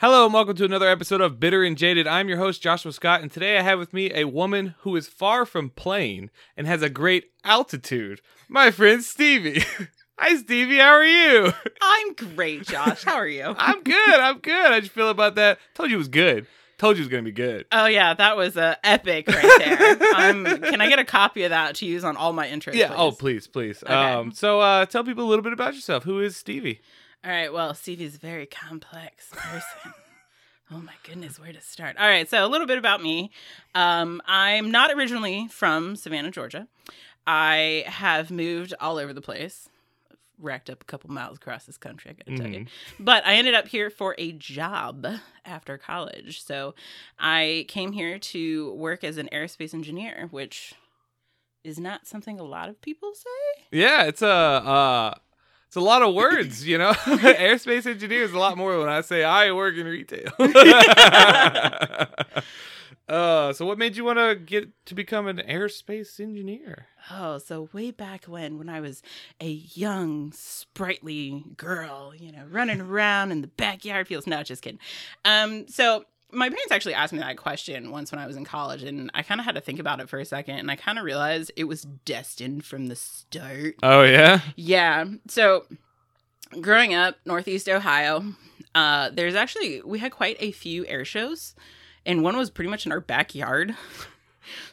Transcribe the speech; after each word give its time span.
Hello 0.00 0.24
and 0.24 0.32
welcome 0.32 0.56
to 0.56 0.64
another 0.64 0.88
episode 0.88 1.20
of 1.20 1.38
Bitter 1.38 1.62
and 1.62 1.76
Jaded. 1.76 2.06
I'm 2.06 2.26
your 2.26 2.38
host, 2.38 2.62
Joshua 2.62 2.90
Scott, 2.90 3.20
and 3.20 3.30
today 3.30 3.58
I 3.58 3.60
have 3.60 3.78
with 3.78 3.92
me 3.92 4.10
a 4.14 4.24
woman 4.24 4.74
who 4.78 4.96
is 4.96 5.06
far 5.06 5.44
from 5.44 5.68
plain 5.68 6.30
and 6.56 6.66
has 6.66 6.80
a 6.80 6.88
great 6.88 7.32
altitude. 7.44 8.22
My 8.48 8.70
friend 8.70 9.04
Stevie. 9.04 9.62
Hi, 10.18 10.36
Stevie. 10.36 10.78
How 10.78 10.92
are 10.92 11.04
you? 11.04 11.52
I'm 11.82 12.14
great, 12.14 12.62
Josh. 12.62 13.04
How 13.04 13.16
are 13.16 13.28
you? 13.28 13.44
I'm 13.58 13.82
good. 13.82 14.14
I'm 14.14 14.38
good. 14.38 14.72
How'd 14.72 14.84
you 14.84 14.88
feel 14.88 15.10
about 15.10 15.34
that? 15.34 15.58
Told 15.74 15.90
you 15.90 15.96
it 15.96 15.98
was 15.98 16.08
good. 16.08 16.46
Told 16.78 16.96
you 16.96 17.02
it 17.02 17.04
was 17.04 17.10
going 17.10 17.22
to 17.22 17.30
be 17.30 17.34
good. 17.34 17.66
Oh 17.70 17.84
yeah, 17.84 18.14
that 18.14 18.38
was 18.38 18.56
uh, 18.56 18.76
epic 18.82 19.28
right 19.28 19.58
there. 19.58 19.90
um, 20.16 20.46
can 20.62 20.80
I 20.80 20.88
get 20.88 20.98
a 20.98 21.04
copy 21.04 21.42
of 21.42 21.50
that 21.50 21.74
to 21.74 21.84
use 21.84 22.04
on 22.04 22.16
all 22.16 22.32
my 22.32 22.46
intros? 22.46 22.72
Yeah. 22.72 22.88
please? 22.88 22.96
Oh, 22.96 23.12
please, 23.12 23.46
please. 23.46 23.82
Okay. 23.82 23.92
Um. 23.92 24.32
So, 24.32 24.60
uh, 24.60 24.86
tell 24.86 25.04
people 25.04 25.24
a 25.24 25.28
little 25.28 25.42
bit 25.42 25.52
about 25.52 25.74
yourself. 25.74 26.04
Who 26.04 26.20
is 26.20 26.38
Stevie? 26.38 26.80
All 27.24 27.30
right. 27.30 27.52
Well, 27.52 27.74
Stevie's 27.74 28.14
a 28.14 28.18
very 28.18 28.46
complex 28.46 29.28
person. 29.30 29.92
oh 30.72 30.78
my 30.78 30.94
goodness, 31.02 31.38
where 31.38 31.52
to 31.52 31.60
start? 31.60 31.96
All 31.98 32.06
right. 32.06 32.28
So 32.28 32.44
a 32.44 32.48
little 32.48 32.66
bit 32.66 32.78
about 32.78 33.02
me. 33.02 33.30
Um, 33.74 34.22
I'm 34.26 34.70
not 34.70 34.90
originally 34.90 35.48
from 35.48 35.96
Savannah, 35.96 36.30
Georgia. 36.30 36.66
I 37.26 37.84
have 37.86 38.30
moved 38.30 38.72
all 38.80 38.96
over 38.96 39.12
the 39.12 39.20
place. 39.20 39.68
Racked 40.38 40.70
up 40.70 40.80
a 40.80 40.86
couple 40.86 41.10
miles 41.10 41.36
across 41.36 41.66
this 41.66 41.76
country. 41.76 42.12
I 42.12 42.14
gotta 42.14 42.42
tell 42.42 42.50
you. 42.50 42.64
But 42.98 43.26
I 43.26 43.34
ended 43.34 43.52
up 43.52 43.68
here 43.68 43.90
for 43.90 44.14
a 44.16 44.32
job 44.32 45.06
after 45.44 45.76
college. 45.76 46.42
So 46.42 46.74
I 47.18 47.66
came 47.68 47.92
here 47.92 48.18
to 48.18 48.72
work 48.72 49.04
as 49.04 49.18
an 49.18 49.28
aerospace 49.30 49.74
engineer, 49.74 50.28
which 50.30 50.72
is 51.62 51.78
not 51.78 52.06
something 52.06 52.40
a 52.40 52.42
lot 52.42 52.70
of 52.70 52.80
people 52.80 53.12
say. 53.14 53.64
Yeah, 53.70 54.04
it's 54.04 54.22
a 54.22 54.26
uh, 54.26 55.14
it's 55.70 55.76
a 55.76 55.80
lot 55.80 56.02
of 56.02 56.14
words, 56.16 56.66
you 56.66 56.78
know. 56.78 56.90
Aerospace 56.94 57.86
engineer 57.86 58.24
is 58.24 58.32
a 58.32 58.38
lot 58.40 58.58
more 58.58 58.76
when 58.80 58.88
I 58.88 59.02
say 59.02 59.22
I 59.22 59.52
work 59.52 59.76
in 59.76 59.86
retail. 59.86 60.32
uh, 63.08 63.52
so 63.52 63.64
what 63.64 63.78
made 63.78 63.96
you 63.96 64.02
want 64.02 64.18
to 64.18 64.34
get 64.34 64.68
to 64.86 64.96
become 64.96 65.28
an 65.28 65.36
aerospace 65.48 66.18
engineer? 66.18 66.86
Oh, 67.08 67.38
so 67.38 67.68
way 67.72 67.92
back 67.92 68.24
when, 68.24 68.58
when 68.58 68.68
I 68.68 68.80
was 68.80 69.00
a 69.40 69.48
young, 69.48 70.32
sprightly 70.32 71.44
girl, 71.56 72.14
you 72.16 72.32
know, 72.32 72.46
running 72.50 72.80
around 72.80 73.30
in 73.30 73.40
the 73.40 73.46
backyard 73.46 74.08
fields. 74.08 74.26
No, 74.26 74.42
just 74.42 74.62
kidding. 74.62 74.80
Um, 75.24 75.68
so 75.68 76.04
my 76.32 76.48
parents 76.48 76.72
actually 76.72 76.94
asked 76.94 77.12
me 77.12 77.18
that 77.18 77.36
question 77.36 77.90
once 77.90 78.12
when 78.12 78.18
I 78.18 78.26
was 78.26 78.36
in 78.36 78.44
college, 78.44 78.82
and 78.82 79.10
I 79.14 79.22
kind 79.22 79.40
of 79.40 79.44
had 79.44 79.54
to 79.54 79.60
think 79.60 79.78
about 79.78 80.00
it 80.00 80.08
for 80.08 80.18
a 80.18 80.24
second, 80.24 80.56
and 80.56 80.70
I 80.70 80.76
kind 80.76 80.98
of 80.98 81.04
realized 81.04 81.52
it 81.56 81.64
was 81.64 81.82
destined 82.04 82.64
from 82.64 82.86
the 82.86 82.96
start. 82.96 83.76
Oh 83.82 84.02
yeah, 84.02 84.40
Yeah. 84.56 85.06
So 85.28 85.66
growing 86.60 86.94
up, 86.94 87.16
Northeast 87.24 87.68
Ohio, 87.68 88.24
uh, 88.74 89.10
there's 89.10 89.34
actually 89.34 89.82
we 89.82 89.98
had 89.98 90.12
quite 90.12 90.36
a 90.40 90.52
few 90.52 90.86
air 90.86 91.04
shows, 91.04 91.54
and 92.06 92.22
one 92.22 92.36
was 92.36 92.50
pretty 92.50 92.70
much 92.70 92.86
in 92.86 92.92
our 92.92 93.00
backyard. 93.00 93.76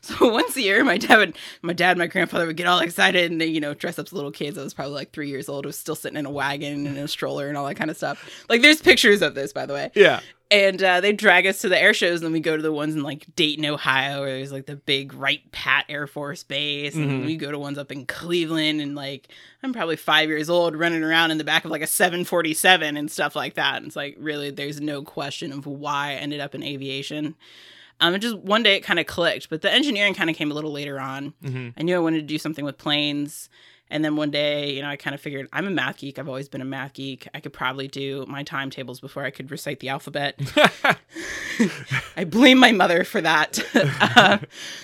So 0.02 0.32
once 0.32 0.56
a 0.56 0.62
year, 0.62 0.84
my 0.84 0.98
dad 0.98 1.18
would, 1.18 1.38
my 1.62 1.74
dad, 1.74 1.92
and 1.92 2.00
my 2.00 2.08
grandfather 2.08 2.48
would 2.48 2.58
get 2.58 2.66
all 2.66 2.80
excited 2.80 3.30
and 3.30 3.40
they, 3.40 3.46
you 3.46 3.60
know, 3.60 3.74
dress 3.74 4.00
up 4.00 4.08
as 4.08 4.14
little 4.14 4.32
kids. 4.32 4.58
I 4.58 4.64
was 4.64 4.74
probably 4.74 4.94
like 4.94 5.12
three 5.12 5.30
years 5.30 5.50
old. 5.50 5.66
I 5.66 5.68
was 5.68 5.78
still 5.78 5.96
sitting 5.96 6.18
in 6.18 6.26
a 6.26 6.32
wagon 6.32 6.88
and 6.88 6.98
in 6.98 7.04
a 7.04 7.08
stroller 7.08 7.48
and 7.48 7.58
all 7.58 7.66
that 7.68 7.76
kind 7.76 7.92
of 7.92 7.98
stuff. 7.98 8.46
Like 8.50 8.62
there's 8.62 8.82
pictures 8.82 9.22
of 9.22 9.36
this, 9.36 9.54
by 9.54 9.66
the 9.66 9.74
way 9.74 9.92
yeah. 9.94 10.22
And 10.50 10.82
uh, 10.82 11.02
they 11.02 11.12
drag 11.14 11.46
us 11.46 11.60
to 11.60 11.70
the 11.70 11.78
air 11.82 11.94
shows, 11.94 12.20
and 12.20 12.26
then 12.26 12.32
we 12.34 12.40
go 12.40 12.56
to 12.56 12.62
the 12.64 12.72
ones 12.72 12.96
in 12.96 13.04
like 13.04 13.26
Dayton, 13.36 13.66
Ohio, 13.66 14.22
where 14.22 14.38
there's 14.38 14.52
like 14.52 14.66
the 14.66 14.76
big 14.76 15.14
Wright 15.14 15.42
Pat 15.52 15.86
Air 15.90 16.08
Force 16.08 16.44
Base, 16.44 16.96
and 16.96 17.10
Mhm. 17.24 17.26
we 17.26 17.36
go 17.36 17.52
to 17.52 17.60
ones 17.60 17.78
up 17.78 17.92
in 17.92 18.06
Cleveland, 18.06 18.80
and 18.82 18.96
like 18.96 19.28
I'm 19.64 19.74
probably 19.74 19.96
five 19.98 20.30
years 20.30 20.50
old, 20.50 20.76
running 20.76 21.04
around 21.04 21.32
in 21.32 21.38
the 21.38 21.44
back 21.44 21.66
of 21.66 21.72
like 21.72 21.82
a 21.82 21.88
747 21.88 22.96
and 22.98 23.10
stuff 23.12 23.36
like 23.36 23.56
that. 23.56 23.78
And 23.78 23.88
it's 23.88 23.96
like 23.96 24.16
really, 24.20 24.50
there's 24.52 24.80
no 24.80 25.02
question 25.02 25.52
of 25.52 25.66
why 25.66 26.12
I 26.12 26.14
ended 26.14 26.40
up 26.40 26.54
in 26.56 26.64
aviation. 26.64 27.36
Um, 28.00 28.14
it 28.14 28.20
just 28.20 28.38
one 28.38 28.62
day 28.62 28.76
it 28.76 28.82
kind 28.84 29.00
of 29.00 29.08
clicked, 29.08 29.50
but 29.50 29.64
the 29.64 29.72
engineering 29.72 30.14
kind 30.14 30.30
of 30.30 30.36
came 30.36 30.52
a 30.52 30.54
little 30.54 30.72
later 30.72 31.00
on. 31.00 31.34
hmm 31.44 31.70
I 31.78 31.82
knew 31.82 31.96
I 31.96 32.00
wanted 32.00 32.20
to 32.20 32.26
do 32.28 32.38
something 32.38 32.64
with 32.64 32.78
planes. 32.78 33.50
And 33.90 34.04
then 34.04 34.16
one 34.16 34.32
day, 34.32 34.74
you 34.74 34.82
know, 34.82 34.90
I 34.90 34.96
kind 34.96 35.14
of 35.14 35.22
figured 35.22 35.48
I'm 35.54 35.66
a 35.68 35.72
math 35.72 35.98
geek. 35.98 36.20
I've 36.20 36.28
always 36.28 36.50
been 36.50 36.62
a 36.62 36.66
math 36.66 36.94
geek. 36.94 37.28
I 37.34 37.40
could 37.40 37.54
probably 37.54 37.88
do 37.88 38.26
my 38.28 38.44
timetables 38.44 39.00
before 39.00 39.24
I 39.24 39.30
could 39.30 39.50
recite 39.50 39.80
the 39.80 39.90
alphabet. 39.90 40.40
I 42.18 42.24
blame 42.26 42.60
my 42.60 42.72
mother 42.72 43.04
for 43.04 43.22
that. 43.22 43.60
Uh, 44.18 44.38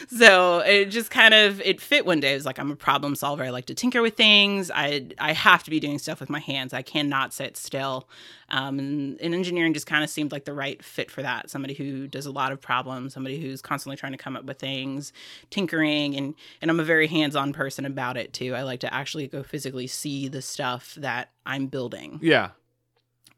so 0.08 0.59
it 0.59 0.86
just 0.86 1.09
kind 1.09 1.34
of 1.34 1.62
it 1.62 1.80
fit 1.81 2.06
one 2.06 2.19
day. 2.19 2.34
It 2.34 2.36
was 2.36 2.46
like 2.46 2.59
I'm 2.59 2.72
a 2.72 2.75
problem 2.75 3.16
solver. 3.16 3.44
I 3.44 3.50
like 3.50 3.66
to 3.68 3.74
tinker 3.74 4.02
with 4.02 4.16
things. 4.16 4.69
I 4.74 5.08
I 5.20 5.34
have 5.34 5.64
to 5.64 5.72
be 5.72 5.80
doing 5.80 5.97
stuff 5.97 6.20
with 6.20 6.30
my 6.30 6.40
hands. 6.40 6.74
I 6.74 6.81
cannot 6.81 7.34
sit 7.34 7.58
still. 7.58 8.08
Um, 8.50 8.78
and, 8.78 9.20
and 9.20 9.34
engineering 9.34 9.74
just 9.74 9.88
kind 9.88 10.03
of 10.03 10.09
seemed 10.09 10.31
like 10.31 10.46
the 10.46 10.53
right 10.53 10.84
fit 10.84 11.09
for 11.09 11.24
that. 11.24 11.50
Somebody 11.50 11.74
who 11.74 12.08
does 12.08 12.25
a 12.28 12.31
lot 12.31 12.52
of 12.52 12.62
problems. 12.62 13.14
Somebody 13.14 13.41
who's 13.41 13.62
constantly 13.62 13.97
trying 13.97 14.12
to 14.12 14.18
come 14.18 14.35
up 14.35 14.46
with 14.46 14.59
things, 14.59 15.12
tinkering, 15.50 16.16
and 16.16 16.35
and 16.62 16.70
I'm 16.70 16.80
a 16.80 16.84
very 16.84 17.08
hands-on 17.08 17.53
person 17.53 17.85
about 17.85 18.18
it 18.18 18.34
too. 18.34 18.53
I 18.56 18.64
like 18.64 18.81
to 18.81 18.92
actually 18.93 19.27
go 19.27 19.43
physically 19.43 19.87
see 19.87 20.27
the 20.27 20.41
stuff 20.41 20.95
that 20.95 21.31
I'm 21.45 21.67
building. 21.67 22.19
Yeah. 22.21 22.51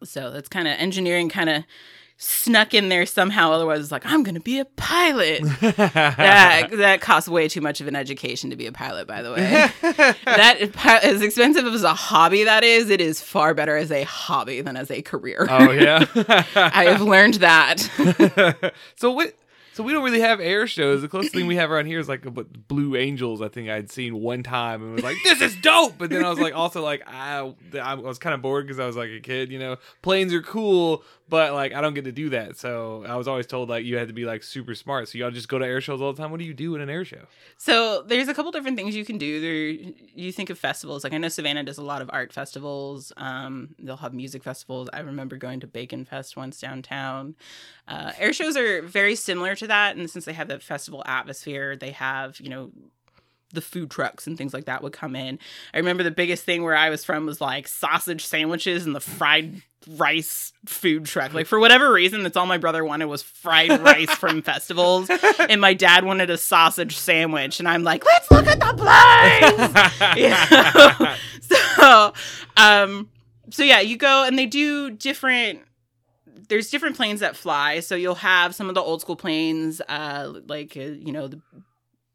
So 0.03 0.31
that's 0.31 0.49
kind 0.49 0.67
of 0.67 0.77
engineering 0.77 1.29
kind 1.29 1.49
of 1.49 1.63
snuck 2.17 2.73
in 2.73 2.89
there 2.89 3.05
somehow. 3.05 3.51
Otherwise, 3.51 3.79
it's 3.79 3.91
like 3.91 4.05
I'm 4.05 4.23
going 4.23 4.35
to 4.35 4.41
be 4.41 4.59
a 4.59 4.66
pilot. 4.66 5.43
that 5.61 6.69
that 6.71 7.01
costs 7.01 7.29
way 7.29 7.47
too 7.47 7.61
much 7.61 7.81
of 7.81 7.88
an 7.88 7.95
education 7.95 8.49
to 8.49 8.55
be 8.55 8.67
a 8.67 8.71
pilot. 8.71 9.07
By 9.07 9.21
the 9.21 9.31
way, 9.31 9.69
that 10.25 10.57
as 11.03 11.21
expensive 11.21 11.66
as 11.66 11.83
a 11.83 11.93
hobby 11.93 12.43
that 12.43 12.63
is, 12.63 12.89
it 12.89 13.01
is 13.01 13.22
far 13.22 13.53
better 13.53 13.75
as 13.77 13.91
a 13.91 14.03
hobby 14.03 14.61
than 14.61 14.77
as 14.77 14.91
a 14.91 15.01
career. 15.01 15.47
oh 15.49 15.72
yeah. 15.72 16.05
I 16.55 16.85
have 16.85 17.01
learned 17.01 17.35
that. 17.35 18.73
so 18.95 19.11
what? 19.11 19.33
So 19.75 19.84
we 19.84 19.91
don't 19.91 20.06
really 20.06 20.22
have 20.22 20.40
air 20.40 20.68
shows. 20.68 21.02
The 21.02 21.09
closest 21.09 21.34
thing 21.34 21.47
we 21.47 21.58
have 21.58 21.69
around 21.69 21.88
here 21.88 22.00
is 22.00 22.08
like 22.08 22.24
what 22.24 22.69
Blue 22.69 22.96
Angels. 22.96 23.41
I 23.41 23.50
think 23.50 23.68
I'd 23.68 23.91
seen 23.91 24.22
one 24.22 24.41
time 24.41 24.81
and 24.81 24.94
was 24.94 25.03
like, 25.03 25.18
"This 25.25 25.41
is 25.41 25.53
dope." 25.58 25.97
But 25.97 26.09
then 26.09 26.24
I 26.24 26.30
was 26.30 26.40
like, 26.40 26.56
also 26.56 26.81
like, 26.81 27.03
I, 27.06 27.53
I 27.81 27.96
was 27.96 28.18
kind 28.18 28.34
of 28.34 28.41
bored 28.41 28.66
because 28.66 28.80
I 28.80 28.85
was 28.85 28.96
like 28.96 29.09
a 29.09 29.19
kid. 29.19 29.52
You 29.52 29.59
know, 29.59 29.75
planes 30.02 30.34
are 30.34 30.41
cool, 30.41 31.03
but 31.28 31.53
like 31.53 31.74
I 31.74 31.81
don't 31.81 31.94
get 31.94 32.06
to 32.06 32.12
do 32.12 32.30
that. 32.30 32.58
So 32.58 33.03
I 33.08 33.16
was 33.16 33.28
always 33.28 33.47
told 33.47 33.69
like 33.69 33.86
you 33.86 33.97
had 33.97 34.08
to 34.08 34.13
be 34.13 34.25
like 34.25 34.44
super 34.44 34.75
smart. 34.75 35.09
So 35.09 35.18
y'all 35.18 35.31
just 35.31 35.50
go 35.50 35.58
to 35.58 35.66
air 35.66 35.81
shows 35.81 36.02
all 36.02 36.13
the 36.13 36.22
time. 36.22 36.31
What 36.31 36.40
do 36.40 36.46
you 36.46 36.53
do 36.53 36.75
in 36.75 36.81
an 36.81 36.90
air 36.90 37.03
show? 37.03 37.25
So 37.58 38.03
there's 38.03 38.28
a 38.28 38.34
couple 38.34 38.52
different 38.52 38.78
things 38.78 38.96
you 38.96 39.06
can 39.06 39.18
do. 39.18 39.41
There, 39.41 39.91
you 40.14 40.31
think 40.31 40.50
of 40.50 40.59
festivals. 40.59 41.03
Like 41.03 41.14
I 41.14 41.18
know 41.18 41.30
Savannah 41.30 41.64
does 41.64 41.78
a 41.78 41.84
lot 41.84 42.02
of 42.02 42.09
art 42.14 42.31
festivals. 42.31 43.12
Um, 43.18 43.75
they'll 43.80 43.97
have 43.97 44.14
music 44.14 44.44
festivals. 44.44 44.90
I 44.94 45.00
remember 45.00 45.38
going 45.38 45.59
to 45.62 45.68
Bacon 45.68 46.06
Fest 46.06 46.38
once 46.38 46.59
downtown. 46.59 47.35
Uh, 47.88 48.12
air 48.19 48.34
shows 48.34 48.56
are 48.56 48.81
very 48.81 49.16
similar 49.16 49.56
to 49.56 49.68
that, 49.68 49.96
and 49.96 50.09
since 50.09 50.25
they 50.25 50.34
have 50.34 50.47
that 50.50 50.64
festival 50.64 51.03
atmosphere, 51.06 51.75
they 51.75 51.91
have 51.91 52.40
you 52.40 52.50
know 52.50 52.72
the 53.55 53.61
food 53.61 53.89
trucks 53.89 54.27
and 54.27 54.38
things 54.38 54.53
like 54.53 54.66
that 54.66 54.83
would 54.83 54.93
come 54.93 55.16
in. 55.16 55.39
I 55.73 55.77
remember 55.77 56.03
the 56.03 56.11
biggest 56.11 56.43
thing 56.43 56.63
where 56.63 56.75
I 56.75 56.89
was 56.89 57.03
from 57.03 57.25
was 57.25 57.41
like 57.41 57.67
sausage 57.67 58.25
sandwiches 58.25 58.85
and 58.85 58.95
the 58.95 58.99
fried 58.99 59.63
rice 59.88 60.53
food 60.66 61.05
truck. 61.05 61.33
Like 61.33 61.47
for 61.47 61.59
whatever 61.59 61.91
reason, 61.91 62.23
that's 62.23 62.38
all 62.38 62.45
my 62.45 62.57
brother 62.57 62.83
wanted 62.83 63.05
was 63.05 63.21
fried 63.21 63.69
rice 63.81 64.11
from 64.11 64.41
festivals, 64.41 65.09
and 65.39 65.61
my 65.61 65.73
dad 65.73 66.05
wanted 66.05 66.29
a 66.29 66.38
sausage 66.38 66.97
sandwich, 66.97 67.59
and 67.59 67.67
I'm 67.67 67.83
like, 67.83 68.05
let's 68.05 68.31
look 68.31 68.47
at 68.47 68.59
the 68.59 68.73
planes. 68.73 70.16
Yeah. 70.17 71.16
so, 71.41 72.13
um, 72.57 73.09
so 73.49 73.63
yeah, 73.63 73.79
you 73.81 73.97
go 73.97 74.23
and 74.23 74.37
they 74.37 74.45
do 74.45 74.91
different. 74.91 75.61
There's 76.47 76.69
different 76.69 76.95
planes 76.95 77.22
that 77.22 77.35
fly. 77.35 77.79
So 77.79 77.95
you'll 77.95 78.16
have 78.16 78.53
some 78.53 78.69
of 78.69 78.75
the 78.75 78.81
old 78.81 79.01
school 79.01 79.16
planes, 79.16 79.81
uh, 79.87 80.33
like 80.47 80.78
uh, 80.78 80.81
you 80.81 81.11
know 81.11 81.28
the 81.28 81.41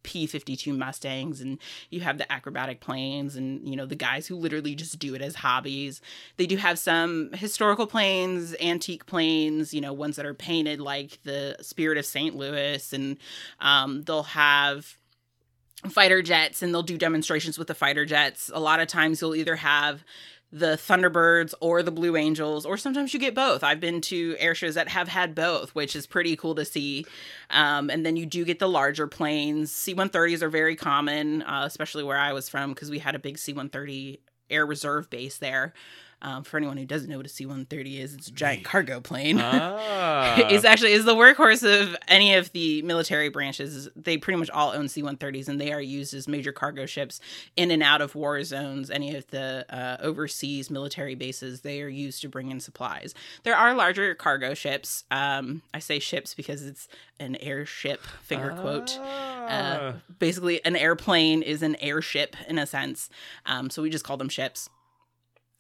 P 0.03 0.27
52 0.27 0.73
Mustangs, 0.73 1.41
and 1.41 1.59
you 1.91 2.01
have 2.01 2.19
the 2.19 2.31
acrobatic 2.31 2.81
planes, 2.81 3.37
and 3.37 3.69
you 3.69 3.77
know, 3.77 3.87
the 3.87 3.95
guys 3.95 4.27
who 4.27 4.37
literally 4.37 4.75
just 4.75 4.99
do 4.99 5.15
it 5.15 5.23
as 5.23 5.37
hobbies. 5.37 6.01
They 6.37 6.47
do 6.47 6.57
have 6.57 6.79
some 6.79 7.31
historical 7.33 7.87
planes, 7.87 8.55
antique 8.61 9.07
planes, 9.07 9.75
you 9.75 9.81
know, 9.81 9.93
ones 9.93 10.17
that 10.17 10.27
are 10.27 10.35
painted 10.35 10.81
like 10.81 11.23
the 11.25 11.57
Spirit 11.61 11.99
of 11.99 12.07
St. 12.07 12.37
Louis, 12.37 12.93
and 12.93 13.19
um, 13.61 14.03
they'll 14.03 14.23
have 14.23 14.97
fighter 15.89 16.21
jets 16.21 16.63
and 16.63 16.75
they'll 16.75 16.83
do 16.83 16.99
demonstrations 16.99 17.59
with 17.59 17.69
the 17.69 17.75
fighter 17.75 18.05
jets. 18.05 18.51
A 18.53 18.61
lot 18.61 18.81
of 18.81 18.89
times 18.89 19.21
you'll 19.21 19.35
either 19.35 19.57
have 19.57 20.05
the 20.53 20.77
Thunderbirds 20.77 21.55
or 21.61 21.83
the 21.83 21.93
Blue 21.93 22.17
Angels, 22.17 22.67
or 22.67 22.77
sometimes 22.77 23.15
you 23.15 23.21
get 23.21 23.35
both. 23.35 23.63
I've 23.63 23.81
been 23.81 24.01
to 24.03 24.37
air 24.39 24.55
shows 24.55 24.75
that 24.75 24.89
have 24.89 25.09
had 25.09 25.35
both, 25.35 25.75
which 25.75 25.95
is 25.95 26.07
pretty 26.07 26.37
cool 26.37 26.55
to 26.57 26.65
see. 26.65 27.07
Um, 27.51 27.89
and 27.91 28.05
then 28.05 28.17
you 28.17 28.27
do 28.27 28.45
get 28.45 28.59
the 28.59 28.69
larger 28.69 29.07
planes. 29.07 29.71
C 29.71 29.95
130s 29.95 30.43
are 30.43 30.51
very 30.51 30.75
common, 30.75 31.43
uh, 31.43 31.63
especially 31.67 32.03
where 32.03 32.19
I 32.19 32.33
was 32.33 32.49
from, 32.49 32.71
because 32.71 32.91
we 32.91 32.99
had 32.99 33.15
a 33.15 33.21
big 33.21 33.39
C 33.39 33.53
130 33.53 34.21
air 34.51 34.67
reserve 34.67 35.09
base 35.09 35.39
there. 35.39 35.73
Um, 36.23 36.45
for 36.45 36.59
anyone 36.59 36.77
who 36.77 36.85
doesn't 36.85 37.09
know 37.09 37.17
what 37.17 37.25
a 37.27 37.31
C 37.31 37.47
130 37.47 37.99
is, 38.01 38.15
it's 38.15 38.29
a 38.29 38.33
giant 38.33 38.65
cargo 38.65 39.01
plane. 39.01 39.41
Ah. 40.03 40.49
is 40.51 40.65
actually 40.65 40.93
is 40.93 41.05
the 41.05 41.15
workhorse 41.15 41.63
of 41.63 41.97
any 42.09 42.35
of 42.35 42.53
the 42.53 42.83
military 42.83 43.29
branches. 43.29 43.89
They 43.97 44.17
pretty 44.19 44.39
much 44.39 44.51
all 44.51 44.73
own 44.73 44.89
C-130s, 44.89 45.49
and 45.49 45.61
they 45.61 45.73
are 45.73 45.81
used 45.81 46.13
as 46.15 46.27
major 46.29 46.53
cargo 46.53 46.87
ships 46.87 47.21
in 47.57 47.71
and 47.71 47.83
out 47.83 48.01
of 48.01 48.15
war 48.15 48.43
zones. 48.45 48.91
Any 48.91 49.15
of 49.17 49.27
the 49.29 49.65
uh, 49.71 49.97
overseas 50.01 50.71
military 50.71 51.15
bases, 51.15 51.61
they 51.63 51.81
are 51.83 51.89
used 51.89 52.21
to 52.23 52.29
bring 52.29 52.51
in 52.51 52.61
supplies. 52.61 53.15
There 53.43 53.57
are 53.57 53.75
larger 53.75 54.15
cargo 54.15 54.55
ships. 54.55 55.05
Um, 55.11 55.63
I 55.75 55.79
say 55.79 55.99
ships 55.99 56.35
because 56.35 56.65
it's 56.65 56.89
an 57.19 57.37
airship, 57.37 58.03
finger 58.23 58.57
quote. 58.61 58.99
Uh, 58.99 59.03
Ah. 59.53 59.93
basically, 60.19 60.65
an 60.65 60.77
airplane 60.77 61.43
is 61.43 61.63
an 61.63 61.77
airship 61.77 62.37
in 62.49 62.59
a 62.59 62.67
sense. 62.67 63.11
Um, 63.47 63.69
so 63.71 63.83
we 63.83 63.91
just 63.91 64.05
call 64.05 64.17
them 64.17 64.29
ships. 64.29 64.69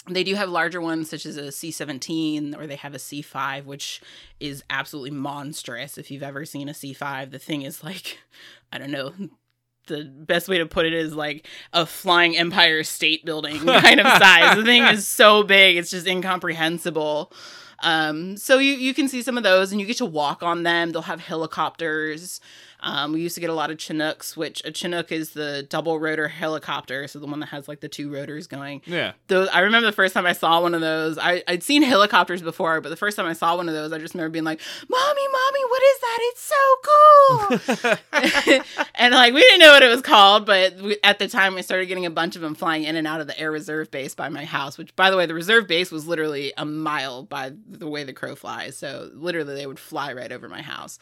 They 0.08 0.24
do 0.24 0.34
have 0.34 0.48
larger 0.48 0.80
ones, 0.80 1.10
such 1.10 1.26
as 1.26 1.36
a 1.36 1.52
C 1.52 1.70
17, 1.70 2.54
or 2.54 2.66
they 2.66 2.76
have 2.76 2.94
a 2.94 2.98
C 2.98 3.20
5, 3.22 3.66
which 3.66 4.00
is 4.40 4.64
absolutely 4.70 5.10
monstrous. 5.10 5.98
If 5.98 6.10
you've 6.10 6.22
ever 6.22 6.44
seen 6.44 6.68
a 6.68 6.74
C 6.74 6.94
5, 6.94 7.30
the 7.30 7.38
thing 7.38 7.62
is 7.62 7.84
like, 7.84 8.18
I 8.72 8.78
don't 8.78 8.90
know, 8.90 9.12
the 9.86 10.04
best 10.04 10.48
way 10.48 10.58
to 10.58 10.66
put 10.66 10.86
it 10.86 10.94
is 10.94 11.14
like 11.14 11.46
a 11.72 11.84
flying 11.84 12.36
Empire 12.36 12.82
State 12.82 13.24
Building 13.24 13.58
kind 13.66 14.00
of 14.00 14.06
size. 14.06 14.56
the 14.56 14.64
thing 14.64 14.84
is 14.84 15.06
so 15.06 15.42
big, 15.42 15.76
it's 15.76 15.90
just 15.90 16.06
incomprehensible. 16.06 17.32
Um, 17.82 18.36
so 18.36 18.58
you, 18.58 18.74
you 18.74 18.94
can 18.94 19.08
see 19.08 19.22
some 19.22 19.36
of 19.36 19.42
those 19.42 19.72
and 19.72 19.80
you 19.80 19.86
get 19.86 19.96
to 19.98 20.06
walk 20.06 20.42
on 20.42 20.62
them. 20.64 20.92
They'll 20.92 21.02
have 21.02 21.20
helicopters. 21.20 22.40
Um, 22.82 23.12
we 23.12 23.20
used 23.20 23.34
to 23.34 23.40
get 23.40 23.50
a 23.50 23.54
lot 23.54 23.70
of 23.70 23.78
Chinooks, 23.78 24.36
which 24.36 24.62
a 24.64 24.72
Chinook 24.72 25.12
is 25.12 25.30
the 25.30 25.66
double 25.68 25.98
rotor 25.98 26.28
helicopter, 26.28 27.06
so 27.08 27.18
the 27.18 27.26
one 27.26 27.40
that 27.40 27.46
has 27.46 27.68
like 27.68 27.80
the 27.80 27.88
two 27.88 28.12
rotors 28.12 28.46
going. 28.46 28.82
yeah. 28.86 29.12
Those 29.28 29.48
I 29.48 29.60
remember 29.60 29.86
the 29.86 29.92
first 29.92 30.14
time 30.14 30.26
I 30.26 30.32
saw 30.32 30.60
one 30.60 30.74
of 30.74 30.80
those. 30.80 31.18
I, 31.18 31.42
I'd 31.46 31.62
seen 31.62 31.82
helicopters 31.82 32.42
before, 32.42 32.80
but 32.80 32.88
the 32.88 32.96
first 32.96 33.16
time 33.16 33.26
I 33.26 33.32
saw 33.32 33.56
one 33.56 33.68
of 33.68 33.74
those, 33.74 33.92
I 33.92 33.98
just 33.98 34.14
remember 34.14 34.30
being 34.30 34.44
like, 34.44 34.60
"Mommy, 34.88 35.22
mommy, 35.32 35.64
what 35.68 35.82
is 35.82 35.98
that? 36.00 36.18
It's 36.22 36.42
so 36.42 36.76
cool!" 36.88 38.84
and 38.94 39.14
like 39.14 39.34
we 39.34 39.40
didn't 39.40 39.60
know 39.60 39.72
what 39.72 39.82
it 39.82 39.88
was 39.88 40.02
called, 40.02 40.46
but 40.46 40.76
we, 40.80 40.96
at 41.04 41.18
the 41.18 41.28
time 41.28 41.54
we 41.54 41.62
started 41.62 41.86
getting 41.86 42.06
a 42.06 42.10
bunch 42.10 42.36
of 42.36 42.42
them 42.42 42.54
flying 42.54 42.84
in 42.84 42.96
and 42.96 43.06
out 43.06 43.20
of 43.20 43.26
the 43.26 43.38
air 43.38 43.50
reserve 43.52 43.90
base 43.90 44.14
by 44.14 44.28
my 44.28 44.44
house. 44.44 44.78
Which, 44.78 44.94
by 44.96 45.10
the 45.10 45.16
way, 45.16 45.26
the 45.26 45.34
reserve 45.34 45.66
base 45.66 45.90
was 45.90 46.06
literally 46.06 46.52
a 46.56 46.64
mile 46.64 47.22
by 47.24 47.52
the 47.68 47.88
way 47.88 48.04
the 48.04 48.12
crow 48.12 48.34
flies. 48.34 48.76
So 48.76 49.10
literally, 49.14 49.54
they 49.54 49.66
would 49.66 49.78
fly 49.78 50.12
right 50.12 50.32
over 50.32 50.48
my 50.48 50.62
house. 50.62 50.98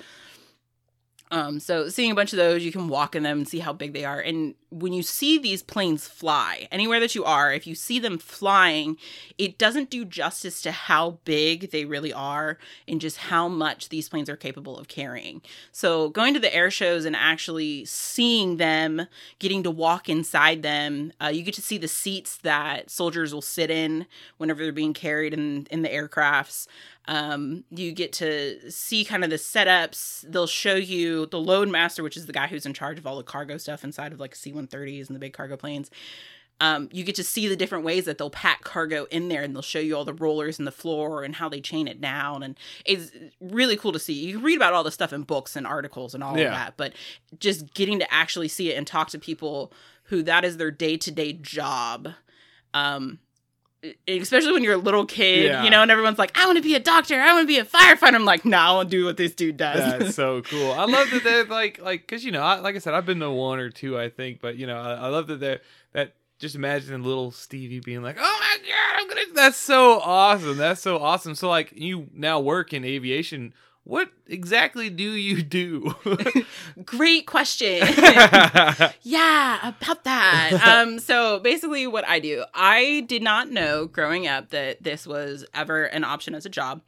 Um, 1.30 1.60
so 1.60 1.88
seeing 1.88 2.10
a 2.10 2.14
bunch 2.14 2.32
of 2.32 2.38
those, 2.38 2.64
you 2.64 2.72
can 2.72 2.88
walk 2.88 3.14
in 3.14 3.22
them 3.22 3.38
and 3.38 3.48
see 3.48 3.58
how 3.58 3.72
big 3.72 3.92
they 3.92 4.04
are. 4.04 4.20
And 4.20 4.54
when 4.70 4.92
you 4.92 5.02
see 5.02 5.38
these 5.38 5.62
planes 5.62 6.06
fly, 6.06 6.68
anywhere 6.70 7.00
that 7.00 7.14
you 7.14 7.24
are, 7.24 7.52
if 7.52 7.66
you 7.66 7.74
see 7.74 7.98
them 7.98 8.18
flying, 8.18 8.96
it 9.38 9.58
doesn't 9.58 9.90
do 9.90 10.04
justice 10.04 10.60
to 10.62 10.72
how 10.72 11.18
big 11.24 11.70
they 11.70 11.84
really 11.84 12.12
are 12.12 12.58
and 12.86 13.00
just 13.00 13.16
how 13.16 13.48
much 13.48 13.88
these 13.88 14.08
planes 14.08 14.28
are 14.28 14.36
capable 14.36 14.78
of 14.78 14.88
carrying. 14.88 15.42
So 15.72 16.10
going 16.10 16.34
to 16.34 16.40
the 16.40 16.54
air 16.54 16.70
shows 16.70 17.04
and 17.04 17.16
actually 17.16 17.84
seeing 17.84 18.56
them, 18.56 19.06
getting 19.38 19.62
to 19.62 19.70
walk 19.70 20.08
inside 20.08 20.62
them, 20.62 21.12
uh, 21.22 21.28
you 21.28 21.42
get 21.42 21.54
to 21.54 21.62
see 21.62 21.78
the 21.78 21.88
seats 21.88 22.36
that 22.38 22.90
soldiers 22.90 23.32
will 23.32 23.42
sit 23.42 23.70
in 23.70 24.06
whenever 24.36 24.62
they're 24.62 24.72
being 24.72 24.94
carried 24.94 25.32
in 25.32 25.66
in 25.70 25.82
the 25.82 25.88
aircrafts. 25.88 26.66
Um, 27.08 27.64
you 27.70 27.92
get 27.92 28.12
to 28.14 28.70
see 28.70 29.02
kind 29.04 29.24
of 29.24 29.30
the 29.30 29.36
setups. 29.36 30.30
They'll 30.30 30.46
show 30.46 30.74
you 30.74 31.24
the 31.26 31.40
load 31.40 31.68
master, 31.68 32.02
which 32.02 32.16
is 32.18 32.26
the 32.26 32.32
guy 32.34 32.46
who's 32.46 32.66
in 32.66 32.74
charge 32.74 32.98
of 32.98 33.06
all 33.06 33.16
the 33.16 33.22
cargo 33.22 33.56
stuff 33.56 33.82
inside 33.82 34.12
of 34.12 34.20
like 34.20 34.34
C 34.36 34.52
130s 34.52 35.06
and 35.08 35.16
the 35.16 35.18
big 35.20 35.32
cargo 35.32 35.56
planes. 35.56 35.90
Um, 36.60 36.88
you 36.92 37.04
get 37.04 37.14
to 37.14 37.24
see 37.24 37.46
the 37.48 37.56
different 37.56 37.84
ways 37.84 38.04
that 38.06 38.18
they'll 38.18 38.30
pack 38.30 38.62
cargo 38.64 39.06
in 39.12 39.28
there 39.28 39.42
and 39.42 39.54
they'll 39.54 39.62
show 39.62 39.78
you 39.78 39.96
all 39.96 40.04
the 40.04 40.12
rollers 40.12 40.58
in 40.58 40.64
the 40.64 40.72
floor 40.72 41.22
and 41.22 41.36
how 41.36 41.48
they 41.48 41.60
chain 41.60 41.88
it 41.88 42.00
down. 42.00 42.42
And 42.42 42.58
it's 42.84 43.10
really 43.40 43.76
cool 43.76 43.92
to 43.92 43.98
see. 43.98 44.12
You 44.12 44.34
can 44.34 44.42
read 44.44 44.56
about 44.56 44.72
all 44.74 44.82
the 44.84 44.90
stuff 44.90 45.12
in 45.12 45.22
books 45.22 45.56
and 45.56 45.66
articles 45.66 46.14
and 46.14 46.22
all 46.22 46.36
Yeah. 46.36 46.46
of 46.46 46.50
that, 46.52 46.74
but 46.76 46.92
just 47.38 47.72
getting 47.74 48.00
to 48.00 48.12
actually 48.12 48.48
see 48.48 48.70
it 48.70 48.76
and 48.76 48.86
talk 48.86 49.08
to 49.10 49.18
people 49.20 49.72
who 50.04 50.22
that 50.24 50.44
is 50.44 50.56
their 50.56 50.70
day 50.72 50.96
to 50.98 51.10
day 51.12 51.32
job. 51.32 52.08
Um, 52.74 53.20
especially 54.08 54.52
when 54.52 54.64
you're 54.64 54.74
a 54.74 54.78
little 54.78 55.06
kid, 55.06 55.44
Yeah. 55.46 55.64
you 55.64 55.70
know, 55.70 55.82
and 55.82 55.90
everyone's 55.90 56.18
like, 56.18 56.36
I 56.36 56.46
want 56.46 56.56
to 56.56 56.62
be 56.62 56.74
a 56.74 56.80
doctor, 56.80 57.20
I 57.20 57.32
want 57.32 57.44
to 57.44 57.46
be 57.46 57.58
a 57.58 57.64
firefighter. 57.64 58.14
I'm 58.14 58.24
like, 58.24 58.44
no, 58.44 58.56
I 58.58 58.72
want 58.72 58.90
to 58.90 58.96
do 58.96 59.04
what 59.04 59.16
this 59.16 59.34
dude 59.34 59.56
does. 59.56 59.78
That's 59.98 60.14
so 60.16 60.42
cool. 60.42 60.72
I 60.72 60.84
love 60.84 61.10
that 61.10 61.22
they're 61.24 61.44
like, 61.44 61.80
like, 61.80 62.06
cause 62.08 62.24
you 62.24 62.32
know, 62.32 62.42
I, 62.42 62.58
like 62.60 62.74
I 62.74 62.78
said, 62.78 62.94
I've 62.94 63.06
been 63.06 63.20
to 63.20 63.30
one 63.30 63.58
or 63.60 63.70
two, 63.70 63.98
I 63.98 64.08
think, 64.08 64.40
but 64.40 64.56
you 64.56 64.66
know, 64.66 64.78
I, 64.78 64.94
I 64.94 65.08
love 65.08 65.26
that 65.28 65.40
they're 65.40 65.60
that. 65.92 66.14
Just 66.40 66.54
imagine 66.54 67.02
little 67.02 67.32
Stevie 67.32 67.80
being 67.80 68.00
like, 68.00 68.14
"Oh 68.16 68.22
my 68.40 68.58
god, 68.64 69.00
I'm 69.00 69.08
gonna." 69.08 69.20
That's 69.34 69.56
so 69.56 69.98
awesome. 69.98 70.56
That's 70.56 70.80
so 70.80 70.98
awesome. 70.98 71.34
So, 71.34 71.48
like, 71.48 71.72
you 71.74 72.06
now 72.14 72.38
work 72.38 72.72
in 72.72 72.84
aviation. 72.84 73.52
What 73.88 74.10
exactly 74.26 74.90
do 74.90 75.12
you 75.12 75.42
do? 75.42 75.94
Great 76.84 77.26
question. 77.26 77.88
yeah, 79.02 79.66
about 79.66 80.04
that. 80.04 80.60
Um, 80.62 80.98
so 80.98 81.38
basically, 81.38 81.86
what 81.86 82.06
I 82.06 82.18
do, 82.20 82.44
I 82.52 83.06
did 83.08 83.22
not 83.22 83.50
know 83.50 83.86
growing 83.86 84.26
up 84.26 84.50
that 84.50 84.82
this 84.82 85.06
was 85.06 85.46
ever 85.54 85.84
an 85.84 86.04
option 86.04 86.34
as 86.34 86.44
a 86.44 86.50
job. 86.50 86.82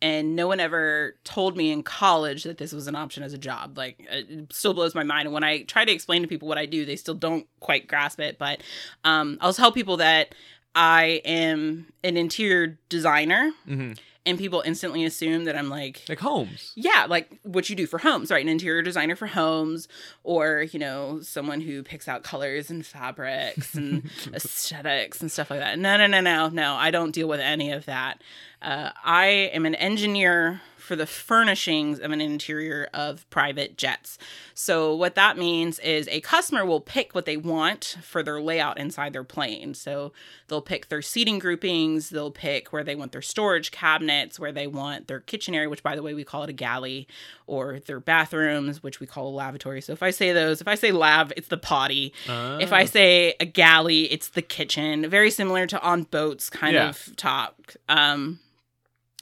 And 0.00 0.36
no 0.36 0.46
one 0.46 0.60
ever 0.60 1.16
told 1.24 1.56
me 1.56 1.72
in 1.72 1.82
college 1.82 2.44
that 2.44 2.58
this 2.58 2.72
was 2.72 2.86
an 2.86 2.94
option 2.94 3.24
as 3.24 3.32
a 3.32 3.38
job. 3.38 3.76
Like, 3.76 4.06
it 4.08 4.52
still 4.52 4.74
blows 4.74 4.94
my 4.94 5.02
mind. 5.02 5.26
And 5.26 5.34
when 5.34 5.42
I 5.42 5.62
try 5.62 5.84
to 5.84 5.90
explain 5.90 6.22
to 6.22 6.28
people 6.28 6.46
what 6.46 6.58
I 6.58 6.66
do, 6.66 6.84
they 6.84 6.94
still 6.94 7.14
don't 7.14 7.48
quite 7.58 7.88
grasp 7.88 8.20
it. 8.20 8.38
But 8.38 8.62
um, 9.02 9.38
I'll 9.40 9.54
tell 9.54 9.72
people 9.72 9.96
that 9.96 10.36
I 10.72 11.20
am 11.24 11.92
an 12.04 12.16
interior 12.16 12.78
designer, 12.88 13.50
hmm 13.64 13.94
and 14.26 14.38
people 14.38 14.62
instantly 14.64 15.04
assume 15.04 15.44
that 15.44 15.56
I'm 15.56 15.68
like 15.68 16.02
Like 16.08 16.18
homes. 16.20 16.72
yeah, 16.76 17.06
like 17.08 17.30
what 17.42 17.68
you 17.68 17.76
do 17.76 17.86
for 17.86 17.98
homes, 17.98 18.30
right? 18.30 18.42
An 18.42 18.48
interior 18.48 18.82
designer 18.82 19.16
for 19.16 19.26
homes, 19.26 19.86
or 20.22 20.62
you 20.72 20.78
know, 20.78 21.20
someone 21.20 21.60
who 21.60 21.82
picks 21.82 22.08
out 22.08 22.22
colors 22.22 22.70
and 22.70 22.84
fabrics 22.86 23.74
and 23.74 24.08
aesthetics 24.32 25.20
and 25.20 25.30
stuff 25.30 25.50
like 25.50 25.60
that. 25.60 25.78
No, 25.78 25.96
no, 25.96 26.06
no, 26.06 26.20
no, 26.20 26.48
no. 26.48 26.74
I 26.74 26.90
don't 26.90 27.10
deal 27.12 27.28
with 27.28 27.40
any 27.40 27.70
of 27.72 27.84
that. 27.86 28.22
Uh, 28.62 28.90
I 29.04 29.26
am 29.52 29.66
an 29.66 29.74
engineer 29.74 30.62
for 30.84 30.96
the 30.96 31.06
furnishings 31.06 31.98
of 31.98 32.10
an 32.10 32.20
interior 32.20 32.88
of 32.92 33.28
private 33.30 33.78
jets. 33.78 34.18
So, 34.52 34.94
what 34.94 35.14
that 35.14 35.38
means 35.38 35.78
is 35.78 36.06
a 36.08 36.20
customer 36.20 36.64
will 36.64 36.80
pick 36.80 37.14
what 37.14 37.24
they 37.24 37.36
want 37.38 37.96
for 38.02 38.22
their 38.22 38.40
layout 38.40 38.78
inside 38.78 39.12
their 39.14 39.24
plane. 39.24 39.72
So, 39.74 40.12
they'll 40.48 40.60
pick 40.60 40.88
their 40.90 41.00
seating 41.02 41.38
groupings, 41.38 42.10
they'll 42.10 42.30
pick 42.30 42.72
where 42.72 42.84
they 42.84 42.94
want 42.94 43.12
their 43.12 43.22
storage 43.22 43.70
cabinets, 43.70 44.38
where 44.38 44.52
they 44.52 44.66
want 44.66 45.08
their 45.08 45.20
kitchen 45.20 45.54
area, 45.54 45.70
which, 45.70 45.82
by 45.82 45.96
the 45.96 46.02
way, 46.02 46.12
we 46.12 46.22
call 46.22 46.42
it 46.42 46.50
a 46.50 46.52
galley, 46.52 47.08
or 47.46 47.80
their 47.80 47.98
bathrooms, 48.00 48.82
which 48.82 49.00
we 49.00 49.06
call 49.06 49.28
a 49.28 49.34
lavatory. 49.34 49.80
So, 49.80 49.92
if 49.94 50.02
I 50.02 50.10
say 50.10 50.32
those, 50.32 50.60
if 50.60 50.68
I 50.68 50.74
say 50.74 50.92
lav, 50.92 51.32
it's 51.36 51.48
the 51.48 51.56
potty. 51.56 52.12
If 52.28 52.72
I 52.72 52.84
say 52.84 53.34
a 53.40 53.46
galley, 53.46 54.02
it's 54.12 54.28
the 54.28 54.42
kitchen. 54.42 55.08
Very 55.08 55.30
similar 55.30 55.66
to 55.66 55.80
on 55.80 56.02
boats 56.04 56.50
kind 56.50 56.74
Yeah. 56.74 56.90
of 56.90 57.16
talk. 57.16 57.74
Um, 57.88 58.40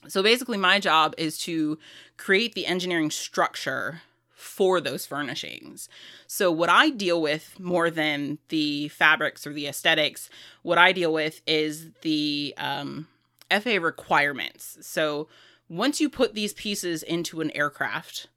so 0.08 0.22
basically, 0.22 0.58
my 0.58 0.78
job 0.78 1.14
is 1.18 1.38
to 1.38 1.78
create 2.16 2.54
the 2.54 2.66
engineering 2.66 3.10
structure 3.10 4.02
for 4.34 4.80
those 4.80 5.06
furnishings. 5.06 5.88
So, 6.26 6.50
what 6.50 6.68
I 6.68 6.90
deal 6.90 7.22
with 7.22 7.58
more 7.60 7.90
than 7.90 8.38
the 8.48 8.88
fabrics 8.88 9.46
or 9.46 9.52
the 9.52 9.66
aesthetics, 9.66 10.28
what 10.62 10.78
I 10.78 10.92
deal 10.92 11.12
with 11.12 11.40
is 11.46 11.90
the 12.02 12.54
um, 12.58 13.06
FAA 13.50 13.78
requirements. 13.80 14.78
So, 14.80 15.28
once 15.68 16.00
you 16.00 16.10
put 16.10 16.34
these 16.34 16.52
pieces 16.52 17.02
into 17.02 17.40
an 17.40 17.50
aircraft, 17.52 18.28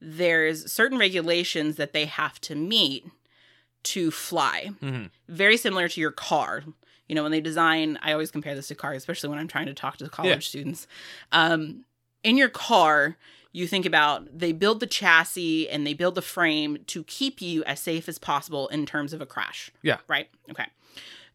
there's 0.00 0.70
certain 0.70 0.98
regulations 0.98 1.76
that 1.76 1.92
they 1.92 2.06
have 2.06 2.40
to 2.42 2.54
meet 2.54 3.06
to 3.84 4.10
fly 4.10 4.70
hmm 4.80 5.06
very 5.28 5.56
similar 5.56 5.88
to 5.88 6.00
your 6.00 6.10
car. 6.10 6.62
You 7.12 7.14
know, 7.16 7.24
when 7.24 7.32
they 7.32 7.42
design, 7.42 7.98
I 8.00 8.12
always 8.12 8.30
compare 8.30 8.54
this 8.54 8.68
to 8.68 8.74
cars, 8.74 8.96
especially 8.96 9.28
when 9.28 9.38
I'm 9.38 9.46
trying 9.46 9.66
to 9.66 9.74
talk 9.74 9.98
to 9.98 10.08
college 10.08 10.30
Yeah. 10.30 10.38
students. 10.38 10.86
Um, 11.30 11.84
in 12.24 12.38
your 12.38 12.48
car, 12.48 13.18
you 13.52 13.66
think 13.66 13.84
about 13.84 14.26
they 14.38 14.52
build 14.52 14.80
the 14.80 14.86
chassis 14.86 15.68
and 15.68 15.86
they 15.86 15.92
build 15.92 16.14
the 16.14 16.22
frame 16.22 16.78
to 16.86 17.04
keep 17.04 17.42
you 17.42 17.64
as 17.64 17.80
safe 17.80 18.08
as 18.08 18.16
possible 18.16 18.66
in 18.68 18.86
terms 18.86 19.12
of 19.12 19.20
a 19.20 19.26
crash. 19.26 19.70
Yeah. 19.82 19.98
Right? 20.08 20.30
Okay. 20.50 20.64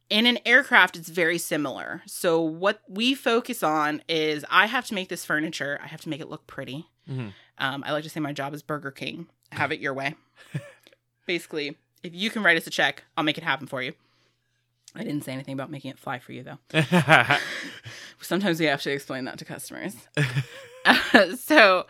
In 0.09 0.25
an 0.25 0.39
aircraft, 0.47 0.95
it's 0.97 1.09
very 1.09 1.37
similar. 1.37 2.01
So, 2.07 2.41
what 2.41 2.81
we 2.87 3.13
focus 3.13 3.61
on 3.61 4.01
is 4.09 4.43
I 4.49 4.65
have 4.65 4.87
to 4.87 4.95
make 4.95 5.09
this 5.09 5.25
furniture, 5.25 5.79
I 5.83 5.85
have 5.85 6.01
to 6.01 6.09
make 6.09 6.21
it 6.21 6.27
look 6.27 6.47
pretty. 6.47 6.87
Mhm. 7.07 7.33
Um, 7.59 7.83
I 7.85 7.91
like 7.91 8.03
to 8.03 8.09
say 8.09 8.19
my 8.19 8.33
job 8.33 8.55
is 8.55 8.63
Burger 8.63 8.89
King. 8.89 9.27
Have 9.51 9.71
it 9.71 9.79
your 9.79 9.93
way. 9.93 10.15
Basically, 11.27 11.77
if 12.01 12.15
you 12.15 12.31
can 12.31 12.41
write 12.41 12.57
us 12.57 12.65
a 12.65 12.71
check, 12.71 13.03
I'll 13.15 13.23
make 13.23 13.37
it 13.37 13.43
happen 13.43 13.67
for 13.67 13.83
you. 13.83 13.93
I 14.97 15.03
didn't 15.03 15.23
say 15.23 15.31
anything 15.33 15.53
about 15.53 15.69
making 15.69 15.91
it 15.91 15.99
fly 15.99 16.19
for 16.19 16.31
you, 16.31 16.43
though. 16.43 16.57
Sometimes 18.21 18.59
we 18.59 18.65
have 18.65 18.81
to 18.81 18.91
explain 18.91 19.25
that 19.25 19.37
to 19.39 19.45
customers. 19.45 19.95
so 21.39 21.85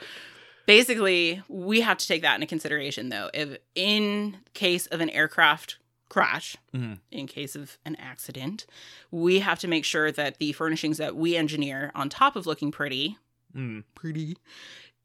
basically, 0.66 1.42
we 1.48 1.82
have 1.82 1.98
to 1.98 2.08
take 2.08 2.22
that 2.24 2.36
into 2.36 2.48
consideration, 2.48 3.10
though. 3.10 3.30
If 3.34 3.58
in 3.76 4.38
case 4.54 4.88
of 4.88 5.02
an 5.02 5.10
aircraft 5.10 5.78
crash 6.10 6.56
Mhm. 6.74 7.00
in 7.12 7.28
case 7.28 7.56
of 7.56 7.78
an 7.86 7.96
accident, 7.98 8.66
we 9.12 9.40
have 9.40 9.60
to 9.60 9.68
make 9.68 9.84
sure 9.86 10.12
that 10.12 10.38
the 10.40 10.54
furnishings 10.54 10.98
that 10.98 11.16
we 11.16 11.36
engineer, 11.36 11.92
on 11.96 12.10
top 12.10 12.36
of 12.36 12.46
looking 12.46 12.72
pretty, 12.72 13.18
Mm. 13.56 13.84
pretty, 13.96 14.38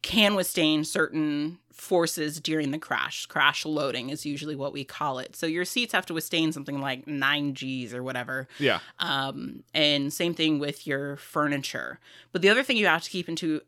can 0.02 0.34
withstand 0.34 0.86
certain 0.86 1.58
forces 1.72 2.40
during 2.40 2.70
the 2.70 2.78
crash. 2.78 3.26
Crash 3.26 3.64
loading 3.64 4.10
is 4.10 4.24
usually 4.26 4.54
what 4.56 4.72
we 4.72 4.84
call 4.84 5.18
it. 5.18 5.34
So 5.36 5.46
your 5.46 5.64
seats 5.64 5.92
have 5.92 6.06
to 6.06 6.14
withstand 6.14 6.54
something 6.54 6.80
like 6.80 7.06
9 7.06 7.52
Gs 7.54 7.92
or 7.94 8.02
whatever. 8.02 8.46
Yeah. 8.58 8.80
Um, 8.98 9.64
and 9.74 10.12
same 10.12 10.34
thing 10.34 10.58
with 10.58 10.86
your 10.86 11.16
furniture. 11.16 11.98
But 12.32 12.42
the 12.42 12.48
other 12.48 12.62
thing 12.62 12.76
you 12.76 12.86
have 12.86 13.02
to 13.02 13.10
keep 13.10 13.28
into 13.28 13.60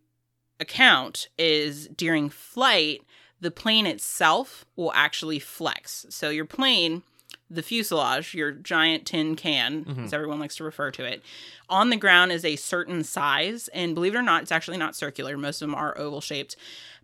account 0.60 1.28
is 1.38 1.88
during 1.88 2.28
flight, 2.30 3.02
the 3.40 3.50
plane 3.50 3.86
itself 3.86 4.64
will 4.76 4.92
actually 4.94 5.38
flex. 5.38 6.06
So 6.10 6.30
your 6.30 6.44
plane, 6.44 7.02
the 7.50 7.62
fuselage, 7.62 8.34
your 8.34 8.52
giant 8.52 9.06
tin 9.06 9.36
can, 9.36 9.84
Mhm. 9.84 10.04
as 10.04 10.12
everyone 10.14 10.40
likes 10.40 10.56
to 10.56 10.64
refer 10.64 10.90
to 10.92 11.04
it, 11.04 11.22
on 11.68 11.90
the 11.90 11.96
ground 11.96 12.32
is 12.32 12.44
a 12.44 12.56
certain 12.56 13.04
size. 13.04 13.68
And 13.68 13.94
believe 13.94 14.14
it 14.14 14.18
or 14.18 14.22
not, 14.22 14.42
it's 14.42 14.52
actually 14.52 14.76
not 14.78 14.96
circular. 14.96 15.36
Most 15.36 15.60
of 15.60 15.68
them 15.68 15.74
are 15.74 15.96
oval 15.98 16.20
shaped. 16.20 16.56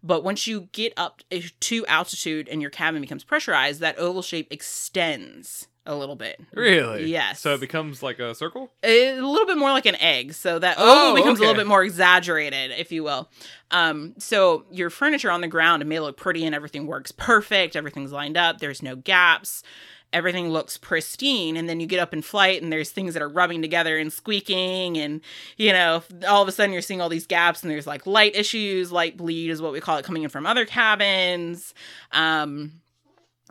But 0.02 0.24
once 0.24 0.46
you 0.46 0.68
get 0.72 0.92
up 0.96 1.22
to 1.60 1.86
altitude 1.86 2.48
and 2.48 2.60
your 2.62 2.70
cabin 2.70 3.00
becomes 3.00 3.24
pressurized, 3.24 3.80
that 3.80 3.98
oval 3.98 4.22
shape 4.22 4.48
extends 4.50 5.68
a 5.86 5.94
little 5.96 6.14
bit. 6.16 6.40
Really? 6.54 7.06
Yes. 7.06 7.40
So 7.40 7.54
it 7.54 7.60
becomes 7.60 8.02
like 8.02 8.18
a 8.18 8.34
circle? 8.34 8.70
a 8.82 9.14
little 9.20 9.46
bit 9.46 9.56
more 9.58 9.70
like 9.70 9.86
an 9.86 9.96
egg 9.96 10.34
so 10.34 10.58
that 10.58 10.76
Oh, 10.78 11.08
oval 11.10 11.16
becomes 11.22 11.38
a 11.38 11.42
little 11.42 11.54
bit 11.56 11.66
more 11.66 11.82
exaggerated 11.82 12.70
if 12.78 12.92
you 12.92 13.02
will 13.02 13.28
um, 13.70 14.14
so 14.18 14.64
your 14.70 14.90
furniture 14.90 15.30
on 15.30 15.40
the 15.40 15.48
ground 15.48 15.82
it 15.82 15.86
may 15.86 15.98
look 15.98 16.16
pretty 16.18 16.44
and 16.44 16.54
everything 16.54 16.86
works 16.86 17.12
perfect 17.12 17.76
everything's 17.76 18.12
lined 18.12 18.36
up 18.36 18.58
there's 18.58 18.82
no 18.82 18.94
gaps 18.94 19.62
everything 20.12 20.48
looks 20.48 20.76
pristine 20.76 21.56
and 21.56 21.68
then 21.68 21.80
you 21.80 21.86
get 21.86 22.00
up 22.00 22.12
in 22.12 22.22
flight 22.22 22.62
and 22.62 22.72
there's 22.72 22.90
things 22.90 23.14
that 23.14 23.22
are 23.22 23.28
rubbing 23.28 23.62
together 23.62 23.96
and 23.96 24.12
squeaking 24.12 24.98
and 24.98 25.20
you 25.56 25.72
know 25.72 26.02
all 26.28 26.42
of 26.42 26.48
a 26.48 26.52
sudden 26.52 26.72
you're 26.72 26.82
seeing 26.82 27.00
all 27.00 27.08
these 27.08 27.26
gaps 27.26 27.62
and 27.62 27.70
there's 27.70 27.86
like 27.86 28.06
light 28.06 28.34
issues 28.34 28.90
light 28.90 29.16
bleed 29.16 29.50
is 29.50 29.62
what 29.62 29.72
we 29.72 29.80
call 29.80 29.96
it 29.98 30.04
coming 30.04 30.22
in 30.22 30.28
from 30.28 30.46
other 30.46 30.64
cabins. 30.64 31.74
Um 32.12 32.80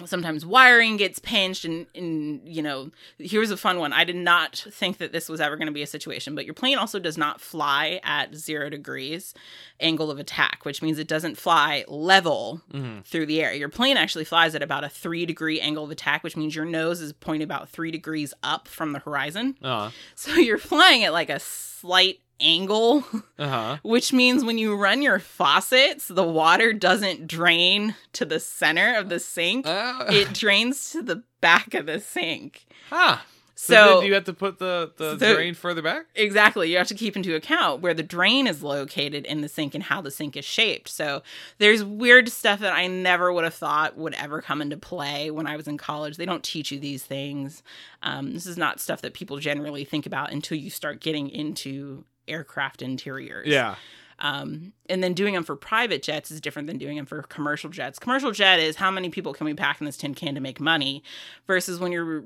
sometimes 0.05 0.45
wiring 0.45 0.97
gets 0.97 1.19
pinched 1.19 1.65
and, 1.65 1.85
and 1.95 2.41
you 2.47 2.61
know 2.61 2.91
here's 3.17 3.51
a 3.51 3.57
fun 3.57 3.79
one. 3.79 3.91
I 3.93 4.03
did 4.03 4.15
not 4.15 4.65
think 4.71 4.97
that 4.99 5.11
this 5.11 5.27
was 5.29 5.41
ever 5.41 5.55
going 5.57 5.67
to 5.67 5.73
be 5.73 5.81
a 5.81 5.87
situation 5.87 6.35
but 6.35 6.45
your 6.45 6.53
plane 6.53 6.77
also 6.77 6.99
does 6.99 7.17
not 7.17 7.41
fly 7.41 7.99
at 8.03 8.35
zero 8.35 8.69
degrees 8.69 9.33
angle 9.79 10.09
of 10.11 10.19
attack 10.19 10.65
which 10.65 10.81
means 10.81 10.99
it 10.99 11.07
doesn't 11.07 11.35
fly 11.37 11.83
level 11.87 12.61
Mm-hmm. 12.73 13.01
through 13.01 13.25
the 13.25 13.41
air. 13.41 13.53
Your 13.53 13.69
plane 13.69 13.97
actually 13.97 14.25
flies 14.25 14.55
at 14.55 14.61
about 14.61 14.83
a 14.83 14.89
three 14.89 15.25
degree 15.25 15.59
angle 15.59 15.83
of 15.83 15.91
attack 15.91 16.23
which 16.23 16.37
means 16.37 16.55
your 16.55 16.65
nose 16.65 17.01
is 17.01 17.13
pointed 17.13 17.43
about 17.45 17.69
three 17.69 17.91
degrees 17.91 18.33
up 18.43 18.67
from 18.67 18.93
the 18.93 18.99
horizon. 18.99 19.55
Uh 19.63 19.91
so 20.15 20.33
you're 20.35 20.57
flying 20.57 21.03
at 21.03 21.13
like 21.13 21.29
a 21.29 21.39
slight 21.79 22.19
angle 22.41 23.03
huh. 23.39 23.77
which 23.83 24.13
means 24.13 24.45
when 24.45 24.57
you 24.57 24.75
run 24.75 25.01
your 25.01 25.19
faucets 25.19 26.07
the 26.07 26.23
water 26.23 26.71
doesn't 26.71 27.27
drain 27.27 27.95
to 28.13 28.23
the 28.25 28.39
center 28.39 28.95
of 28.95 29.09
the 29.09 29.19
sink 29.19 29.65
Uh, 29.67 30.05
it 30.09 30.33
drains 30.33 30.91
to 30.91 31.01
the 31.01 31.23
back 31.41 31.73
of 31.73 31.85
the 31.85 31.99
sink. 31.99 32.65
huh. 32.89 33.17
So, 33.61 33.73
So, 33.73 34.01
you 34.03 34.13
have 34.13 34.23
to 34.23 34.33
put 34.33 34.57
the, 34.57 34.93
the 34.95 35.19
So- 35.19 35.35
drain 35.35 35.53
further 35.53 35.81
back? 35.81 36.05
exactly, 36.15 36.71
you 36.71 36.77
have 36.77 36.87
to 36.87 36.95
keep 36.95 37.17
into 37.17 37.35
account 37.35 37.81
where 37.81 37.93
the 37.93 38.01
drain 38.03 38.47
is 38.47 38.63
located 38.63 39.25
in 39.25 39.41
the 39.41 39.49
sink 39.49 39.75
and 39.75 39.83
how 39.83 39.99
the 39.99 40.11
sink 40.11 40.37
is 40.37 40.45
shaped. 40.45 40.87
So 40.87 41.23
there's 41.57 41.83
weird 41.83 42.29
stuff 42.29 42.61
that 42.61 42.71
I 42.71 42.87
never 42.87 43.33
would 43.33 43.43
have 43.43 43.53
thought 43.53 43.97
would 43.97 44.13
ever 44.13 44.41
come 44.41 44.61
into 44.61 44.77
play 44.77 45.29
when 45.29 45.45
I 45.45 45.57
was 45.57 45.67
in 45.67 45.77
college. 45.77 46.15
They 46.15 46.25
don't 46.25 46.41
teach 46.41 46.71
you 46.71 46.79
these 46.79 47.03
things. 47.03 47.61
Um, 48.01 48.31
this 48.31 48.45
is 48.45 48.55
not 48.57 48.79
stuff 48.79 49.01
that 49.01 49.13
people 49.13 49.37
generally 49.39 49.83
think 49.83 50.05
about 50.05 50.31
until 50.31 50.57
you 50.57 50.69
start 50.69 51.01
getting 51.01 51.29
into 51.29 52.05
aircraft 52.29 52.81
interiors. 52.81 53.45
Yeah. 53.49 53.75
Um, 54.19 54.71
and 54.87 55.03
then 55.03 55.13
doing 55.13 55.33
them 55.33 55.43
for 55.43 55.57
private 55.57 56.01
jets 56.01 56.31
is 56.31 56.39
different 56.39 56.69
than 56.69 56.77
doing 56.77 56.95
them 56.95 57.05
for 57.05 57.23
commercial 57.23 57.69
jets. 57.69 57.99
Commercial 57.99 58.31
jet 58.31 58.61
is 58.61 58.77
how 58.77 58.89
many 58.89 59.09
people 59.09 59.33
can 59.33 59.43
we 59.45 59.53
pack 59.53 59.81
in 59.81 59.85
this 59.85 59.97
tin 59.97 60.13
can 60.15 60.33
to 60.35 60.41
make 60.41 60.61
money, 60.61 61.03
versus 61.45 61.77
when 61.77 61.91
you're 61.91 62.23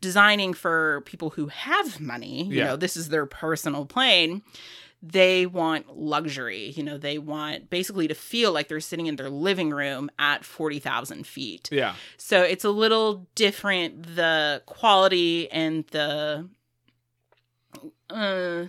designing 0.00 0.52
for 0.54 1.02
people 1.06 1.30
who 1.30 1.46
have 1.48 2.00
money. 2.00 2.44
You 2.44 2.56
Yeah. 2.56 2.64
know, 2.66 2.76
this 2.76 2.96
is 2.96 3.08
their 3.08 3.26
personal 3.26 3.86
plane. 3.86 4.42
They 5.02 5.46
want 5.46 5.96
luxury. 5.96 6.70
You 6.70 6.82
know, 6.82 6.98
they 6.98 7.18
want 7.18 7.70
basically 7.70 8.08
to 8.08 8.14
feel 8.14 8.52
like 8.52 8.68
they're 8.68 8.80
sitting 8.80 9.06
in 9.06 9.16
their 9.16 9.30
living 9.30 9.70
room 9.70 10.10
at 10.18 10.44
forty 10.44 10.78
thousand 10.78 11.26
feet. 11.26 11.68
Yeah. 11.70 11.94
So 12.16 12.42
it's 12.42 12.64
a 12.64 12.70
little 12.70 13.26
different 13.34 14.16
the 14.16 14.62
quality 14.66 15.50
and 15.52 15.86
the 15.88 16.48
uh 18.10 18.64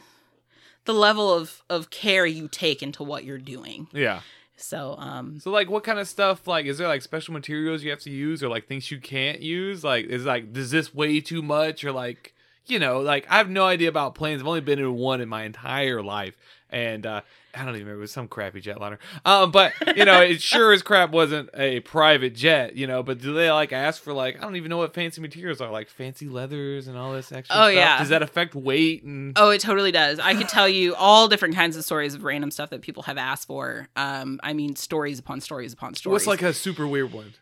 the 0.85 0.93
level 0.93 1.33
of 1.33 1.63
of 1.69 1.89
care 1.89 2.25
you 2.25 2.47
take 2.47 2.81
into 2.83 3.03
what 3.03 3.23
you're 3.23 3.37
doing. 3.37 3.87
Yeah. 3.93 4.21
So 4.57 4.95
um 4.97 5.39
So 5.39 5.51
like 5.51 5.69
what 5.69 5.83
kind 5.83 5.99
of 5.99 6.07
stuff 6.07 6.47
like 6.47 6.65
is 6.65 6.77
there 6.79 6.87
like 6.87 7.01
special 7.03 7.33
materials 7.33 7.83
you 7.83 7.91
have 7.91 8.01
to 8.01 8.09
use 8.09 8.43
or 8.43 8.49
like 8.49 8.67
things 8.67 8.91
you 8.91 8.99
can't 8.99 9.39
use? 9.39 9.83
Like 9.83 10.05
is 10.05 10.25
like 10.25 10.51
does 10.51 10.71
this 10.71 10.93
weigh 10.93 11.21
too 11.21 11.41
much 11.41 11.83
or 11.83 11.91
like 11.91 12.33
you 12.65 12.79
know, 12.79 12.99
like 12.99 13.25
I 13.29 13.37
have 13.37 13.49
no 13.49 13.65
idea 13.65 13.87
about 13.87 14.15
planes. 14.15 14.41
I've 14.41 14.47
only 14.47 14.61
been 14.61 14.79
in 14.79 14.93
one 14.95 15.21
in 15.21 15.29
my 15.29 15.43
entire 15.43 16.03
life. 16.03 16.35
And 16.69 17.05
uh 17.05 17.21
I 17.55 17.59
don't 17.59 17.69
even 17.69 17.81
remember 17.87 17.99
it 17.99 18.01
was 18.01 18.11
some 18.11 18.27
crappy 18.27 18.61
jetliner. 18.61 18.97
Um 19.25 19.51
but 19.51 19.73
you 19.95 20.05
know, 20.05 20.21
it 20.21 20.41
sure 20.53 20.73
as 20.73 20.81
crap 20.83 21.11
wasn't 21.11 21.49
a 21.53 21.79
private 21.81 22.35
jet, 22.35 22.75
you 22.75 22.87
know, 22.87 23.03
but 23.03 23.19
do 23.21 23.33
they 23.33 23.49
like 23.51 23.71
ask 23.71 24.01
for 24.03 24.13
like 24.13 24.37
I 24.37 24.41
don't 24.41 24.55
even 24.57 24.69
know 24.69 24.77
what 24.77 24.93
fancy 24.93 25.21
materials 25.21 25.61
are, 25.61 25.71
like 25.71 25.89
fancy 25.89 26.27
leathers 26.27 26.87
and 26.87 26.97
all 26.97 27.13
this 27.13 27.31
extra 27.31 27.55
Oh, 27.57 27.61
stuff? 27.63 27.73
yeah. 27.73 27.97
Does 27.99 28.09
that 28.09 28.21
affect 28.21 28.53
weight 28.55 29.03
and 29.03 29.33
Oh, 29.37 29.49
it 29.49 29.61
totally 29.61 29.91
does. 29.91 30.19
I 30.19 30.35
could 30.35 30.49
tell 30.49 30.67
you 30.67 30.93
all 30.95 31.27
different 31.27 31.55
kinds 31.55 31.77
of 31.77 31.83
stories 31.85 32.13
of 32.13 32.23
random 32.23 32.51
stuff 32.51 32.69
that 32.71 32.81
people 32.81 33.03
have 33.03 33.17
asked 33.17 33.47
for. 33.47 33.87
Um, 33.95 34.39
I 34.43 34.53
mean, 34.53 34.75
stories 34.75 35.19
upon 35.19 35.41
stories 35.41 35.73
upon 35.73 35.95
stories. 35.95 36.13
what's 36.13 36.27
like 36.27 36.41
a 36.41 36.53
super 36.53 36.85
weird 36.87 37.13
one? 37.13 37.33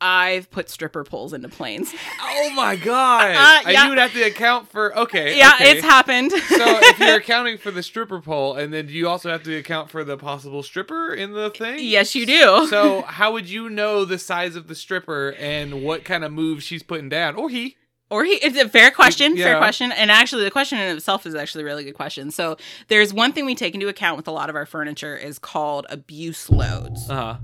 I've 0.00 0.50
put 0.50 0.70
stripper 0.70 1.04
poles 1.04 1.32
into 1.32 1.48
planes. 1.48 1.92
Oh 2.22 2.50
my 2.54 2.76
god! 2.76 3.30
Uh, 3.30 3.70
yeah. 3.70 3.84
you 3.84 3.90
would 3.90 3.98
have 3.98 4.12
to 4.14 4.22
account 4.22 4.70
for 4.70 4.96
okay. 4.96 5.36
yeah, 5.36 5.52
okay. 5.54 5.72
it's 5.72 5.84
happened. 5.84 6.30
so 6.32 6.38
if 6.40 6.98
you're 6.98 7.16
accounting 7.18 7.58
for 7.58 7.70
the 7.70 7.82
stripper 7.82 8.20
pole, 8.20 8.54
and 8.54 8.72
then 8.72 8.88
you 8.88 9.08
also 9.08 9.30
have 9.30 9.42
to 9.42 9.56
account 9.56 9.90
for 9.90 10.02
the 10.02 10.16
possible 10.16 10.62
stripper 10.62 11.12
in 11.12 11.32
the 11.32 11.50
thing? 11.50 11.78
yes, 11.80 12.14
you 12.14 12.26
do. 12.26 12.68
So 12.80 13.02
how 13.02 13.32
would 13.32 13.48
you 13.48 13.68
know 13.68 14.04
the 14.04 14.18
size 14.18 14.54
of 14.54 14.68
the 14.68 14.74
stripper 14.74 15.34
and 15.38 15.82
what 15.82 16.04
kind 16.04 16.24
of 16.24 16.32
moves 16.32 16.64
she's 16.64 16.82
putting 16.82 17.08
down, 17.08 17.34
or 17.34 17.50
he? 17.50 17.76
Or 18.10 18.24
he, 18.24 18.32
it's 18.34 18.56
a 18.56 18.68
fair 18.68 18.90
question, 18.90 19.36
fair 19.36 19.58
question. 19.58 19.92
And 19.92 20.10
actually, 20.10 20.44
the 20.44 20.50
question 20.50 20.78
in 20.78 20.96
itself 20.96 21.26
is 21.26 21.34
actually 21.34 21.62
a 21.62 21.66
really 21.66 21.84
good 21.84 21.94
question. 21.94 22.30
So, 22.30 22.56
there's 22.88 23.12
one 23.12 23.32
thing 23.32 23.44
we 23.44 23.54
take 23.54 23.74
into 23.74 23.88
account 23.88 24.16
with 24.16 24.26
a 24.28 24.32
lot 24.32 24.48
of 24.50 24.56
our 24.56 24.66
furniture 24.66 25.16
is 25.16 25.38
called 25.38 25.86
abuse 25.90 26.48
loads. 26.48 27.08
Uh 27.10 27.14
huh. 27.14 27.36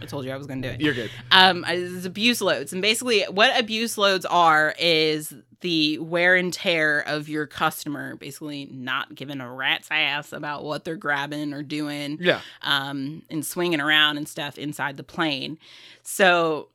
I 0.00 0.06
told 0.06 0.24
you 0.24 0.30
I 0.32 0.36
was 0.36 0.46
going 0.46 0.62
to 0.62 0.68
do 0.68 0.74
it. 0.74 0.80
You're 0.80 0.94
good. 0.94 1.10
Um, 1.30 1.64
it's 1.68 2.04
abuse 2.06 2.40
loads, 2.40 2.72
and 2.72 2.80
basically, 2.82 3.22
what 3.24 3.58
abuse 3.58 3.98
loads 3.98 4.24
are 4.26 4.74
is 4.78 5.34
the 5.60 5.98
wear 5.98 6.36
and 6.36 6.52
tear 6.52 7.00
of 7.00 7.28
your 7.28 7.44
customer, 7.46 8.14
basically 8.14 8.68
not 8.70 9.12
giving 9.16 9.40
a 9.40 9.52
rat's 9.52 9.88
ass 9.90 10.32
about 10.32 10.62
what 10.62 10.84
they're 10.84 10.94
grabbing 10.94 11.52
or 11.52 11.64
doing 11.64 12.16
Yeah. 12.20 12.40
um, 12.62 13.22
and 13.28 13.44
swinging 13.44 13.80
around 13.80 14.18
and 14.18 14.28
stuff 14.28 14.56
inside 14.56 14.96
the 14.96 15.02
plane. 15.02 15.58
So 16.04 16.68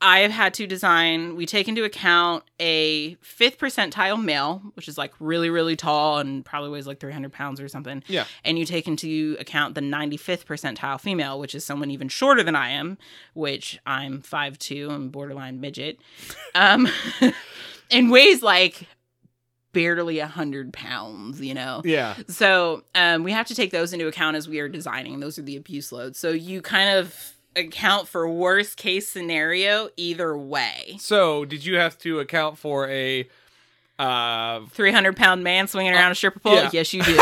I 0.00 0.20
have 0.20 0.30
had 0.30 0.54
to 0.54 0.66
design, 0.66 1.34
we 1.34 1.44
take 1.44 1.66
into 1.66 1.82
account 1.82 2.44
a 2.60 3.14
fifth 3.16 3.58
percentile 3.58 4.22
male, 4.22 4.62
which 4.74 4.86
is 4.86 4.96
like 4.96 5.12
really, 5.18 5.50
really 5.50 5.74
tall 5.74 6.18
and 6.18 6.44
probably 6.44 6.70
weighs 6.70 6.86
like 6.86 7.00
300 7.00 7.32
pounds 7.32 7.60
or 7.60 7.66
something. 7.68 8.04
Yeah. 8.06 8.24
And 8.44 8.58
you 8.58 8.64
take 8.64 8.86
into 8.86 9.36
account 9.40 9.74
the 9.74 9.80
95th 9.80 10.44
percentile 10.44 11.00
female, 11.00 11.40
which 11.40 11.54
is 11.54 11.64
someone 11.64 11.90
even 11.90 12.08
shorter 12.08 12.44
than 12.44 12.54
I 12.54 12.70
am, 12.70 12.96
which 13.34 13.80
I'm 13.86 14.22
5'2 14.22 14.90
and 14.90 15.10
borderline 15.10 15.60
midget, 15.60 15.98
um, 16.54 16.86
and 17.90 18.10
weighs 18.10 18.40
like 18.40 18.86
barely 19.72 20.18
100 20.20 20.72
pounds, 20.72 21.40
you 21.40 21.54
know? 21.54 21.82
Yeah. 21.84 22.14
So 22.28 22.84
um, 22.94 23.24
we 23.24 23.32
have 23.32 23.48
to 23.48 23.54
take 23.54 23.72
those 23.72 23.92
into 23.92 24.06
account 24.06 24.36
as 24.36 24.48
we 24.48 24.60
are 24.60 24.68
designing. 24.68 25.18
Those 25.18 25.40
are 25.40 25.42
the 25.42 25.56
abuse 25.56 25.90
loads. 25.90 26.20
So 26.20 26.30
you 26.30 26.62
kind 26.62 26.98
of 26.98 27.34
account 27.58 28.08
for 28.08 28.28
worst 28.28 28.76
case 28.76 29.08
scenario 29.08 29.88
either 29.96 30.36
way. 30.36 30.96
So 31.00 31.44
did 31.44 31.64
you 31.64 31.76
have 31.76 31.98
to 31.98 32.20
account 32.20 32.58
for 32.58 32.88
a? 32.88 33.28
Uh. 33.98 34.60
300 34.70 35.16
pound 35.16 35.42
man 35.42 35.66
swinging 35.66 35.92
around 35.92 36.12
a 36.12 36.14
stripper 36.14 36.38
pole? 36.38 36.54
yeah. 36.54 36.70
Yes, 36.72 36.94
you 36.94 37.02
do. 37.02 37.16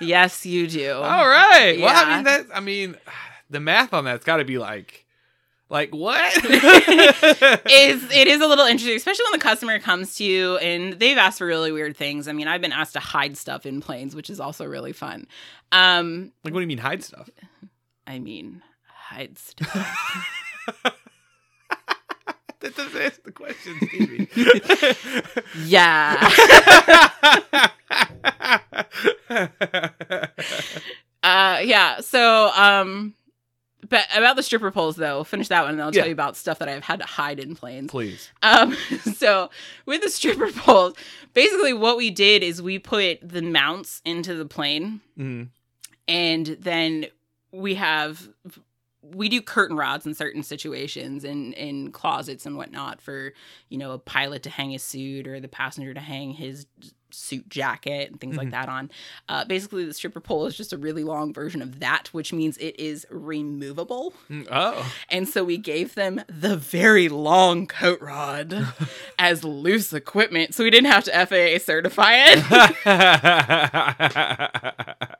yes, 0.00 0.44
you 0.44 0.66
do. 0.66 0.92
All 0.92 1.28
right. 1.28 1.78
Well, 1.78 1.94
I 1.94 2.16
mean 2.16 2.24
that. 2.24 2.46
I 2.52 2.60
mean, 2.60 2.96
the 3.50 3.60
math 3.60 3.94
on 3.94 4.04
that's 4.04 4.24
got 4.24 4.38
to 4.38 4.44
be 4.44 4.58
like, 4.58 5.06
like 5.70 5.94
what? 5.94 6.36
is 6.44 8.02
it 8.12 8.26
is 8.26 8.40
a 8.40 8.46
little 8.46 8.66
interesting, 8.66 8.96
especially 8.96 9.24
when 9.26 9.38
the 9.38 9.42
customer 9.42 9.78
comes 9.78 10.16
to 10.16 10.24
you 10.24 10.56
and 10.58 10.94
they've 10.94 11.16
asked 11.16 11.38
for 11.38 11.46
really 11.46 11.70
weird 11.70 11.96
things. 11.96 12.26
I 12.26 12.32
mean, 12.32 12.48
I've 12.48 12.60
been 12.60 12.72
asked 12.72 12.94
to 12.94 13.00
hide 13.00 13.36
stuff 13.36 13.64
in 13.64 13.80
planes, 13.80 14.14
which 14.16 14.30
is 14.30 14.40
also 14.40 14.64
really 14.66 14.92
fun. 14.92 15.28
Um, 15.70 16.32
like, 16.44 16.52
what 16.52 16.58
do 16.58 16.62
you 16.62 16.66
mean 16.66 16.78
hide 16.78 17.04
stuff? 17.04 17.30
I 18.06 18.18
mean, 18.18 18.62
hide 19.10 19.38
stuff. 19.38 19.76
That 22.60 22.76
does- 22.76 22.92
Just 22.92 22.96
answer 23.02 23.20
the 23.24 23.32
question, 23.32 23.74
Stevie. 23.88 24.28
Yeah. 25.64 26.14
uh, 31.22 31.60
yeah. 31.62 32.00
So, 32.00 32.50
um, 32.54 33.14
but 33.88 34.06
about 34.14 34.36
the 34.36 34.42
stripper 34.42 34.70
poles, 34.70 34.96
though, 34.96 35.24
finish 35.24 35.48
that 35.48 35.62
one, 35.62 35.72
and 35.72 35.82
I'll 35.82 35.94
Yeah. 35.94 36.02
tell 36.02 36.08
you 36.08 36.12
about 36.12 36.36
stuff 36.36 36.58
that 36.58 36.68
I've 36.68 36.84
had 36.84 37.00
to 37.00 37.06
hide 37.06 37.40
in 37.40 37.54
planes. 37.56 37.90
Please. 37.90 38.28
Um, 38.42 38.76
so 39.14 39.48
with 39.86 40.02
the 40.02 40.10
stripper 40.10 40.52
poles, 40.52 40.94
basically 41.34 41.72
what 41.72 41.96
we 41.96 42.10
did 42.10 42.42
is 42.42 42.60
we 42.60 42.78
put 42.78 43.26
the 43.26 43.42
mounts 43.42 44.02
into 44.04 44.34
the 44.34 44.44
plane, 44.44 45.00
Mm. 45.18 45.48
and 46.06 46.46
then 46.46 47.06
we 47.52 47.74
have 47.76 48.28
we 49.02 49.28
do 49.30 49.40
curtain 49.40 49.76
rods 49.76 50.04
in 50.06 50.14
certain 50.14 50.42
situations 50.42 51.24
and 51.24 51.54
in 51.54 51.90
closets 51.90 52.44
and 52.46 52.56
whatnot 52.56 53.00
for 53.00 53.32
you 53.68 53.78
know 53.78 53.92
a 53.92 53.98
pilot 53.98 54.42
to 54.42 54.50
hang 54.50 54.70
his 54.70 54.82
suit 54.82 55.26
or 55.26 55.40
the 55.40 55.48
passenger 55.48 55.94
to 55.94 56.00
hang 56.00 56.32
his 56.32 56.66
suit 57.12 57.48
jacket 57.48 58.08
and 58.08 58.20
things 58.20 58.36
like 58.36 58.46
Mhm. 58.48 58.50
that 58.52 58.68
on 58.68 58.88
uh, 59.28 59.44
basically 59.44 59.84
the 59.84 59.92
stripper 59.94 60.20
pole 60.20 60.46
is 60.46 60.56
just 60.56 60.72
a 60.72 60.76
really 60.78 61.02
long 61.02 61.32
version 61.34 61.60
of 61.60 61.80
that 61.80 62.06
which 62.12 62.32
means 62.32 62.56
it 62.58 62.78
is 62.78 63.04
removable 63.10 64.12
Mm, 64.30 64.46
Oh. 64.48 64.92
and 65.08 65.28
so 65.28 65.42
we 65.42 65.58
gave 65.58 65.96
them 65.96 66.20
the 66.28 66.56
very 66.56 67.08
long 67.08 67.66
coat 67.66 68.00
rod 68.00 68.68
as 69.18 69.42
loose 69.42 69.92
equipment 69.92 70.54
so 70.54 70.62
we 70.62 70.70
didn't 70.70 70.90
have 70.92 71.02
to 71.04 71.10
faa 71.26 71.58
certify 71.58 72.12
it 72.16 72.44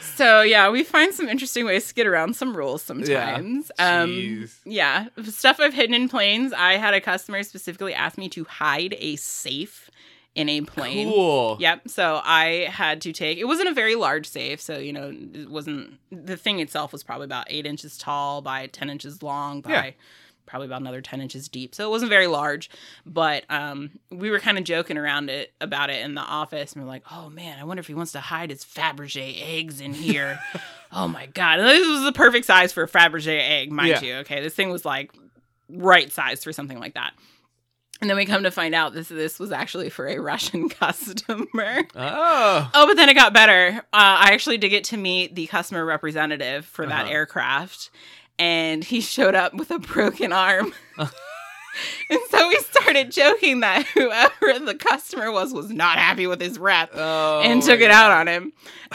So 0.00 0.42
yeah, 0.42 0.70
we 0.70 0.84
find 0.84 1.14
some 1.14 1.28
interesting 1.28 1.64
ways 1.64 1.88
to 1.88 1.94
get 1.94 2.06
around 2.06 2.36
some 2.36 2.56
rules 2.56 2.82
sometimes. 2.82 3.70
Um 3.78 4.48
yeah, 4.64 5.06
stuff 5.24 5.58
I've 5.60 5.74
hidden 5.74 5.94
in 5.94 6.08
planes. 6.08 6.52
I 6.52 6.74
had 6.74 6.94
a 6.94 7.00
customer 7.00 7.42
specifically 7.42 7.94
ask 7.94 8.18
me 8.18 8.28
to 8.30 8.44
hide 8.44 8.94
a 8.98 9.16
safe 9.16 9.90
in 10.34 10.48
a 10.48 10.60
plane. 10.60 11.08
Cool. 11.08 11.56
Yep. 11.60 11.88
So 11.88 12.20
I 12.24 12.68
had 12.70 13.00
to 13.02 13.12
take. 13.12 13.38
It 13.38 13.44
wasn't 13.44 13.68
a 13.68 13.74
very 13.74 13.96
large 13.96 14.28
safe, 14.28 14.60
so 14.60 14.78
you 14.78 14.92
know 14.92 15.12
it 15.34 15.50
wasn't. 15.50 15.98
The 16.12 16.36
thing 16.36 16.60
itself 16.60 16.92
was 16.92 17.02
probably 17.02 17.24
about 17.24 17.46
eight 17.50 17.66
inches 17.66 17.98
tall 17.98 18.40
by 18.42 18.68
ten 18.68 18.90
inches 18.90 19.22
long 19.22 19.60
by 19.60 19.70
Yeah. 19.70 19.90
Probably 20.46 20.66
about 20.66 20.80
another 20.80 21.00
ten 21.00 21.20
inches 21.20 21.48
deep. 21.48 21.74
So 21.74 21.86
it 21.86 21.90
wasn't 21.90 22.10
very 22.10 22.26
large, 22.26 22.70
but 23.06 23.44
um, 23.50 23.90
we 24.10 24.30
were 24.30 24.40
kind 24.40 24.58
of 24.58 24.64
joking 24.64 24.96
around 24.98 25.30
it 25.30 25.52
about 25.60 25.90
it 25.90 26.04
in 26.04 26.14
the 26.14 26.20
office, 26.22 26.72
and 26.72 26.82
we 26.82 26.86
are 26.86 26.92
like, 26.92 27.04
"Oh 27.10 27.30
man, 27.30 27.58
I 27.58 27.64
wonder 27.64 27.80
if 27.80 27.86
he 27.86 27.94
wants 27.94 28.12
to 28.12 28.20
hide 28.20 28.50
his 28.50 28.64
Fabergé 28.64 29.40
eggs 29.58 29.80
in 29.80 29.94
here." 29.94 30.38
oh 30.92 31.06
my 31.08 31.26
god! 31.26 31.60
And 31.60 31.68
this 31.68 31.86
was 31.86 32.02
the 32.04 32.12
perfect 32.12 32.46
size 32.46 32.72
for 32.72 32.82
a 32.82 32.88
Fabergé 32.88 33.38
egg, 33.40 33.70
mind 33.72 33.88
Yeah. 33.88 34.00
you. 34.02 34.14
Okay, 34.16 34.42
this 34.42 34.54
thing 34.54 34.70
was 34.70 34.84
like 34.84 35.12
right 35.68 36.10
size 36.12 36.42
for 36.42 36.52
something 36.52 36.78
like 36.80 36.94
that. 36.94 37.12
And 38.00 38.08
then 38.08 38.16
we 38.16 38.24
come 38.24 38.44
to 38.44 38.50
find 38.50 38.74
out 38.74 38.94
this 38.94 39.08
this 39.08 39.38
was 39.38 39.52
actually 39.52 39.90
for 39.90 40.08
a 40.08 40.18
Russian 40.18 40.68
customer. 41.14 41.82
Oh. 41.94 42.70
Oh, 42.74 42.86
but 42.86 42.94
then 42.96 43.10
it 43.10 43.14
got 43.14 43.34
better. 43.34 43.76
Uh, 43.76 43.82
I 43.92 44.30
actually 44.32 44.56
did 44.56 44.70
get 44.70 44.84
to 44.84 44.96
meet 44.96 45.34
the 45.34 45.46
customer 45.48 45.84
representative 45.84 46.64
for 46.64 46.86
that 46.86 47.02
Uh-huh. 47.04 47.12
aircraft, 47.12 47.90
and 48.40 48.82
he 48.82 49.00
showed 49.00 49.34
up 49.36 49.54
with 49.54 49.70
a 49.70 49.78
broken 49.78 50.32
arm. 50.32 50.72
and 50.98 52.18
so 52.30 52.48
we 52.48 52.56
started 52.58 53.12
joking 53.12 53.60
that 53.60 53.86
whoever 53.94 54.58
the 54.58 54.74
customer 54.74 55.30
was 55.30 55.52
was 55.52 55.70
not 55.70 55.98
happy 55.98 56.26
with 56.26 56.40
his 56.40 56.58
rep 56.58 56.90
Oh. 56.94 57.42
and 57.44 57.62
took 57.62 57.80
it 57.80 57.90
out 57.90 58.10
on 58.10 58.26
him. 58.26 58.52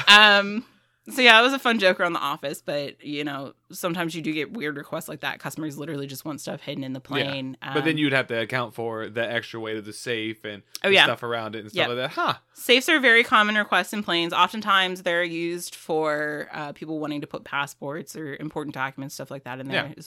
Um, 0.08 0.66
so 1.10 1.22
yeah, 1.22 1.40
it 1.40 1.44
was 1.44 1.54
a 1.54 1.60
fun 1.60 1.78
joke 1.80 2.00
around 2.00 2.14
the 2.14 2.20
office, 2.20 2.62
but 2.62 3.04
you 3.04 3.24
know, 3.24 3.54
sometimes 3.72 4.16
you 4.16 4.22
do 4.22 4.34
get 4.34 4.52
weird 4.54 4.76
requests 4.78 5.08
like 5.08 5.20
that. 5.22 5.40
Customers 5.40 5.78
literally 5.78 6.08
just 6.08 6.26
want 6.26 6.42
stuff 6.42 6.62
hidden 6.62 6.84
in 6.84 6.94
the 6.94 7.00
plane. 7.00 7.58
But 7.62 7.84
then 7.86 7.94
Um, 7.94 7.98
you'd 8.00 8.14
have 8.14 8.28
to 8.28 8.42
account 8.42 8.74
for 8.74 9.08
the 9.08 9.22
extra 9.30 9.60
weight 9.60 9.78
of 9.78 9.86
the 9.86 9.94
safe 9.94 10.44
and 10.44 10.64
Oh, 10.84 10.90
yeah. 10.90 11.04
stuff 11.04 11.22
around 11.24 11.56
it 11.56 11.60
and 11.60 11.70
stuff 11.70 11.78
Yep. 11.78 11.88
like 11.90 11.98
that. 11.98 12.12
Huh. 12.12 12.34
Safes 12.54 12.90
are 12.90 13.00
very 13.00 13.24
common 13.24 13.56
requests 13.56 13.94
in 13.94 14.02
planes. 14.04 14.34
Oftentimes, 14.34 15.04
they're 15.04 15.24
used 15.24 15.76
for 15.76 16.50
uh, 16.52 16.72
people 16.74 17.00
wanting 17.00 17.22
to 17.22 17.28
put 17.28 17.44
passports 17.44 18.16
or 18.16 18.36
important 18.38 18.74
documents, 18.74 19.14
stuff 19.16 19.30
like 19.30 19.44
that 19.44 19.60
in 19.60 19.68
there. 19.68 19.94
Yeah. 19.96 20.04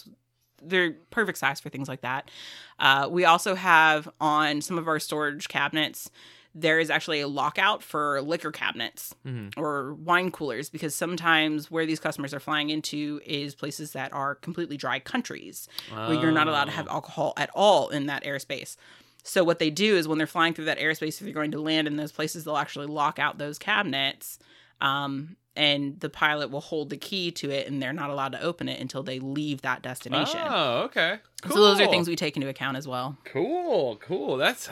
They're 0.61 0.97
perfect 1.11 1.39
size 1.39 1.61
for 1.61 1.69
things 1.69 1.87
like 1.89 2.01
that. 2.01 2.33
Uh, 2.81 3.07
we 3.09 3.25
also 3.25 3.55
have 3.55 4.09
on 4.21 4.61
some 4.61 4.77
of 4.77 4.89
our 4.89 4.99
storage 4.99 5.47
cabinets, 5.47 6.11
there 6.55 6.81
is 6.81 6.91
actually 6.91 7.21
a 7.21 7.29
lockout 7.29 7.83
for 7.83 8.21
liquor 8.23 8.51
cabinets 8.51 9.15
Mhm. 9.27 9.53
or 9.57 9.95
wine 9.95 10.31
coolers 10.31 10.71
because 10.71 10.95
sometimes 10.95 11.71
where 11.71 11.87
these 11.87 12.01
customers 12.01 12.33
are 12.35 12.41
flying 12.41 12.71
into 12.71 13.21
is 13.25 13.55
places 13.55 13.93
that 13.93 14.13
are 14.13 14.35
completely 14.35 14.77
dry 14.77 14.99
countries 14.99 15.69
where 15.93 16.15
you're 16.15 16.33
not 16.33 16.49
allowed 16.49 16.65
to 16.65 16.71
have 16.73 16.89
Oh. 16.89 16.93
alcohol 16.95 17.35
at 17.37 17.51
all 17.55 17.89
in 17.91 18.07
that 18.07 18.25
airspace. 18.25 18.77
So 19.23 19.45
what 19.45 19.59
they 19.59 19.71
do 19.71 19.97
is 19.97 20.09
when 20.09 20.17
they're 20.19 20.27
flying 20.27 20.55
through 20.55 20.65
that 20.67 20.79
airspace, 20.79 21.15
if 21.15 21.21
they're 21.21 21.33
going 21.33 21.51
to 21.53 21.61
land 21.61 21.87
in 21.87 21.97
those 21.97 22.13
places, 22.13 22.45
they'll 22.45 22.57
actually 22.57 22.87
lock 22.87 23.19
out 23.19 23.37
those 23.39 23.59
cabinets, 23.59 24.39
um, 24.81 25.37
and 25.55 25.99
the 26.01 26.09
pilot 26.09 26.51
will 26.51 26.61
hold 26.61 26.89
the 26.89 26.97
key 26.97 27.31
to 27.33 27.51
it, 27.51 27.67
and 27.67 27.83
they're 27.83 27.93
not 27.93 28.11
allowed 28.11 28.33
to 28.33 28.41
open 28.41 28.69
it 28.69 28.81
until 28.81 29.03
they 29.03 29.19
leave 29.19 29.61
that 29.63 29.83
destination. 29.83 30.41
Oh, 30.43 30.83
okay. 30.85 31.19
So 31.49 31.55
those 31.55 31.81
are 31.81 31.87
things 31.89 32.09
we 32.09 32.17
take 32.17 32.37
into 32.37 32.49
account 32.49 32.77
as 32.77 32.87
well. 32.89 33.19
Cool, 33.25 33.97
cool. 33.97 34.37
That's. 34.39 34.71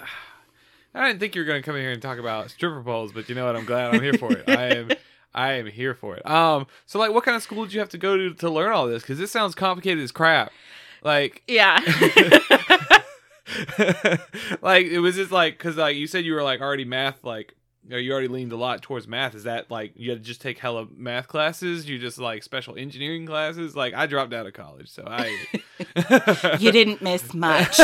I 0.96 1.08
didn't 1.08 1.20
think 1.20 1.34
you 1.34 1.42
were 1.42 1.46
going 1.46 1.62
to 1.62 1.66
come 1.66 1.76
in 1.76 1.82
here 1.82 1.92
and 1.92 2.00
talk 2.00 2.18
about 2.18 2.50
stripper 2.50 2.82
poles, 2.82 3.12
but 3.12 3.28
you 3.28 3.34
know 3.34 3.46
what? 3.46 3.54
I'm 3.56 3.66
glad 3.66 3.94
I'm 3.94 4.02
here 4.02 4.14
for 4.14 4.32
it. 4.32 4.48
I 4.48 4.74
am. 4.74 4.90
I 5.34 5.52
am 5.52 5.66
here 5.66 5.94
for 5.94 6.16
it. 6.16 6.28
Um. 6.28 6.66
So, 6.86 6.98
like, 6.98 7.12
what 7.12 7.22
kind 7.22 7.36
of 7.36 7.42
school 7.42 7.64
did 7.64 7.74
you 7.74 7.80
have 7.80 7.90
to 7.90 7.98
go 7.98 8.16
to 8.16 8.32
to 8.34 8.48
learn 8.48 8.72
all 8.72 8.86
this? 8.86 9.02
Because 9.02 9.18
this 9.18 9.30
sounds 9.30 9.54
complicated 9.54 10.02
as 10.02 10.10
crap. 10.10 10.50
Like, 11.02 11.42
Yeah. 11.46 11.78
like 14.60 14.86
it 14.86 14.98
was 15.00 15.14
just 15.14 15.30
like 15.30 15.56
because 15.56 15.76
like 15.76 15.96
you 15.96 16.06
said 16.06 16.24
you 16.24 16.34
were 16.34 16.42
like 16.42 16.60
already 16.60 16.84
math 16.84 17.22
like 17.22 17.54
you 17.88 18.10
already 18.10 18.26
leaned 18.26 18.50
a 18.50 18.56
lot 18.56 18.82
towards 18.82 19.06
math. 19.06 19.34
Is 19.34 19.44
that 19.44 19.70
like 19.70 19.92
you 19.94 20.10
had 20.10 20.18
to 20.20 20.24
just 20.24 20.40
take 20.40 20.58
hella 20.58 20.88
math 20.96 21.28
classes? 21.28 21.88
You 21.88 21.98
just 21.98 22.18
like 22.18 22.42
special 22.42 22.76
engineering 22.76 23.26
classes? 23.26 23.76
Like 23.76 23.94
I 23.94 24.06
dropped 24.06 24.32
out 24.32 24.46
of 24.46 24.54
college, 24.54 24.90
so 24.90 25.04
I. 25.06 25.36
you 26.58 26.72
didn't 26.72 27.02
miss 27.02 27.32
much. 27.34 27.78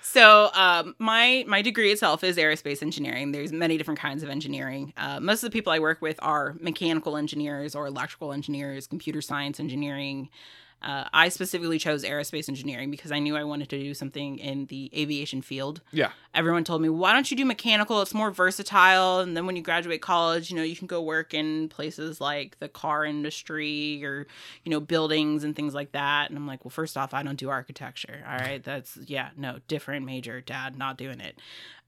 So 0.00 0.50
um, 0.54 0.94
my 0.98 1.44
my 1.46 1.60
degree 1.62 1.92
itself 1.92 2.24
is 2.24 2.36
aerospace 2.38 2.82
engineering. 2.82 3.32
There's 3.32 3.52
many 3.52 3.76
different 3.76 4.00
kinds 4.00 4.22
of 4.22 4.30
engineering. 4.30 4.92
Uh, 4.96 5.20
most 5.20 5.42
of 5.42 5.50
the 5.50 5.54
people 5.54 5.72
I 5.72 5.78
work 5.78 6.00
with 6.00 6.18
are 6.22 6.56
mechanical 6.60 7.16
engineers 7.16 7.74
or 7.74 7.86
electrical 7.86 8.32
engineers, 8.32 8.86
computer 8.86 9.20
science 9.20 9.60
engineering. 9.60 10.30
Uh, 10.80 11.04
I 11.12 11.28
specifically 11.28 11.78
chose 11.78 12.04
aerospace 12.04 12.48
engineering 12.48 12.90
because 12.90 13.10
I 13.10 13.18
knew 13.18 13.36
I 13.36 13.42
wanted 13.42 13.68
to 13.70 13.78
do 13.78 13.94
something 13.94 14.38
in 14.38 14.66
the 14.66 14.90
aviation 14.96 15.42
field. 15.42 15.80
yeah. 15.90 16.12
Everyone 16.34 16.62
told 16.62 16.82
me, 16.82 16.88
"Why 16.88 17.12
don't 17.12 17.28
you 17.30 17.36
do 17.36 17.44
mechanical? 17.44 18.00
It's 18.00 18.14
more 18.14 18.30
versatile, 18.30 19.18
and 19.18 19.36
then 19.36 19.44
when 19.44 19.56
you 19.56 19.62
graduate 19.62 20.02
college, 20.02 20.50
you 20.50 20.56
know, 20.56 20.62
you 20.62 20.76
can 20.76 20.86
go 20.86 21.02
work 21.02 21.34
in 21.34 21.68
places 21.68 22.20
like 22.20 22.58
the 22.60 22.68
car 22.68 23.04
industry 23.04 24.04
or 24.04 24.28
you 24.64 24.70
know 24.70 24.78
buildings 24.78 25.42
and 25.42 25.56
things 25.56 25.74
like 25.74 25.92
that." 25.92 26.30
And 26.30 26.38
I'm 26.38 26.46
like, 26.46 26.64
"Well, 26.64 26.70
first 26.70 26.96
off, 26.96 27.12
I 27.12 27.24
don't 27.24 27.38
do 27.38 27.48
architecture. 27.48 28.24
All 28.28 28.38
right, 28.38 28.62
that's 28.62 28.96
yeah, 29.06 29.30
no, 29.36 29.58
different 29.66 30.06
major, 30.06 30.40
dad, 30.40 30.78
not 30.78 30.96
doing 30.96 31.20
it." 31.20 31.40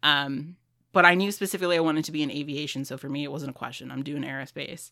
Um, 0.02 0.56
but 0.92 1.04
I 1.04 1.14
knew 1.14 1.30
specifically 1.30 1.76
I 1.76 1.80
wanted 1.80 2.04
to 2.06 2.12
be 2.12 2.22
in 2.22 2.30
aviation, 2.30 2.84
so 2.84 2.96
for 2.98 3.08
me, 3.08 3.22
it 3.22 3.30
wasn't 3.30 3.50
a 3.50 3.54
question. 3.54 3.92
I'm 3.92 4.02
doing 4.02 4.22
aerospace. 4.24 4.90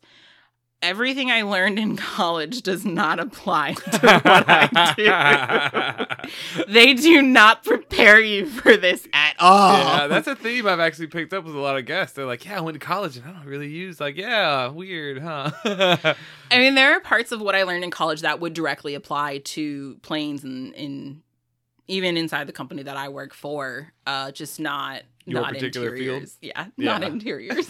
Everything 0.80 1.28
I 1.28 1.42
learned 1.42 1.76
in 1.78 1.96
college 1.96 2.62
does 2.62 2.84
not 2.84 3.18
apply 3.18 3.72
to 3.90 3.98
what 4.00 4.44
I 4.48 6.14
do. 6.56 6.64
they 6.72 6.94
do 6.94 7.20
not 7.20 7.64
prepare 7.64 8.20
you 8.20 8.46
for 8.46 8.76
this 8.76 9.08
at 9.12 9.34
all. 9.40 9.72
Yeah, 9.76 10.06
that's 10.06 10.28
a 10.28 10.36
theme 10.36 10.68
I've 10.68 10.78
actually 10.78 11.08
picked 11.08 11.32
up 11.32 11.44
with 11.44 11.56
a 11.56 11.58
lot 11.58 11.76
of 11.76 11.84
guests. 11.84 12.14
They're 12.14 12.26
like, 12.26 12.44
"Yeah, 12.44 12.58
I 12.58 12.60
went 12.60 12.76
to 12.80 12.86
college 12.86 13.16
and 13.16 13.26
I 13.26 13.32
don't 13.32 13.44
really 13.44 13.68
use 13.68 13.98
like, 14.00 14.16
yeah, 14.16 14.68
weird, 14.68 15.20
huh?" 15.20 15.50
I 16.52 16.58
mean, 16.58 16.76
there 16.76 16.92
are 16.92 17.00
parts 17.00 17.32
of 17.32 17.40
what 17.40 17.56
I 17.56 17.64
learned 17.64 17.82
in 17.82 17.90
college 17.90 18.20
that 18.20 18.38
would 18.38 18.54
directly 18.54 18.94
apply 18.94 19.38
to 19.38 19.96
planes 20.02 20.44
and 20.44 20.72
in 20.74 21.22
even 21.88 22.16
inside 22.16 22.46
the 22.46 22.52
company 22.52 22.84
that 22.84 22.96
I 22.96 23.08
work 23.08 23.34
for, 23.34 23.92
uh, 24.06 24.30
just 24.30 24.60
not 24.60 25.02
Your 25.24 25.40
not 25.40 25.54
particular 25.54 25.90
field? 25.96 26.22
interiors. 26.22 26.38
Yeah, 26.40 26.66
Yeah. 26.76 26.98
not 26.98 27.02
interiors. 27.02 27.66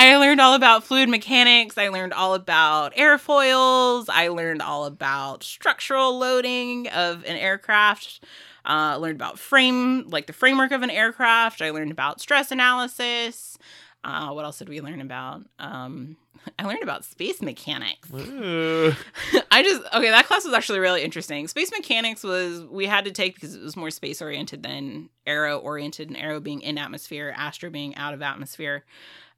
I 0.00 0.16
learned 0.16 0.40
all 0.40 0.54
about 0.54 0.82
fluid 0.82 1.10
mechanics. 1.10 1.76
I 1.76 1.88
learned 1.88 2.14
all 2.14 2.32
about 2.32 2.94
airfoils. 2.94 4.06
I 4.08 4.28
learned 4.28 4.62
all 4.62 4.86
about 4.86 5.42
structural 5.42 6.18
loading 6.18 6.88
of 6.88 7.22
an 7.24 7.36
aircraft. 7.36 8.24
Uh, 8.64 8.96
learned 8.96 9.16
about 9.16 9.38
frame, 9.38 10.08
like 10.08 10.26
the 10.26 10.32
framework 10.32 10.72
of 10.72 10.80
an 10.80 10.88
aircraft. 10.88 11.60
I 11.60 11.68
learned 11.68 11.92
about 11.92 12.18
stress 12.18 12.50
analysis. 12.50 13.58
Uh, 14.02 14.30
what 14.30 14.46
else 14.46 14.56
did 14.56 14.70
we 14.70 14.80
learn 14.80 15.02
about? 15.02 15.42
Um, 15.58 16.16
I 16.58 16.64
learned 16.64 16.82
about 16.82 17.04
space 17.04 17.42
mechanics. 17.42 18.08
I 18.14 19.62
just 19.62 19.82
okay. 19.92 20.10
That 20.10 20.24
class 20.26 20.46
was 20.46 20.54
actually 20.54 20.78
really 20.78 21.02
interesting. 21.02 21.46
Space 21.46 21.70
mechanics 21.72 22.24
was 22.24 22.64
we 22.64 22.86
had 22.86 23.04
to 23.04 23.10
take 23.10 23.34
because 23.34 23.54
it 23.54 23.60
was 23.62 23.76
more 23.76 23.90
space 23.90 24.22
oriented 24.22 24.62
than 24.62 25.10
aero 25.26 25.58
oriented, 25.58 26.08
and 26.08 26.16
aero 26.16 26.40
being 26.40 26.62
in 26.62 26.78
atmosphere, 26.78 27.34
astro 27.36 27.68
being 27.68 27.94
out 27.96 28.14
of 28.14 28.22
atmosphere. 28.22 28.86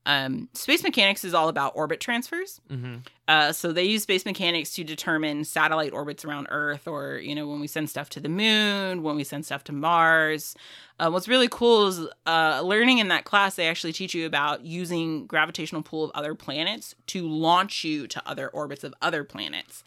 Um, 0.04 0.48
space 0.52 0.82
mechanics 0.82 1.24
is 1.24 1.32
all 1.32 1.48
about 1.48 1.72
orbit 1.76 2.00
transfers. 2.00 2.60
Mm-hmm. 2.68 2.96
Uh, 3.28 3.52
so 3.52 3.72
they 3.72 3.84
use 3.84 4.02
space 4.02 4.24
mechanics 4.24 4.74
to 4.74 4.82
determine 4.82 5.44
satellite 5.44 5.92
orbits 5.92 6.24
around 6.24 6.48
Earth, 6.50 6.88
or 6.88 7.18
you 7.18 7.34
know 7.34 7.46
when 7.46 7.60
we 7.60 7.68
send 7.68 7.88
stuff 7.88 8.10
to 8.10 8.20
the 8.20 8.28
moon, 8.28 9.02
when 9.02 9.14
we 9.14 9.22
send 9.22 9.44
stuff 9.44 9.62
to 9.64 9.72
Mars. 9.72 10.56
Uh, 10.98 11.08
what's 11.10 11.28
really 11.28 11.48
cool 11.48 11.86
is 11.86 12.00
uh, 12.26 12.60
learning 12.64 12.98
in 12.98 13.08
that 13.08 13.24
class. 13.24 13.54
They 13.54 13.68
actually 13.68 13.92
teach 13.92 14.12
you 14.12 14.26
about 14.26 14.64
using 14.64 15.26
gravitational 15.26 15.82
pull 15.82 16.04
of 16.04 16.10
other 16.14 16.34
planets 16.34 16.94
to 17.06 17.26
launch 17.26 17.84
you 17.84 18.06
to 18.08 18.22
other 18.26 18.48
orbits 18.48 18.82
of 18.82 18.94
other 19.00 19.22
planets. 19.22 19.84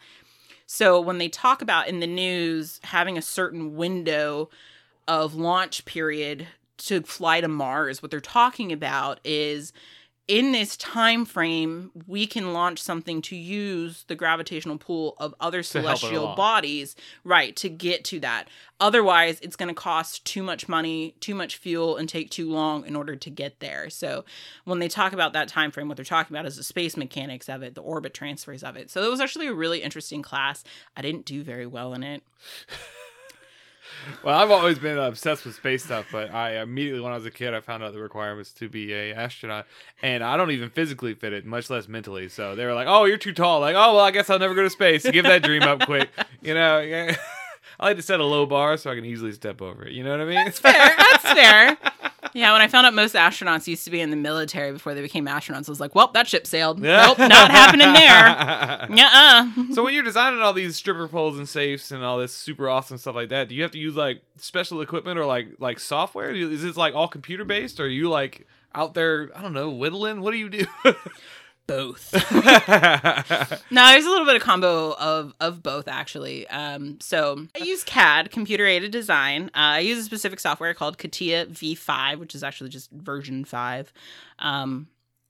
So 0.66 1.00
when 1.00 1.18
they 1.18 1.28
talk 1.28 1.62
about 1.62 1.88
in 1.88 2.00
the 2.00 2.06
news 2.06 2.80
having 2.84 3.16
a 3.16 3.22
certain 3.22 3.76
window 3.76 4.50
of 5.06 5.34
launch 5.34 5.84
period 5.84 6.48
to 6.78 7.02
fly 7.02 7.40
to 7.40 7.48
Mars, 7.48 8.02
what 8.02 8.10
they're 8.10 8.20
talking 8.20 8.72
about 8.72 9.20
is 9.24 9.72
in 10.28 10.50
this 10.50 10.76
time 10.76 11.24
frame 11.24 11.90
we 12.06 12.26
can 12.26 12.52
launch 12.52 12.82
something 12.82 13.22
to 13.22 13.36
use 13.36 14.04
the 14.08 14.14
gravitational 14.16 14.76
pull 14.76 15.14
of 15.18 15.34
other 15.38 15.62
celestial 15.62 16.34
bodies 16.34 16.96
right 17.22 17.54
to 17.54 17.68
get 17.68 18.04
to 18.04 18.18
that. 18.18 18.48
Otherwise 18.80 19.38
it's 19.40 19.54
going 19.54 19.68
to 19.68 19.74
cost 19.74 20.24
too 20.24 20.42
much 20.42 20.68
money 20.68 21.14
too 21.20 21.34
much 21.34 21.56
fuel 21.56 21.96
and 21.96 22.08
take 22.08 22.28
too 22.28 22.50
long 22.50 22.84
in 22.86 22.96
order 22.96 23.14
to 23.14 23.30
get 23.30 23.60
there. 23.60 23.88
So 23.88 24.24
when 24.64 24.80
they 24.80 24.88
talk 24.88 25.12
about 25.12 25.32
that 25.34 25.48
time 25.48 25.70
frame 25.70 25.86
what 25.86 25.96
they're 25.96 26.04
talking 26.04 26.36
about 26.36 26.46
is 26.46 26.56
the 26.56 26.64
space 26.64 26.96
mechanics 26.96 27.48
of 27.48 27.62
it 27.62 27.74
the 27.74 27.82
orbit 27.82 28.12
transfers 28.12 28.64
of 28.64 28.76
it. 28.76 28.90
So 28.90 29.04
it 29.04 29.10
was 29.10 29.20
actually 29.20 29.46
a 29.46 29.54
really 29.54 29.82
interesting 29.82 30.22
class. 30.22 30.64
I 30.96 31.02
didn't 31.02 31.24
do 31.24 31.44
very 31.44 31.66
well 31.66 31.94
in 31.94 32.02
it 32.02 32.22
Well, 34.22 34.38
I've 34.38 34.50
always 34.50 34.78
been 34.78 34.98
obsessed 34.98 35.44
with 35.44 35.54
space 35.54 35.84
stuff, 35.84 36.06
but 36.10 36.32
I 36.32 36.60
immediately, 36.60 37.00
when 37.00 37.12
I 37.12 37.16
was 37.16 37.26
a 37.26 37.30
kid, 37.30 37.54
I 37.54 37.60
found 37.60 37.82
out 37.82 37.92
the 37.92 38.00
requirements 38.00 38.52
to 38.54 38.68
be 38.68 38.92
a 38.92 39.14
astronaut, 39.14 39.66
and 40.02 40.22
I 40.22 40.36
don't 40.36 40.50
even 40.50 40.70
physically 40.70 41.14
fit 41.14 41.32
it, 41.32 41.44
much 41.44 41.70
less 41.70 41.88
mentally. 41.88 42.28
So 42.28 42.54
they 42.54 42.64
were 42.64 42.74
like, 42.74 42.86
"Oh, 42.88 43.04
you're 43.04 43.16
too 43.18 43.32
tall." 43.32 43.60
Like, 43.60 43.74
"Oh, 43.76 43.94
well, 43.94 44.00
I 44.04 44.10
guess 44.10 44.30
I'll 44.30 44.38
never 44.38 44.54
go 44.54 44.62
to 44.62 44.70
space." 44.70 45.08
Give 45.08 45.24
that 45.24 45.42
dream 45.42 45.62
up 45.62 45.80
quick, 45.80 46.10
you 46.42 46.54
know. 46.54 46.78
I 47.78 47.86
like 47.86 47.96
to 47.96 48.02
set 48.02 48.20
a 48.20 48.24
low 48.24 48.46
bar 48.46 48.76
so 48.76 48.90
I 48.90 48.94
can 48.94 49.04
easily 49.04 49.32
step 49.32 49.60
over 49.60 49.84
it. 49.86 49.92
You 49.92 50.02
know 50.02 50.10
what 50.12 50.20
I 50.20 50.24
mean? 50.24 50.34
That's 50.34 50.58
fair. 50.58 50.94
That's 50.96 51.22
fair. 51.22 51.76
Yeah, 52.34 52.52
when 52.52 52.60
I 52.60 52.68
found 52.68 52.86
out 52.86 52.94
most 52.94 53.14
astronauts 53.14 53.66
used 53.66 53.84
to 53.84 53.90
be 53.90 54.00
in 54.00 54.10
the 54.10 54.16
military 54.16 54.72
before 54.72 54.94
they 54.94 55.02
became 55.02 55.26
astronauts, 55.26 55.68
I 55.68 55.72
was 55.72 55.80
like, 55.80 55.94
well, 55.94 56.08
that 56.14 56.26
ship 56.28 56.46
sailed. 56.46 56.80
Nope, 56.80 57.18
not 57.18 57.50
happening 57.50 57.92
there. 57.92 58.26
Uh-uh. 59.06 59.74
So 59.74 59.84
when 59.84 59.94
you're 59.94 60.02
designing 60.02 60.40
all 60.40 60.52
these 60.52 60.76
stripper 60.76 61.08
poles 61.08 61.38
and 61.38 61.48
safes 61.48 61.90
and 61.92 62.02
all 62.04 62.18
this 62.18 62.34
super 62.34 62.68
awesome 62.68 62.98
stuff 62.98 63.14
like 63.14 63.28
that, 63.30 63.48
do 63.48 63.54
you 63.54 63.62
have 63.62 63.72
to 63.72 63.78
use 63.78 63.94
like 63.96 64.22
special 64.36 64.80
equipment 64.80 65.18
or 65.18 65.26
like 65.26 65.48
like 65.58 65.78
software? 65.80 66.30
Is 66.30 66.62
this 66.62 66.76
like 66.76 66.94
all 66.94 67.08
computer 67.08 67.44
based, 67.44 67.80
or 67.80 67.84
are 67.84 67.88
you 67.88 68.08
like 68.08 68.46
out 68.74 68.94
there? 68.94 69.30
I 69.34 69.42
don't 69.42 69.52
know, 69.52 69.70
whittling. 69.70 70.20
What 70.20 70.32
do 70.32 70.38
you 70.38 70.48
do? 70.48 70.66
Both. 71.66 72.12
No, 73.70 73.84
there's 73.86 74.06
a 74.06 74.08
little 74.10 74.26
bit 74.26 74.36
of 74.36 74.42
combo 74.42 74.92
of 74.94 75.34
of 75.40 75.62
both 75.62 75.88
actually. 75.88 76.46
Um, 76.48 76.98
so 77.00 77.46
I 77.60 77.64
use 77.64 77.82
CAD, 77.84 78.30
computer 78.30 78.66
aided 78.66 78.92
design. 78.92 79.46
Uh, 79.48 79.76
I 79.76 79.78
use 79.80 79.98
a 79.98 80.02
specific 80.04 80.40
software 80.40 80.72
called 80.74 80.98
CATIA 80.98 81.46
V5, 81.46 82.18
which 82.18 82.34
is 82.34 82.42
actually 82.44 82.70
just 82.70 82.90
version 82.92 83.44
five. 83.44 83.92
Um, 84.38 84.86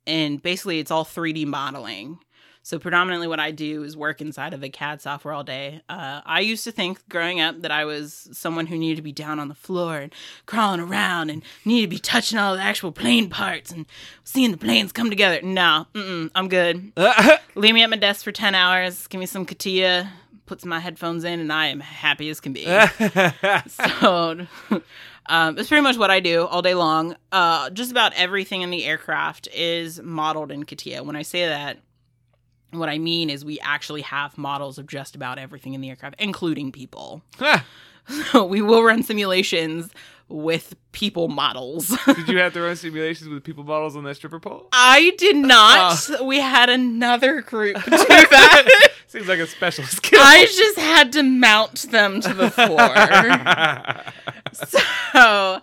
and 0.06 0.40
basically, 0.40 0.78
it's 0.78 0.90
all 0.90 1.04
3D 1.04 1.46
modeling. 1.46 2.18
So 2.66 2.80
predominantly, 2.80 3.28
what 3.28 3.38
I 3.38 3.52
do 3.52 3.84
is 3.84 3.96
work 3.96 4.20
inside 4.20 4.52
of 4.52 4.64
a 4.64 4.68
CAD 4.68 5.00
software 5.00 5.32
all 5.32 5.44
day. 5.44 5.82
Uh, 5.88 6.20
I 6.26 6.40
used 6.40 6.64
to 6.64 6.72
think 6.72 7.08
growing 7.08 7.40
up 7.40 7.62
that 7.62 7.70
I 7.70 7.84
was 7.84 8.28
someone 8.32 8.66
who 8.66 8.76
needed 8.76 8.96
to 8.96 9.02
be 9.02 9.12
down 9.12 9.38
on 9.38 9.46
the 9.46 9.54
floor 9.54 9.98
and 9.98 10.12
crawling 10.46 10.80
around 10.80 11.30
and 11.30 11.44
needed 11.64 11.90
to 11.90 11.94
be 11.94 12.00
touching 12.00 12.40
all 12.40 12.56
the 12.56 12.60
actual 12.60 12.90
plane 12.90 13.30
parts 13.30 13.70
and 13.70 13.86
seeing 14.24 14.50
the 14.50 14.56
planes 14.56 14.90
come 14.90 15.10
together. 15.10 15.40
No, 15.42 15.86
mm-mm, 15.94 16.28
I'm 16.34 16.48
good. 16.48 16.90
Leave 17.54 17.72
me 17.72 17.84
at 17.84 17.90
my 17.90 17.98
desk 17.98 18.24
for 18.24 18.32
10 18.32 18.56
hours, 18.56 19.06
give 19.06 19.20
me 19.20 19.26
some 19.26 19.46
CATIA, 19.46 20.10
put 20.46 20.64
my 20.64 20.80
headphones 20.80 21.22
in, 21.22 21.38
and 21.38 21.52
I 21.52 21.66
am 21.66 21.78
happy 21.78 22.28
as 22.30 22.40
can 22.40 22.52
be. 22.52 22.64
so 23.68 24.44
um, 25.26 25.56
it's 25.56 25.68
pretty 25.68 25.82
much 25.82 25.98
what 25.98 26.10
I 26.10 26.18
do 26.18 26.46
all 26.46 26.62
day 26.62 26.74
long. 26.74 27.14
Uh, 27.30 27.70
just 27.70 27.92
about 27.92 28.12
everything 28.14 28.62
in 28.62 28.70
the 28.70 28.84
aircraft 28.84 29.46
is 29.54 30.02
modeled 30.02 30.50
in 30.50 30.64
CATIA. 30.64 31.04
When 31.04 31.14
I 31.14 31.22
say 31.22 31.46
that, 31.46 31.78
what 32.78 32.88
I 32.88 32.98
mean 32.98 33.30
is 33.30 33.44
we 33.44 33.58
actually 33.60 34.02
have 34.02 34.36
models 34.38 34.78
of 34.78 34.86
just 34.86 35.14
about 35.14 35.38
everything 35.38 35.74
in 35.74 35.80
the 35.80 35.88
aircraft, 35.90 36.16
including 36.18 36.72
people. 36.72 37.22
So 38.32 38.44
we 38.44 38.62
will 38.62 38.82
run 38.84 39.02
simulations 39.02 39.90
with 40.28 40.74
people 40.92 41.28
models. 41.28 41.88
Did 42.06 42.28
you 42.28 42.38
have 42.38 42.52
to 42.54 42.60
run 42.62 42.76
simulations 42.76 43.28
with 43.28 43.44
people 43.44 43.64
models 43.64 43.96
on 43.96 44.04
that 44.04 44.16
stripper 44.16 44.40
pole? 44.40 44.68
I 44.72 45.12
did 45.18 45.36
not. 45.36 46.10
Uh-uh. 46.10 46.24
We 46.24 46.40
had 46.40 46.68
another 46.68 47.42
group 47.42 47.76
do 47.84 47.90
that. 47.90 48.88
Seems 49.08 49.28
like 49.28 49.38
a 49.38 49.46
special 49.46 49.84
skill. 49.84 50.20
I 50.20 50.44
just 50.46 50.78
had 50.78 51.12
to 51.12 51.22
mount 51.22 51.90
them 51.90 52.20
to 52.20 52.34
the 52.34 52.50
floor. 52.50 52.92
so 54.52 55.60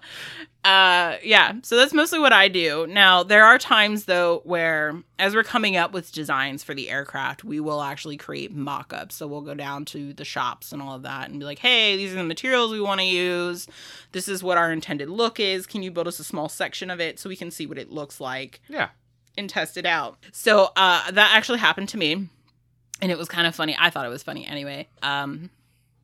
uh 0.65 1.17
yeah 1.23 1.53
so 1.61 1.75
that's 1.75 1.93
mostly 1.93 2.19
what 2.19 2.31
i 2.31 2.47
do 2.47 2.87
now 2.87 3.21
there 3.21 3.43
are 3.43 3.57
times 3.57 4.05
though 4.05 4.41
where 4.45 4.95
as 5.19 5.35
we're 5.35 5.43
coming 5.43 5.75
up 5.75 5.91
with 5.91 6.11
designs 6.11 6.63
for 6.63 6.73
the 6.73 6.89
aircraft 6.89 7.43
we 7.43 7.59
will 7.59 7.81
actually 7.81 8.15
create 8.15 8.53
mock-ups 8.53 9.15
so 9.15 9.27
we'll 9.27 9.41
go 9.41 9.53
down 9.53 9.83
to 9.83 10.13
the 10.13 10.23
shops 10.23 10.71
and 10.71 10.81
all 10.81 10.95
of 10.95 11.01
that 11.03 11.29
and 11.29 11.39
be 11.39 11.45
like 11.45 11.59
hey 11.59 11.97
these 11.97 12.13
are 12.13 12.17
the 12.17 12.23
materials 12.23 12.71
we 12.71 12.79
want 12.79 13.01
to 13.01 13.05
use 13.05 13.67
this 14.13 14.27
is 14.27 14.41
what 14.41 14.57
our 14.57 14.71
intended 14.71 15.09
look 15.09 15.39
is 15.39 15.67
can 15.67 15.83
you 15.83 15.91
build 15.91 16.07
us 16.07 16.19
a 16.19 16.23
small 16.23 16.47
section 16.47 16.89
of 16.89 17.01
it 17.01 17.19
so 17.19 17.27
we 17.29 17.35
can 17.35 17.51
see 17.51 17.65
what 17.65 17.77
it 17.77 17.91
looks 17.91 18.19
like 18.19 18.61
yeah. 18.67 18.89
and 19.37 19.49
test 19.49 19.77
it 19.77 19.85
out. 19.85 20.17
So 20.31 20.71
uh, 20.75 21.11
that 21.11 21.35
actually 21.35 21.59
happened 21.59 21.89
to 21.89 21.97
me, 21.97 22.27
and 23.01 23.11
it 23.11 23.17
was 23.17 23.27
kind 23.27 23.47
of 23.47 23.55
funny. 23.55 23.75
I 23.79 23.89
thought 23.89 24.05
it 24.05 24.09
was 24.09 24.23
funny 24.23 24.45
anyway. 24.45 24.87
Um, 25.01 25.49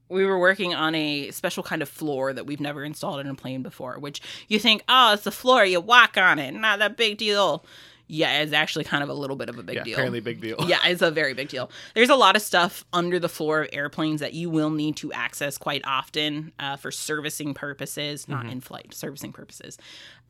we 0.09 0.25
were 0.25 0.39
working 0.39 0.73
on 0.73 0.95
a 0.95 1.31
special 1.31 1.63
kind 1.63 1.81
of 1.81 1.89
floor 1.89 2.33
that 2.33 2.45
we've 2.45 2.59
never 2.59 2.83
installed 2.83 3.19
in 3.19 3.27
a 3.27 3.35
plane 3.35 3.61
before, 3.61 3.99
which 3.99 4.21
you 4.47 4.59
think, 4.59 4.83
oh, 4.89 5.13
it's 5.13 5.23
the 5.23 5.31
floor, 5.31 5.63
you 5.63 5.79
walk 5.79 6.17
on 6.17 6.39
it, 6.39 6.51
not 6.53 6.79
that 6.79 6.97
big 6.97 7.17
deal. 7.17 7.63
Yeah, 8.11 8.41
it's 8.41 8.53
actually 8.53 8.85
kind 8.85 9.03
of 9.03 9.09
a 9.09 9.13
little 9.13 9.35
bit 9.35 9.49
of 9.49 9.59
a 9.59 9.63
big 9.63 9.75
yeah, 9.75 9.83
deal. 9.83 9.93
apparently 9.93 10.19
big 10.19 10.41
deal. 10.41 10.57
Yeah, 10.67 10.79
it's 10.85 11.03
a 11.03 11.11
very 11.11 11.35
big 11.35 11.47
deal. 11.47 11.69
There's 11.93 12.09
a 12.09 12.15
lot 12.15 12.35
of 12.35 12.41
stuff 12.41 12.83
under 12.91 13.19
the 13.19 13.29
floor 13.29 13.61
of 13.61 13.69
airplanes 13.71 14.19
that 14.21 14.33
you 14.33 14.49
will 14.49 14.71
need 14.71 14.95
to 14.97 15.13
access 15.13 15.59
quite 15.59 15.83
often 15.85 16.51
uh, 16.57 16.75
for 16.75 16.89
servicing 16.89 17.53
purposes, 17.53 18.27
not 18.27 18.47
in 18.47 18.61
flight, 18.61 18.95
servicing 18.95 19.31
purposes. 19.31 19.77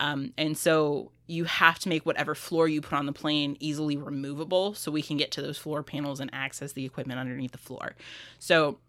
Um, 0.02 0.34
and 0.38 0.58
so 0.58 1.12
you 1.28 1.46
have 1.46 1.80
to 1.80 1.90
make 1.90 2.06
whatever 2.06 2.36
floor 2.36 2.68
you 2.68 2.82
put 2.82 2.98
on 2.98 3.06
the 3.06 3.14
plane 3.14 3.56
easily 3.62 3.96
removable 3.96 4.74
so 4.74 4.92
we 4.92 5.02
can 5.02 5.16
get 5.16 5.32
to 5.32 5.42
those 5.42 5.58
floor 5.58 5.82
panels 5.82 6.20
and 6.20 6.30
access 6.34 6.74
the 6.74 6.84
equipment 6.84 7.18
underneath 7.18 7.54
the 7.54 7.58
floor. 7.58 7.96
So 8.40 8.80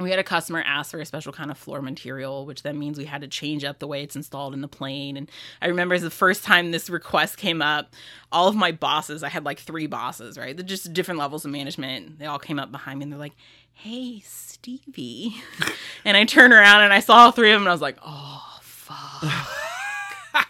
we 0.00 0.10
had 0.10 0.18
a 0.18 0.24
customer 0.24 0.62
ask 0.64 0.90
for 0.92 1.00
a 1.00 1.04
special 1.04 1.32
kind 1.32 1.50
of 1.50 1.58
floor 1.58 1.82
material, 1.82 2.46
which 2.46 2.62
then 2.62 2.78
means 2.78 2.98
we 2.98 3.04
had 3.04 3.20
to 3.22 3.28
change 3.28 3.64
up 3.64 3.78
the 3.78 3.86
way 3.86 4.02
it's 4.02 4.16
installed 4.16 4.54
in 4.54 4.60
the 4.60 4.68
plane. 4.68 5.16
And 5.16 5.30
I 5.60 5.66
remember 5.66 5.94
as 5.94 6.02
the 6.02 6.10
first 6.10 6.44
time 6.44 6.70
this 6.70 6.88
request 6.88 7.36
came 7.36 7.60
up, 7.60 7.94
all 8.30 8.48
of 8.48 8.54
my 8.54 8.72
bosses, 8.72 9.22
I 9.22 9.28
had 9.28 9.44
like 9.44 9.58
three 9.58 9.86
bosses, 9.86 10.38
right? 10.38 10.56
They're 10.56 10.64
just 10.64 10.92
different 10.92 11.18
levels 11.18 11.44
of 11.44 11.50
management. 11.50 12.18
They 12.18 12.26
all 12.26 12.38
came 12.38 12.58
up 12.58 12.70
behind 12.70 13.00
me 13.00 13.04
and 13.04 13.12
they're 13.12 13.18
like, 13.18 13.36
hey, 13.72 14.20
Stevie. 14.24 15.36
and 16.04 16.16
I 16.16 16.24
turned 16.24 16.52
around 16.52 16.82
and 16.82 16.92
I 16.92 17.00
saw 17.00 17.14
all 17.14 17.32
three 17.32 17.50
of 17.50 17.56
them 17.56 17.62
and 17.62 17.68
I 17.68 17.72
was 17.72 17.82
like, 17.82 17.98
oh, 18.04 18.58
fuck. 18.62 19.64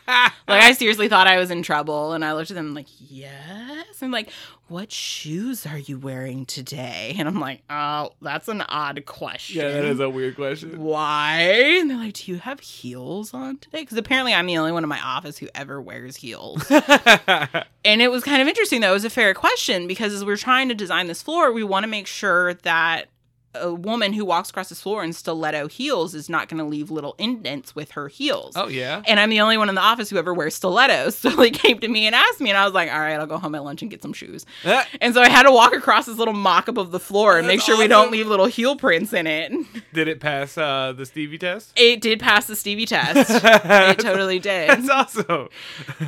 like 0.09 0.63
I 0.63 0.73
seriously 0.73 1.09
thought 1.09 1.27
I 1.27 1.39
was 1.39 1.51
in 1.51 1.63
trouble, 1.63 2.13
and 2.13 2.25
I 2.25 2.33
looked 2.33 2.51
at 2.51 2.55
them 2.55 2.75
like, 2.75 2.87
"Yes." 2.99 4.03
I'm 4.03 4.11
like, 4.11 4.31
"What 4.69 4.93
shoes 4.93 5.67
are 5.67 5.79
you 5.79 5.99
wearing 5.99 6.47
today?" 6.47 7.15
And 7.19 7.29
I'm 7.29 7.41
like, 7.41 7.63
"Oh, 7.69 8.11
that's 8.23 8.49
an 8.49 8.63
odd 8.63 9.05
question." 9.07 9.63
Yeah, 9.63 9.73
that 9.73 9.85
is 9.85 10.01
a 10.01 10.09
weird 10.09 10.37
question. 10.37 10.81
Why? 10.81 11.41
And 11.81 11.91
they're 11.91 11.99
like, 11.99 12.15
"Do 12.15 12.33
you 12.33 12.39
have 12.39 12.61
heels 12.61 13.35
on 13.35 13.59
today?" 13.59 13.81
Because 13.81 13.99
apparently 13.99 14.35
I'm 14.35 14.47
the 14.47 14.59
only 14.59 14.73
one 14.73 14.83
in 14.83 14.89
my 14.89 15.01
office 15.01 15.39
who 15.39 15.49
ever 15.55 15.81
wears 15.81 16.17
heels. 16.17 16.71
and 16.71 18.03
it 18.03 18.11
was 18.11 18.25
kind 18.25 18.41
of 18.41 18.49
interesting. 18.49 18.81
That 18.81 18.91
it 18.91 18.95
was 18.95 19.05
a 19.05 19.11
fair 19.11 19.35
question 19.35 19.87
because 19.87 20.13
as 20.13 20.25
we're 20.25 20.37
trying 20.37 20.69
to 20.69 20.75
design 20.75 21.07
this 21.07 21.23
floor, 21.23 21.53
we 21.53 21.65
want 21.65 21.85
to 21.85 21.89
make 21.89 22.07
sure 22.07 22.55
that 22.55 23.09
a 23.55 23.73
woman 23.73 24.13
who 24.13 24.25
walks 24.25 24.51
across 24.51 24.69
this 24.69 24.81
floor 24.81 25.03
in 25.03 25.13
stiletto 25.13 25.69
heels 25.69 26.15
is 26.15 26.29
not 26.29 26.49
going 26.49 26.59
to 26.59 26.65
leave 26.65 26.91
little 26.91 27.15
indents 27.19 27.75
with 27.75 27.93
her 27.93 28.09
heels. 28.09 28.53
oh 28.57 28.69
yeah. 28.69 29.03
And 29.07 29.19
I'm 29.19 29.31
the 29.31 29.41
only 29.41 29.57
one 29.57 29.69
in 29.69 29.75
the 29.75 29.81
office 29.81 30.11
who 30.11 30.17
ever 30.19 30.35
wears 30.35 30.55
stilettos. 30.55 31.17
So 31.29 31.31
they 31.31 31.51
came 31.51 31.79
to 31.81 31.89
me 31.89 32.07
and 32.07 32.15
asked 32.15 32.41
me, 32.41 32.51
and 32.51 32.57
I 32.59 32.65
was 32.65 32.75
like, 32.75 32.91
all 32.93 33.01
right, 33.01 33.19
I'll 33.19 33.27
go 33.27 33.39
home 33.39 33.55
at 33.55 33.65
lunch 33.65 33.83
and 33.83 33.91
get 33.91 34.03
some 34.03 34.13
shoes. 34.13 34.47
Ah, 34.65 34.87
And 35.01 35.13
so 35.15 35.21
I 35.23 35.29
had 35.29 35.43
to 35.45 35.51
walk 35.51 35.75
across 35.75 36.07
this 36.07 36.17
little 36.17 36.35
mock 36.35 36.69
up 36.69 36.77
of 36.79 36.91
the 36.91 37.01
floor 37.01 37.39
and 37.39 37.47
make 37.47 37.61
sure 37.61 37.77
we 37.77 37.87
don't 37.89 38.11
leave 38.13 38.27
little 38.29 38.47
heel 38.47 38.77
prints 38.77 39.13
in 39.13 39.27
it. 39.27 39.53
Did 39.93 40.09
it 40.09 40.21
pass 40.21 40.57
uh, 40.57 40.93
the 40.97 41.05
Stevie 41.07 41.39
test? 41.39 41.73
It 41.77 42.01
did 42.01 42.21
pass 42.21 42.47
the 42.47 42.55
Stevie 42.57 42.87
test. 42.87 43.31
it 43.45 43.99
totally 43.99 44.39
did. 44.39 44.69
That's 44.71 44.89
awesome. 44.89 45.49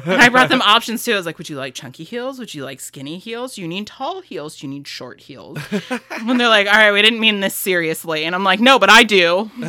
And 0.04 0.20
I 0.22 0.28
brought 0.28 0.48
them 0.48 0.62
options 0.62 1.02
too. 1.04 1.12
I 1.14 1.16
was 1.16 1.26
like, 1.26 1.38
would 1.38 1.48
you 1.48 1.56
like 1.56 1.74
chunky 1.74 2.04
heels? 2.04 2.38
Would 2.38 2.54
you 2.54 2.64
like 2.64 2.80
skinny 2.80 3.18
heels? 3.18 3.58
You 3.58 3.66
need 3.66 3.86
tall 3.86 4.20
heels? 4.20 4.62
You 4.62 4.68
need 4.68 4.86
short 4.86 5.20
heels? 5.20 5.58
and 6.10 6.38
they're 6.40 6.48
like, 6.48 6.66
all 6.66 6.74
right, 6.74 6.92
we 6.92 7.02
didn't 7.02 7.20
mean 7.20 7.29
this 7.38 7.54
seriously. 7.54 8.24
And 8.24 8.34
I'm 8.34 8.42
like, 8.42 8.58
no, 8.58 8.80
but 8.80 8.90
I 8.90 9.04
do. 9.04 9.48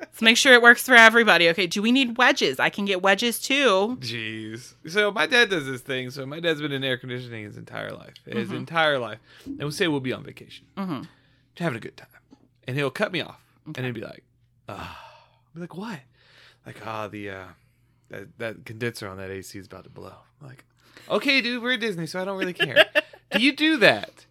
Let's 0.00 0.20
make 0.20 0.36
sure 0.36 0.52
it 0.52 0.60
works 0.62 0.84
for 0.84 0.94
everybody. 0.94 1.48
Okay, 1.48 1.66
do 1.66 1.80
we 1.80 1.90
need 1.90 2.18
wedges? 2.18 2.60
I 2.60 2.68
can 2.68 2.84
get 2.84 3.00
wedges 3.02 3.38
too. 3.40 3.96
Jeez. 4.00 4.74
So 4.86 5.10
my 5.10 5.26
dad 5.26 5.48
does 5.48 5.64
this 5.66 5.80
thing. 5.80 6.10
So 6.10 6.26
my 6.26 6.38
dad's 6.40 6.60
been 6.60 6.72
in 6.72 6.84
air 6.84 6.98
conditioning 6.98 7.44
his 7.44 7.56
entire 7.56 7.90
life, 7.92 8.14
his 8.26 8.50
entire 8.52 8.98
life. 8.98 9.18
And 9.46 9.58
we'll 9.60 9.70
say 9.72 9.88
we'll 9.88 10.00
be 10.00 10.12
on 10.12 10.22
vacation, 10.22 10.66
Mhm. 10.76 11.08
having 11.56 11.76
a 11.78 11.80
good 11.80 11.96
time, 11.96 12.08
and 12.68 12.76
he'll 12.76 12.90
cut 12.90 13.10
me 13.12 13.22
off, 13.22 13.40
and 13.64 13.78
he'll 13.78 13.94
be 13.94 14.02
like, 14.02 14.22
"Ah," 14.68 15.00
I'll 15.46 15.54
be 15.54 15.60
like, 15.62 15.76
"What?" 15.76 16.00
Like, 16.66 16.76
"Ah, 16.86 17.08
the 17.08 17.30
uh, 17.30 17.44
that 18.10 18.38
that 18.38 18.64
condenser 18.66 19.08
on 19.08 19.16
that 19.16 19.30
AC 19.30 19.58
is 19.58 19.66
about 19.66 19.84
to 19.84 19.90
blow." 19.90 20.14
I'm 20.40 20.46
like, 20.48 20.64
"Okay, 21.08 21.40
dude, 21.40 21.62
we're 21.62 21.72
at 21.72 21.80
Disney, 21.80 22.06
so 22.06 22.20
I 22.20 22.24
don't 22.26 22.38
really 22.38 22.52
care." 22.52 22.84
do 23.32 23.40
you 23.42 23.56
do 23.56 23.78
that? 23.78 24.26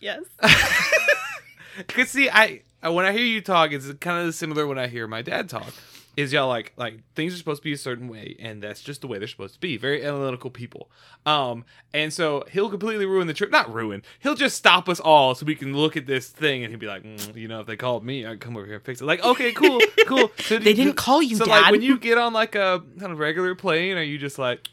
Yes. 0.00 0.22
Cause 1.88 2.10
see, 2.10 2.28
I 2.28 2.62
I- 2.82 2.88
when 2.90 3.04
I 3.04 3.12
hear 3.12 3.24
you 3.24 3.40
talk, 3.40 3.72
it's 3.72 3.90
kind 4.00 4.26
of 4.26 4.34
similar 4.34 4.66
when 4.66 4.78
I 4.78 4.86
hear 4.88 5.06
my 5.06 5.22
dad 5.22 5.48
talk. 5.48 5.72
Is 6.16 6.32
y'all 6.32 6.48
like 6.48 6.72
like 6.76 6.98
things 7.14 7.32
are 7.32 7.36
supposed 7.36 7.62
to 7.62 7.64
be 7.64 7.72
a 7.72 7.78
certain 7.78 8.08
way, 8.08 8.36
and 8.40 8.60
that's 8.62 8.82
just 8.82 9.00
the 9.00 9.06
way 9.06 9.18
they're 9.18 9.28
supposed 9.28 9.54
to 9.54 9.60
be. 9.60 9.76
Very 9.76 10.04
analytical 10.04 10.50
people. 10.50 10.90
Um, 11.24 11.64
and 11.94 12.12
so 12.12 12.44
he'll 12.50 12.68
completely 12.68 13.06
ruin 13.06 13.28
the 13.28 13.32
trip. 13.32 13.50
Not 13.50 13.72
ruin. 13.72 14.02
He'll 14.18 14.34
just 14.34 14.56
stop 14.56 14.88
us 14.88 14.98
all 14.98 15.34
so 15.36 15.46
we 15.46 15.54
can 15.54 15.74
look 15.74 15.96
at 15.96 16.06
this 16.06 16.28
thing, 16.28 16.64
and 16.64 16.72
he'll 16.72 16.80
be 16.80 16.88
like, 16.88 17.04
"Mm, 17.04 17.36
you 17.36 17.46
know, 17.46 17.60
if 17.60 17.66
they 17.68 17.76
called 17.76 18.04
me, 18.04 18.26
I'd 18.26 18.40
come 18.40 18.56
over 18.56 18.66
here 18.66 18.74
and 18.74 18.84
fix 18.84 19.00
it. 19.00 19.04
Like, 19.04 19.22
okay, 19.24 19.52
cool, 19.62 19.80
cool. 20.06 20.30
So 20.40 20.58
They 20.58 20.74
didn't 20.74 20.94
call 20.96 21.22
you, 21.22 21.36
So 21.36 21.44
like 21.44 21.70
when 21.70 21.80
you 21.80 21.96
get 21.96 22.18
on 22.18 22.32
like 22.32 22.54
a 22.56 22.82
kind 22.98 23.12
of 23.12 23.18
regular 23.20 23.54
plane, 23.54 23.96
are 23.96 24.02
you 24.02 24.18
just 24.18 24.38
like, 24.38 24.66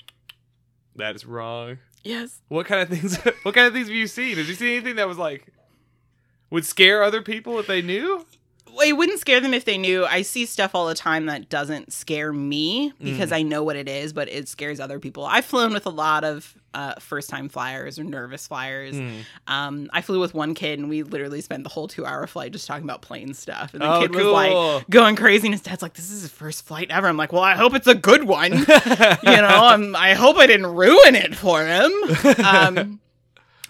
that 0.96 1.16
is 1.16 1.24
wrong? 1.26 1.78
Yes. 2.08 2.42
What 2.48 2.66
kind 2.66 2.82
of 2.82 2.90
things? 2.90 3.18
What 3.44 3.54
kind 3.54 3.68
of 3.68 3.74
things 3.74 3.88
have 3.88 3.96
you 3.96 4.08
seen? 4.08 4.36
Did 4.36 4.48
you 4.48 4.56
see 4.56 4.76
anything 4.76 4.96
that 4.96 5.08
was 5.08 5.18
like 5.18 5.46
would 6.50 6.66
scare 6.66 7.04
other 7.04 7.22
people 7.22 7.60
if 7.60 7.68
they 7.68 7.82
knew? 7.82 8.26
Well, 8.74 8.88
it 8.88 8.94
wouldn't 8.94 9.20
scare 9.20 9.40
them 9.40 9.54
if 9.54 9.66
they 9.66 9.78
knew. 9.78 10.06
I 10.06 10.22
see 10.22 10.46
stuff 10.46 10.76
all 10.76 10.88
the 10.88 10.96
time 10.96 11.26
that 11.26 11.50
doesn't 11.50 11.92
scare 11.92 12.32
me 12.32 12.94
because 13.02 13.32
mm. 13.32 13.36
I 13.38 13.42
know 13.42 13.64
what 13.64 13.76
it 13.76 13.90
is, 13.90 14.14
but 14.14 14.30
it 14.30 14.48
scares 14.48 14.80
other 14.80 15.00
people. 15.00 15.26
I've 15.26 15.46
flown 15.46 15.74
with 15.74 15.86
a 15.86 15.92
lot 15.92 16.24
of 16.24 16.56
uh, 16.78 16.94
first 17.00 17.28
time 17.30 17.50
flyers 17.50 17.98
or 17.98 18.04
nervous 18.04 18.46
flyers. 18.46 18.94
Mm. 18.96 19.22
Um, 19.48 19.90
I 19.92 20.02
flew 20.02 20.20
with 20.20 20.36
one 20.36 20.54
kid 20.54 20.78
and 20.78 20.90
we 20.90 21.02
literally 21.02 21.42
spent 21.42 21.64
the 21.64 21.70
whole 21.70 21.88
two 21.88 22.06
hour 22.06 22.28
flight 22.28 22.52
just 22.52 22.68
talking 22.68 22.84
about 22.84 23.02
plane 23.02 23.34
stuff. 23.34 23.74
And 23.74 23.82
the 23.82 23.92
Oh, 23.92 24.02
kid 24.02 24.14
was 24.14 24.26
like 24.26 24.88
going 24.88 25.16
crazy 25.16 25.48
and 25.48 25.56
his 25.56 25.64
dad's 25.64 25.82
like, 25.82 25.96
This 25.96 26.12
is 26.12 26.22
his 26.22 26.32
first 26.32 26.66
flight 26.68 26.92
ever. 26.92 27.08
I'm 27.08 27.18
like, 27.18 27.34
Well, 27.34 27.42
I 27.42 27.56
hope 27.56 27.74
it's 27.74 27.88
a 27.88 27.96
good 27.96 28.26
one. 28.26 28.52
you 28.58 28.58
know, 28.66 28.68
I'm, 29.24 29.96
I 29.96 30.14
hope 30.14 30.38
I 30.38 30.46
didn't 30.46 30.68
ruin 30.68 31.16
it 31.16 31.36
for 31.36 31.66
him. 31.66 31.92
Um, 32.46 33.00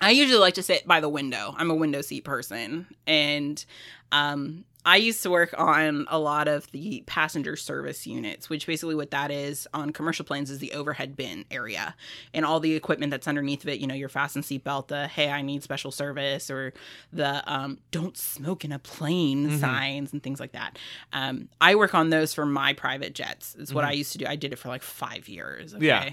I 0.02 0.12
usually 0.12 0.40
like 0.40 0.56
to 0.56 0.64
sit 0.64 0.86
by 0.86 1.00
the 1.00 1.10
window. 1.10 1.56
I'm 1.58 1.72
a 1.72 1.76
window 1.76 2.02
seat 2.02 2.26
person. 2.26 2.88
And 3.08 3.64
um, 4.12 4.66
I 4.88 4.96
used 4.96 5.22
to 5.24 5.30
work 5.30 5.54
on 5.58 6.06
a 6.08 6.18
lot 6.18 6.48
of 6.48 6.72
the 6.72 7.04
passenger 7.08 7.58
service 7.58 8.08
units, 8.08 8.50
which 8.50 8.66
basically 8.66 8.96
what 8.96 9.12
that 9.12 9.32
is 9.32 9.68
on 9.74 9.92
commercial 9.92 10.24
planes 10.24 10.50
is 10.50 10.60
the 10.60 10.72
overhead 10.72 11.18
bin 11.18 11.44
area 11.52 11.94
and 12.34 12.46
all 12.46 12.62
the 12.62 12.74
equipment 12.74 13.12
that's 13.12 13.28
underneath 13.28 13.64
of 13.64 13.68
it. 13.68 13.82
You 13.82 13.88
know, 13.88 13.94
your 13.94 14.08
fasten 14.08 14.44
seatbelt, 14.44 14.88
the 14.88 15.10
hey, 15.10 15.30
I 15.30 15.42
need 15.42 15.62
special 15.62 15.92
service, 15.92 16.50
or 16.50 16.72
the 17.12 17.44
um, 17.52 17.80
don't 17.92 18.16
smoke 18.16 18.64
in 18.64 18.72
a 18.72 18.80
plane 18.80 19.60
signs 19.60 20.14
and 20.14 20.24
things 20.24 20.40
like 20.40 20.54
that. 20.54 20.80
Um, 21.12 21.50
I 21.60 21.76
work 21.76 21.94
on 21.94 22.10
those 22.10 22.34
for 22.34 22.46
my 22.46 22.72
private 22.72 23.14
jets. 23.14 23.58
It's 23.60 23.74
what 23.74 23.84
I 23.84 23.92
used 23.92 24.14
to 24.14 24.20
do. 24.20 24.26
I 24.26 24.38
did 24.38 24.54
it 24.54 24.56
for 24.56 24.70
like 24.70 24.84
five 24.84 25.28
years. 25.28 25.76
Okay? 25.76 25.86
Yeah. 25.86 26.10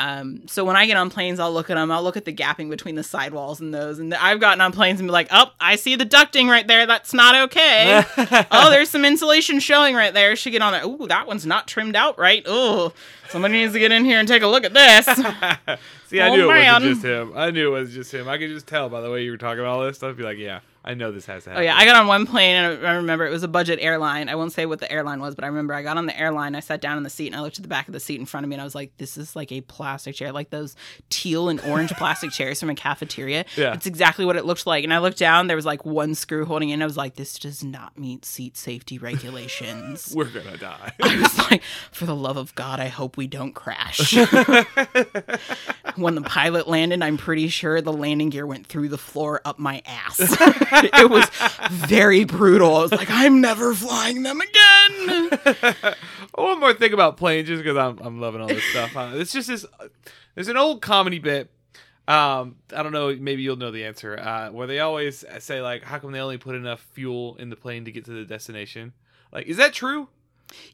Um, 0.00 0.48
so 0.48 0.64
when 0.64 0.76
I 0.76 0.86
get 0.86 0.96
on 0.96 1.10
planes, 1.10 1.38
I'll 1.38 1.52
look 1.52 1.68
at 1.68 1.74
them. 1.74 1.90
I'll 1.92 2.02
look 2.02 2.16
at 2.16 2.24
the 2.24 2.32
gapping 2.32 2.70
between 2.70 2.94
the 2.94 3.02
sidewalls 3.02 3.60
and 3.60 3.74
those. 3.74 3.98
And 3.98 4.14
I've 4.14 4.40
gotten 4.40 4.62
on 4.62 4.72
planes 4.72 4.98
and 4.98 5.06
be 5.06 5.12
like, 5.12 5.28
"Oh, 5.30 5.52
I 5.60 5.76
see 5.76 5.94
the 5.94 6.06
ducting 6.06 6.48
right 6.48 6.66
there. 6.66 6.86
That's 6.86 7.12
not 7.12 7.34
okay. 7.34 8.02
oh, 8.50 8.70
there's 8.70 8.88
some 8.88 9.04
insulation 9.04 9.60
showing 9.60 9.94
right 9.94 10.14
there. 10.14 10.34
Should 10.36 10.52
get 10.52 10.62
on 10.62 10.72
there. 10.72 10.86
Ooh, 10.86 11.06
that 11.08 11.26
one's 11.26 11.44
not 11.44 11.68
trimmed 11.68 11.96
out 11.96 12.18
right. 12.18 12.42
Oh, 12.46 12.94
somebody 13.28 13.54
needs 13.54 13.74
to 13.74 13.78
get 13.78 13.92
in 13.92 14.06
here 14.06 14.18
and 14.18 14.26
take 14.26 14.42
a 14.42 14.46
look 14.46 14.64
at 14.64 14.72
this. 14.72 15.06
See, 16.08 16.20
I 16.20 16.28
Oh, 16.30 16.34
knew 16.34 16.50
it 16.50 16.54
man. 16.54 16.72
wasn't 16.82 16.92
just 16.94 17.04
him. 17.04 17.32
I 17.36 17.50
knew 17.50 17.76
it 17.76 17.80
was 17.80 17.92
just 17.92 18.12
him. 18.14 18.26
I 18.26 18.38
could 18.38 18.48
just 18.48 18.66
tell 18.66 18.88
by 18.88 19.02
the 19.02 19.10
way 19.10 19.22
you 19.22 19.30
were 19.30 19.36
talking 19.36 19.60
about 19.60 19.76
all 19.78 19.84
this 19.84 19.96
stuff. 19.96 20.16
Be 20.16 20.22
like, 20.22 20.38
yeah, 20.38 20.60
I 20.82 20.94
know 20.94 21.12
this 21.12 21.26
has 21.26 21.44
to 21.44 21.50
happen. 21.50 21.62
Oh 21.62 21.64
yeah, 21.64 21.76
I 21.76 21.84
got 21.84 21.96
on 21.96 22.06
one 22.06 22.26
plane 22.26 22.56
and 22.56 22.86
I 22.86 22.94
remember 22.94 23.26
it 23.26 23.30
was 23.30 23.42
a 23.42 23.48
budget 23.48 23.78
airline. 23.82 24.28
I 24.30 24.34
won't 24.34 24.52
say 24.52 24.64
what 24.64 24.78
the 24.80 24.90
airline 24.90 25.20
was, 25.20 25.34
but 25.34 25.44
I 25.44 25.48
remember 25.48 25.74
I 25.74 25.82
got 25.82 25.98
on 25.98 26.06
the 26.06 26.18
airline. 26.18 26.54
I 26.54 26.60
sat 26.60 26.80
down 26.80 26.96
in 26.96 27.02
the 27.02 27.10
seat 27.10 27.26
and 27.26 27.36
I 27.36 27.40
looked 27.42 27.58
at 27.58 27.62
the 27.62 27.68
back 27.68 27.86
of 27.86 27.92
the 27.92 28.00
seat 28.00 28.18
in 28.18 28.24
front 28.24 28.44
of 28.44 28.48
me 28.48 28.54
and 28.54 28.62
I 28.62 28.64
was 28.64 28.74
like, 28.74 28.96
"This 28.96 29.18
is 29.18 29.36
like 29.36 29.52
a 29.52 29.60
plastic 29.60 30.14
chair, 30.14 30.32
like 30.32 30.48
those 30.50 30.76
teal 31.10 31.50
and 31.50 31.60
orange 31.60 31.92
plastic 31.92 32.30
chairs 32.30 32.58
from 32.60 32.70
a 32.70 32.74
cafeteria." 32.74 33.44
Yeah. 33.56 33.74
it's 33.74 33.86
exactly 33.86 34.24
what 34.24 34.36
it 34.36 34.46
looked 34.46 34.66
like. 34.66 34.84
And 34.84 34.94
I 34.94 34.98
looked 35.00 35.18
down, 35.18 35.46
there 35.48 35.56
was 35.56 35.66
like 35.66 35.84
one 35.84 36.14
screw 36.14 36.46
holding 36.46 36.70
it. 36.70 36.74
in. 36.74 36.82
I 36.82 36.86
was 36.86 36.96
like, 36.96 37.16
"This 37.16 37.38
does 37.38 37.62
not 37.62 37.98
meet 37.98 38.24
seat 38.24 38.56
safety 38.56 38.96
regulations." 38.98 40.12
We're 40.16 40.30
gonna 40.30 40.56
die. 40.56 40.92
I 41.02 41.20
was 41.20 41.38
like, 41.50 41.62
"For 41.92 42.06
the 42.06 42.16
love 42.16 42.36
of 42.38 42.54
God, 42.54 42.80
I 42.80 42.88
hope 42.88 43.16
we 43.18 43.26
don't 43.26 43.52
crash." 43.54 44.14
when 45.96 46.14
the 46.14 46.22
pilot 46.22 46.68
landed, 46.68 47.02
I'm 47.02 47.16
pretty 47.16 47.48
sure 47.48 47.80
the 47.80 47.92
landing 47.92 48.30
gear 48.30 48.46
went 48.46 48.66
through 48.66 48.88
the 48.88 48.98
floor 48.98 49.40
up 49.44 49.58
my 49.58 49.82
ass. 49.86 50.18
it 50.20 51.10
was 51.10 51.28
very 51.70 52.24
brutal. 52.24 52.76
I 52.76 52.82
was 52.82 52.92
like, 52.92 53.10
I'm 53.10 53.40
never 53.40 53.74
flying 53.74 54.22
them 54.22 54.40
again. 54.40 55.30
One 56.34 56.60
more 56.60 56.74
thing 56.74 56.92
about 56.92 57.16
planes, 57.16 57.48
just 57.48 57.62
because 57.62 57.76
I'm 57.76 57.98
I'm 57.98 58.20
loving 58.20 58.40
all 58.40 58.48
this 58.48 58.64
stuff. 58.64 58.96
Uh, 58.96 59.12
it's 59.14 59.32
just 59.32 59.48
this. 59.48 59.66
There's 60.34 60.48
an 60.48 60.56
old 60.56 60.82
comedy 60.82 61.18
bit. 61.18 61.50
Um, 62.08 62.56
I 62.74 62.82
don't 62.82 62.92
know. 62.92 63.14
Maybe 63.14 63.42
you'll 63.42 63.56
know 63.56 63.70
the 63.70 63.84
answer. 63.84 64.18
Uh, 64.18 64.50
where 64.50 64.66
they 64.66 64.80
always 64.80 65.24
say 65.38 65.60
like, 65.60 65.82
"How 65.82 65.98
come 65.98 66.12
they 66.12 66.20
only 66.20 66.38
put 66.38 66.54
enough 66.54 66.80
fuel 66.92 67.36
in 67.38 67.50
the 67.50 67.56
plane 67.56 67.84
to 67.84 67.92
get 67.92 68.04
to 68.06 68.12
the 68.12 68.24
destination?" 68.24 68.92
Like, 69.32 69.46
is 69.46 69.56
that 69.58 69.72
true? 69.72 70.08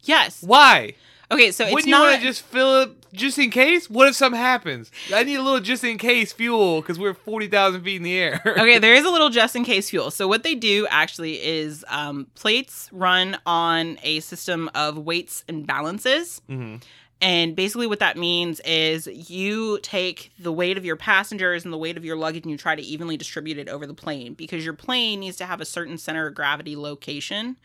Yes. 0.03 0.43
Why? 0.43 0.95
Okay, 1.31 1.51
so 1.51 1.65
it's 1.65 1.73
Wouldn't 1.75 1.89
you 1.89 1.93
not. 1.93 2.03
want 2.11 2.21
to 2.21 2.27
just 2.27 2.43
fill 2.43 2.83
it 2.83 2.91
just 3.13 3.39
in 3.39 3.51
case? 3.51 3.91
What 3.91 4.09
if 4.09 4.15
something 4.15 4.41
happens? 4.41 4.91
I 5.13 5.25
need 5.25 5.37
a 5.37 5.43
little 5.43 5.61
just 5.61 5.83
in 5.83 5.99
case 5.99 6.33
fuel 6.33 6.81
because 6.81 6.99
we're 6.99 7.15
forty 7.15 7.49
thousand 7.49 7.83
feet 7.83 7.97
in 7.97 8.03
the 8.05 8.17
air. 8.17 8.41
okay, 8.47 8.79
there 8.79 8.95
is 8.95 9.05
a 9.05 9.11
little 9.11 9.29
just 9.31 9.57
in 9.57 9.65
case 9.65 9.91
fuel. 9.91 10.11
So 10.11 10.29
what 10.29 10.45
they 10.45 10.55
do 10.55 10.87
actually 10.91 11.43
is 11.45 11.85
um, 11.89 12.29
plates 12.37 12.89
run 12.93 13.39
on 13.45 13.99
a 14.03 14.21
system 14.21 14.71
of 14.75 14.99
weights 14.99 15.45
and 15.49 15.67
balances. 15.67 16.41
Mhm. 16.49 16.83
And 17.23 17.57
basically, 17.57 17.87
what 17.87 17.99
that 18.01 18.19
means 18.19 18.61
is 18.61 19.07
you 19.07 19.79
take 19.83 20.33
the 20.39 20.53
weight 20.53 20.77
of 20.77 20.85
your 20.85 20.97
passengers 20.97 21.65
and 21.65 21.73
the 21.73 21.79
weight 21.79 21.97
of 21.97 22.05
your 22.05 22.15
luggage 22.15 22.43
and 22.45 22.51
you 22.53 22.59
try 22.59 22.77
to 22.77 22.83
evenly 22.83 23.17
distribute 23.17 23.57
it 23.57 23.71
over 23.71 23.87
the 23.87 23.95
plane 23.95 24.35
because 24.35 24.67
your 24.67 24.75
plane 24.75 25.21
needs 25.21 25.39
to 25.39 25.47
have 25.47 25.63
a 25.63 25.65
certain 25.65 25.97
center 25.97 26.27
of 26.27 26.35
gravity 26.35 26.77
location, 26.77 27.57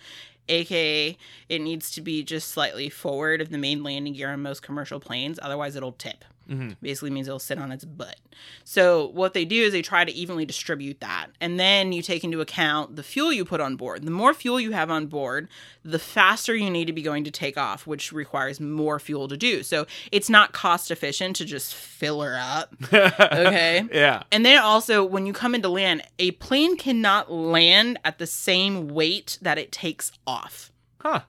aka, 0.50 1.18
it 1.50 1.60
needs 1.60 1.92
to 1.92 2.02
be 2.02 2.24
just 2.24 2.50
slightly 2.50 2.90
forward 2.90 3.42
of 3.42 3.50
the 3.50 3.58
main 3.58 3.84
landing 3.84 4.14
gear 4.14 4.32
on 4.32 4.42
most 4.42 4.62
commercial 4.62 5.00
planes. 5.00 5.40
Otherwise, 5.42 5.76
it'll 5.76 5.92
tip. 5.92 6.26
Mhm. 6.52 6.76
Basically, 6.82 7.10
means 7.12 7.28
it'll 7.28 7.40
sit 7.40 7.58
on 7.58 7.72
its 7.72 7.86
butt. 7.86 8.18
So, 8.66 9.08
what 9.14 9.34
they 9.34 9.46
do 9.46 9.64
is 9.64 9.72
they 9.72 9.82
try 9.82 10.04
to 10.04 10.12
evenly 10.12 10.46
distribute 10.46 11.00
that. 11.00 11.28
And 11.40 11.58
then 11.60 11.94
you 11.94 12.02
take 12.02 12.24
into 12.26 12.42
account 12.42 12.98
the 12.98 13.04
fuel 13.04 13.32
you 13.32 13.46
put 13.46 13.62
on 13.62 13.78
board. 13.78 14.04
The 14.04 14.12
more 14.12 14.34
fuel 14.34 14.60
you 14.60 14.72
have 14.72 14.92
on 14.92 15.08
board, 15.08 15.48
the 15.86 16.00
faster 16.00 16.54
you 16.54 16.70
need 16.70 16.86
to 16.86 16.94
be 16.94 17.02
going 17.02 17.24
to 17.24 17.32
take 17.32 17.58
off, 17.58 17.88
which 17.88 18.12
requires 18.12 18.60
more 18.60 19.00
fuel 19.00 19.28
to 19.30 19.38
do. 19.38 19.64
So, 19.64 19.88
it's 20.12 20.30
not 20.30 20.52
cost 20.52 20.92
efficient 20.92 21.38
to 21.38 21.46
just 21.46 21.74
fill 21.74 22.22
her 22.22 22.38
up. 22.38 22.76
Okay. 22.92 23.88
yeah. 23.94 24.24
And 24.32 24.46
then 24.46 24.60
also, 24.62 25.04
when 25.06 25.26
you 25.26 25.34
come 25.34 25.56
into 25.56 25.70
land, 25.70 26.02
a 26.20 26.32
plane 26.32 26.76
cannot 26.76 27.32
land 27.32 27.98
at 28.04 28.18
the 28.18 28.28
same 28.28 28.88
weight 28.90 29.38
that 29.42 29.58
it 29.58 29.72
takes 29.72 30.12
off. 30.28 30.72
Huh. 31.00 31.22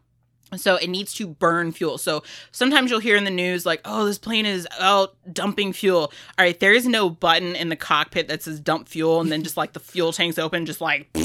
So 0.57 0.77
it 0.77 0.89
needs 0.89 1.15
to 1.15 1.27
burn 1.27 1.73
fuel. 1.73 1.97
So 1.99 2.23
sometimes 2.51 2.91
you'll 2.91 3.01
hear 3.01 3.17
in 3.17 3.25
the 3.25 3.31
news 3.31 3.65
like, 3.65 3.81
"Oh, 3.85 4.05
this 4.05 4.19
plane 4.19 4.45
is 4.47 4.69
out 4.79 5.15
dumping 5.33 5.73
fuel." 5.73 6.01
All 6.39 6.45
right, 6.45 6.59
there 6.61 6.73
is 6.73 6.87
no 6.87 7.09
button 7.09 7.57
in 7.57 7.69
the 7.71 7.77
cockpit 7.77 8.29
that 8.29 8.43
says 8.43 8.61
dump 8.61 8.89
fuel 8.89 9.21
and 9.21 9.33
then 9.33 9.43
just 9.43 9.57
like 9.57 9.73
the 9.73 9.81
fuel 9.81 10.13
tanks 10.13 10.39
open 10.39 10.67
just 10.67 10.81
like 10.81 11.09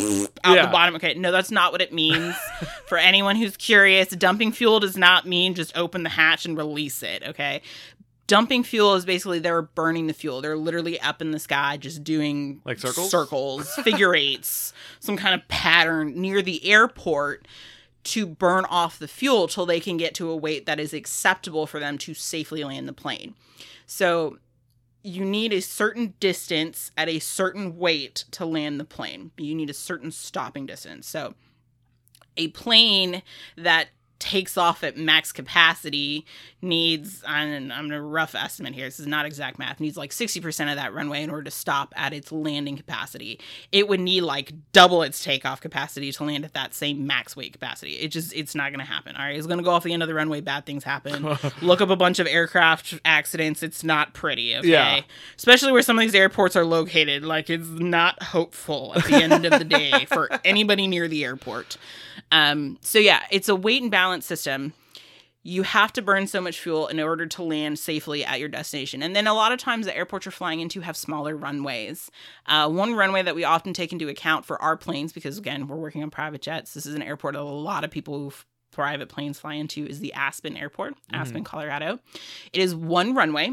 out 0.43 0.55
Yeah. 0.55 0.65
the 0.65 0.71
bottom. 0.71 0.95
Okay, 0.95 1.13
no, 1.15 1.31
that's 1.31 1.51
not 1.51 1.71
what 1.71 1.81
it 1.81 1.91
means. 1.93 2.35
For 2.87 2.97
anyone 2.97 3.35
who's 3.35 3.57
curious, 3.57 4.07
dumping 4.09 4.51
fuel 4.51 4.79
does 4.79 4.95
not 4.97 5.25
mean 5.25 5.53
just 5.55 5.75
open 5.77 6.03
the 6.03 6.09
hatch 6.09 6.45
and 6.45 6.57
release 6.57 7.03
it, 7.03 7.23
okay? 7.27 7.61
Dumping 8.27 8.63
fuel 8.63 8.95
is 8.95 9.05
basically 9.05 9.39
they're 9.39 9.61
burning 9.61 10.07
the 10.07 10.13
fuel. 10.13 10.41
They're 10.41 10.57
literally 10.57 10.99
up 10.99 11.21
in 11.21 11.31
the 11.31 11.39
sky 11.39 11.77
just 11.77 12.03
doing 12.03 12.61
Like 12.65 12.77
circles? 12.77 13.09
circles, 13.09 13.73
figure 13.83 14.13
eights, 14.15 14.73
some 14.99 15.15
kind 15.15 15.33
of 15.33 15.47
pattern 15.47 16.19
near 16.19 16.41
the 16.41 16.65
airport 16.69 17.47
to 18.03 18.25
burn 18.25 18.65
off 18.65 18.99
the 18.99 19.07
fuel 19.07 19.47
till 19.47 19.65
they 19.65 19.79
can 19.79 19.97
get 19.97 20.13
to 20.15 20.29
a 20.29 20.35
weight 20.35 20.65
that 20.65 20.79
is 20.79 20.93
acceptable 20.93 21.67
for 21.67 21.79
them 21.79 21.97
to 21.97 22.13
safely 22.13 22.63
land 22.63 22.87
the 22.87 22.93
plane. 22.93 23.35
So 23.85 24.37
you 25.03 25.23
need 25.23 25.53
a 25.53 25.61
certain 25.61 26.13
distance 26.19 26.91
at 26.97 27.09
a 27.09 27.19
certain 27.19 27.77
weight 27.77 28.25
to 28.31 28.45
land 28.45 28.79
the 28.79 28.85
plane. 28.85 29.31
You 29.37 29.55
need 29.55 29.69
a 29.69 29.73
certain 29.73 30.11
stopping 30.11 30.65
distance. 30.65 31.07
So 31.07 31.35
a 32.35 32.49
plane 32.49 33.23
that 33.55 33.87
takes 34.19 34.57
off 34.57 34.83
at 34.83 34.97
max 34.97 35.31
capacity 35.31 36.25
needs 36.61 37.23
I'm, 37.25 37.71
I'm 37.71 37.91
a 37.91 38.01
rough 38.01 38.33
estimate 38.33 38.73
here 38.73 38.85
this 38.85 38.99
is 38.99 39.05
not 39.05 39.25
exact 39.25 39.59
math 39.59 39.79
needs 39.79 39.95
like 39.95 40.09
60% 40.11 40.69
of 40.69 40.75
that 40.75 40.93
runway 40.93 41.21
in 41.21 41.29
order 41.29 41.43
to 41.43 41.51
stop 41.51 41.93
at 41.95 42.13
its 42.13 42.31
landing 42.31 42.77
capacity. 42.77 43.39
It 43.71 43.87
would 43.87 43.99
need 43.99 44.21
like 44.21 44.53
double 44.71 45.03
its 45.03 45.23
takeoff 45.23 45.61
capacity 45.61 46.11
to 46.11 46.23
land 46.23 46.45
at 46.45 46.53
that 46.53 46.73
same 46.73 47.05
max 47.05 47.35
weight 47.35 47.53
capacity. 47.53 47.93
It 47.93 48.09
just 48.09 48.33
it's 48.33 48.55
not 48.55 48.71
going 48.71 48.79
to 48.79 48.91
happen. 48.91 49.15
All 49.15 49.23
right 49.23 49.35
it's 49.35 49.47
going 49.47 49.59
to 49.59 49.63
go 49.63 49.71
off 49.71 49.83
the 49.83 49.93
end 49.93 50.01
of 50.01 50.07
the 50.07 50.15
runway 50.15 50.41
bad 50.41 50.65
things 50.65 50.83
happen. 50.83 51.37
Look 51.61 51.81
up 51.81 51.89
a 51.89 51.95
bunch 51.95 52.19
of 52.19 52.27
aircraft 52.27 52.99
accidents 53.05 53.61
it's 53.61 53.83
not 53.83 54.13
pretty 54.13 54.55
okay? 54.55 54.67
Yeah. 54.67 55.01
especially 55.37 55.71
where 55.71 55.81
some 55.81 55.97
of 55.97 56.01
these 56.01 56.15
airports 56.15 56.55
are 56.55 56.65
located 56.65 57.23
like 57.23 57.49
it's 57.49 57.67
not 57.67 58.21
hopeful 58.23 58.93
at 58.95 59.05
the 59.05 59.15
end 59.15 59.45
of 59.45 59.59
the 59.59 59.65
day 59.65 60.05
for 60.05 60.29
anybody 60.45 60.87
near 60.87 61.07
the 61.07 61.23
airport. 61.23 61.77
Um, 62.31 62.77
so 62.81 62.99
yeah, 62.99 63.21
it's 63.31 63.47
a 63.49 63.55
weight 63.55 63.81
and 63.81 63.91
balance 63.91 64.06
system. 64.23 64.73
You 65.43 65.63
have 65.63 65.93
to 65.93 66.01
burn 66.01 66.27
so 66.27 66.41
much 66.41 66.59
fuel 66.59 66.87
in 66.87 66.99
order 66.99 67.25
to 67.25 67.43
land 67.43 67.79
safely 67.79 68.25
at 68.25 68.39
your 68.39 68.49
destination. 68.49 69.01
And 69.01 69.15
then 69.15 69.27
a 69.27 69.33
lot 69.33 69.53
of 69.53 69.59
times 69.59 69.85
the 69.85 69.95
airports 69.95 70.25
you're 70.25 70.31
flying 70.31 70.59
into 70.59 70.81
have 70.81 70.97
smaller 70.97 71.37
runways. 71.37 72.11
Uh, 72.47 72.69
one 72.69 72.95
runway 72.95 73.23
that 73.23 73.35
we 73.35 73.45
often 73.45 73.73
take 73.73 73.93
into 73.93 74.09
account 74.09 74.45
for 74.45 74.61
our 74.61 74.75
planes, 74.75 75.13
because 75.13 75.37
again, 75.37 75.67
we're 75.67 75.77
working 75.77 76.03
on 76.03 76.09
private 76.09 76.41
jets. 76.41 76.73
This 76.73 76.85
is 76.85 76.95
an 76.95 77.01
airport 77.01 77.35
that 77.35 77.41
a 77.41 77.43
lot 77.43 77.85
of 77.85 77.91
people 77.91 78.19
who 78.19 78.33
private 78.71 79.07
planes 79.07 79.39
fly 79.39 79.53
into 79.53 79.85
is 79.85 80.01
the 80.01 80.11
Aspen 80.13 80.57
Airport, 80.57 80.95
Aspen, 81.13 81.43
Colorado. 81.43 81.99
It 82.51 82.61
is 82.61 82.75
one 82.75 83.15
runway, 83.15 83.51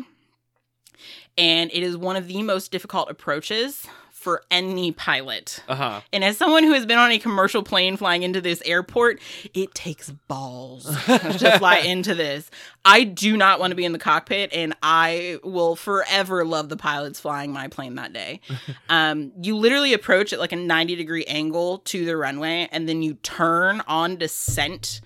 and 1.38 1.71
it 1.73 1.83
is 1.83 1.97
one 1.97 2.17
of 2.17 2.27
the 2.27 2.43
most 2.43 2.73
difficult 2.73 3.09
approaches 3.09 3.87
for 4.25 4.43
any 4.51 4.91
pilot. 4.91 5.63
Uh 5.69 5.75
huh. 5.75 6.01
And 6.11 6.25
as 6.25 6.39
someone 6.39 6.65
who 6.65 6.73
has 6.73 6.87
been 6.87 6.99
on 6.99 7.11
a 7.11 7.19
commercial 7.19 7.63
plane 7.63 7.99
flying 7.99 8.23
into 8.23 8.41
this 8.41 8.63
airport, 8.65 9.21
it 9.53 9.75
takes 9.75 10.11
balls 10.11 10.85
to 11.07 11.59
fly 11.59 11.81
into 11.85 12.15
this. 12.15 12.51
I 12.87 13.05
do 13.05 13.37
not 13.37 13.61
want 13.61 13.73
to 13.73 13.75
be 13.75 13.85
in 13.85 13.93
the 13.93 13.99
cockpit, 13.99 14.51
and 14.55 14.75
I 14.83 15.39
will 15.45 15.77
forever 15.77 16.43
love 16.47 16.71
the 16.71 16.77
pilots 16.79 17.21
flying 17.21 17.53
my 17.53 17.69
plane 17.69 17.97
that 17.97 18.13
day. 18.13 18.41
Um, 18.89 19.33
you 19.43 19.57
literally 19.57 19.93
approach 19.93 20.33
at 20.33 20.39
like 20.39 20.53
a 20.53 20.57
90 20.57 20.97
degree 20.97 21.25
angle 21.25 21.79
to 21.79 22.05
the 22.05 22.17
runway, 22.17 22.69
and 22.71 22.89
then 22.89 23.03
you 23.03 23.15
turn 23.15 23.83
on 23.87 24.17
descent 24.17 25.01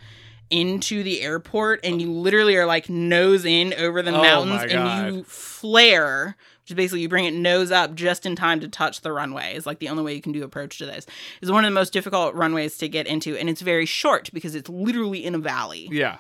into 0.51 1.03
the 1.03 1.21
airport, 1.23 1.81
and 1.85 2.01
you 2.01 2.11
literally 2.11 2.57
are 2.57 2.67
like 2.67 2.89
nose 2.89 3.45
in 3.45 3.75
over 3.75 4.03
the 4.03 4.15
Oh 4.15 4.23
mountains, 4.23 4.73
and 4.73 5.17
you 5.17 5.25
flare 5.25 6.37
basically 6.77 7.01
you 7.01 7.09
bring 7.09 7.25
it 7.25 7.35
nose 7.35 7.71
up 7.71 7.95
just 7.95 8.27
in 8.27 8.37
time 8.37 8.61
to 8.61 8.69
touch 8.69 9.01
the 9.01 9.13
runway 9.13 9.55
is 9.55 9.67
like 9.67 9.79
the 9.79 9.89
only 9.89 10.03
way 10.03 10.15
you 10.15 10.21
can 10.23 10.33
do 10.33 10.43
approach 10.45 10.79
to 10.79 10.87
this 10.87 11.07
is 11.41 11.51
one 11.51 11.65
of 11.65 11.71
the 11.71 11.75
most 11.75 11.93
difficult 11.93 12.35
runways 12.35 12.77
to 12.79 12.89
get 12.89 13.07
into 13.07 13.37
and 13.37 13.49
it's 13.49 13.61
very 13.61 13.87
short 13.87 14.31
because 14.33 14.55
it's 14.55 14.69
literally 14.69 15.25
in 15.25 15.35
a 15.35 15.39
valley 15.39 15.89
Yeah. 15.91 16.19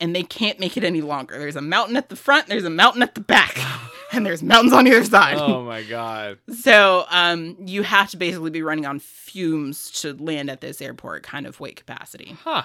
and 0.00 0.14
they 0.14 0.22
can't 0.22 0.58
make 0.60 0.76
it 0.76 0.84
any 0.84 1.00
longer 1.00 1.38
there's 1.38 1.56
a 1.56 1.62
mountain 1.62 1.96
at 1.96 2.08
the 2.08 2.16
front 2.16 2.46
there's 2.48 2.64
a 2.64 2.70
mountain 2.70 3.02
at 3.02 3.14
the 3.14 3.20
back 3.20 3.58
and 4.12 4.24
there's 4.26 4.42
mountains 4.42 4.72
on 4.72 4.86
either 4.86 5.04
side 5.04 5.36
Oh 5.38 5.62
my 5.64 5.82
god. 5.82 6.38
so 6.60 7.04
um, 7.10 7.56
you 7.60 7.82
have 7.82 8.10
to 8.10 8.16
basically 8.16 8.50
be 8.50 8.62
running 8.62 8.86
on 8.86 8.98
fumes 8.98 9.90
to 10.02 10.14
land 10.14 10.50
at 10.50 10.60
this 10.60 10.80
airport 10.82 11.22
kind 11.22 11.46
of 11.46 11.60
weight 11.60 11.76
capacity 11.76 12.36
Huh. 12.42 12.62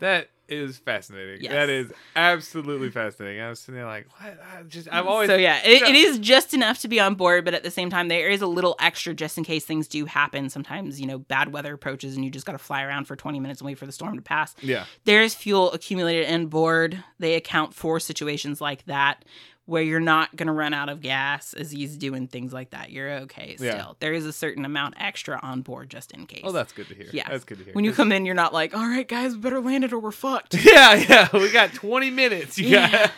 That 0.00 0.28
is 0.48 0.76
fascinating. 0.78 1.42
Yes. 1.42 1.52
That 1.52 1.68
is 1.70 1.92
absolutely 2.14 2.90
fascinating. 2.90 3.40
I 3.40 3.48
was 3.48 3.60
sitting 3.60 3.74
there 3.76 3.86
like, 3.86 4.06
what? 4.20 4.38
I 4.40 4.62
just 4.64 4.88
I've 4.92 5.06
always 5.06 5.28
so 5.28 5.36
yeah 5.36 5.60
it, 5.64 5.82
it 5.82 5.94
is 5.94 6.18
just 6.18 6.54
enough 6.54 6.80
to 6.80 6.88
be 6.88 7.00
on 7.00 7.14
board 7.14 7.44
but 7.44 7.54
at 7.54 7.62
the 7.62 7.70
same 7.70 7.90
time 7.90 8.08
there 8.08 8.28
is 8.28 8.42
a 8.42 8.46
little 8.46 8.76
extra 8.80 9.14
just 9.14 9.38
in 9.38 9.44
case 9.44 9.64
things 9.64 9.88
do 9.88 10.04
happen 10.04 10.48
sometimes 10.50 11.00
you 11.00 11.06
know 11.06 11.18
bad 11.18 11.52
weather 11.52 11.72
approaches 11.74 12.14
and 12.16 12.24
you 12.24 12.30
just 12.30 12.46
got 12.46 12.52
to 12.52 12.58
fly 12.58 12.82
around 12.82 13.06
for 13.06 13.16
20 13.16 13.40
minutes 13.40 13.60
and 13.60 13.66
wait 13.66 13.78
for 13.78 13.86
the 13.86 13.92
storm 13.92 14.16
to 14.16 14.22
pass 14.22 14.54
Yeah. 14.62 14.84
there's 15.04 15.34
fuel 15.34 15.72
accumulated 15.72 16.30
on 16.32 16.46
board 16.46 17.02
they 17.18 17.34
account 17.34 17.74
for 17.74 17.98
situations 18.00 18.60
like 18.60 18.84
that 18.86 19.24
where 19.66 19.82
you're 19.82 19.98
not 20.00 20.34
going 20.36 20.46
to 20.46 20.52
run 20.52 20.74
out 20.74 20.88
of 20.88 21.00
gas 21.00 21.54
as 21.54 21.70
he's 21.70 21.96
doing 21.96 22.26
things 22.28 22.52
like 22.52 22.70
that 22.70 22.90
you're 22.90 23.10
okay 23.10 23.56
still 23.56 23.66
Yeah. 23.68 23.86
there 24.00 24.12
is 24.12 24.26
a 24.26 24.32
certain 24.32 24.64
amount 24.64 24.94
extra 24.98 25.38
on 25.42 25.62
board 25.62 25.88
just 25.90 26.12
in 26.12 26.26
case 26.26 26.42
Oh, 26.44 26.52
that's 26.52 26.72
good 26.72 26.88
to 26.88 26.94
hear. 26.94 27.06
Yeah. 27.12 27.28
That's 27.28 27.44
good 27.44 27.58
to 27.58 27.64
hear. 27.64 27.72
when 27.74 27.84
you 27.84 27.92
come 27.92 28.12
in 28.12 28.26
you're 28.26 28.34
not 28.34 28.52
like 28.52 28.74
all 28.76 28.86
right 28.86 29.06
guys 29.08 29.34
better 29.36 29.60
land 29.60 29.84
it 29.84 29.92
or 29.92 29.98
we're 29.98 30.10
fucked 30.10 30.54
Yeah, 30.64 30.94
yeah. 30.94 31.28
We 31.32 31.50
got 31.50 31.72
20 31.72 32.10
minutes. 32.10 32.58
You 32.58 32.68
Yeah. 32.68 33.10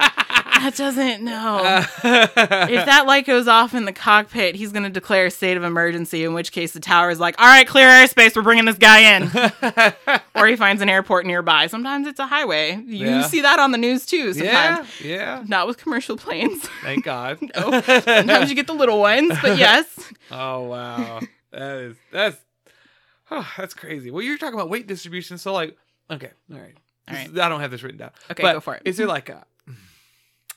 That 0.60 0.76
doesn't 0.76 1.22
know. 1.22 1.84
if 2.04 2.34
that 2.86 3.04
light 3.06 3.26
goes 3.26 3.46
off 3.48 3.74
in 3.74 3.84
the 3.84 3.92
cockpit, 3.92 4.54
he's 4.54 4.72
going 4.72 4.82
to 4.84 4.90
declare 4.90 5.26
a 5.26 5.30
state 5.30 5.56
of 5.56 5.62
emergency, 5.64 6.24
in 6.24 6.34
which 6.34 6.52
case 6.52 6.72
the 6.72 6.80
tower 6.80 7.10
is 7.10 7.20
like, 7.20 7.34
all 7.40 7.46
right, 7.46 7.66
clear 7.66 7.88
airspace, 7.88 8.34
we're 8.36 8.42
bringing 8.42 8.64
this 8.64 8.76
guy 8.78 9.16
in. 9.16 9.30
or 10.34 10.46
he 10.46 10.56
finds 10.56 10.82
an 10.82 10.88
airport 10.88 11.26
nearby. 11.26 11.66
Sometimes 11.66 12.06
it's 12.06 12.18
a 12.20 12.26
highway. 12.26 12.76
You 12.86 13.06
Yeah. 13.06 13.22
see 13.26 13.40
that 13.42 13.58
on 13.58 13.72
the 13.72 13.78
news 13.78 14.06
too, 14.06 14.32
Yeah, 14.32 14.76
sometimes. 14.76 15.00
yeah. 15.00 15.42
Not 15.46 15.66
with 15.66 15.78
commercial 15.78 16.16
planes. 16.16 16.62
Thank 16.82 17.04
God. 17.04 17.38
no. 17.42 17.80
Sometimes 17.80 18.48
you 18.50 18.54
get 18.56 18.66
the 18.66 18.74
little 18.74 19.00
ones, 19.00 19.32
but 19.42 19.58
yes. 19.58 19.86
Oh 20.30 20.62
wow, 20.64 21.20
that 21.52 21.76
is 21.78 21.96
that's 22.12 22.36
oh, 23.30 23.46
that's 23.56 23.74
crazy. 23.74 24.10
Well, 24.10 24.22
you're 24.22 24.38
talking 24.38 24.54
about 24.54 24.70
weight 24.70 24.86
distribution, 24.86 25.38
so 25.38 25.52
like, 25.52 25.76
okay, 26.10 26.30
all 26.52 26.58
right, 26.58 26.74
All 27.08 27.14
This- 27.14 27.38
I 27.40 27.48
don't 27.48 27.60
have 27.60 27.70
this 27.70 27.82
written 27.82 27.98
down. 27.98 28.10
Okay, 28.30 28.42
but 28.42 28.54
go 28.54 28.60
for 28.60 28.74
it. 28.74 28.82
Is 28.84 28.96
there 28.96 29.06
like 29.06 29.28
a 29.28 29.44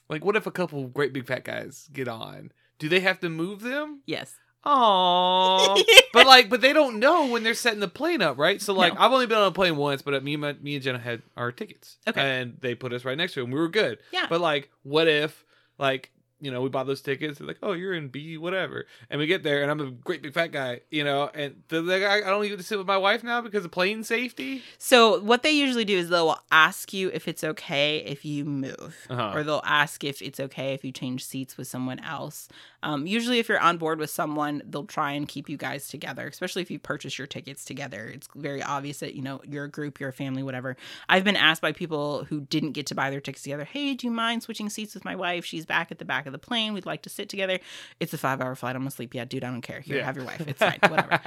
like 0.10 0.26
what 0.26 0.36
if 0.36 0.48
a 0.48 0.52
couple 0.52 0.88
great 0.88 1.13
big 1.13 1.26
fat 1.28 1.43
guys 1.43 1.89
get 1.93 2.08
on? 2.08 2.52
Do 2.80 2.89
they 2.89 3.00
have 3.02 3.19
to 3.22 3.30
move 3.30 3.62
them? 3.62 4.02
Yes. 4.06 4.34
Oh, 4.65 5.82
but 6.13 6.26
like, 6.28 6.50
but 6.50 6.62
they 6.62 6.74
don't 6.74 7.00
know 7.00 7.28
when 7.28 7.43
they're 7.43 7.54
setting 7.54 7.80
the 7.80 7.88
plane 7.88 8.22
up, 8.22 8.38
right? 8.38 8.62
So 8.62 8.74
like, 8.74 8.93
No. 8.93 9.00
I've 9.02 9.12
only 9.12 9.26
been 9.26 9.38
on 9.38 9.48
a 9.48 9.52
plane 9.52 9.78
once, 9.78 10.02
but 10.02 10.22
me 10.24 10.34
and 10.34 10.41
my, 10.41 10.54
me 10.54 10.76
and 10.76 10.84
Jenna 10.84 11.00
had 11.00 11.22
our 11.38 11.52
tickets, 11.52 11.98
Okay. 12.08 12.19
and 12.22 12.58
they 12.60 12.76
put 12.76 12.91
us 12.93 13.06
right 13.06 13.17
next 13.17 13.34
to 13.34 13.41
them. 13.41 13.52
We 13.52 13.60
were 13.60 13.69
good. 13.69 14.00
Yeah. 14.12 14.28
But 14.30 14.41
like, 14.41 14.69
what 14.84 15.08
if 15.08 15.45
like 15.78 16.12
you 16.41 16.52
know 16.52 16.62
we 16.62 16.69
bought 16.69 16.88
those 16.88 17.02
tickets? 17.02 17.39
They're 17.39 17.47
like, 17.47 17.58
oh, 17.62 17.73
you're 17.73 17.93
in 17.93 18.08
B 18.10 18.38
whatever, 18.38 18.86
and 19.10 19.19
we 19.19 19.28
get 19.28 19.43
there, 19.43 19.62
and 19.62 19.69
I'm 19.71 19.80
a 19.80 19.91
great 19.91 20.21
big 20.21 20.34
fat 20.34 20.52
guy, 20.52 20.82
you 20.89 21.04
know, 21.04 21.30
and 21.34 21.62
the, 21.67 21.82
the 21.82 21.99
guy, 21.99 22.17
I 22.17 22.21
don't 22.21 22.43
even 22.45 22.58
get 22.58 22.62
to 22.62 22.67
sit 22.67 22.78
with 22.78 22.88
my 22.88 22.97
wife 22.97 23.23
now 23.23 23.41
because 23.41 23.65
of 23.65 23.71
plane 23.71 24.04
safety. 24.04 24.62
So 24.78 25.19
what 25.21 25.43
they 25.43 25.52
usually 25.52 25.86
do 25.86 25.97
is 25.97 26.10
they'll 26.10 26.39
ask 26.52 26.93
you 26.93 27.10
if 27.13 27.28
it's 27.28 27.43
okay 27.43 27.97
if 27.99 28.23
you 28.25 28.45
move, 28.45 28.95
Uh-huh. 29.10 29.32
or 29.36 29.43
they'll 29.43 29.62
ask 29.65 30.04
if 30.04 30.21
it's 30.21 30.39
okay 30.39 30.73
if 30.73 30.84
you 30.84 30.91
change 30.91 31.25
seats 31.25 31.58
with 31.58 31.67
someone 31.67 31.99
else. 31.99 32.47
Um, 32.81 33.05
usually, 33.05 33.39
if 33.39 33.49
you're 33.49 33.59
on 33.59 33.77
board 33.77 33.99
with 33.99 34.09
someone, 34.09 34.61
they'll 34.65 34.85
try 34.85 35.11
and 35.11 35.27
keep 35.27 35.49
you 35.49 35.57
guys 35.57 35.87
together, 35.89 36.27
especially 36.27 36.61
if 36.61 36.71
you 36.71 36.79
purchase 36.79 37.17
your 37.17 37.27
tickets 37.27 37.65
together. 37.65 38.05
It's 38.07 38.27
very 38.35 38.63
obvious 38.63 38.99
that 38.99 39.15
you 39.15 39.21
know 39.21 39.41
you're 39.47 39.65
a 39.65 39.69
group, 39.69 39.99
you're 39.99 40.09
a 40.09 40.13
family, 40.13 40.43
whatever. 40.43 40.77
I've 41.09 41.23
been 41.23 41.35
asked 41.35 41.61
by 41.61 41.71
people 41.73 42.23
who 42.25 42.41
didn't 42.41 42.71
get 42.71 42.85
to 42.87 42.95
buy 42.95 43.09
their 43.09 43.19
tickets 43.19 43.43
together, 43.43 43.65
"Hey, 43.65 43.95
do 43.95 44.07
you 44.07 44.11
mind 44.11 44.43
switching 44.43 44.69
seats 44.69 44.93
with 44.93 45.03
my 45.03 45.15
wife? 45.15 45.43
She's 45.45 45.65
back 45.65 45.91
at 45.91 45.99
the 45.99 46.05
back 46.05 46.25
of 46.25 46.31
the 46.31 46.39
plane. 46.39 46.73
We'd 46.73 46.85
like 46.85 47.01
to 47.03 47.09
sit 47.09 47.27
together. 47.29 47.59
It's 47.99 48.13
a 48.13 48.17
five-hour 48.17 48.55
flight. 48.55 48.75
I'm 48.75 48.81
gonna 48.83 48.91
sleep. 48.91 49.13
Yeah, 49.13 49.25
dude, 49.25 49.43
I 49.43 49.49
don't 49.51 49.61
care. 49.61 49.81
Here, 49.81 49.97
Yeah. 49.97 50.05
have 50.05 50.15
your 50.15 50.25
wife. 50.25 50.41
It's 50.47 50.59
fine. 50.59 50.79
Whatever." 50.87 51.19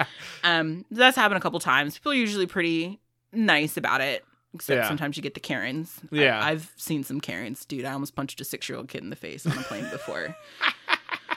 Um, 0.45 0.85
that's 0.91 1.17
happened 1.17 1.37
a 1.39 1.41
couple 1.41 1.61
times. 1.61 1.99
People 1.99 2.13
are 2.13 2.17
usually 2.17 2.47
pretty 2.47 2.99
nice 3.33 3.77
about 3.77 4.01
it. 4.01 4.25
Except 4.55 4.83
Yeah. 4.83 4.89
sometimes 4.89 5.17
you 5.17 5.23
get 5.23 5.33
the 5.33 5.41
Karens. 5.41 5.99
I- 6.13 6.17
Yeah. 6.17 6.45
I've 6.45 6.71
seen 6.77 7.05
some 7.05 7.21
Karens, 7.23 7.65
dude. 7.65 7.87
I 7.87 7.93
almost 7.93 8.15
punched 8.15 8.39
a 8.41 8.45
six-year-old 8.45 8.89
kid 8.89 9.03
in 9.03 9.09
the 9.09 9.17
face 9.17 9.47
on 9.47 9.57
a 9.57 9.63
plane 9.63 9.89
before. 9.91 10.37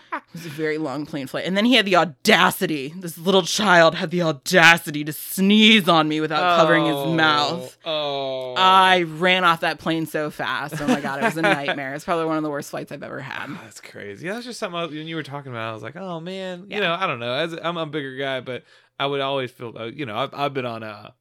it 0.13 0.21
was 0.33 0.45
a 0.45 0.49
very 0.49 0.77
long 0.77 1.05
plane 1.05 1.27
flight, 1.27 1.45
and 1.45 1.55
then 1.55 1.65
he 1.65 1.75
had 1.75 1.85
the 1.85 1.95
audacity. 1.95 2.93
This 2.95 3.17
little 3.17 3.41
child 3.41 3.95
had 3.95 4.11
the 4.11 4.21
audacity 4.21 5.03
to 5.03 5.13
sneeze 5.13 5.87
on 5.87 6.07
me 6.07 6.21
without 6.21 6.57
covering 6.57 6.85
his 6.85 7.15
mouth. 7.15 7.77
Oh, 7.85 8.53
I 8.55 9.03
ran 9.03 9.43
off 9.43 9.61
that 9.61 9.79
plane 9.79 10.05
so 10.05 10.29
fast. 10.29 10.75
Oh 10.79 10.87
my 10.87 11.01
god, 11.01 11.21
it 11.21 11.25
was 11.25 11.37
a 11.37 11.41
nightmare. 11.41 11.93
It's 11.93 12.05
probably 12.05 12.25
one 12.25 12.37
of 12.37 12.43
the 12.43 12.49
worst 12.49 12.69
flights 12.69 12.91
I've 12.91 13.03
ever 13.03 13.19
had. 13.19 13.47
Oh, 13.49 13.59
that's 13.63 13.81
crazy. 13.81 14.27
That's 14.27 14.45
just 14.45 14.59
something 14.59 14.79
I, 14.79 14.85
when 14.85 15.07
you 15.07 15.15
were 15.15 15.23
talking 15.23 15.51
about. 15.51 15.69
I 15.69 15.73
was 15.73 15.83
like, 15.83 15.95
oh 15.95 16.19
man, 16.19 16.65
yeah. 16.69 16.75
you 16.75 16.81
know, 16.81 16.93
I 16.93 17.07
don't 17.07 17.19
know. 17.19 17.33
As 17.33 17.53
I'm 17.61 17.77
a 17.77 17.85
bigger 17.85 18.15
guy, 18.15 18.41
but 18.41 18.63
I 18.99 19.07
would 19.07 19.21
always 19.21 19.51
feel, 19.51 19.73
uh, 19.77 19.85
you 19.85 20.05
know, 20.05 20.17
I've, 20.17 20.33
I've 20.33 20.53
been 20.53 20.65
on 20.65 20.83
uh 20.83 21.11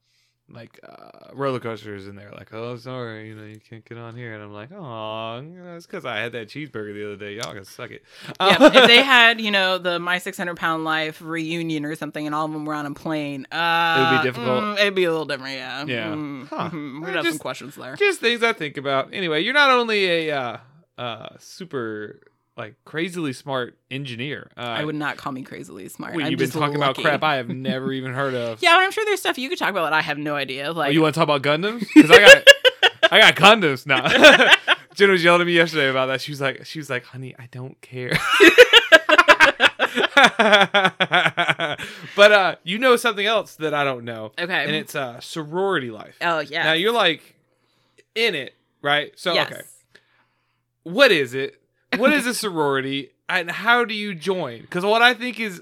like 0.47 0.79
uh, 0.87 1.31
roller 1.33 1.59
coasters, 1.59 2.05
and 2.05 2.15
they're 2.17 2.31
like, 2.31 2.53
oh, 2.53 2.77
sorry, 2.77 3.29
you 3.29 3.35
know, 3.35 3.45
you 3.45 3.59
can't 3.59 3.83
get 3.83 3.97
on 3.97 4.15
here, 4.15 4.33
and 4.35 4.43
I'm 4.43 4.53
like, 4.53 4.69
oh, 4.71 5.43
it's 5.75 5.87
because 5.87 6.05
I 6.05 6.17
had 6.17 6.33
that 6.33 6.49
cheeseburger 6.49 6.93
the 6.93 7.05
other 7.05 7.15
day. 7.15 7.33
Y'all 7.35 7.53
can 7.53 7.65
suck 7.65 7.89
it. 7.89 8.03
yeah, 8.39 8.57
if 8.61 8.87
they 8.87 9.01
had, 9.03 9.41
you 9.41 9.49
know, 9.49 9.79
the 9.79 9.97
My 9.97 10.19
600 10.19 10.55
Pound 10.55 10.83
Life 10.83 11.19
reunion 11.21 11.83
or 11.83 11.95
something 11.95 12.25
and 12.27 12.35
all 12.35 12.45
of 12.45 12.51
them 12.51 12.63
were 12.65 12.75
on 12.75 12.85
a 12.85 12.93
plane, 12.93 13.47
uh, 13.51 13.95
It 13.97 14.11
would 14.13 14.21
be 14.21 14.27
difficult. 14.27 14.63
mm, 14.63 14.77
it'd 14.79 14.93
be 14.95 15.05
a 15.05 15.09
little 15.11 15.25
different, 15.25 15.55
yeah. 15.55 15.83
Yeah. 15.85 16.07
Mm, 16.13 16.47
Huh. 16.47 16.69
mhm. 16.69 16.97
Uh, 17.01 17.05
We'd 17.07 17.15
have 17.15 17.25
some 17.27 17.39
questions 17.39 17.75
there. 17.75 17.95
just 17.95 18.19
things 18.19 18.43
I 18.43 18.53
think 18.53 18.77
about. 18.77 19.13
Anyway, 19.13 19.41
you're 19.41 19.53
not 19.53 19.71
only 19.71 20.29
a 20.29 20.37
uh, 20.37 20.57
uh, 20.99 21.29
super 21.39 22.19
like 22.57 22.75
crazily 22.85 23.33
smart 23.33 23.77
engineer. 23.91 24.49
Uh, 24.55 24.61
I 24.61 24.85
would 24.85 24.95
not 24.95 25.17
call 25.17 25.33
me 25.33 25.43
crazily 25.43 25.89
smart. 25.89 26.13
I'm 26.13 26.31
you've 26.31 26.39
been 26.39 26.49
talking 26.49 26.77
lucky. 26.77 27.01
about 27.01 27.09
crap 27.09 27.23
I 27.23 27.35
have 27.35 27.49
never 27.49 27.91
even 27.91 28.13
heard 28.13 28.33
of. 28.33 28.61
Yeah, 28.65 28.75
but 28.75 28.83
I'm 28.83 28.91
sure 28.91 29.05
there's 29.05 29.19
stuff 29.19 29.37
you 29.37 29.49
could 29.49 29.59
talk 29.59 29.69
about 29.69 29.83
that 29.83 29.93
I 29.93 30.01
have 30.01 30.17
no 30.17 30.35
idea. 30.35 30.69
Oh, 30.69 30.71
Like, 30.71 30.93
you 30.93 31.01
want 31.01 31.13
to 31.13 31.19
talk 31.19 31.25
about 31.25 31.41
Gundams? 31.41 31.85
Because 31.93 32.09
I 32.09 32.19
got 32.19 32.43
I 33.11 33.19
got 33.19 33.35
condoms 33.35 33.85
now. 33.85 34.07
Jen 34.95 35.11
was 35.11 35.23
yelling 35.23 35.41
at 35.41 35.47
me 35.47 35.53
yesterday 35.53 35.89
about 35.89 36.07
that. 36.07 36.21
She 36.21 36.31
was 36.31 36.39
like, 36.39 36.65
she 36.65 36.79
was 36.79 36.89
like, 36.89 37.03
honey, 37.03 37.35
I 37.37 37.47
don't 37.51 37.79
care. 37.81 38.17
but 42.15 42.31
uh, 42.31 42.55
you 42.63 42.79
know 42.79 42.95
something 42.95 43.25
else 43.25 43.55
that 43.57 43.73
I 43.73 43.83
don't 43.83 44.05
know, 44.05 44.31
okay. 44.39 44.63
and 44.65 44.71
it's 44.71 44.95
uh 44.95 45.19
sorority 45.19 45.91
life. 45.91 46.17
oh 46.21 46.39
yeah. 46.39 46.63
Now 46.63 46.73
you're 46.73 46.93
like, 46.93 47.35
in 48.15 48.35
it, 48.35 48.55
right? 48.81 49.11
So 49.17 49.33
yes. 49.33 49.51
okay, 49.51 49.61
what 50.83 51.11
is 51.11 51.33
it? 51.33 51.61
What 51.97 52.13
is 52.13 52.25
a 52.25 52.33
sorority, 52.33 53.11
and 53.29 53.49
how 53.49 53.85
do 53.85 53.93
you 53.93 54.15
join? 54.15 54.61
Because 54.61 54.83
what 54.85 55.01
I 55.01 55.13
think 55.13 55.39
is, 55.39 55.61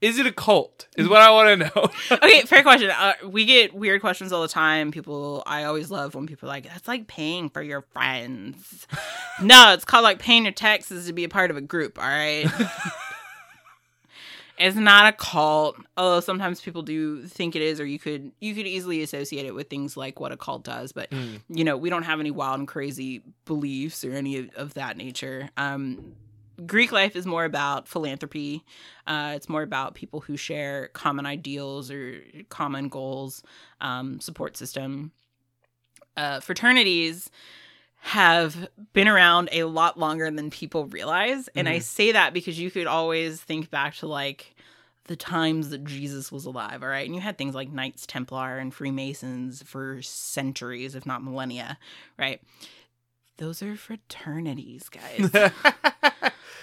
is 0.00 0.18
it 0.18 0.26
a 0.26 0.32
cult? 0.32 0.86
Is 0.96 1.08
what 1.08 1.20
I 1.20 1.30
want 1.30 1.60
to 1.60 1.66
know. 1.66 1.90
okay, 2.16 2.42
fair 2.42 2.62
question. 2.62 2.90
Uh, 2.90 3.14
we 3.24 3.44
get 3.44 3.74
weird 3.74 4.00
questions 4.00 4.32
all 4.32 4.42
the 4.42 4.48
time. 4.48 4.90
People, 4.90 5.42
I 5.46 5.64
always 5.64 5.90
love 5.90 6.14
when 6.14 6.26
people 6.26 6.48
are 6.48 6.52
like, 6.52 6.64
"That's 6.64 6.88
like 6.88 7.06
paying 7.06 7.48
for 7.48 7.62
your 7.62 7.82
friends." 7.82 8.86
no, 9.42 9.72
it's 9.72 9.84
called 9.84 10.04
like 10.04 10.18
paying 10.18 10.44
your 10.44 10.52
taxes 10.52 11.06
to 11.06 11.12
be 11.12 11.24
a 11.24 11.28
part 11.28 11.50
of 11.50 11.56
a 11.56 11.62
group. 11.62 11.98
All 11.98 12.08
right. 12.08 12.46
it's 14.58 14.76
not 14.76 15.06
a 15.12 15.16
cult, 15.16 15.76
although 15.96 16.20
sometimes 16.20 16.60
people 16.60 16.82
do 16.82 17.26
think 17.26 17.54
it 17.56 17.62
is, 17.62 17.80
or 17.80 17.86
you 17.86 17.98
could 17.98 18.32
you 18.40 18.54
could 18.54 18.66
easily 18.66 19.02
associate 19.02 19.46
it 19.46 19.54
with 19.54 19.68
things 19.70 19.96
like 19.96 20.20
what 20.20 20.32
a 20.32 20.36
cult 20.36 20.64
does. 20.64 20.92
But 20.92 21.10
Mm. 21.10 21.40
you 21.48 21.64
know, 21.64 21.76
we 21.76 21.90
don't 21.90 22.02
have 22.04 22.20
any 22.20 22.30
wild 22.30 22.58
and 22.58 22.68
crazy 22.68 23.22
beliefs 23.44 24.04
or 24.04 24.12
any 24.12 24.36
of, 24.38 24.54
of 24.54 24.74
that 24.74 24.96
nature. 24.96 25.50
Um, 25.56 26.14
Greek 26.66 26.90
life 26.90 27.14
is 27.14 27.24
more 27.24 27.44
about 27.44 27.86
philanthropy. 27.86 28.64
Uh, 29.06 29.32
it's 29.36 29.48
more 29.48 29.62
about 29.62 29.94
people 29.94 30.20
who 30.20 30.36
share 30.36 30.88
common 30.88 31.24
ideals 31.24 31.88
or 31.90 32.20
common 32.48 32.88
goals, 32.88 33.44
um, 33.80 34.18
support 34.20 34.56
system. 34.56 35.12
Uh, 36.16 36.40
fraternities 36.40 37.30
have 38.00 38.68
been 38.92 39.08
around 39.08 39.48
a 39.52 39.64
lot 39.64 39.98
longer 39.98 40.30
than 40.30 40.50
people 40.50 40.86
realize. 40.86 41.48
And 41.56 41.68
I 41.68 41.78
Mhm. 41.78 41.82
say 41.82 42.12
that 42.12 42.32
because 42.32 42.58
you 42.58 42.70
could 42.70 42.86
always 42.86 43.40
think 43.40 43.70
back 43.70 43.94
to 43.96 44.06
like 44.06 44.54
the 45.04 45.16
times 45.16 45.70
that 45.70 45.84
Jesus 45.84 46.30
was 46.30 46.44
alive, 46.44 46.82
all 46.82 46.88
right? 46.88 47.04
And 47.06 47.14
you 47.14 47.20
had 47.20 47.36
things 47.38 47.54
like 47.54 47.70
Knights 47.70 48.06
Templar 48.06 48.58
and 48.58 48.72
Freemasons 48.74 49.62
for 49.66 50.00
centuries, 50.02 50.94
if 50.94 51.06
not 51.06 51.22
millennia, 51.24 51.78
right? 52.18 52.40
Those 53.38 53.62
are 53.62 53.76
fraternities, 53.76 54.88
guys. 54.88 55.30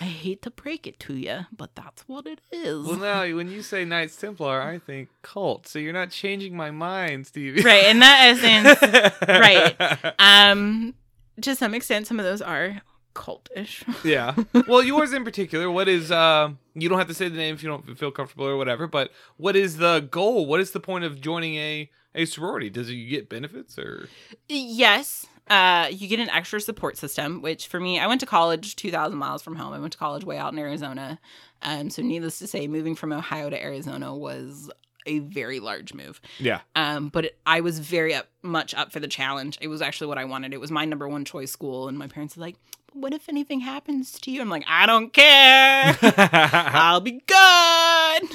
I 0.01 0.03
hate 0.05 0.41
to 0.43 0.51
break 0.51 0.85
it 0.85 0.99
to 1.01 1.15
you, 1.15 1.45
but 1.55 1.73
that's 1.75 2.03
what 2.07 2.27
it 2.27 2.41
is. 2.51 2.85
well, 2.85 2.97
now 2.97 3.21
when 3.35 3.49
you 3.49 3.61
say 3.61 3.85
Knights 3.85 4.17
Templar, 4.17 4.61
I 4.61 4.77
think 4.77 5.09
cult. 5.21 5.67
So 5.67 5.79
you're 5.79 5.93
not 5.93 6.11
changing 6.11 6.55
my 6.55 6.69
mind, 6.71 7.27
Stevie. 7.27 7.61
right, 7.63 7.85
in 7.85 7.99
that 7.99 8.37
essence, 8.37 9.17
right. 9.27 9.75
um, 10.19 10.93
to 11.41 11.55
some 11.55 11.73
extent, 11.73 12.07
some 12.07 12.19
of 12.19 12.25
those 12.25 12.41
are 12.41 12.81
cultish. 13.13 13.83
Yeah. 14.05 14.35
Well, 14.67 14.83
yours 14.83 15.13
in 15.13 15.23
particular, 15.23 15.71
what 15.71 15.87
is 15.87 16.11
uh 16.11 16.49
you 16.73 16.89
don't 16.89 16.97
have 16.97 17.07
to 17.07 17.13
say 17.13 17.29
the 17.29 17.37
name 17.37 17.55
if 17.55 17.63
you 17.63 17.69
don't 17.69 17.97
feel 17.97 18.11
comfortable 18.11 18.45
or 18.45 18.57
whatever, 18.57 18.87
but 18.87 19.11
what 19.37 19.55
is 19.55 19.77
the 19.77 20.01
goal? 20.11 20.45
What 20.45 20.59
is 20.59 20.71
the 20.71 20.79
point 20.79 21.05
of 21.05 21.21
joining 21.21 21.55
a 21.55 21.89
a 22.13 22.25
sorority? 22.25 22.69
Does 22.69 22.89
you 22.91 23.09
get 23.09 23.29
benefits 23.29 23.77
or 23.79 24.09
Yes. 24.47 25.25
Uh, 25.47 25.87
you 25.91 26.07
get 26.07 26.19
an 26.19 26.29
extra 26.29 26.59
support 26.59 26.97
system, 26.97 27.41
which 27.41 27.67
for 27.67 27.79
me, 27.79 27.99
I 27.99 28.07
went 28.07 28.19
to 28.21 28.25
college 28.25 28.75
2,000 28.77 29.15
miles 29.15 29.43
from 29.43 29.55
home. 29.55 29.73
I 29.73 29.79
went 29.79 29.93
to 29.93 29.99
college 29.99 30.23
way 30.23 30.39
out 30.39 30.51
in 30.53 30.57
Arizona. 30.57 31.19
Um, 31.61 31.91
so, 31.91 32.01
needless 32.01 32.39
to 32.39 32.47
say, 32.47 32.67
moving 32.67 32.95
from 32.95 33.13
Ohio 33.13 33.51
to 33.51 33.61
Arizona 33.63 34.15
was 34.15 34.71
a 35.05 35.19
very 35.19 35.59
large 35.59 35.93
move. 35.93 36.21
Yeah. 36.39 36.61
Um, 36.75 37.09
but 37.09 37.25
it, 37.25 37.37
I 37.45 37.61
was 37.61 37.79
very 37.79 38.13
up, 38.13 38.27
much 38.41 38.73
up 38.73 38.91
for 38.91 38.99
the 38.99 39.07
challenge. 39.07 39.57
It 39.61 39.67
was 39.67 39.81
actually 39.81 40.07
what 40.07 40.17
I 40.17 40.25
wanted. 40.25 40.53
It 40.53 40.59
was 40.59 40.71
my 40.71 40.85
number 40.85 41.07
one 41.07 41.25
choice 41.25 41.51
school. 41.51 41.87
And 41.87 41.97
my 41.97 42.07
parents 42.07 42.37
were 42.37 42.41
like, 42.41 42.55
what 42.95 43.13
if 43.13 43.27
anything 43.27 43.59
happens 43.59 44.19
to 44.21 44.31
you? 44.31 44.41
I'm 44.41 44.49
like, 44.49 44.63
I 44.67 44.85
don't 44.85 45.11
care. 45.11 45.97
I'll 46.01 47.01
be 47.01 47.21
good. 47.27 48.29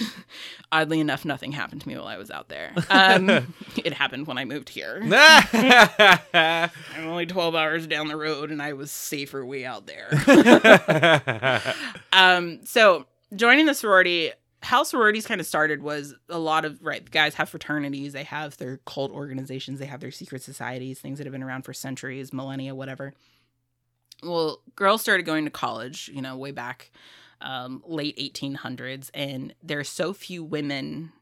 Oddly 0.70 1.00
enough, 1.00 1.24
nothing 1.24 1.50
happened 1.50 1.80
to 1.80 1.88
me 1.88 1.96
while 1.96 2.06
I 2.06 2.18
was 2.18 2.30
out 2.30 2.48
there. 2.48 2.72
Um, 2.90 3.28
it 3.84 3.94
happened 3.94 4.26
when 4.26 4.38
I 4.38 4.44
moved 4.44 4.68
here. 4.68 5.00
I'm 6.32 6.70
only 6.98 7.26
12 7.26 7.54
hours 7.54 7.86
down 7.86 8.08
the 8.08 8.16
road 8.16 8.50
and 8.50 8.62
I 8.62 8.74
was 8.74 8.90
safer 8.90 9.44
way 9.44 9.64
out 9.64 9.86
there. 9.86 10.10
um, 12.12 12.60
so 12.64 13.06
joining 13.34 13.66
the 13.66 13.74
sorority, 13.74 14.32
how 14.62 14.82
sororities 14.82 15.26
kind 15.26 15.40
of 15.40 15.46
started 15.46 15.82
was 15.82 16.14
a 16.28 16.38
lot 16.38 16.64
of 16.64 16.82
right 16.82 17.08
guys 17.10 17.34
have 17.34 17.48
fraternities, 17.48 18.12
they 18.12 18.24
have 18.24 18.56
their 18.58 18.78
cult 18.86 19.10
organizations, 19.10 19.78
they 19.78 19.86
have 19.86 20.00
their 20.00 20.10
secret 20.10 20.42
societies, 20.42 21.00
things 21.00 21.18
that 21.18 21.26
have 21.26 21.32
been 21.32 21.42
around 21.42 21.62
for 21.62 21.72
centuries, 21.72 22.32
millennia, 22.32 22.74
whatever. 22.74 23.14
Well, 24.22 24.60
girls 24.76 25.00
started 25.00 25.24
going 25.24 25.44
to 25.46 25.50
college, 25.50 26.10
you 26.12 26.20
know, 26.20 26.36
way 26.36 26.50
back 26.50 26.90
um, 27.40 27.82
late 27.86 28.18
1800s, 28.18 29.10
and 29.14 29.54
there 29.62 29.78
are 29.78 29.84
so 29.84 30.12
few 30.12 30.44
women 30.44 31.12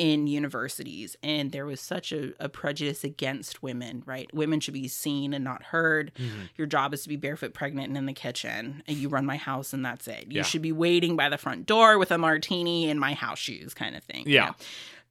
in 0.00 0.26
universities 0.26 1.14
and 1.22 1.52
there 1.52 1.66
was 1.66 1.78
such 1.78 2.10
a, 2.10 2.32
a 2.42 2.48
prejudice 2.48 3.04
against 3.04 3.62
women 3.62 4.02
right 4.06 4.32
women 4.32 4.58
should 4.58 4.72
be 4.72 4.88
seen 4.88 5.34
and 5.34 5.44
not 5.44 5.62
heard 5.62 6.10
Mhm. 6.18 6.48
your 6.56 6.66
job 6.66 6.94
is 6.94 7.02
to 7.02 7.08
be 7.10 7.16
barefoot 7.16 7.52
pregnant 7.52 7.88
and 7.88 7.98
in 7.98 8.06
the 8.06 8.14
kitchen 8.14 8.82
and 8.86 8.96
you 8.96 9.10
run 9.10 9.26
my 9.26 9.36
house 9.36 9.74
and 9.74 9.84
that's 9.84 10.08
it 10.08 10.24
you 10.30 10.36
Yeah. 10.38 10.42
should 10.42 10.62
be 10.62 10.72
waiting 10.72 11.16
by 11.16 11.28
the 11.28 11.36
front 11.36 11.66
door 11.66 11.98
with 11.98 12.10
a 12.10 12.16
martini 12.16 12.88
and 12.88 12.98
my 12.98 13.12
house 13.12 13.38
shoes 13.38 13.74
kind 13.74 13.94
of 13.94 14.02
thing 14.02 14.24
you 14.26 14.36
Yeah. 14.36 14.46
know? 14.46 14.54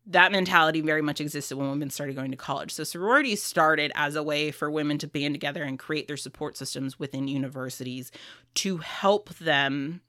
that 0.08 0.32
mentality 0.32 0.82
very 0.82 1.04
much 1.04 1.22
existed 1.22 1.56
when 1.56 1.70
women 1.70 1.92
started 1.92 2.16
going 2.16 2.32
to 2.32 2.38
college 2.38 2.72
so 2.72 2.84
sororities 2.84 3.44
started 3.44 3.92
as 3.94 4.16
a 4.16 4.24
way 4.24 4.50
for 4.50 4.72
women 4.72 4.98
to 4.98 5.08
band 5.08 5.36
together 5.36 5.62
and 5.62 5.78
create 5.78 6.08
their 6.08 6.18
support 6.18 6.58
systems 6.58 6.98
within 6.98 7.28
universities 7.28 8.12
to 8.56 8.78
help 8.78 9.30
them 9.36 10.02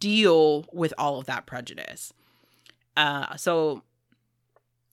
deal 0.00 0.66
with 0.72 0.92
all 0.98 1.20
of 1.20 1.26
that 1.26 1.46
prejudice 1.46 2.12
uh, 2.96 3.36
so 3.36 3.84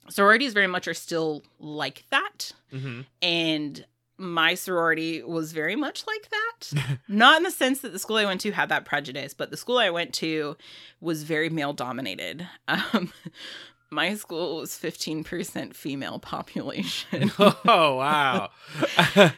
sororities 0.09 0.53
very 0.53 0.67
much 0.67 0.87
are 0.87 0.93
still 0.93 1.41
like 1.59 2.03
that 2.11 2.51
Mhm. 2.73 3.05
and 3.21 3.85
my 4.17 4.53
sorority 4.55 5.21
was 5.23 5.51
very 5.51 5.75
much 5.75 6.05
like 6.07 6.29
that 6.29 6.99
not 7.07 7.37
in 7.37 7.43
the 7.43 7.51
sense 7.51 7.81
that 7.81 7.91
the 7.91 7.99
school 7.99 8.17
i 8.17 8.25
went 8.25 8.39
to 8.41 8.51
had 8.51 8.69
that 8.69 8.85
prejudice 8.85 9.33
but 9.33 9.51
the 9.51 9.57
school 9.57 9.77
i 9.77 9.89
went 9.89 10.13
to 10.13 10.55
was 11.01 11.23
very 11.23 11.49
male 11.49 11.73
dominated 11.73 12.47
um, 12.67 13.11
my 13.91 14.13
school 14.15 14.57
was 14.57 14.71
15% 14.71 15.75
female 15.75 16.19
population 16.19 17.31
Oh 17.39 17.95
wow. 17.97 18.49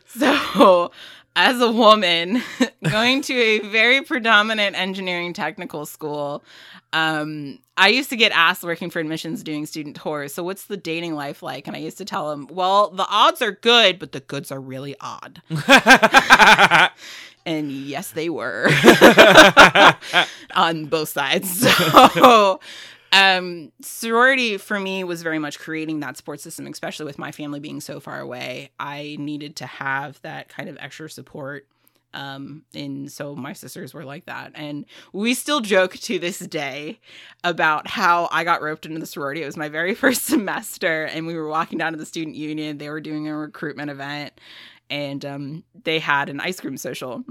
so 0.05 0.91
as 1.37 1.61
a 1.61 1.71
woman 1.71 2.41
going 2.89 3.21
to 3.21 3.33
a 3.33 3.59
very 3.59 4.01
predominant 4.01 4.75
engineering 4.75 5.33
technical 5.33 5.85
school 5.85 6.43
um, 6.93 7.59
i 7.77 7.87
used 7.89 8.09
to 8.09 8.15
get 8.15 8.31
asked 8.31 8.63
working 8.63 8.89
for 8.89 8.99
admissions 8.99 9.43
doing 9.43 9.65
student 9.65 9.95
tours. 9.95 10.33
So 10.33 10.43
what's 10.43 10.65
the 10.65 10.77
dating 10.77 11.13
life 11.13 11.43
like? 11.43 11.67
And 11.67 11.75
i 11.75 11.79
used 11.79 11.99
to 11.99 12.05
tell 12.05 12.29
them 12.31 12.47
well 12.49 12.89
the 12.89 13.05
odds 13.07 13.41
are 13.41 13.51
good 13.51 13.99
but 13.99 14.11
the 14.11 14.19
goods 14.19 14.51
are 14.51 14.59
really 14.59 14.95
odd. 14.99 15.41
And 17.45 17.71
yes 17.71 18.11
they 18.11 18.27
were 18.27 18.67
on 20.55 20.87
both 20.87 21.07
sides. 21.07 21.61
So 21.61 22.59
um 23.13 23.71
sorority 23.81 24.57
for 24.57 24.79
me 24.79 25.03
was 25.03 25.21
very 25.23 25.39
much 25.39 25.59
creating 25.59 26.01
that 26.01 26.17
support 26.17 26.39
system 26.39 26.67
especially 26.67 27.05
with 27.05 27.17
my 27.17 27.31
family 27.31 27.59
being 27.59 27.79
so 27.81 27.99
far 27.99 28.19
away. 28.19 28.71
I 28.79 29.15
needed 29.19 29.55
to 29.57 29.65
have 29.65 30.21
that 30.21 30.49
kind 30.49 30.69
of 30.69 30.77
extra 30.79 31.09
support 31.09 31.65
um 32.13 32.63
and 32.73 33.11
so 33.11 33.35
my 33.35 33.53
sisters 33.53 33.93
were 33.93 34.05
like 34.05 34.25
that. 34.25 34.51
And 34.55 34.85
we 35.13 35.33
still 35.33 35.61
joke 35.61 35.93
to 35.95 36.19
this 36.19 36.39
day 36.39 36.99
about 37.43 37.87
how 37.87 38.29
i 38.31 38.43
got 38.43 38.61
roped 38.61 38.85
into 38.85 38.99
the 38.99 39.05
sorority. 39.05 39.43
It 39.43 39.45
was 39.45 39.57
my 39.57 39.69
very 39.69 39.95
first 40.03 40.23
semester 40.25 41.05
and 41.05 41.27
we 41.27 41.35
were 41.35 41.47
walking 41.47 41.77
down 41.77 41.93
to 41.93 41.99
the 41.99 42.05
student 42.05 42.35
union. 42.35 42.77
They 42.77 42.89
were 42.89 43.01
doing 43.01 43.27
a 43.27 43.37
recruitment 43.37 43.89
event 43.89 44.33
and 44.89 45.23
um 45.25 45.63
they 45.83 45.99
had 45.99 46.29
an 46.29 46.39
ice 46.39 46.59
cream 46.59 46.77
social 46.77 47.23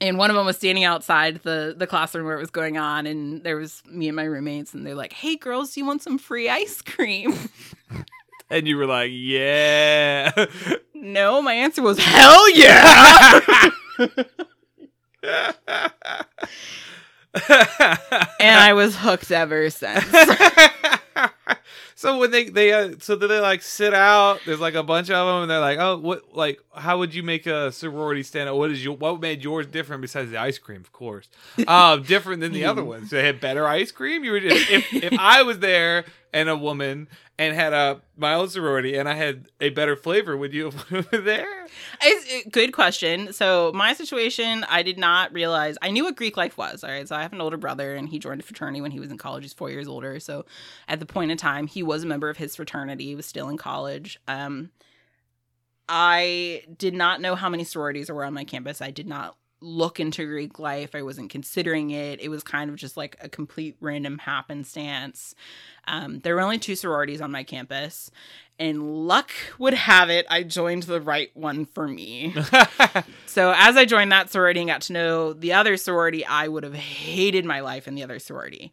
and 0.00 0.16
one 0.16 0.30
of 0.30 0.36
them 0.36 0.46
was 0.46 0.56
standing 0.56 0.84
outside 0.84 1.42
the 1.42 1.74
the 1.76 1.86
classroom 1.86 2.24
where 2.26 2.36
it 2.36 2.40
was 2.40 2.50
going 2.50 2.78
on 2.78 3.06
and 3.06 3.44
there 3.44 3.56
was 3.56 3.82
me 3.86 4.08
and 4.08 4.16
my 4.16 4.24
roommates 4.24 4.74
and 4.74 4.86
they're 4.86 4.94
like 4.94 5.12
hey 5.12 5.36
girls 5.36 5.74
do 5.74 5.80
you 5.80 5.86
want 5.86 6.02
some 6.02 6.18
free 6.18 6.48
ice 6.48 6.82
cream? 6.82 7.34
And 8.52 8.66
you 8.66 8.76
were 8.78 8.86
like, 8.86 9.12
yeah. 9.14 10.32
no 10.92 11.40
my 11.40 11.54
answer 11.54 11.82
was 11.82 12.00
hell 12.00 12.50
yeah. 12.56 13.70
And 18.40 18.58
i 18.58 18.72
was 18.72 18.96
hooked 18.96 19.30
ever 19.30 19.70
since 19.70 20.04
so 21.94 22.18
when 22.18 22.30
they 22.30 22.44
they 22.44 22.72
uh, 22.72 22.94
so 22.98 23.16
do 23.16 23.26
they 23.26 23.40
like 23.40 23.62
sit 23.62 23.94
out? 23.94 24.40
There's 24.46 24.60
like 24.60 24.74
a 24.74 24.82
bunch 24.82 25.10
of 25.10 25.26
them, 25.26 25.42
and 25.42 25.50
they're 25.50 25.60
like, 25.60 25.78
oh, 25.78 25.98
what 25.98 26.34
like 26.34 26.60
how 26.74 26.98
would 26.98 27.14
you 27.14 27.22
make 27.22 27.46
a 27.46 27.72
sorority 27.72 28.22
stand 28.22 28.48
out? 28.48 28.56
What 28.56 28.70
is 28.70 28.84
your 28.84 28.96
what 28.96 29.20
made 29.20 29.42
yours 29.42 29.66
different 29.66 30.02
besides 30.02 30.30
the 30.30 30.38
ice 30.38 30.58
cream, 30.58 30.80
of 30.80 30.92
course? 30.92 31.28
Um, 31.70 32.02
different 32.02 32.40
than 32.40 32.52
the 32.52 32.64
other 32.64 32.82
ones. 32.82 33.10
They 33.10 33.24
had 33.24 33.40
better 33.40 33.66
ice 33.66 33.92
cream. 33.92 34.24
You 34.24 34.32
were 34.32 34.40
just, 34.40 34.70
if 34.70 34.92
if 34.92 35.12
I 35.18 35.42
was 35.42 35.60
there 35.60 36.04
and 36.32 36.48
a 36.48 36.56
woman 36.56 37.08
and 37.38 37.54
had 37.54 37.72
a 37.72 38.00
own 38.22 38.48
sorority 38.48 38.96
and 38.96 39.08
I 39.08 39.14
had 39.14 39.48
a 39.60 39.70
better 39.70 39.96
flavor, 39.96 40.36
would 40.36 40.52
you 40.52 40.70
have 40.90 41.10
there? 41.10 41.66
It's, 42.02 42.48
good 42.50 42.72
question. 42.72 43.32
So 43.32 43.72
my 43.74 43.92
situation, 43.94 44.64
I 44.68 44.82
did 44.82 44.98
not 44.98 45.32
realize. 45.32 45.76
I 45.82 45.90
knew 45.90 46.04
what 46.04 46.16
Greek 46.16 46.36
life 46.36 46.58
was. 46.58 46.84
All 46.84 46.90
right, 46.90 47.06
so 47.08 47.16
I 47.16 47.22
have 47.22 47.32
an 47.32 47.40
older 47.40 47.56
brother, 47.56 47.94
and 47.94 48.08
he 48.08 48.18
joined 48.18 48.40
a 48.40 48.44
fraternity 48.44 48.80
when 48.80 48.90
he 48.90 49.00
was 49.00 49.10
in 49.10 49.18
college. 49.18 49.44
He's 49.44 49.52
four 49.52 49.70
years 49.70 49.88
older. 49.88 50.20
So 50.20 50.44
at 50.88 51.00
the 51.00 51.06
point 51.06 51.30
in 51.30 51.38
time, 51.38 51.66
he 51.66 51.82
was 51.82 52.04
a 52.04 52.06
member 52.06 52.28
of 52.28 52.36
his 52.36 52.56
fraternity. 52.56 53.06
He 53.06 53.14
was 53.14 53.26
still 53.26 53.48
in 53.48 53.56
college. 53.56 54.20
Um, 54.28 54.70
I 55.88 56.62
did 56.76 56.94
not 56.94 57.20
know 57.20 57.34
how 57.34 57.48
many 57.48 57.64
sororities 57.64 58.10
were 58.10 58.24
on 58.24 58.32
my 58.32 58.44
campus. 58.44 58.80
I 58.80 58.90
did 58.92 59.08
not 59.08 59.36
look 59.60 60.00
into 60.00 60.24
Greek 60.26 60.58
life. 60.58 60.94
I 60.94 61.02
wasn't 61.02 61.30
considering 61.30 61.90
it. 61.90 62.20
It 62.20 62.28
was 62.28 62.42
kind 62.42 62.70
of 62.70 62.76
just 62.76 62.96
like 62.96 63.16
a 63.20 63.28
complete 63.28 63.76
random 63.80 64.18
happenstance. 64.18 65.34
Um, 65.86 66.20
there 66.20 66.34
were 66.34 66.40
only 66.40 66.58
two 66.58 66.76
sororities 66.76 67.20
on 67.20 67.30
my 67.30 67.42
campus, 67.42 68.10
and 68.60 69.06
luck 69.06 69.32
would 69.58 69.72
have 69.72 70.10
it, 70.10 70.26
I 70.28 70.42
joined 70.42 70.82
the 70.84 71.00
right 71.00 71.30
one 71.34 71.64
for 71.64 71.88
me. 71.88 72.34
so 73.26 73.54
as 73.56 73.76
I 73.76 73.86
joined 73.86 74.12
that 74.12 74.30
sorority 74.30 74.60
and 74.60 74.68
got 74.68 74.82
to 74.82 74.92
know 74.92 75.32
the 75.32 75.54
other 75.54 75.78
sorority, 75.78 76.26
I 76.26 76.46
would 76.46 76.64
have 76.64 76.74
hated 76.74 77.46
my 77.46 77.60
life 77.60 77.88
in 77.88 77.94
the 77.94 78.02
other 78.02 78.18
sorority. 78.18 78.70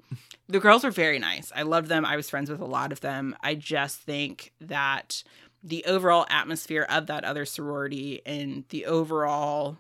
The 0.49 0.59
girls 0.59 0.83
were 0.83 0.91
very 0.91 1.19
nice. 1.19 1.53
I 1.55 1.61
loved 1.63 1.87
them. 1.87 2.05
I 2.05 2.17
was 2.17 2.29
friends 2.29 2.49
with 2.49 2.59
a 2.59 2.65
lot 2.65 2.91
of 2.91 2.99
them. 2.99 3.35
I 3.41 3.55
just 3.55 4.01
think 4.01 4.51
that 4.59 5.23
the 5.63 5.85
overall 5.85 6.25
atmosphere 6.29 6.85
of 6.89 7.07
that 7.07 7.23
other 7.23 7.45
sorority 7.45 8.21
and 8.25 8.65
the 8.69 8.85
overall 8.85 9.77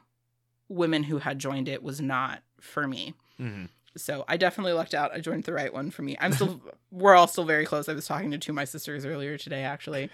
women 0.69 1.03
who 1.03 1.17
had 1.19 1.39
joined 1.39 1.67
it 1.69 1.81
was 1.83 2.01
not 2.01 2.41
for 2.59 2.87
me. 2.87 3.13
Mhm. 3.39 3.69
So 3.95 4.25
I 4.27 4.37
definitely 4.37 4.73
lucked 4.73 4.93
out. 4.93 5.11
I 5.13 5.19
joined 5.19 5.45
the 5.45 5.53
right 5.53 5.73
one 5.73 5.89
for 5.91 6.01
me. 6.03 6.15
I'm 6.19 6.31
still 6.33 6.61
we're 6.91 7.15
all 7.15 7.27
still 7.27 7.45
very 7.45 7.65
close. 7.65 7.89
I 7.89 7.93
was 7.93 8.05
talking 8.05 8.31
to 8.31 8.37
two 8.37 8.51
of 8.51 8.55
my 8.55 8.65
sisters 8.65 9.05
earlier 9.05 9.37
today 9.37 9.63
actually. 9.63 10.09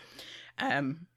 Um 0.60 1.08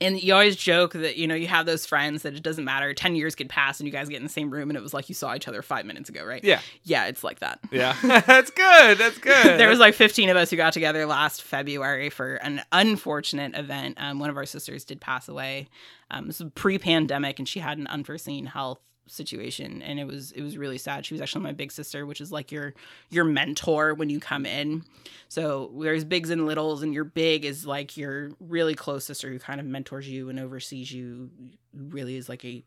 and 0.00 0.22
you 0.22 0.32
always 0.32 0.56
joke 0.56 0.92
that 0.92 1.16
you 1.16 1.26
know 1.26 1.34
you 1.34 1.46
have 1.46 1.66
those 1.66 1.86
friends 1.86 2.22
that 2.22 2.34
it 2.34 2.42
doesn't 2.42 2.64
matter 2.64 2.94
10 2.94 3.16
years 3.16 3.34
could 3.34 3.48
pass 3.48 3.80
and 3.80 3.86
you 3.86 3.92
guys 3.92 4.08
get 4.08 4.18
in 4.18 4.22
the 4.22 4.28
same 4.28 4.50
room 4.50 4.70
and 4.70 4.76
it 4.76 4.82
was 4.82 4.94
like 4.94 5.08
you 5.08 5.14
saw 5.14 5.34
each 5.34 5.48
other 5.48 5.62
5 5.62 5.86
minutes 5.86 6.08
ago, 6.08 6.24
right? 6.24 6.42
Yeah. 6.44 6.60
Yeah, 6.84 7.06
it's 7.06 7.24
like 7.24 7.40
that. 7.40 7.58
Yeah. 7.70 7.96
That's 8.02 8.50
good. 8.50 8.98
That's 8.98 9.18
good. 9.18 9.44
there 9.58 9.68
was 9.68 9.78
like 9.78 9.94
15 9.94 10.28
of 10.30 10.36
us 10.36 10.50
who 10.50 10.56
got 10.56 10.72
together 10.72 11.06
last 11.06 11.42
February 11.42 12.10
for 12.10 12.36
an 12.36 12.62
unfortunate 12.72 13.54
event. 13.54 13.96
Um, 14.00 14.18
one 14.18 14.30
of 14.30 14.36
our 14.36 14.46
sisters 14.46 14.84
did 14.84 15.00
pass 15.00 15.28
away. 15.28 15.68
Um, 16.10 16.26
this 16.26 16.40
was 16.40 16.50
pre-pandemic, 16.54 17.38
and 17.38 17.46
she 17.46 17.60
had 17.60 17.76
an 17.76 17.86
unforeseen 17.86 18.46
health 18.46 18.80
situation, 19.08 19.82
and 19.82 19.98
it 19.98 20.06
was 20.06 20.32
it 20.32 20.42
was 20.42 20.56
really 20.56 20.78
sad. 20.78 21.04
She 21.06 21.14
was 21.14 21.20
actually 21.20 21.42
my 21.44 21.52
big 21.52 21.72
sister, 21.72 22.06
which 22.06 22.20
is 22.20 22.30
like 22.32 22.52
your 22.52 22.74
your 23.10 23.24
mentor 23.24 23.94
when 23.94 24.10
you 24.10 24.20
come 24.20 24.46
in. 24.46 24.84
So 25.28 25.70
there's 25.78 26.04
bigs 26.04 26.30
and 26.30 26.46
littles, 26.46 26.82
and 26.82 26.94
your 26.94 27.04
big 27.04 27.44
is 27.44 27.66
like 27.66 27.96
your 27.96 28.30
really 28.40 28.74
close 28.74 29.04
sister 29.04 29.28
who 29.30 29.38
kind 29.38 29.60
of 29.60 29.66
mentors 29.66 30.08
you 30.08 30.28
and 30.28 30.38
oversees 30.38 30.92
you. 30.92 31.30
Really 31.74 32.16
is 32.16 32.28
like 32.28 32.44
a 32.44 32.64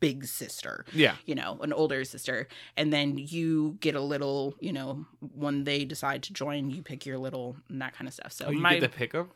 big 0.00 0.24
sister 0.24 0.86
yeah. 0.94 1.16
you 1.26 1.34
know, 1.34 1.58
an 1.60 1.72
older 1.72 2.02
sister, 2.04 2.48
and 2.78 2.92
then 2.92 3.18
you 3.18 3.76
get 3.80 3.94
a 3.94 4.00
little, 4.00 4.54
you 4.58 4.72
know, 4.72 5.04
when 5.34 5.64
they 5.64 5.84
decide 5.84 6.22
to 6.22 6.32
join, 6.32 6.70
you 6.70 6.82
pick 6.82 7.04
your 7.04 7.18
little 7.18 7.56
and 7.68 7.82
that 7.82 7.92
kind 7.94 8.08
of 8.08 8.14
stuff. 8.14 8.32
So 8.32 8.46
Oh, 8.46 8.50
you 8.50 8.58
my 8.58 8.74
get 8.78 8.80
to 8.80 8.88
pick 8.88 9.12
them? 9.12 9.28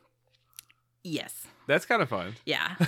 yes, 1.05 1.47
That's 1.67 1.85
kind 1.85 2.01
of 2.01 2.09
fun. 2.09 2.37
yeah. 2.47 2.75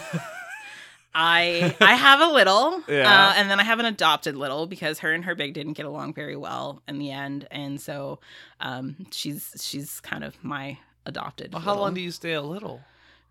I 1.14 1.74
I 1.80 1.94
have 1.94 2.20
a 2.20 2.32
little, 2.32 2.82
Yeah. 2.88 3.30
uh, 3.30 3.34
and 3.36 3.50
then 3.50 3.58
I 3.60 3.64
have 3.64 3.78
an 3.80 3.86
adopted 3.86 4.36
little 4.36 4.66
because 4.66 5.00
her 5.00 5.12
and 5.12 5.24
her 5.24 5.34
big 5.34 5.54
didn't 5.54 5.72
get 5.72 5.86
along 5.86 6.14
very 6.14 6.36
well 6.36 6.82
in 6.86 6.98
the 6.98 7.10
end, 7.10 7.48
and 7.50 7.80
so 7.80 8.20
um, 8.60 9.06
she's 9.10 9.54
she's 9.60 10.00
kind 10.00 10.22
of 10.24 10.42
my 10.44 10.78
adopted. 11.06 11.52
Well, 11.52 11.62
how 11.62 11.70
little- 11.72 11.84
long 11.84 11.94
do 11.94 12.00
you 12.00 12.10
stay 12.10 12.32
a 12.34 12.42
little? 12.42 12.82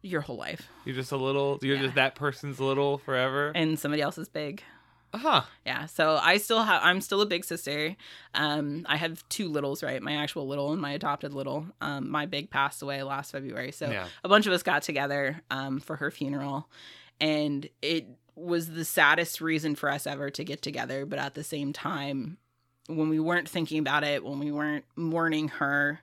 your 0.04 0.22
whole 0.22 0.38
life? 0.38 0.70
You're 0.86 0.96
just 0.96 1.12
a 1.12 1.18
little. 1.18 1.60
You're 1.62 1.76
Yeah. 1.76 1.82
just 1.84 1.96
that 1.96 2.16
person's 2.16 2.60
little 2.60 3.00
forever. 3.00 3.52
And 3.56 3.78
somebody 3.80 4.02
else 4.02 4.18
is 4.18 4.30
big. 4.30 4.64
huh. 5.14 5.42
Yeah, 5.66 5.88
so 5.88 6.18
I 6.22 6.38
still 6.38 6.62
have 6.64 6.82
I'm 6.84 7.02
still 7.02 7.20
a 7.22 7.26
big 7.26 7.44
sister. 7.44 7.96
Um 8.34 8.86
I 8.88 8.96
have 8.96 9.28
two 9.28 9.50
littles, 9.50 9.82
right? 9.84 10.02
My 10.02 10.14
actual 10.14 10.48
little 10.48 10.72
and 10.72 10.80
my 10.82 10.92
adopted 10.92 11.34
little. 11.34 11.66
Um 11.82 12.10
my 12.10 12.26
big 12.26 12.50
passed 12.52 12.82
away 12.84 13.02
last 13.04 13.32
February. 13.32 13.72
So 13.72 13.90
Yeah. 13.90 14.08
a 14.24 14.30
bunch 14.30 14.46
of 14.46 14.54
us 14.54 14.64
got 14.64 14.84
together 14.84 15.42
um 15.50 15.80
for 15.80 15.96
her 15.98 16.12
funeral 16.12 16.70
and 17.20 17.68
it 17.82 18.08
was 18.36 18.72
the 18.72 18.86
saddest 18.86 19.42
reason 19.42 19.76
for 19.76 19.90
us 19.90 20.06
ever 20.06 20.30
to 20.30 20.44
get 20.44 20.62
together, 20.62 21.06
but 21.06 21.20
at 21.20 21.34
the 21.34 21.44
same 21.44 21.74
time 21.74 22.38
when 22.88 23.10
we 23.10 23.20
weren't 23.20 23.50
thinking 23.50 23.80
about 23.80 24.04
it, 24.04 24.24
when 24.24 24.40
we 24.40 24.52
weren't 24.52 24.86
mourning 24.96 25.48
her, 25.50 26.00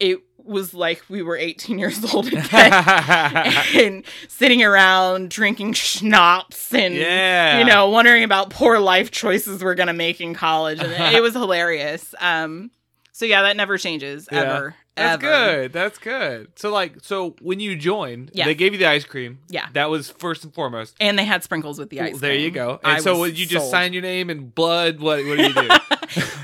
it 0.00 0.18
was 0.36 0.74
like 0.74 1.02
we 1.08 1.22
were 1.22 1.36
18 1.36 1.78
years 1.78 2.12
old 2.12 2.26
again 2.26 2.44
and 2.52 4.04
sitting 4.28 4.62
around 4.62 5.30
drinking 5.30 5.72
schnapps 5.72 6.74
and 6.74 6.94
yeah. 6.94 7.58
you 7.58 7.64
know, 7.64 7.88
wondering 7.88 8.24
about 8.24 8.50
poor 8.50 8.78
life 8.78 9.10
choices 9.10 9.62
we're 9.62 9.74
gonna 9.76 9.92
make 9.92 10.20
in 10.20 10.34
college, 10.34 10.80
and 10.80 11.14
it 11.14 11.20
was 11.22 11.34
hilarious. 11.34 12.14
Um, 12.20 12.70
so 13.12 13.24
yeah, 13.24 13.42
that 13.42 13.56
never 13.56 13.78
changes 13.78 14.28
Yeah. 14.30 14.40
ever. 14.40 14.74
That's 14.96 15.14
ever. 15.14 15.20
good. 15.62 15.72
That's 15.72 15.98
good. 15.98 16.52
So 16.56 16.70
like, 16.70 16.98
so 17.02 17.34
when 17.40 17.58
you 17.60 17.74
joined, 17.76 18.30
Yeah. 18.32 18.44
they 18.44 18.54
gave 18.54 18.72
you 18.72 18.78
the 18.78 18.86
ice 18.86 19.04
cream. 19.04 19.40
Yeah. 19.48 19.66
That 19.72 19.90
was 19.90 20.08
first 20.10 20.44
and 20.44 20.54
foremost. 20.54 20.94
And 21.00 21.18
they 21.18 21.24
had 21.24 21.42
sprinkles 21.42 21.78
with 21.78 21.90
the 21.90 22.00
ice. 22.00 22.12
Well, 22.12 22.20
there 22.20 22.34
you 22.34 22.50
go. 22.52 22.78
And 22.84 22.92
I 22.94 23.00
so 23.00 23.18
would 23.18 23.36
you 23.38 23.44
just 23.46 23.64
sold. 23.64 23.70
sign 23.72 23.92
your 23.92 24.02
name 24.02 24.30
in 24.30 24.48
blood? 24.50 25.00
What 25.00 25.24
what 25.26 25.36
do 25.38 25.42
you 25.42 25.52
do? 25.54 25.68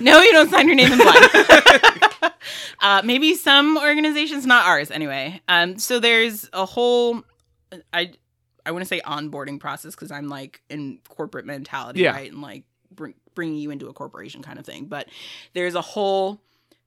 No, 0.01 0.21
you 0.23 0.33
don't 0.33 0.49
sign 0.51 0.67
your 0.67 0.75
name 0.77 0.91
in 0.93 0.99
blood. 0.99 2.33
uh, 2.81 3.03
maybe 3.05 3.35
some 3.35 3.77
organizations, 3.77 4.47
not 4.47 4.67
ours, 4.67 4.91
anyway. 4.91 5.41
Um, 5.47 5.79
so 5.79 6.01
there's 6.01 6.49
a 6.55 6.65
whole, 6.65 7.23
I, 7.93 8.13
I 8.65 8.71
want 8.73 8.83
to 8.83 8.87
say 8.89 9.01
onboarding 9.03 9.61
process 9.61 9.95
because 9.95 10.11
I'm 10.11 10.29
like 10.29 10.63
in 10.71 10.99
corporate 11.09 11.45
mentality, 11.45 12.01
Yeah. 12.01 12.13
right, 12.13 12.33
and 12.33 12.41
like 12.41 12.65
bring, 12.91 13.15
bringing 13.35 13.59
you 13.59 13.71
into 13.71 13.89
a 13.89 13.93
corporation 13.93 14.43
kind 14.43 14.59
of 14.59 14.65
thing. 14.65 14.87
But 14.87 15.09
there's 15.53 15.75
a 15.75 15.83
whole 15.83 16.41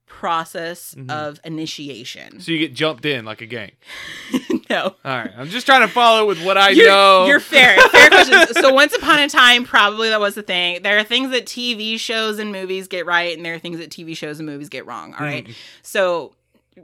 process 0.06 0.94
Mhm. 0.96 1.10
of 1.10 1.40
initiation. 1.44 2.40
so 2.40 2.52
you 2.52 2.58
get 2.58 2.74
jumped 2.74 3.04
in 3.04 3.24
like 3.24 3.40
a 3.40 3.46
gang. 3.46 3.72
no. 4.70 4.94
All 5.04 5.16
right. 5.18 5.30
I'm 5.36 5.48
just 5.48 5.66
trying 5.66 5.80
to 5.86 5.88
follow 5.92 6.26
with 6.26 6.42
what 6.44 6.56
I 6.56 6.70
You're, 6.70 6.86
know. 6.88 7.26
you're 7.26 7.40
fair. 7.40 7.76
Fair 7.90 8.08
question. 8.10 8.54
So 8.54 8.72
once 8.72 8.94
upon 8.94 9.18
a 9.20 9.28
time, 9.28 9.64
probably 9.64 10.08
that 10.10 10.20
was 10.20 10.34
the 10.34 10.42
thing. 10.42 10.82
There 10.82 10.98
are 10.98 11.04
things 11.04 11.30
that 11.30 11.46
TV 11.46 11.98
shows 11.98 12.38
and 12.38 12.52
movies 12.52 12.86
get 12.88 13.06
right, 13.06 13.36
and 13.36 13.44
there 13.44 13.54
are 13.54 13.58
things 13.58 13.78
that 13.78 13.90
TV 13.90 14.16
shows 14.16 14.38
and 14.38 14.46
movies 14.48 14.68
get 14.68 14.86
wrong. 14.86 15.14
All 15.14 15.24
right. 15.26 15.46
Mm. 15.46 15.54
So 15.82 16.34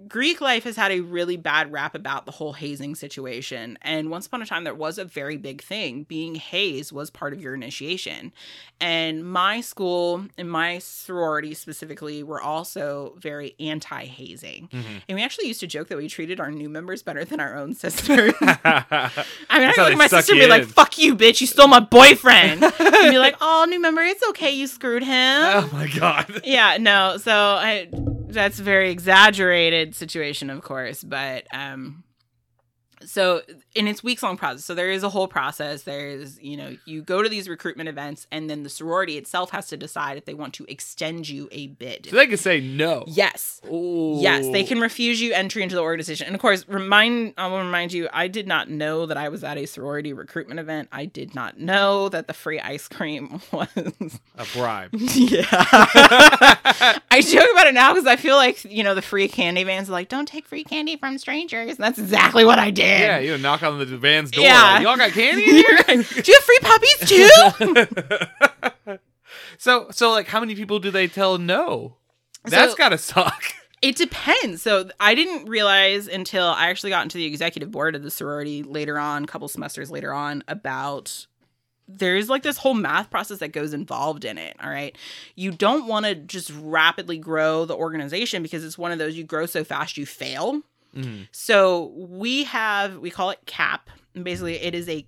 Greek 0.09 0.41
life 0.41 0.65
has 0.65 0.77
had 0.77 0.93
a 0.93 1.01
really 1.01 1.37
bad 1.37 1.73
rap 1.73 1.95
about 1.95 2.25
the 2.27 2.33
whole 2.33 2.53
hazing 2.53 2.95
situation. 2.95 3.79
And 3.83 4.11
once 4.11 4.27
upon 4.27 4.41
a 4.43 4.47
time, 4.47 4.65
there 4.65 4.75
was 4.75 4.99
a 4.99 5.05
very 5.05 5.37
big 5.37 5.63
thing. 5.63 6.05
Being 6.05 6.37
hazed 6.37 6.93
was 6.93 7.11
part 7.11 7.33
of 7.33 7.41
your 7.41 7.55
initiation. 7.55 8.33
And 8.81 9.25
my 9.25 9.61
school 9.61 10.27
and 10.39 10.51
my 10.51 10.79
sorority 10.79 11.55
specifically 11.55 12.23
were 12.23 12.41
also 12.41 13.15
very 13.19 13.55
anti 13.61 14.05
hazing. 14.07 14.69
Mhm. 14.73 15.03
And 15.09 15.17
we 15.17 15.23
actually 15.23 15.49
used 15.49 15.61
to 15.61 15.67
joke 15.67 15.89
that 15.89 15.99
we 15.99 16.09
treated 16.09 16.41
our 16.41 16.51
new 16.51 16.69
members 16.69 17.03
better 17.03 17.25
than 17.25 17.41
our 17.41 17.57
own 17.57 17.75
sisters. 17.75 18.33
I 18.41 18.55
mean, 18.55 18.57
I 18.65 19.59
That's 19.59 19.77
how 19.77 19.85
look 19.85 19.93
at 19.93 19.99
my 19.99 20.07
sister 20.07 20.33
and 20.33 20.41
be 20.41 20.47
like, 20.47 20.65
fuck 20.65 20.99
you, 20.99 21.17
bitch, 21.17 21.41
you 21.41 21.47
stole 21.47 21.69
my 21.69 21.81
boyfriend. 21.81 22.63
and 22.79 23.11
be 23.11 23.19
like, 23.19 23.37
oh, 23.41 23.67
new 23.69 23.81
member, 23.81 24.03
it's 24.03 24.23
okay, 24.31 24.51
you 24.51 24.67
screwed 24.67 25.03
him. 25.03 25.43
oh 25.43 25.69
my 25.73 25.89
god. 25.89 26.43
yeah, 26.45 26.77
no, 26.79 27.17
so 27.19 27.33
I 27.33 27.89
that's 28.35 28.59
a 28.59 28.63
very 28.63 28.91
exaggerated 28.91 29.95
situation, 29.95 30.51
of 30.51 30.63
course, 30.63 31.03
but 31.05 31.47
um 31.53 32.05
so 33.05 33.43
and 33.77 33.89
it's 33.89 34.03
weeks 34.05 34.23
long 34.23 34.37
process 34.37 34.65
so 34.65 34.75
there 34.75 34.91
is 34.91 35.03
a 35.03 35.09
whole 35.09 35.29
process 35.29 35.83
there's 35.83 36.41
you 36.41 36.57
know 36.57 36.77
you 36.85 37.03
go 37.03 37.23
to 37.23 37.29
these 37.29 37.49
recruitment 37.49 37.89
events 37.89 38.27
and 38.31 38.51
then 38.51 38.63
the 38.63 38.69
sorority 38.69 39.17
itself 39.17 39.51
has 39.51 39.69
to 39.69 39.77
decide 39.77 40.17
if 40.19 40.25
they 40.27 40.35
want 40.35 40.53
to 40.55 40.65
extend 40.69 41.29
you 41.29 41.49
a 41.53 41.69
bid 41.69 42.07
So 42.11 42.17
they 42.17 42.27
can 42.27 42.37
say 42.37 42.61
no. 42.61 43.05
yes 43.07 43.61
Ooh. 43.71 44.17
Yes, 44.21 44.47
they 44.49 44.65
can 44.65 44.81
refuse 44.81 45.21
you 45.21 45.33
entry 45.33 45.63
into 45.63 45.75
the 45.75 45.81
organization. 45.83 46.27
And 46.27 46.35
of 46.35 46.41
course, 46.41 46.67
remind 46.69 47.35
I 47.39 47.47
will 47.47 47.59
remind 47.59 47.93
you, 47.93 48.09
I 48.13 48.29
did 48.29 48.47
not 48.47 48.69
know 48.69 49.07
that 49.07 49.17
I 49.17 49.29
was 49.29 49.45
at 49.45 49.57
a 49.57 49.67
sorority 49.67 50.13
recruitment 50.13 50.59
event. 50.61 50.89
I 50.93 51.05
did 51.05 51.35
not 51.35 51.59
know 51.59 52.09
that 52.09 52.27
the 52.27 52.33
free 52.35 52.59
ice 52.61 52.89
cream 52.89 53.41
was 53.53 53.69
a 54.37 54.45
bribe. 54.53 54.91
Yeah. 55.11 55.45
I 57.11 57.21
joke 57.25 57.49
about 57.53 57.67
it 57.67 57.75
now 57.75 57.93
because 57.93 58.07
I 58.07 58.17
feel 58.17 58.37
like, 58.37 58.65
you 58.65 58.83
know, 58.83 58.95
the 58.95 59.03
free 59.03 59.29
candy 59.29 59.65
vans 59.65 59.89
are 59.89 59.93
like, 59.93 60.09
don't 60.09 60.27
take 60.27 60.47
free 60.47 60.65
candy 60.65 60.97
from 60.97 61.19
strangers. 61.19 61.71
And 61.77 61.79
that's 61.79 61.99
exactly 61.99 62.45
what 62.45 62.59
I 62.59 62.71
did. 62.71 62.90
Yeah, 62.91 63.19
you 63.19 63.31
know, 63.33 63.37
knock 63.37 63.63
on 63.63 63.79
the 63.79 63.85
van's 63.99 64.31
door. 64.31 64.45
Yeah. 64.45 64.81
Y'all 64.81 64.97
got 64.97 65.13
candy 65.13 65.43
in 65.49 65.55
here? 65.57 65.77
Do 65.87 65.93
you 66.33 66.35
have 66.35 66.45
free 66.45 66.59
puppies 66.63 66.99
too? 68.87 68.97
so 69.59 69.89
so 69.91 70.11
like 70.11 70.27
how 70.27 70.41
many 70.41 70.55
people 70.55 70.79
do 70.79 70.91
they 70.91 71.07
tell 71.07 71.39
no? 71.39 71.97
That's 72.45 72.73
So- 72.73 72.77
gotta 72.77 72.99
suck. 72.99 73.43
It 73.83 73.97
depends. 73.97 74.61
So 74.61 74.91
I 75.01 75.15
didn't 75.15 75.49
realize 75.49 76.07
until 76.07 76.45
I 76.49 76.69
actually 76.69 76.91
got 76.91 77.03
into 77.03 77.17
the 77.17 77.25
executive 77.25 77.71
board 77.71 77.97
of 77.97 78.03
the 78.03 78.11
sorority 78.11 78.63
later 78.63 78.99
on, 78.99 79.25
a 79.25 79.27
couple 79.27 79.49
semesters 79.49 79.91
later 79.91 80.13
on, 80.13 80.45
about 80.49 81.27
there's 81.89 82.29
like 82.29 82.43
this 82.43 82.59
whole 82.59 82.75
math 82.75 83.09
process 83.11 83.39
that 83.39 83.53
goes 83.53 83.73
involved 83.73 84.27
in 84.27 84.37
it. 84.37 84.55
All 84.63 84.69
right. 84.69 84.95
You 85.35 85.51
don't 85.51 85.87
want 85.87 86.05
to 86.05 86.15
just 86.15 86.53
rapidly 86.61 87.17
grow 87.17 87.65
the 87.65 87.75
organization 87.75 88.43
because 88.43 88.67
it's 88.67 88.77
one 88.77 88.93
of 88.93 88.99
those 88.99 89.17
you 89.17 89.25
grow 89.25 89.47
so 89.47 89.65
fast 89.65 89.97
you 89.97 90.05
fail. 90.05 90.61
Mhm. 90.95 91.29
So 91.33 91.93
we 91.97 92.45
have, 92.45 92.99
we 92.99 93.11
call 93.11 93.31
it 93.31 93.41
CAP. 93.47 93.91
And 94.15 94.25
basically, 94.25 94.57
it 94.57 94.75
is 94.75 94.89
a 94.89 95.07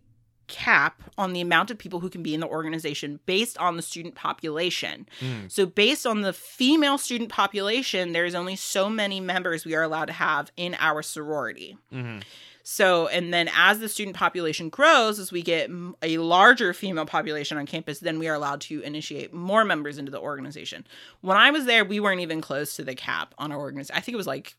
cap 0.48 1.02
on 1.16 1.32
the 1.32 1.40
amount 1.40 1.70
of 1.70 1.78
people 1.78 2.00
who 2.00 2.10
can 2.10 2.22
be 2.22 2.34
in 2.34 2.40
the 2.40 2.46
organization 2.46 3.20
based 3.24 3.56
on 3.58 3.76
the 3.76 3.82
student 3.82 4.14
population. 4.14 5.08
Mm. 5.20 5.50
So, 5.50 5.64
based 5.66 6.06
on 6.06 6.20
the 6.20 6.32
female 6.32 6.98
student 6.98 7.30
population, 7.30 8.12
there's 8.12 8.34
only 8.34 8.56
so 8.56 8.90
many 8.90 9.18
members 9.18 9.64
we 9.64 9.74
are 9.74 9.82
allowed 9.82 10.06
to 10.06 10.12
have 10.12 10.52
in 10.56 10.76
our 10.78 11.02
sorority. 11.02 11.78
Mhm. 11.92 12.22
So, 12.64 13.08
and 13.08 13.32
then 13.34 13.50
as 13.56 13.80
the 13.80 13.88
student 13.88 14.16
population 14.16 14.68
grows, 14.68 15.18
as 15.18 15.32
we 15.32 15.42
get 15.42 15.68
a 16.02 16.18
larger 16.18 16.72
female 16.72 17.06
population 17.06 17.58
on 17.58 17.66
campus, 17.66 17.98
then 17.98 18.18
we 18.18 18.28
are 18.28 18.34
allowed 18.34 18.60
to 18.62 18.80
initiate 18.82 19.32
more 19.32 19.64
members 19.64 19.98
into 19.98 20.12
the 20.12 20.20
organization. 20.20 20.86
When 21.22 21.36
I 21.36 21.50
was 21.50 21.64
there, 21.64 21.84
we 21.84 21.98
weren't 21.98 22.20
even 22.20 22.40
close 22.40 22.76
to 22.76 22.84
the 22.84 22.94
cap 22.94 23.34
on 23.38 23.50
our 23.50 23.58
organization. 23.58 23.96
I 23.96 24.00
think 24.00 24.14
it 24.14 24.16
was 24.16 24.28
like, 24.28 24.54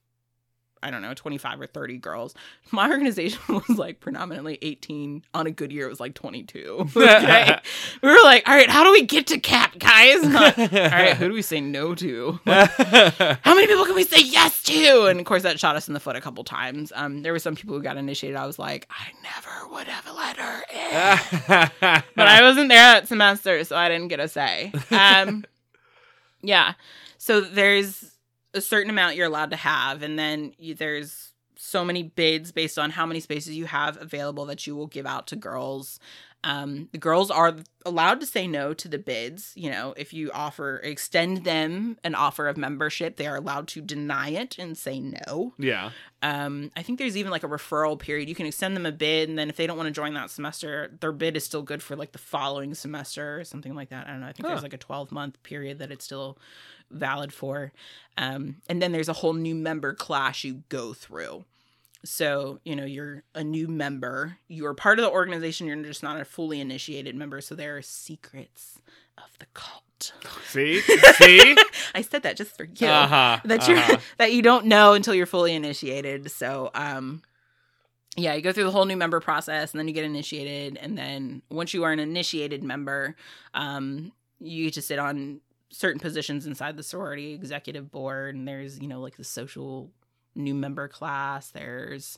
I 0.84 0.92
don't 0.92 1.02
know, 1.02 1.14
25 1.14 1.62
or 1.62 1.68
30 1.68 1.98
girls. 1.98 2.36
My 2.72 2.90
organization 2.92 3.40
was 3.48 3.78
like 3.78 4.00
predominantly 4.00 4.60
18. 4.62 5.24
On 5.34 5.48
a 5.48 5.52
good 5.52 5.72
year, 5.72 5.88
it 5.88 5.90
was 5.90 6.00
like 6.00 6.14
22. 6.14 6.90
Okay. 7.04 7.58
we 8.02 8.10
were 8.10 8.24
like, 8.24 8.48
all 8.48 8.56
right, 8.56 8.70
how 8.70 8.84
do 8.84 8.92
we 8.92 9.06
get 9.06 9.28
to 9.28 9.40
cap, 9.40 9.78
guys? 9.78 10.24
Not, 10.24 10.58
all 10.58 10.68
right, 10.68 11.16
who 11.16 11.28
do 11.28 11.34
we 11.34 11.42
say 11.42 11.62
no 11.62 11.94
to? 11.96 12.40
how 12.46 13.56
many 13.56 13.68
people 13.68 13.86
can 13.86 13.96
we 13.96 14.04
say 14.04 14.22
yes 14.22 14.64
to? 14.64 15.06
And 15.06 15.20
of 15.20 15.26
course, 15.26 15.44
that 15.44 15.60
shot 15.60 15.76
us 15.76 15.88
in 15.88 15.94
the 15.94 16.00
foot 16.00 16.16
a 16.16 16.22
couple 16.22 16.44
times. 16.44 16.92
Um, 16.96 17.22
there 17.22 17.34
were 17.34 17.40
some 17.40 17.56
people 17.56 17.76
who 17.76 17.84
got 17.84 17.98
initiated. 17.98 18.38
I 18.38 18.46
was 18.46 18.58
like, 18.58 18.88
I 18.90 19.12
never 19.22 19.74
would 19.74 19.88
have 19.88 20.16
let 20.16 20.38
her 20.38 20.64
in. 20.72 22.04
but 22.16 22.28
I 22.28 22.42
wasn't 22.42 22.70
there 22.70 22.94
that 22.94 23.08
semester, 23.08 23.64
so 23.64 23.76
I 23.76 23.90
didn't 23.90 24.08
get 24.08 24.20
a 24.20 24.28
say. 24.28 24.72
Um, 24.92 25.46
yeah. 26.42 26.74
So 27.18 27.42
there's 27.42 28.13
a 28.54 28.62
certain 28.62 28.90
amount 28.90 29.16
you're 29.16 29.28
allowed 29.28 29.52
to 29.52 29.56
have, 29.58 30.02
and 30.04 30.18
then 30.18 30.54
you, 30.58 30.74
there's 30.76 31.34
so 31.56 31.86
many 31.86 32.04
bids 32.04 32.52
based 32.52 32.78
on 32.80 32.90
how 32.92 33.06
many 33.06 33.20
spaces 33.20 33.56
you 33.56 33.66
have 33.66 34.00
available 34.02 34.46
that 34.46 34.66
you 34.68 34.76
will 34.76 34.88
give 34.88 35.06
out 35.06 35.28
to 35.28 35.36
girls. 35.36 36.00
Um, 36.46 36.90
the 36.92 36.98
girls 36.98 37.32
are 37.32 37.56
allowed 37.86 38.20
to 38.20 38.26
say 38.26 38.48
no 38.48 38.74
to 38.74 38.90
the 38.90 38.98
bids. 38.98 39.54
You 39.56 39.72
know, 39.72 39.94
if 39.96 40.12
you 40.12 40.30
offer, 40.34 40.82
extend 40.84 41.46
them 41.46 41.98
an 42.04 42.16
offer 42.16 42.50
of 42.50 42.58
membership, 42.58 43.16
they 43.16 43.28
are 43.28 43.38
allowed 43.38 43.70
to 43.70 43.82
deny 43.82 44.30
it 44.32 44.58
and 44.60 44.78
say 44.78 45.00
no. 45.00 45.54
yeah. 45.58 45.92
Um, 46.22 46.72
I 46.76 46.84
think 46.84 47.00
there's 47.00 47.16
even 47.18 47.32
like 47.32 47.44
a 47.44 47.48
referral 47.50 47.98
period. 48.00 48.28
You 48.30 48.36
can 48.36 48.46
extend 48.46 48.76
them 48.76 48.86
a 48.86 48.92
bid, 48.92 49.30
and 49.30 49.38
then 49.40 49.50
if 49.50 49.56
they 49.56 49.68
don't 49.68 49.78
want 49.78 49.88
to 49.88 49.92
join 49.92 50.14
that 50.16 50.30
semester, 50.32 50.92
their 51.00 51.12
bid 51.14 51.38
is 51.38 51.44
still 51.46 51.62
good 51.64 51.82
for 51.84 51.96
like 51.96 52.12
the 52.14 52.18
following 52.18 52.74
semester 52.74 53.40
or 53.40 53.44
something 53.46 53.74
like 53.76 53.90
that. 53.90 54.08
I 54.08 54.12
don't 54.12 54.22
know. 54.22 54.28
I 54.28 54.34
think 54.34 54.46
Huh. 54.46 54.54
there's 54.54 54.64
like 54.64 54.74
a 54.74 54.78
12 54.78 55.12
month 55.14 55.42
period 55.44 55.80
that 55.80 55.92
it's 55.92 56.04
still 56.06 56.38
valid 56.94 57.34
for. 57.34 57.72
Um, 58.18 58.58
and 58.70 58.82
then 58.82 58.92
there's 58.92 59.10
a 59.10 59.14
whole 59.14 59.34
new 59.34 59.56
member 59.56 59.94
class 59.94 60.44
you 60.44 60.64
go 60.70 60.94
through. 60.94 61.46
So, 62.06 62.60
you 62.66 62.76
know, 62.76 62.84
you're 62.86 63.24
a 63.34 63.44
new 63.44 63.68
member, 63.68 64.38
you're 64.50 64.74
part 64.74 65.00
of 65.00 65.06
the 65.06 65.12
organization, 65.12 65.68
you're 65.68 65.82
just 65.84 66.04
not 66.04 66.20
a 66.20 66.26
fully 66.26 66.60
initiated 66.60 67.16
member. 67.16 67.40
So 67.40 67.56
there 67.56 67.78
are 67.78 67.82
secrets 67.82 68.80
of 69.18 69.38
the 69.40 69.46
cult. 69.54 69.84
See? 70.48 70.82
See? 71.14 71.56
I 71.96 72.02
said 72.02 72.24
that 72.24 72.36
just 72.36 72.58
for 72.58 72.66
you 72.66 72.88
Uh-huh. 72.88 73.40
that 73.46 73.68
you're 73.70 73.78
uh-huh. 73.78 73.98
that 74.18 74.34
you 74.34 74.42
don't 74.42 74.66
know 74.66 74.94
until 74.94 75.14
you're 75.16 75.26
fully 75.26 75.56
initiated. 75.56 76.30
So 76.30 76.72
um 76.76 77.22
yeah, 78.18 78.34
you 78.34 78.42
go 78.42 78.52
through 78.52 78.66
the 78.66 78.72
whole 78.72 78.86
new 78.86 78.98
member 78.98 79.20
process 79.22 79.72
and 79.72 79.80
then 79.80 79.88
you 79.88 79.94
get 79.94 80.04
initiated 80.04 80.78
and 80.78 80.98
then 80.98 81.42
once 81.50 81.74
you 81.74 81.84
are 81.86 81.92
an 81.94 82.00
initiated 82.00 82.64
member, 82.64 83.16
um 83.54 84.12
you 84.42 84.66
get 84.66 84.74
to 84.74 84.82
sit 84.82 85.00
on 85.00 85.40
certain 85.74 86.00
positions 86.00 86.46
inside 86.46 86.78
the 86.78 86.84
sorority 86.84 87.34
executive 87.34 87.92
board 87.92 88.36
and 88.36 88.48
there's, 88.48 88.80
you 88.80 88.88
know, 88.88 89.02
like 89.02 89.18
the 89.18 89.24
social 89.24 89.90
new 90.36 90.54
member 90.54 90.88
class, 90.88 91.50
there's 91.50 92.18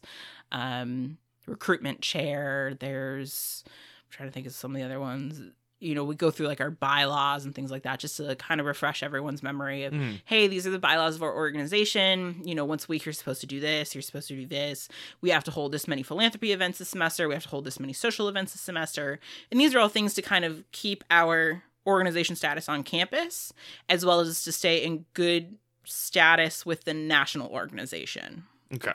um 0.52 1.18
recruitment 1.48 2.02
chair, 2.02 2.76
there's 2.80 3.64
I'm 3.68 4.12
trying 4.12 4.30
to 4.30 4.34
think 4.34 4.46
of 4.48 4.54
some 4.54 4.72
of 4.72 4.78
the 4.78 4.84
other 4.86 5.00
ones. 5.00 5.42
You 5.80 5.94
know, 5.94 6.06
we 6.06 6.16
go 6.16 6.32
through 6.32 6.48
like 6.48 6.62
our 6.62 6.72
bylaws 6.72 7.44
and 7.46 7.54
things 7.54 7.70
like 7.70 7.84
that 7.84 8.00
just 8.00 8.18
to 8.18 8.36
kind 8.38 8.60
of 8.62 8.66
refresh 8.66 9.04
everyone's 9.04 9.44
memory 9.44 9.84
of 9.84 9.94
Mhm. 9.94 10.22
hey, 10.26 10.48
these 10.48 10.66
are 10.66 10.72
the 10.72 10.80
bylaws 10.80 11.16
of 11.16 11.24
our 11.24 11.34
organization. 11.36 12.42
You 12.46 12.56
know, 12.56 12.66
once 12.66 12.86
a 12.86 12.88
week 12.88 13.06
you're 13.06 13.14
supposed 13.14 13.42
to 13.42 13.48
do 13.48 13.60
this, 13.60 13.94
you're 13.94 14.02
supposed 14.02 14.30
to 14.30 14.36
do 14.36 14.46
this. 14.46 14.88
We 15.22 15.30
have 15.32 15.44
to 15.44 15.52
hold 15.52 15.72
this 15.74 15.88
many 15.88 16.02
philanthropy 16.02 16.52
events 16.54 16.80
this 16.80 16.90
semester. 16.90 17.28
We 17.28 17.34
have 17.36 17.44
to 17.44 17.50
hold 17.50 17.66
this 17.66 17.80
many 17.80 17.94
social 17.94 18.28
events 18.30 18.54
this 18.54 18.62
semester. 18.62 19.20
And 19.52 19.60
these 19.60 19.76
are 19.76 19.80
all 19.80 19.90
things 19.90 20.14
to 20.16 20.22
kind 20.22 20.46
of 20.46 20.64
keep 20.72 21.04
our 21.12 21.64
organization 21.86 22.36
status 22.36 22.68
on 22.70 22.84
campus, 22.84 23.54
as 23.90 24.06
well 24.06 24.20
as 24.20 24.44
to 24.44 24.52
stay 24.52 24.84
in 24.84 25.06
good 25.14 25.58
status 25.84 26.66
with 26.66 26.84
the 26.84 26.94
national 26.94 27.50
organization. 27.50 28.44
Okay. 28.74 28.94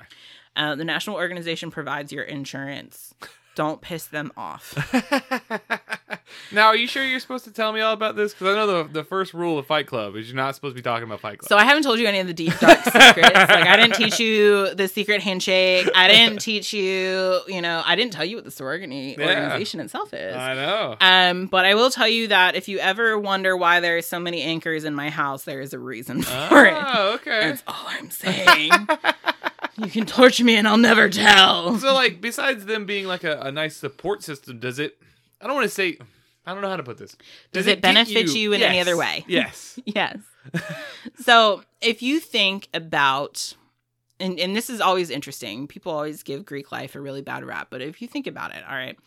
Uh, 0.57 0.75
the 0.75 0.85
national 0.85 1.17
organization 1.17 1.71
provides 1.71 2.13
your 2.13 2.25
insurance. 2.25 3.15
Don't 3.61 3.83
piss 3.83 4.07
them 4.07 4.33
off. 4.39 4.73
now, 6.51 6.69
are 6.69 6.77
you 6.77 6.87
sure 6.87 7.05
you're 7.05 7.21
supposed 7.21 7.45
to 7.45 7.51
tell 7.53 7.73
me 7.75 7.83
all 7.83 7.93
about 7.93 8.17
this? 8.17 8.33
Because 8.33 8.49
I 8.49 8.55
know 8.55 8.85
the 8.85 8.89
the 8.91 9.05
first 9.05 9.35
rule 9.35 9.59
of 9.59 9.67
Fight 9.67 9.87
Club 9.87 10.17
is 10.17 10.29
you're 10.29 10.37
not 10.37 10.55
supposed 10.55 10.75
to 10.75 10.79
be 10.79 10.83
talking 10.83 11.05
about 11.05 11.21
Fight 11.21 11.39
Club. 11.41 11.49
So 11.51 11.59
I 11.59 11.65
haven't 11.65 11.83
told 11.83 11.99
you 11.99 12.07
any 12.07 12.21
of 12.21 12.27
the 12.27 12.33
deep 12.33 12.59
dark 12.59 12.79
secrets. 12.83 13.35
like 13.35 13.51
I 13.51 13.77
didn't 13.77 13.97
teach 14.03 14.19
you 14.19 14.75
the 14.75 14.89
secret 14.89 15.21
handshake. 15.23 15.91
I 15.95 16.09
didn't 16.09 16.41
teach 16.41 16.73
you, 16.73 17.41
you 17.49 17.61
know, 17.61 17.83
I 17.85 17.97
didn't 17.97 18.15
tell 18.15 18.25
you 18.25 18.37
what 18.37 18.47
the 18.47 18.51
sorority 18.51 19.15
Yeah. 19.19 19.27
organization 19.29 19.81
itself 19.81 20.15
is. 20.15 20.35
I 20.35 20.55
know. 20.55 20.97
Um, 21.03 21.47
but 21.47 21.67
I 21.67 21.75
will 21.75 21.91
tell 21.91 22.09
you 22.09 22.29
that 22.29 22.55
if 22.57 22.67
you 22.67 22.79
ever 22.79 23.19
wonder 23.19 23.55
why 23.59 23.81
there 23.81 23.99
are 23.99 24.03
so 24.03 24.19
many 24.19 24.41
anchors 24.41 24.85
in 24.85 24.95
my 24.95 25.11
house, 25.11 25.45
there 25.45 25.61
is 25.61 25.75
a 25.75 25.79
reason 25.79 26.23
for 26.23 26.65
it. 26.65 26.75
Oh, 26.75 27.13
okay. 27.17 27.51
That's 27.51 27.63
all 27.67 27.75
I'm 27.89 28.09
saying. 28.09 28.71
you 29.85 29.91
can 29.91 30.07
torture 30.07 30.45
me 30.45 30.57
and 30.57 30.67
I'll 30.69 30.79
never 30.79 31.09
tell. 31.09 31.79
so, 31.79 31.95
like, 31.95 32.21
besides 32.21 32.67
them 32.67 32.87
being 32.87 33.07
like 33.07 33.25
a, 33.25 33.41
a 33.41 33.53
nice 33.53 33.77
support 33.77 34.23
system, 34.23 34.59
does 34.59 34.79
it? 34.79 34.99
I 35.41 35.47
don't 35.47 35.57
want 35.57 35.69
to 35.69 35.75
say. 35.75 35.99
I 36.47 36.53
don't 36.53 36.63
know 36.63 36.71
how 36.71 36.77
to 36.77 36.83
put 36.83 36.99
this. 36.99 37.17
Does 37.53 37.67
it 37.67 37.77
get 37.77 37.83
benefit 37.83 38.35
you 38.35 38.53
in 38.53 38.63
any 38.63 38.81
other 38.81 38.97
way? 38.97 39.25
Yes. 39.29 39.79
Yes. 39.85 40.19
so 41.21 41.63
if 41.83 42.03
you 42.03 42.19
think 42.19 42.69
about 42.73 43.55
and, 44.21 44.39
and 44.39 44.55
this 44.55 44.71
is 44.71 44.81
always 44.81 45.11
interesting. 45.11 45.67
People 45.67 45.93
always 45.93 46.23
give 46.23 46.45
Greek 46.45 46.71
life 46.71 46.95
a 46.95 47.01
really 47.01 47.23
bad 47.23 47.45
rap, 47.45 47.69
but 47.71 47.81
if 47.81 48.01
you 48.03 48.09
think 48.09 48.27
about 48.27 48.55
it, 48.55 48.63
all 48.69 48.77
right, 48.77 48.99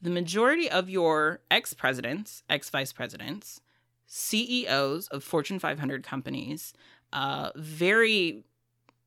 the 0.00 0.10
majority 0.10 0.70
of 0.70 0.88
your 0.88 1.40
ex 1.50 1.74
presidents, 1.74 2.42
ex 2.48 2.70
vice 2.70 2.92
presidents, 2.92 3.60
CEOs 4.06 5.08
of 5.08 5.24
Fortune 5.24 5.58
500 5.58 6.04
companies, 6.04 6.72
uh, 7.12 7.50
very 7.56 8.44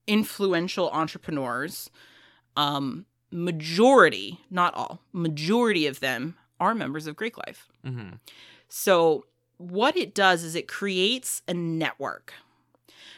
influential 0.07 0.89
entrepreneurs, 0.91 1.89
um, 2.55 3.05
majority, 3.31 4.39
not 4.49 4.73
all, 4.73 5.01
majority 5.13 5.87
of 5.87 5.99
them 5.99 6.35
are 6.59 6.75
members 6.75 7.07
of 7.07 7.15
Greek 7.15 7.37
life. 7.37 7.67
Mm-hmm. 7.85 8.15
So, 8.67 9.25
what 9.57 9.95
it 9.95 10.15
does 10.15 10.43
is 10.43 10.55
it 10.55 10.67
creates 10.67 11.41
a 11.47 11.53
network. 11.53 12.33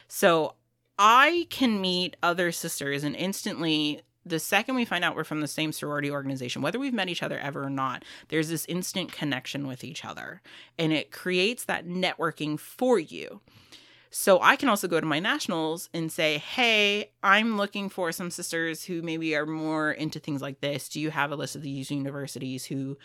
So, 0.07 0.55
I 0.97 1.47
can 1.49 1.81
meet 1.81 2.15
other 2.21 2.51
sisters 2.51 3.03
and 3.03 3.15
instantly, 3.15 4.01
the 4.25 4.39
second 4.39 4.75
we 4.75 4.85
find 4.85 5.03
out 5.03 5.15
we're 5.15 5.23
from 5.23 5.41
the 5.41 5.47
same 5.47 5.71
sorority 5.71 6.11
organization, 6.11 6.61
whether 6.61 6.79
we've 6.79 6.93
met 6.93 7.09
each 7.09 7.23
other 7.23 7.39
ever 7.39 7.63
or 7.63 7.69
not, 7.69 8.03
there's 8.29 8.49
this 8.49 8.65
instant 8.65 9.11
connection 9.11 9.67
with 9.67 9.83
each 9.83 10.05
other. 10.05 10.41
And 10.77 10.93
it 10.93 11.11
creates 11.11 11.65
that 11.65 11.87
networking 11.87 12.59
for 12.59 12.99
you. 12.99 13.41
So 14.15 14.39
I 14.43 14.57
can 14.57 14.69
also 14.69 14.87
go 14.87 14.99
to 14.99 15.07
my 15.07 15.19
nationals 15.19 15.89
and 15.91 16.11
say, 16.11 16.37
hey, 16.37 17.09
I'm 17.23 17.57
looking 17.57 17.89
for 17.89 18.11
some 18.11 18.29
sisters 18.29 18.83
who 18.83 19.01
maybe 19.01 19.35
are 19.35 19.47
more 19.47 19.91
into 19.91 20.19
things 20.19 20.39
like 20.39 20.61
this. 20.61 20.87
Do 20.87 21.01
you 21.01 21.09
have 21.09 21.31
a 21.31 21.35
list 21.35 21.55
of 21.55 21.63
these 21.63 21.89
universities 21.89 22.63
who 22.65 22.95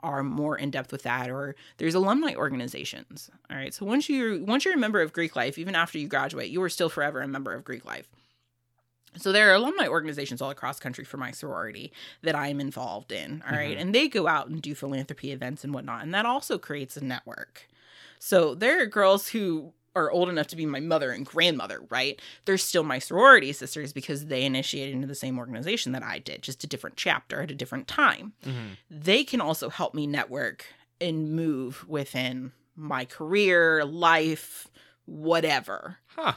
are 0.00 0.22
more 0.22 0.58
in 0.58 0.70
depth 0.70 0.92
with 0.92 1.04
that? 1.04 1.30
Or 1.30 1.56
there's 1.78 1.94
alumni 1.94 2.34
organizations. 2.34 3.30
All 3.50 3.56
right. 3.56 3.72
So 3.72 3.86
once 3.86 4.10
you 4.10 4.44
once 4.46 4.66
you're 4.66 4.74
a 4.74 4.78
member 4.78 5.00
of 5.00 5.14
Greek 5.14 5.34
life, 5.34 5.56
even 5.56 5.74
after 5.74 5.96
you 5.96 6.06
graduate, 6.06 6.50
you 6.50 6.62
are 6.62 6.68
still 6.68 6.90
forever 6.90 7.22
a 7.22 7.26
member 7.28 7.54
of 7.54 7.64
Greek 7.64 7.86
life. 7.86 8.06
So 9.16 9.32
there 9.32 9.50
are 9.50 9.54
alumni 9.54 9.88
organizations 9.88 10.42
all 10.42 10.50
across 10.50 10.78
country 10.78 11.04
for 11.06 11.16
my 11.16 11.30
sorority 11.30 11.94
that 12.22 12.36
I'm 12.36 12.60
involved 12.60 13.10
in. 13.10 13.42
All 13.48 13.56
right. 13.56 13.74
Mhm. 13.74 13.80
And 13.80 13.94
they 13.94 14.06
go 14.06 14.28
out 14.28 14.48
and 14.48 14.60
do 14.60 14.74
philanthropy 14.74 15.32
events 15.32 15.64
and 15.64 15.72
whatnot. 15.72 16.02
And 16.02 16.12
that 16.12 16.26
also 16.26 16.58
creates 16.58 16.98
a 16.98 17.02
network. 17.02 17.66
So 18.18 18.54
there 18.54 18.82
are 18.82 18.86
girls 18.86 19.28
who 19.28 19.72
are 19.96 20.10
old 20.10 20.28
enough 20.28 20.46
to 20.48 20.56
be 20.56 20.66
my 20.66 20.80
mother 20.80 21.10
and 21.10 21.26
grandmother, 21.26 21.82
right? 21.90 22.20
They're 22.44 22.58
still 22.58 22.84
my 22.84 22.98
sorority 22.98 23.52
sisters 23.52 23.92
because 23.92 24.26
they 24.26 24.44
initiated 24.44 24.94
into 24.94 25.06
the 25.08 25.14
same 25.14 25.38
organization 25.38 25.92
that 25.92 26.02
I 26.02 26.18
did, 26.18 26.42
just 26.42 26.62
a 26.62 26.66
different 26.68 26.96
chapter 26.96 27.40
at 27.42 27.50
a 27.50 27.54
different 27.54 27.88
time. 27.88 28.32
Mm-hmm. 28.46 28.66
They 28.90 29.24
can 29.24 29.40
also 29.40 29.68
help 29.70 29.94
me 29.94 30.06
network 30.06 30.66
and 31.00 31.32
move 31.32 31.88
within 31.88 32.52
my 32.76 33.04
career, 33.04 33.84
life, 33.84 34.68
whatever. 35.06 35.98
Huh. 36.14 36.34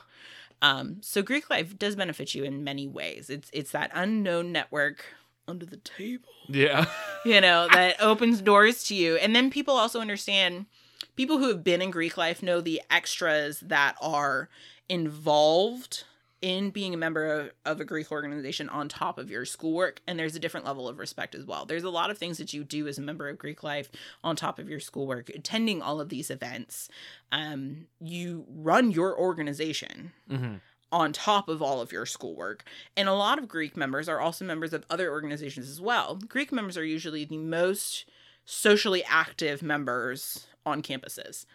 Um, 0.61 0.97
so 1.01 1.21
Greek 1.21 1.49
life 1.49 1.77
does 1.77 1.95
benefit 1.95 2.33
you 2.35 2.43
in 2.43 2.63
many 2.63 2.87
ways. 2.87 3.29
It's 3.29 3.49
it's 3.53 3.71
that 3.71 3.91
unknown 3.93 4.51
network 4.51 5.03
under 5.47 5.65
the 5.65 5.77
table 5.77 6.29
Yeah. 6.47 6.85
you 7.25 7.41
know, 7.41 7.67
that 7.73 7.99
opens 7.99 8.41
doors 8.41 8.83
to 8.85 8.95
you. 8.95 9.15
And 9.17 9.35
then 9.35 9.49
people 9.49 9.73
also 9.75 9.99
understand 9.99 10.67
people 11.15 11.37
who 11.37 11.47
have 11.47 11.63
been 11.63 11.81
in 11.81 11.91
Greek 11.91 12.17
life 12.17 12.41
know 12.41 12.61
the 12.61 12.81
extras 12.89 13.59
that 13.61 13.95
are 14.01 14.49
involved 14.89 16.03
in 16.41 16.71
being 16.71 16.93
a 16.93 16.97
member 16.97 17.27
of, 17.27 17.51
of 17.65 17.79
a 17.79 17.85
Greek 17.85 18.11
organization 18.11 18.67
on 18.69 18.89
top 18.89 19.19
of 19.19 19.29
your 19.29 19.45
schoolwork. 19.45 20.01
And 20.07 20.17
there's 20.17 20.35
a 20.35 20.39
different 20.39 20.65
level 20.65 20.87
of 20.87 20.97
respect 20.97 21.35
as 21.35 21.45
well. 21.45 21.65
There's 21.65 21.83
a 21.83 21.89
lot 21.91 22.09
of 22.09 22.17
things 22.17 22.39
that 22.39 22.51
you 22.51 22.63
do 22.63 22.87
as 22.87 22.97
a 22.97 23.01
member 23.01 23.29
of 23.29 23.37
Greek 23.37 23.61
life 23.61 23.91
on 24.23 24.35
top 24.35 24.57
of 24.57 24.67
your 24.67 24.79
schoolwork, 24.79 25.29
attending 25.29 25.83
all 25.83 26.01
of 26.01 26.09
these 26.09 26.31
events. 26.31 26.89
Um, 27.31 27.85
you 27.99 28.45
run 28.49 28.89
your 28.91 29.15
organization 29.17 30.13
Mm-hmm. 30.31 30.55
on 30.91 31.13
top 31.13 31.47
of 31.47 31.61
all 31.61 31.79
of 31.79 31.91
your 31.91 32.05
schoolwork. 32.05 32.63
And 32.97 33.07
a 33.07 33.13
lot 33.13 33.37
of 33.37 33.47
Greek 33.47 33.77
members 33.77 34.09
are 34.09 34.19
also 34.19 34.43
members 34.43 34.73
of 34.73 34.85
other 34.89 35.11
organizations 35.11 35.69
as 35.69 35.79
well. 35.79 36.15
Greek 36.27 36.51
members 36.51 36.75
are 36.77 36.83
usually 36.83 37.23
the 37.23 37.37
most 37.37 38.05
socially 38.45 39.03
active 39.07 39.61
members 39.61 40.47
on 40.65 40.81
campuses. 40.81 41.45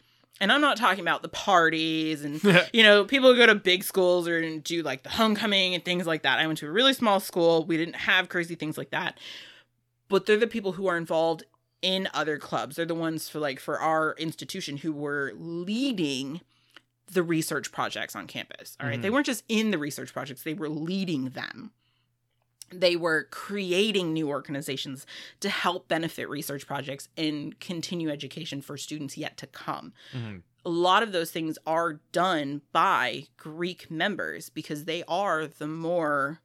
And 0.40 0.52
I'm 0.52 0.60
not 0.60 0.76
talking 0.76 1.00
about 1.00 1.22
the 1.22 1.28
parties 1.28 2.22
and 2.24 2.42
you 2.72 2.82
know 2.82 3.04
people 3.04 3.30
who 3.32 3.36
go 3.38 3.46
to 3.46 3.54
big 3.54 3.82
schools 3.84 4.28
or 4.28 4.58
do 4.58 4.82
like 4.82 5.02
the 5.02 5.10
homecoming 5.10 5.74
and 5.74 5.84
things 5.84 6.06
like 6.06 6.22
that. 6.22 6.38
I 6.38 6.46
went 6.46 6.58
to 6.58 6.66
a 6.66 6.70
really 6.70 6.92
small 6.92 7.20
school. 7.20 7.64
We 7.64 7.76
didn't 7.76 7.96
have 7.96 8.28
crazy 8.28 8.54
things 8.54 8.76
like 8.76 8.90
that. 8.90 9.18
But 10.08 10.26
they're 10.26 10.36
the 10.36 10.46
people 10.46 10.72
who 10.72 10.86
are 10.86 10.96
involved 10.96 11.44
in 11.82 12.08
other 12.14 12.38
clubs. 12.38 12.76
They're 12.76 12.86
the 12.86 12.94
ones 12.94 13.28
for 13.28 13.38
like 13.38 13.60
for 13.60 13.80
our 13.80 14.14
institution 14.18 14.78
who 14.78 14.92
were 14.92 15.32
leading 15.36 16.40
the 17.12 17.22
research 17.22 17.70
projects 17.72 18.16
on 18.16 18.26
campus. 18.26 18.76
All 18.80 18.88
right? 18.88 18.98
Mhm. 18.98 19.02
They 19.02 19.10
weren't 19.10 19.26
just 19.26 19.44
in 19.48 19.70
the 19.70 19.78
research 19.78 20.12
projects, 20.12 20.42
they 20.42 20.54
were 20.54 20.68
leading 20.68 21.30
them. 21.30 21.70
They 22.70 22.96
were 22.96 23.28
creating 23.30 24.12
new 24.12 24.28
organizations 24.28 25.06
to 25.40 25.48
help 25.48 25.88
benefit 25.88 26.28
research 26.28 26.66
projects 26.66 27.08
and 27.16 27.58
continue 27.60 28.10
education 28.10 28.60
for 28.60 28.76
students 28.76 29.16
yet 29.16 29.36
to 29.38 29.46
come. 29.46 29.92
Mhm. 30.12 30.42
A 30.64 30.68
lot 30.68 31.02
of 31.04 31.12
those 31.12 31.30
things 31.30 31.58
are 31.64 32.00
done 32.10 32.62
by 32.72 33.28
Greek 33.36 33.88
members 33.90 34.48
because 34.50 34.84
they 34.84 35.04
are 35.06 35.46
the 35.46 35.68
more 35.68 36.40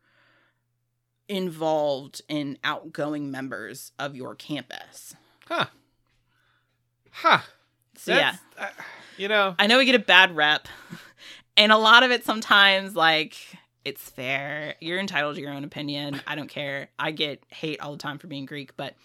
involved 1.27 2.21
and 2.29 2.59
outgoing 2.63 3.31
members 3.31 3.91
of 3.97 4.15
your 4.15 4.35
campus. 4.35 5.15
Huh. 5.47 5.67
Huh. 7.11 7.39
So 7.95 8.13
yeah, 8.15 8.35
uh, 8.57 8.67
you 9.17 9.27
know. 9.27 9.55
I 9.59 9.67
know 9.67 9.77
we 9.77 9.85
get 9.85 9.95
a 9.95 9.99
bad 9.99 10.35
rep, 10.35 10.67
and 11.57 11.71
a 11.71 11.77
lot 11.77 12.03
of 12.03 12.11
it 12.11 12.25
sometimes 12.25 12.95
like 12.95 13.35
it's 13.85 14.09
fair. 14.09 14.75
You're 14.79 14.99
entitled 14.99 15.35
to 15.35 15.41
your 15.41 15.51
own 15.51 15.63
opinion. 15.63 16.21
I 16.27 16.35
don't 16.35 16.49
care. 16.49 16.89
I 16.99 17.11
get 17.11 17.43
hate 17.49 17.79
all 17.81 17.91
the 17.93 17.97
time 17.97 18.17
for 18.19 18.27
being 18.27 18.45
Greek, 18.45 18.75
but 18.77 18.95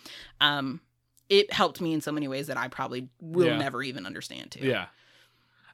um, 0.41 0.81
it 1.29 1.53
helped 1.53 1.81
me 1.81 1.93
in 1.95 2.01
so 2.01 2.12
many 2.12 2.29
ways 2.29 2.47
that 2.49 2.57
I 2.57 2.68
probably 2.68 3.09
will 3.20 3.47
Yeah. 3.47 3.59
never 3.59 3.83
even 3.83 4.07
understand 4.07 4.51
too. 4.53 4.66
Yeah. 4.66 4.87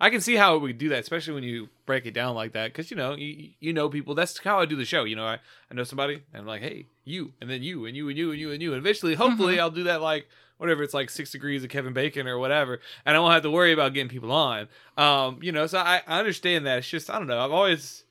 I 0.01 0.11
can 0.11 0.21
see 0.21 0.35
how 0.35 0.59
we 0.59 0.73
do 0.73 0.89
that, 0.89 0.99
especially 0.99 1.35
when 1.35 1.45
you 1.45 1.69
break 1.87 2.07
it 2.07 2.15
down 2.15 2.35
like 2.35 2.53
that, 2.53 2.73
because 2.73 2.91
you 2.91 2.97
know 2.97 3.15
you, 3.15 3.51
you 3.61 3.73
know 3.73 3.89
people. 3.89 4.17
That's 4.17 4.37
how 4.39 4.59
I 4.59 4.65
do 4.67 4.75
the 4.75 4.85
show. 4.85 5.05
You 5.05 5.15
know, 5.15 5.25
I, 5.25 5.35
I 5.71 5.75
know 5.75 5.85
somebody, 5.85 6.15
and 6.15 6.41
I'm 6.41 6.47
like, 6.47 6.61
hey, 6.61 6.87
you, 7.05 7.33
and 7.41 7.49
then 7.49 7.63
you, 7.63 7.87
and 7.87 7.97
you, 7.97 8.09
and 8.09 8.19
you, 8.19 8.33
and 8.33 8.41
you, 8.41 8.51
and 8.51 8.61
you, 8.61 8.73
and 8.73 8.79
eventually, 8.81 9.15
hopefully, 9.15 9.61
I'll 9.61 9.71
do 9.71 9.85
that 9.85 10.03
like 10.03 10.27
whatever 10.59 10.83
it's 10.83 10.93
like 10.95 11.09
six 11.09 11.31
degrees 11.31 11.63
of 11.63 11.71
Kevin 11.71 11.93
Bacon 11.93 12.27
or 12.27 12.37
whatever, 12.39 12.81
and 13.07 13.17
I 13.17 13.21
won't 13.21 13.33
have 13.35 13.43
to 13.45 13.51
worry 13.53 13.73
about 13.73 13.95
getting 13.95 14.09
people 14.09 14.33
on. 14.33 14.67
Um, 14.97 15.39
you 15.41 15.53
know, 15.53 15.69
so 15.69 15.79
I, 15.79 16.03
I 16.09 16.19
understand 16.19 16.67
that. 16.67 16.79
It's 16.79 16.89
just 16.89 17.09
I 17.09 17.19
don't 17.19 17.29
know. 17.29 17.39
I've 17.39 17.53
always 17.53 18.03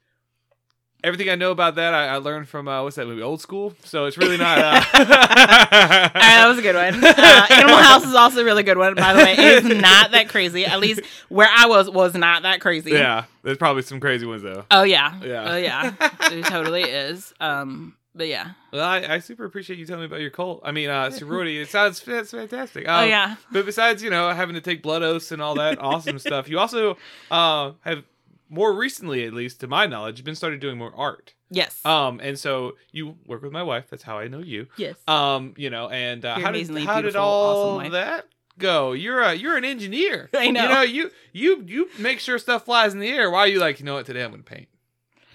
everything 1.03 1.29
I 1.29 1.35
know 1.35 1.51
about 1.51 1.75
that 1.75 1.93
I, 1.93 2.07
I 2.07 2.17
learned 2.17 2.47
from 2.47 2.67
uh, 2.67 2.83
what's 2.83 2.95
that 2.95 3.07
movie, 3.07 3.21
Old 3.21 3.41
School. 3.41 3.73
So 3.83 4.05
it's 4.05 4.17
really 4.17 4.37
not. 4.37 4.57
Uh... 4.59 4.61
All 4.93 4.99
right, 5.05 6.13
that 6.13 6.45
was 6.47 6.59
a 6.59 6.61
good 6.61 6.75
one. 6.75 7.03
Uh, 7.03 7.45
Animal 7.49 7.77
House 7.83 8.05
is 8.05 8.13
also 8.15 8.41
a 8.41 8.45
really 8.45 8.63
good 8.63 8.77
one, 8.77 8.95
by 8.95 9.13
the 9.13 9.19
way. 9.23 9.33
It 9.33 9.65
is 9.65 9.81
not 9.81 10.11
that 10.11 10.29
crazy. 10.29 10.65
At 10.65 10.79
least 10.79 11.01
where 11.29 11.49
I 11.49 11.65
was 11.67 11.89
was 11.89 12.13
not 12.13 12.43
that 12.43 12.61
crazy. 12.61 12.91
yeah, 12.91 13.25
there's 13.43 13.57
probably 13.57 13.81
some 13.83 13.99
crazy 13.99 14.25
ones 14.25 14.43
though. 14.43 14.65
Oh 14.71 14.83
yeah. 14.83 15.19
Yeah. 15.23 15.51
Oh 15.51 15.57
yeah. 15.57 15.93
It 16.31 16.45
totally 16.45 16.83
is. 16.83 17.33
Um. 17.39 17.95
But 18.13 18.27
yeah. 18.27 18.51
Well, 18.73 18.83
I, 18.83 18.97
I 19.15 19.19
super 19.19 19.45
appreciate 19.45 19.79
you 19.79 19.85
telling 19.85 20.01
me 20.01 20.05
about 20.07 20.19
your 20.19 20.31
cult. 20.31 20.59
I 20.65 20.71
mean, 20.71 20.89
uh, 20.89 21.11
sorority. 21.11 21.59
It 21.61 21.69
sounds 21.69 22.01
that's 22.01 22.31
fantastic. 22.31 22.83
Oh 22.85 23.03
Um, 23.03 23.09
yeah. 23.09 23.35
But 23.53 23.65
besides, 23.65 24.03
you 24.03 24.09
know, 24.09 24.29
having 24.31 24.55
to 24.55 24.61
take 24.61 24.83
blood 24.83 25.01
oaths 25.01 25.31
and 25.31 25.41
all 25.41 25.55
that 25.55 25.79
awesome 25.79 26.19
stuff, 26.19 26.49
you 26.49 26.59
also 26.59 26.97
uh, 27.31 27.71
have 27.81 28.03
more 28.51 28.73
recently, 28.73 29.25
at 29.25 29.33
least 29.33 29.61
to 29.61 29.67
my 29.67 29.87
knowledge, 29.87 30.23
been 30.23 30.35
started 30.35 30.59
doing 30.59 30.77
more 30.77 30.93
art. 30.95 31.33
Yes. 31.49 31.83
Um, 31.85 32.19
and 32.21 32.37
so 32.37 32.73
you 32.91 33.17
work 33.25 33.41
with 33.41 33.51
my 33.51 33.63
wife. 33.63 33.87
That's 33.89 34.03
how 34.03 34.19
I 34.19 34.27
know 34.27 34.39
you. 34.39 34.67
yes. 34.77 34.95
Um, 35.07 35.53
you 35.57 35.69
know, 35.69 35.89
and 35.89 36.23
uh, 36.23 36.37
how 36.37 36.51
did 36.51 36.69
how 36.69 36.97
did 36.97 37.03
beautiful, 37.03 37.21
awesome 37.21 37.85
all 37.85 37.89
that 37.91 38.25
go? 38.57 38.91
You're 38.91 39.21
a 39.21 39.33
you're 39.33 39.57
an 39.57 39.65
engineer. 39.65 40.29
I 40.33 40.51
know. 40.51 40.63
You 40.63 40.69
know, 40.69 40.81
you 40.81 41.11
you 41.31 41.63
you 41.65 41.89
make 41.97 42.19
sure 42.19 42.37
stuff 42.37 42.65
flies 42.65 42.93
in 42.93 42.99
the 42.99 43.09
air. 43.09 43.31
Why 43.31 43.39
are 43.39 43.47
you 43.47 43.59
like, 43.59 43.79
you 43.79 43.85
know 43.85 43.95
what? 43.95 44.05
Today 44.05 44.23
I'm 44.23 44.31
going 44.31 44.43
to 44.43 44.49
paint. 44.49 44.67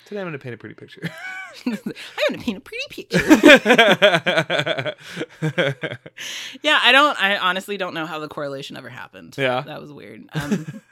Today 0.05 0.21
I'm 0.21 0.27
going 0.27 0.35
to 0.35 0.39
paint 0.39 0.55
a 0.55 0.59
pretty 0.59 0.75
picture. 0.75 1.11
I'm 1.67 1.79
gonna 2.31 2.43
paint 2.43 2.59
a 2.59 2.61
pretty 2.61 2.85
picture. 2.91 3.19
yeah, 6.63 6.81
I 6.83 6.93
don't. 6.93 7.21
I 7.21 7.39
honestly 7.39 7.77
don't 7.77 7.95
know 7.95 8.07
how 8.07 8.19
the 8.19 8.29
correlation 8.29 8.77
ever 8.77 8.89
happened. 8.89 9.35
Yeah. 9.37 9.63
that 9.63 9.81
was 9.81 9.93
weird. 9.93 10.25
Um, 10.33 10.83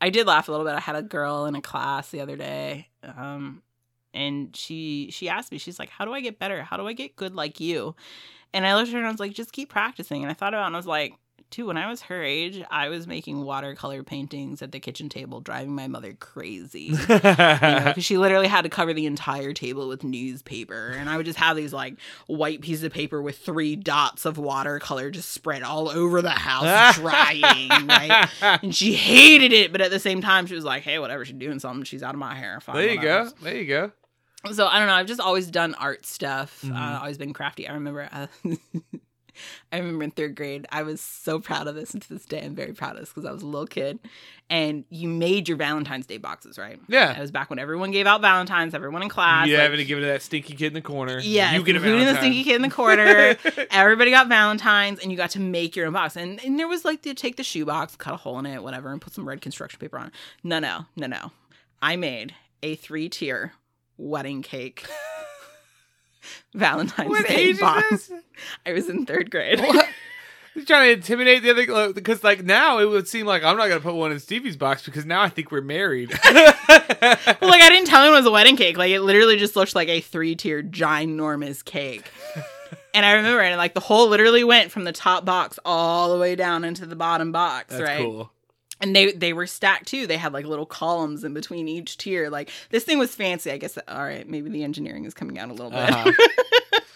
I 0.00 0.10
did 0.10 0.26
laugh 0.26 0.48
a 0.48 0.50
little 0.50 0.66
bit. 0.66 0.74
I 0.74 0.80
had 0.80 0.96
a 0.96 1.02
girl 1.02 1.46
in 1.46 1.54
a 1.54 1.62
class 1.62 2.10
the 2.10 2.20
other 2.20 2.36
day, 2.36 2.88
um, 3.02 3.62
and 4.14 4.54
she 4.56 5.10
she 5.12 5.28
asked 5.28 5.52
me. 5.52 5.58
She's 5.58 5.78
like, 5.78 5.90
"How 5.90 6.04
do 6.04 6.12
I 6.14 6.20
get 6.20 6.38
better? 6.38 6.62
How 6.62 6.76
do 6.76 6.86
I 6.86 6.92
get 6.94 7.16
good 7.16 7.34
like 7.34 7.60
you?" 7.60 7.94
And 8.54 8.66
I 8.66 8.74
looked 8.76 8.88
at 8.88 8.94
her 8.94 8.98
and 8.98 9.08
I 9.08 9.10
was 9.10 9.20
like, 9.20 9.32
"Just 9.34 9.52
keep 9.52 9.70
practicing." 9.70 10.22
And 10.22 10.30
I 10.30 10.34
thought 10.34 10.54
about 10.54 10.64
it 10.64 10.66
and 10.68 10.76
I 10.76 10.78
was 10.78 10.86
like. 10.86 11.14
Too, 11.50 11.66
when 11.66 11.76
I 11.76 11.88
was 11.90 12.02
her 12.02 12.22
age, 12.22 12.62
I 12.70 12.88
was 12.90 13.06
making 13.08 13.42
watercolor 13.42 14.02
paintings 14.04 14.62
at 14.62 14.70
the 14.72 14.78
kitchen 14.78 15.08
table, 15.08 15.40
driving 15.40 15.74
my 15.74 15.88
mother 15.88 16.12
crazy. 16.14 16.90
because 16.90 17.94
she 18.04 18.16
literally 18.18 18.46
had 18.46 18.62
to 18.62 18.68
cover 18.68 18.92
the 18.92 19.06
entire 19.06 19.52
table 19.52 19.88
with 19.88 20.04
newspaper 20.04 20.94
and 20.96 21.08
i 21.10 21.16
would 21.16 21.26
just 21.26 21.38
have 21.38 21.56
these 21.56 21.72
like 21.72 21.96
white 22.26 22.60
pieces 22.60 22.84
of 22.84 22.92
paper 22.92 23.20
with 23.20 23.36
three 23.38 23.74
dots 23.76 24.24
of 24.24 24.38
watercolor 24.38 25.10
just 25.10 25.30
spread 25.30 25.62
all 25.62 25.88
over 25.88 26.22
the 26.22 26.30
house 26.30 26.94
drying 26.98 27.68
right 27.86 28.28
and 28.62 28.74
she 28.74 28.94
hated 28.94 29.52
it 29.52 29.72
but 29.72 29.80
at 29.80 29.90
the 29.90 29.98
same 29.98 30.20
time 30.20 30.46
she 30.46 30.54
was 30.54 30.64
like 30.64 30.82
hey 30.82 30.98
whatever 30.98 31.24
she's 31.24 31.36
doing 31.36 31.58
something 31.58 31.84
she's 31.84 32.02
out 32.02 32.14
of 32.14 32.18
my 32.18 32.34
hair 32.34 32.60
fine, 32.60 32.76
there 32.76 32.90
you 32.90 33.00
go. 33.00 33.30
There 33.42 33.56
you 33.56 33.66
go. 33.66 33.92
so 34.52 34.66
i 34.66 34.78
don't 34.78 34.86
know 34.88 34.94
i've 34.94 35.06
just 35.06 35.20
always 35.20 35.50
done 35.50 35.74
art 35.74 36.06
stuff 36.06 36.62
Mhm. 36.64 36.74
uh, 36.76 37.00
always 37.00 37.18
been 37.18 37.32
crafty 37.32 37.68
i 37.68 37.72
remember 37.74 38.08
uh, 38.12 38.26
I 39.72 39.78
remember 39.78 40.04
in 40.04 40.10
third 40.10 40.34
grade, 40.34 40.66
I 40.70 40.82
was 40.82 41.00
so 41.00 41.38
proud 41.40 41.66
of 41.68 41.74
this, 41.74 41.92
and 41.92 42.02
to 42.02 42.08
this 42.08 42.24
day, 42.24 42.42
I'm 42.44 42.54
very 42.54 42.72
proud 42.72 42.94
of 42.94 43.00
this 43.00 43.08
because 43.10 43.24
I 43.24 43.32
was 43.32 43.42
a 43.42 43.46
little 43.46 43.66
kid. 43.66 43.98
And 44.48 44.84
you 44.90 45.08
made 45.08 45.48
your 45.48 45.56
Valentine's 45.56 46.06
Day 46.06 46.18
boxes, 46.18 46.58
right? 46.58 46.80
Yeah. 46.88 47.16
It 47.16 47.20
was 47.20 47.30
back 47.30 47.50
when 47.50 47.60
everyone 47.60 47.92
gave 47.92 48.06
out 48.06 48.20
Valentines, 48.20 48.74
everyone 48.74 49.02
in 49.02 49.08
class. 49.08 49.46
you 49.46 49.54
like, 49.54 49.62
having 49.62 49.78
to 49.78 49.84
give 49.84 49.98
it 49.98 50.00
to 50.00 50.06
that 50.08 50.22
stinky 50.22 50.54
kid 50.54 50.68
in 50.68 50.72
the 50.74 50.80
corner. 50.80 51.20
yeah, 51.20 51.54
you 51.54 51.62
get 51.62 51.76
a 51.76 51.78
the 51.78 52.16
stinky 52.16 52.42
kid 52.42 52.56
in 52.56 52.62
the 52.62 52.70
corner. 52.70 53.36
Everybody 53.70 54.10
got 54.10 54.28
Valentines, 54.28 54.98
and 55.00 55.10
you 55.10 55.16
got 55.16 55.30
to 55.30 55.40
make 55.40 55.76
your 55.76 55.86
own 55.86 55.92
box. 55.92 56.16
And, 56.16 56.44
and 56.44 56.58
there 56.58 56.66
was 56.66 56.84
like, 56.84 57.02
to 57.02 57.14
take 57.14 57.36
the 57.36 57.44
shoebox, 57.44 57.94
cut 57.96 58.14
a 58.14 58.16
hole 58.16 58.38
in 58.40 58.46
it, 58.46 58.62
whatever, 58.62 58.90
and 58.90 59.00
put 59.00 59.14
some 59.14 59.28
red 59.28 59.40
construction 59.40 59.78
paper 59.78 59.98
on. 59.98 60.08
it. 60.08 60.12
No, 60.42 60.58
no, 60.58 60.86
no, 60.96 61.06
no. 61.06 61.30
I 61.80 61.96
made 61.96 62.34
a 62.62 62.74
three 62.74 63.08
tier 63.08 63.52
wedding 63.96 64.42
cake 64.42 64.86
Valentine's 66.54 67.08
What 67.08 67.26
Day 67.26 67.52
box. 67.52 68.10
I 68.66 68.72
was 68.72 68.88
in 68.88 69.06
third 69.06 69.30
grade. 69.30 69.60
What? 69.60 69.88
He's 70.54 70.64
trying 70.66 70.88
to 70.88 70.92
intimidate 70.94 71.42
the 71.44 71.50
other 71.50 71.92
because, 71.92 72.24
uh, 72.24 72.28
like, 72.28 72.42
now 72.42 72.80
it 72.80 72.86
would 72.86 73.06
seem 73.06 73.24
like 73.24 73.44
I'm 73.44 73.56
not 73.56 73.68
gonna 73.68 73.80
put 73.80 73.94
one 73.94 74.10
in 74.10 74.18
Stevie's 74.18 74.56
box 74.56 74.84
because 74.84 75.06
now 75.06 75.22
I 75.22 75.28
think 75.28 75.52
we're 75.52 75.60
married. 75.60 76.10
well, 76.28 76.46
like 76.68 77.62
I 77.62 77.68
didn't 77.68 77.86
tell 77.86 78.04
him 78.04 78.12
it 78.12 78.16
was 78.16 78.26
a 78.26 78.32
wedding 78.32 78.56
cake. 78.56 78.76
Like 78.76 78.90
it 78.90 79.00
literally 79.00 79.36
just 79.36 79.54
looked 79.54 79.76
like 79.76 79.88
a 79.88 80.00
three 80.00 80.34
tier 80.34 80.60
ginormous 80.60 81.64
cake. 81.64 82.10
and 82.94 83.06
I 83.06 83.12
remember, 83.12 83.40
and 83.42 83.56
like 83.58 83.74
the 83.74 83.80
hole 83.80 84.08
literally 84.08 84.42
went 84.42 84.72
from 84.72 84.82
the 84.82 84.92
top 84.92 85.24
box 85.24 85.60
all 85.64 86.12
the 86.12 86.18
way 86.18 86.34
down 86.34 86.64
into 86.64 86.84
the 86.84 86.96
bottom 86.96 87.30
box, 87.30 87.68
That's 87.68 87.82
right? 87.82 88.00
cool. 88.00 88.32
And 88.80 88.96
they 88.96 89.12
they 89.12 89.32
were 89.32 89.46
stacked 89.46 89.88
too. 89.88 90.06
They 90.06 90.16
had 90.16 90.32
like 90.32 90.46
little 90.46 90.66
columns 90.66 91.24
in 91.24 91.34
between 91.34 91.68
each 91.68 91.98
tier. 91.98 92.30
Like 92.30 92.50
this 92.70 92.84
thing 92.84 92.98
was 92.98 93.14
fancy. 93.14 93.50
I 93.50 93.58
guess. 93.58 93.78
All 93.88 94.02
right, 94.02 94.28
maybe 94.28 94.50
the 94.50 94.64
engineering 94.64 95.04
is 95.04 95.14
coming 95.14 95.38
out 95.38 95.50
a 95.50 95.52
little 95.52 95.70
bit. 95.70 95.90
Uh-huh. 95.90 96.12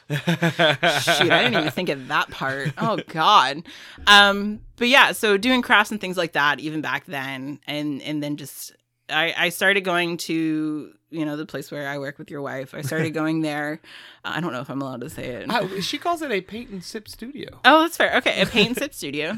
Shoot, 0.11 1.31
I 1.31 1.45
didn't 1.45 1.61
even 1.61 1.71
think 1.71 1.89
of 1.89 2.09
that 2.09 2.31
part. 2.31 2.73
Oh 2.79 2.99
God. 3.09 3.63
Um, 4.07 4.61
but 4.77 4.89
yeah, 4.89 5.13
so 5.13 5.37
doing 5.37 5.63
crafts 5.63 5.91
and 5.91 6.01
things 6.01 6.17
like 6.17 6.33
that, 6.33 6.61
even 6.61 6.81
back 6.81 7.07
then, 7.07 7.61
and 7.67 8.03
and 8.03 8.23
then 8.23 8.37
just 8.37 8.73
I 9.09 9.35
I 9.37 9.49
started 9.51 9.83
going 9.83 10.17
to 10.19 10.93
you 11.11 11.25
know 11.25 11.37
the 11.37 11.47
place 11.47 11.71
where 11.71 11.89
I 11.89 11.99
work 11.99 12.19
with 12.19 12.31
your 12.31 12.43
wife. 12.43 12.75
I 12.75 12.83
started 12.83 13.11
going 13.15 13.43
there. 13.43 13.81
I 14.25 14.41
don't 14.41 14.53
know 14.53 14.61
if 14.61 14.71
I'm 14.71 14.83
allowed 14.83 15.03
to 15.03 15.11
say 15.11 15.27
it. 15.27 15.47
Oh, 15.51 15.81
she 15.81 15.99
calls 15.99 16.23
it 16.23 16.31
a 16.31 16.41
paint 16.41 16.71
and 16.71 16.83
sip 16.83 17.09
studio. 17.09 17.61
Oh, 17.65 17.83
that's 17.83 17.97
fair. 17.97 18.17
Okay, 18.17 18.41
a 18.41 18.47
paint 18.47 18.69
and 18.69 18.77
sip 18.77 18.95
studio, 18.95 19.31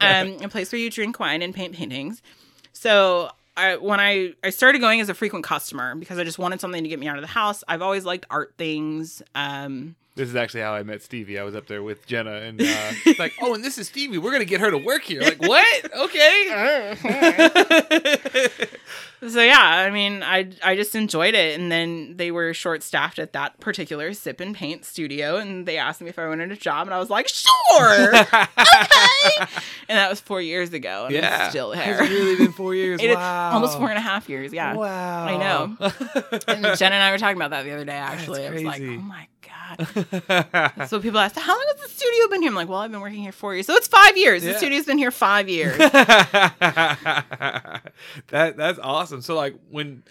um, 0.00 0.36
a 0.42 0.48
place 0.48 0.72
where 0.72 0.80
you 0.80 0.90
drink 0.90 1.18
wine 1.18 1.42
and 1.42 1.54
paint 1.54 1.74
paintings. 1.74 2.22
So 2.72 3.30
I, 3.56 3.76
when 3.76 4.00
I 4.00 4.34
I 4.42 4.50
started 4.50 4.80
going 4.80 5.00
as 5.00 5.08
a 5.08 5.14
frequent 5.14 5.44
customer 5.44 5.94
because 5.94 6.18
I 6.18 6.24
just 6.24 6.38
wanted 6.38 6.60
something 6.60 6.82
to 6.82 6.88
get 6.88 6.98
me 6.98 7.06
out 7.08 7.16
of 7.16 7.22
the 7.22 7.28
house. 7.28 7.62
I've 7.68 7.82
always 7.82 8.04
liked 8.04 8.26
art 8.30 8.54
things. 8.58 9.22
Um, 9.34 9.96
This 10.16 10.28
is 10.28 10.36
actually 10.36 10.60
how 10.60 10.74
I 10.74 10.84
met 10.84 11.02
Stevie. 11.02 11.40
I 11.40 11.42
was 11.42 11.56
up 11.56 11.66
there 11.66 11.82
with 11.82 12.06
Jenna, 12.06 12.34
and 12.34 12.60
uh, 12.60 12.92
she's 13.02 13.18
like, 13.18 13.32
"Oh, 13.42 13.52
and 13.52 13.64
this 13.64 13.78
is 13.78 13.88
Stevie. 13.88 14.18
We're 14.18 14.30
gonna 14.30 14.44
get 14.44 14.60
her 14.60 14.70
to 14.70 14.78
work 14.78 15.02
here." 15.02 15.20
Like, 15.22 15.42
what? 15.42 15.92
Okay. 15.92 16.96
So 19.28 19.40
yeah, 19.40 19.58
I 19.58 19.90
mean, 19.90 20.22
I 20.22 20.50
I 20.62 20.76
just 20.76 20.94
enjoyed 20.94 21.34
it, 21.34 21.58
and 21.58 21.72
then 21.72 22.16
they 22.16 22.30
were 22.30 22.52
short 22.52 22.82
staffed 22.82 23.18
at 23.18 23.32
that 23.32 23.58
particular 23.58 24.12
sip 24.12 24.38
and 24.38 24.54
paint 24.54 24.84
studio, 24.84 25.36
and 25.36 25.64
they 25.64 25.78
asked 25.78 26.02
me 26.02 26.10
if 26.10 26.18
I 26.18 26.28
wanted 26.28 26.52
a 26.52 26.56
job, 26.56 26.86
and 26.86 26.94
I 26.94 26.98
was 26.98 27.08
like, 27.08 27.28
sure, 27.28 28.16
okay. 28.16 28.46
and 29.88 29.96
that 29.96 30.10
was 30.10 30.20
four 30.20 30.42
years 30.42 30.74
ago, 30.74 31.06
and 31.06 31.14
yeah. 31.14 31.44
I'm 31.44 31.50
still 31.50 31.72
here. 31.72 31.94
it 32.02 32.10
really 32.10 32.36
been 32.36 32.52
four 32.52 32.74
years? 32.74 33.00
It 33.00 33.10
is 33.10 33.16
wow. 33.16 33.52
almost 33.52 33.78
four 33.78 33.88
and 33.88 33.96
a 33.96 34.02
half 34.02 34.28
years. 34.28 34.52
Yeah, 34.52 34.74
Wow. 34.74 35.24
I 35.24 35.36
know. 35.38 35.76
and 36.48 36.78
Jen 36.78 36.92
and 36.92 37.02
I 37.02 37.10
were 37.10 37.18
talking 37.18 37.36
about 37.36 37.50
that 37.50 37.64
the 37.64 37.72
other 37.72 37.84
day. 37.84 37.92
Actually, 37.92 38.46
I 38.46 38.50
was 38.50 38.62
like, 38.62 38.82
oh 38.82 38.98
my 38.98 39.26
god. 39.48 40.86
So 40.88 41.00
people 41.00 41.18
ask, 41.18 41.36
how 41.36 41.52
long 41.52 41.64
has 41.76 41.82
the 41.82 41.88
studio 41.88 42.28
been 42.28 42.42
here? 42.42 42.50
I'm 42.50 42.54
like, 42.54 42.68
well, 42.68 42.78
I've 42.80 42.90
been 42.90 43.00
working 43.00 43.22
here 43.22 43.32
four 43.32 43.54
years, 43.54 43.66
so 43.66 43.74
it's 43.74 43.88
five 43.88 44.16
years. 44.16 44.42
The 44.42 44.54
studio's 44.54 44.84
been 44.86 44.98
here 44.98 45.10
five 45.10 45.48
years. 45.48 45.76
that 46.98 47.82
that's 48.56 48.78
awesome. 48.78 49.22
So 49.22 49.34
like 49.34 49.54
when 49.70 50.02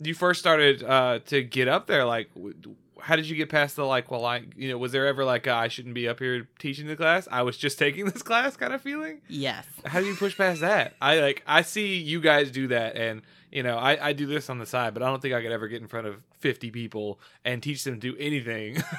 you 0.00 0.14
first 0.14 0.40
started 0.40 0.82
uh, 0.82 1.20
to 1.26 1.42
get 1.42 1.68
up 1.68 1.86
there, 1.86 2.04
like 2.04 2.32
w- 2.34 2.54
how 3.00 3.14
did 3.16 3.28
you 3.28 3.36
get 3.36 3.48
past 3.48 3.76
the 3.76 3.84
like? 3.84 4.10
Well, 4.10 4.24
I 4.24 4.42
you 4.56 4.68
know 4.68 4.78
was 4.78 4.92
there 4.92 5.06
ever 5.06 5.24
like 5.24 5.46
I 5.46 5.68
shouldn't 5.68 5.94
be 5.94 6.08
up 6.08 6.18
here 6.18 6.48
teaching 6.58 6.86
the 6.86 6.96
class? 6.96 7.28
I 7.30 7.42
was 7.42 7.56
just 7.56 7.78
taking 7.78 8.06
this 8.06 8.22
class 8.24 8.56
kind 8.56 8.72
of 8.72 8.82
feeling. 8.82 9.20
yes. 9.28 9.66
How 9.84 10.00
do 10.00 10.06
you 10.06 10.14
push 10.16 10.36
past 10.36 10.60
that? 10.60 10.94
I 11.00 11.20
like 11.20 11.42
I 11.46 11.62
see 11.62 11.96
you 11.96 12.20
guys 12.20 12.50
do 12.50 12.68
that, 12.68 12.96
and 12.96 13.22
you 13.52 13.62
know 13.62 13.76
I 13.78 14.08
I 14.08 14.12
do 14.12 14.26
this 14.26 14.50
on 14.50 14.58
the 14.58 14.66
side, 14.66 14.94
but 14.94 15.02
I 15.02 15.06
don't 15.06 15.20
think 15.22 15.34
I 15.34 15.42
could 15.42 15.52
ever 15.52 15.68
get 15.68 15.80
in 15.80 15.88
front 15.88 16.06
of 16.06 16.16
fifty 16.40 16.70
people 16.70 17.20
and 17.44 17.62
teach 17.62 17.84
them 17.84 17.94
to 17.94 18.12
do 18.12 18.16
anything. 18.18 18.82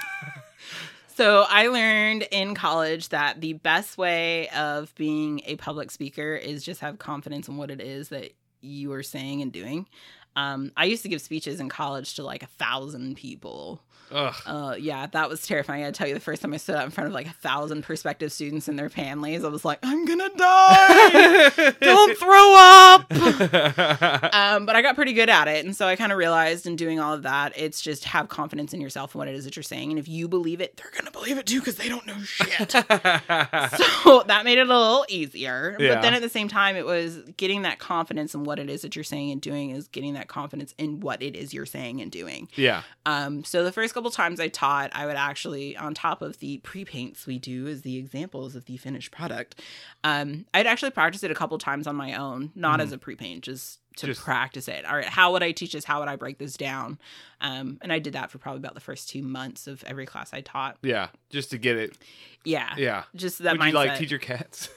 So 1.20 1.46
I 1.50 1.68
learned 1.68 2.30
in 2.32 2.56
college 2.56 3.10
that 3.10 3.42
the 3.42 3.52
best 3.52 3.98
way 3.98 4.48
of 4.52 4.96
being 4.96 5.42
a 5.44 5.58
public 5.58 5.92
speaker 5.92 6.34
is 6.34 6.64
just 6.64 6.80
have 6.80 6.98
confidence 6.98 7.50
in 7.50 7.58
what 7.58 7.70
it 7.70 7.82
is 7.82 8.08
that 8.08 8.32
you 8.62 8.94
are 8.94 9.04
saying 9.04 9.42
and 9.42 9.52
doing. 9.52 9.90
Um, 10.38 10.72
I 10.78 10.86
used 10.86 11.04
to 11.04 11.10
give 11.10 11.20
speeches 11.22 11.60
in 11.60 11.68
college 11.68 12.14
to 12.14 12.24
like 12.24 12.42
a 12.42 12.48
thousand 12.48 13.18
people. 13.18 13.82
Ugh. 14.12 14.36
Uh, 14.46 14.76
yeah, 14.80 15.08
that 15.08 15.30
was 15.30 15.46
terrifying. 15.46 15.84
I 15.84 15.92
tell 15.92 16.08
you, 16.08 16.14
the 16.14 16.20
first 16.20 16.42
time 16.42 16.54
I 16.54 16.58
stood 16.58 16.76
up 16.76 16.86
in 16.86 16.92
front 16.92 17.08
of 17.08 17.14
like 17.14 17.28
a 17.28 17.34
thousand 17.34 17.84
prospective 17.84 18.32
students 18.32 18.68
and 18.68 18.78
their 18.78 18.90
families, 18.90 19.44
I 19.44 19.50
was 19.50 19.66
like, 19.66 19.80
I'm 19.84 20.06
gonna 20.06 20.30
die. 20.36 21.50
Don't 21.82 22.18
throw 22.18 22.56
up. 22.56 23.12
um, 24.34 24.66
but 24.66 24.76
I 24.76 24.82
got 24.82 24.96
pretty 24.96 25.14
good 25.14 25.30
at 25.30 25.48
it. 25.48 25.66
And 25.66 25.76
so 25.76 25.88
I 25.88 25.96
kind 25.96 26.12
of 26.12 26.18
realized 26.18 26.66
in 26.66 26.76
doing 26.76 27.00
all 27.00 27.14
of 27.14 27.24
that, 27.24 27.54
it's 27.58 27.82
just 27.82 28.06
have 28.06 28.30
confidence 28.30 28.74
in 28.74 28.82
yourself 28.82 29.14
and 29.14 29.20
what 29.20 29.28
it 29.28 29.36
is 29.36 29.46
that 29.46 29.56
you're 29.56 29.64
saying. 29.64 29.92
And 29.92 30.00
if 30.00 30.08
you 30.08 30.28
believe 30.28 30.62
it, 30.62 30.78
they're 30.78 30.90
to 31.12 31.20
believe 31.20 31.38
it 31.38 31.46
too 31.46 31.60
because 31.60 31.76
they 31.76 31.90
don't 31.90 32.06
know 32.06 32.18
shit. 32.20 32.72
so 32.72 34.24
that 34.28 34.42
made 34.44 34.58
it 34.58 34.70
a 34.70 34.80
little 34.80 35.06
easier. 35.10 35.76
Yeah. 35.80 35.96
But 35.96 36.02
then 36.02 36.14
at 36.14 36.22
the 36.22 36.30
same 36.30 36.48
time, 36.48 36.76
it 36.76 36.86
was 36.86 37.18
getting 37.38 37.64
that 37.64 37.80
confidence 37.80 38.34
in 38.34 38.44
what 38.44 38.60
it 38.60 38.70
is 38.70 38.82
that 38.82 38.96
you're 38.96 39.04
saying 39.04 39.32
and 39.32 39.42
doing, 39.42 39.72
is 39.72 39.88
getting 39.88 40.14
that 40.14 40.28
confidence 40.28 40.74
in 40.78 41.00
what 41.00 41.22
it 41.22 41.36
is 41.36 41.54
you're 41.54 41.66
saying 41.66 42.02
and 42.02 42.12
doing. 42.12 42.48
yeah. 42.56 42.84
Um, 43.06 43.44
so 43.44 43.64
the 43.64 43.72
first 43.72 43.94
couple 44.00 44.12
times 44.12 44.40
I 44.40 44.48
taught, 44.48 44.92
I 44.94 45.06
would 45.06 45.18
actually, 45.18 45.76
on 45.76 45.94
top 45.94 46.22
of 46.22 46.40
the 46.40 46.60
pre 46.60 46.86
paints 46.86 47.28
we 47.28 47.38
do 47.38 47.68
as 47.68 47.82
the 47.82 47.98
examples 47.98 48.56
of 48.56 48.64
the 48.64 48.78
finished 48.78 49.12
product, 49.12 49.60
um, 50.06 50.46
I'd 50.54 50.68
actually 50.68 50.92
practice 50.92 51.22
it 51.24 51.32
a 51.32 51.36
couple 51.36 51.58
times 51.58 51.86
on 51.86 51.98
my 51.98 52.14
own, 52.14 52.54
not 52.56 52.80
as 52.80 52.94
a 52.94 52.98
pre 52.98 53.16
paint, 53.16 53.44
just 53.44 53.80
to 53.98 54.06
Just- 54.06 54.22
practice 54.22 54.70
it. 54.70 54.86
All 54.86 54.96
right, 54.96 55.04
how 55.04 55.34
would 55.34 55.44
I 55.44 55.52
teach 55.52 55.74
this? 55.74 55.84
How 55.84 56.00
would 56.00 56.08
I 56.08 56.16
break 56.16 56.38
this 56.38 56.56
down? 56.56 56.98
Um, 57.42 57.78
and 57.82 57.92
I 57.92 58.00
did 58.00 58.14
that 58.14 58.32
for 58.32 58.38
probably 58.38 58.60
about 58.60 58.74
the 58.74 58.80
first 58.80 59.10
two 59.10 59.22
months 59.22 59.68
of 59.68 59.84
every 59.84 60.06
class 60.06 60.34
I 60.34 60.40
taught. 60.40 60.78
Yeah. 60.82 61.10
Just 61.30 61.52
to 61.52 61.58
get 61.58 61.76
it. 61.76 61.98
Yeah, 62.46 62.74
Yeah. 62.78 63.04
just 63.16 63.40
that 63.40 63.54
Would 63.58 63.60
mindset. 63.62 63.68
you 63.68 63.74
like 63.74 63.98
teach 63.98 64.12
your 64.12 64.20
cats? 64.22 64.70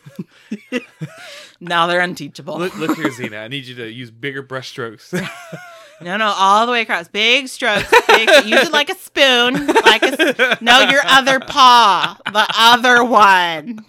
now 1.61 1.87
they're 1.87 2.01
unteachable. 2.01 2.59
look, 2.59 2.77
look 2.77 2.97
here, 2.97 3.11
Zena. 3.13 3.37
I 3.39 3.47
need 3.49 3.67
you 3.67 3.77
to 3.77 3.89
use 3.89 4.11
bigger 4.11 4.43
brushstrokes. 4.43 5.13
No, 6.05 6.17
no, 6.17 6.33
all 6.37 6.67
the 6.67 6.73
way 6.73 6.83
across. 6.83 7.09
Big 7.09 7.49
strokes. 7.49 7.91
Big, 8.07 8.29
use 8.45 8.67
it 8.67 8.73
like 8.73 8.91
a 8.91 8.95
spoon. 8.95 9.67
Like 9.67 10.03
a, 10.03 10.59
no, 10.61 10.81
your 10.91 11.03
other 11.05 11.41
paw, 11.41 12.19
the 12.27 12.47
other 12.57 13.05
one. 13.05 13.85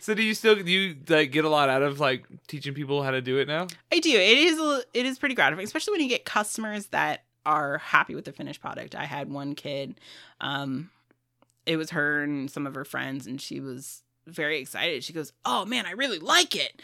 so, 0.00 0.14
do 0.14 0.22
you 0.22 0.34
still 0.34 0.56
do 0.56 0.70
you 0.70 0.96
like 1.08 1.32
get 1.32 1.44
a 1.44 1.48
lot 1.48 1.68
out 1.68 1.82
of 1.82 2.00
like 2.00 2.24
teaching 2.46 2.74
people 2.74 3.02
how 3.02 3.10
to 3.10 3.20
do 3.20 3.38
it 3.38 3.48
now? 3.48 3.66
I 3.92 4.00
do. 4.00 4.10
It 4.10 4.38
is 4.38 4.84
it 4.94 5.06
is 5.06 5.18
pretty 5.18 5.34
gratifying, 5.34 5.64
especially 5.64 5.92
when 5.92 6.00
you 6.00 6.08
get 6.08 6.24
customers 6.24 6.86
that 6.86 7.24
are 7.46 7.78
happy 7.78 8.14
with 8.14 8.24
the 8.24 8.32
finished 8.32 8.60
product. 8.60 8.94
I 8.94 9.04
had 9.04 9.30
one 9.30 9.54
kid, 9.54 10.00
um, 10.40 10.90
it 11.66 11.76
was 11.76 11.90
her 11.90 12.22
and 12.22 12.50
some 12.50 12.66
of 12.66 12.74
her 12.74 12.84
friends, 12.84 13.26
and 13.26 13.40
she 13.40 13.60
was 13.60 14.02
very 14.26 14.58
excited. 14.58 15.04
She 15.04 15.12
goes, 15.12 15.32
"Oh 15.44 15.64
man, 15.64 15.86
I 15.86 15.92
really 15.92 16.18
like 16.18 16.56
it." 16.56 16.80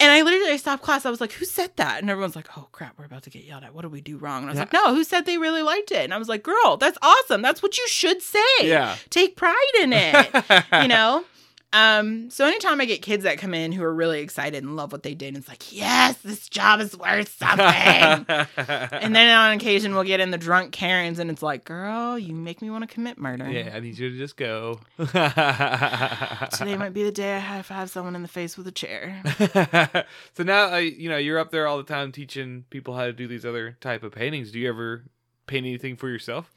And 0.00 0.10
I 0.10 0.22
literally 0.22 0.50
I 0.52 0.56
stopped 0.56 0.82
class. 0.82 1.04
I 1.04 1.10
was 1.10 1.20
like, 1.20 1.32
"Who 1.32 1.44
said 1.44 1.70
that?" 1.76 2.00
And 2.00 2.08
everyone's 2.10 2.34
like, 2.34 2.48
"Oh 2.56 2.68
crap, 2.72 2.98
we're 2.98 3.04
about 3.04 3.22
to 3.24 3.30
get 3.30 3.44
yelled 3.44 3.64
at. 3.64 3.74
What 3.74 3.82
did 3.82 3.92
we 3.92 4.00
do 4.00 4.16
wrong?" 4.16 4.42
And 4.42 4.46
I 4.50 4.52
was 4.52 4.56
Yeah. 4.56 4.62
like, 4.62 4.72
"No, 4.72 4.94
who 4.94 5.04
said 5.04 5.26
they 5.26 5.36
really 5.38 5.62
liked 5.62 5.92
it?" 5.92 6.04
And 6.04 6.14
I 6.14 6.18
was 6.18 6.28
like, 6.28 6.42
"Girl, 6.42 6.76
that's 6.78 6.96
awesome. 7.02 7.42
That's 7.42 7.62
what 7.62 7.76
you 7.78 7.86
should 7.88 8.22
say. 8.22 8.40
Yeah. 8.62 8.96
take 9.10 9.36
pride 9.36 9.54
in 9.80 9.92
it." 9.92 10.30
you 10.82 10.88
know 10.88 11.24
um 11.72 12.28
so 12.30 12.44
anytime 12.44 12.80
i 12.80 12.84
get 12.84 13.02
kids 13.02 13.24
that 13.24 13.38
come 13.38 13.54
in 13.54 13.72
who 13.72 13.82
are 13.82 13.94
really 13.94 14.20
excited 14.20 14.62
and 14.62 14.76
love 14.76 14.92
what 14.92 15.02
they 15.02 15.14
did 15.14 15.36
it's 15.36 15.48
like 15.48 15.72
yes 15.72 16.16
this 16.18 16.48
job 16.48 16.80
is 16.80 16.96
worth 16.96 17.36
something 17.38 17.64
and 18.26 19.14
then 19.14 19.36
on 19.36 19.52
occasion 19.56 19.94
we'll 19.94 20.04
get 20.04 20.20
in 20.20 20.30
the 20.30 20.38
drunk 20.38 20.72
karens 20.72 21.18
and 21.18 21.30
it's 21.30 21.42
like 21.42 21.64
girl 21.64 22.18
you 22.18 22.34
make 22.34 22.60
me 22.60 22.70
want 22.70 22.86
to 22.86 22.92
commit 22.92 23.18
murder 23.18 23.48
yeah, 23.50 23.72
I 23.74 23.80
need 23.80 23.98
you 23.98 24.10
to 24.10 24.16
just 24.18 24.36
go. 24.36 24.80
today 24.98 26.76
might 26.76 26.92
be 26.92 27.02
the 27.04 27.12
day 27.12 27.34
i 27.36 27.38
have 27.38 27.68
to 27.68 27.74
have 27.74 27.90
someone 27.90 28.14
in 28.14 28.22
the 28.22 28.28
face 28.28 28.56
with 28.56 28.66
a 28.66 28.72
chair 28.72 29.22
so 30.34 30.42
now, 30.42 30.74
uh, 30.74 30.76
you 30.76 31.08
know, 31.08 31.16
you're 31.16 31.38
up 31.38 31.50
there 31.50 31.66
all 31.66 31.76
the 31.76 31.84
time 31.84 32.12
teaching 32.12 32.64
people 32.70 32.94
how 32.94 33.04
to 33.04 33.12
do 33.12 33.26
these 33.26 33.44
other 33.44 33.76
type 33.80 34.02
of 34.02 34.12
paintings. 34.12 34.52
Do 34.52 34.58
you 34.58 34.68
ever 34.68 35.04
paint 35.46 35.66
anything 35.66 35.96
for 35.96 36.08
yourself? 36.08 36.52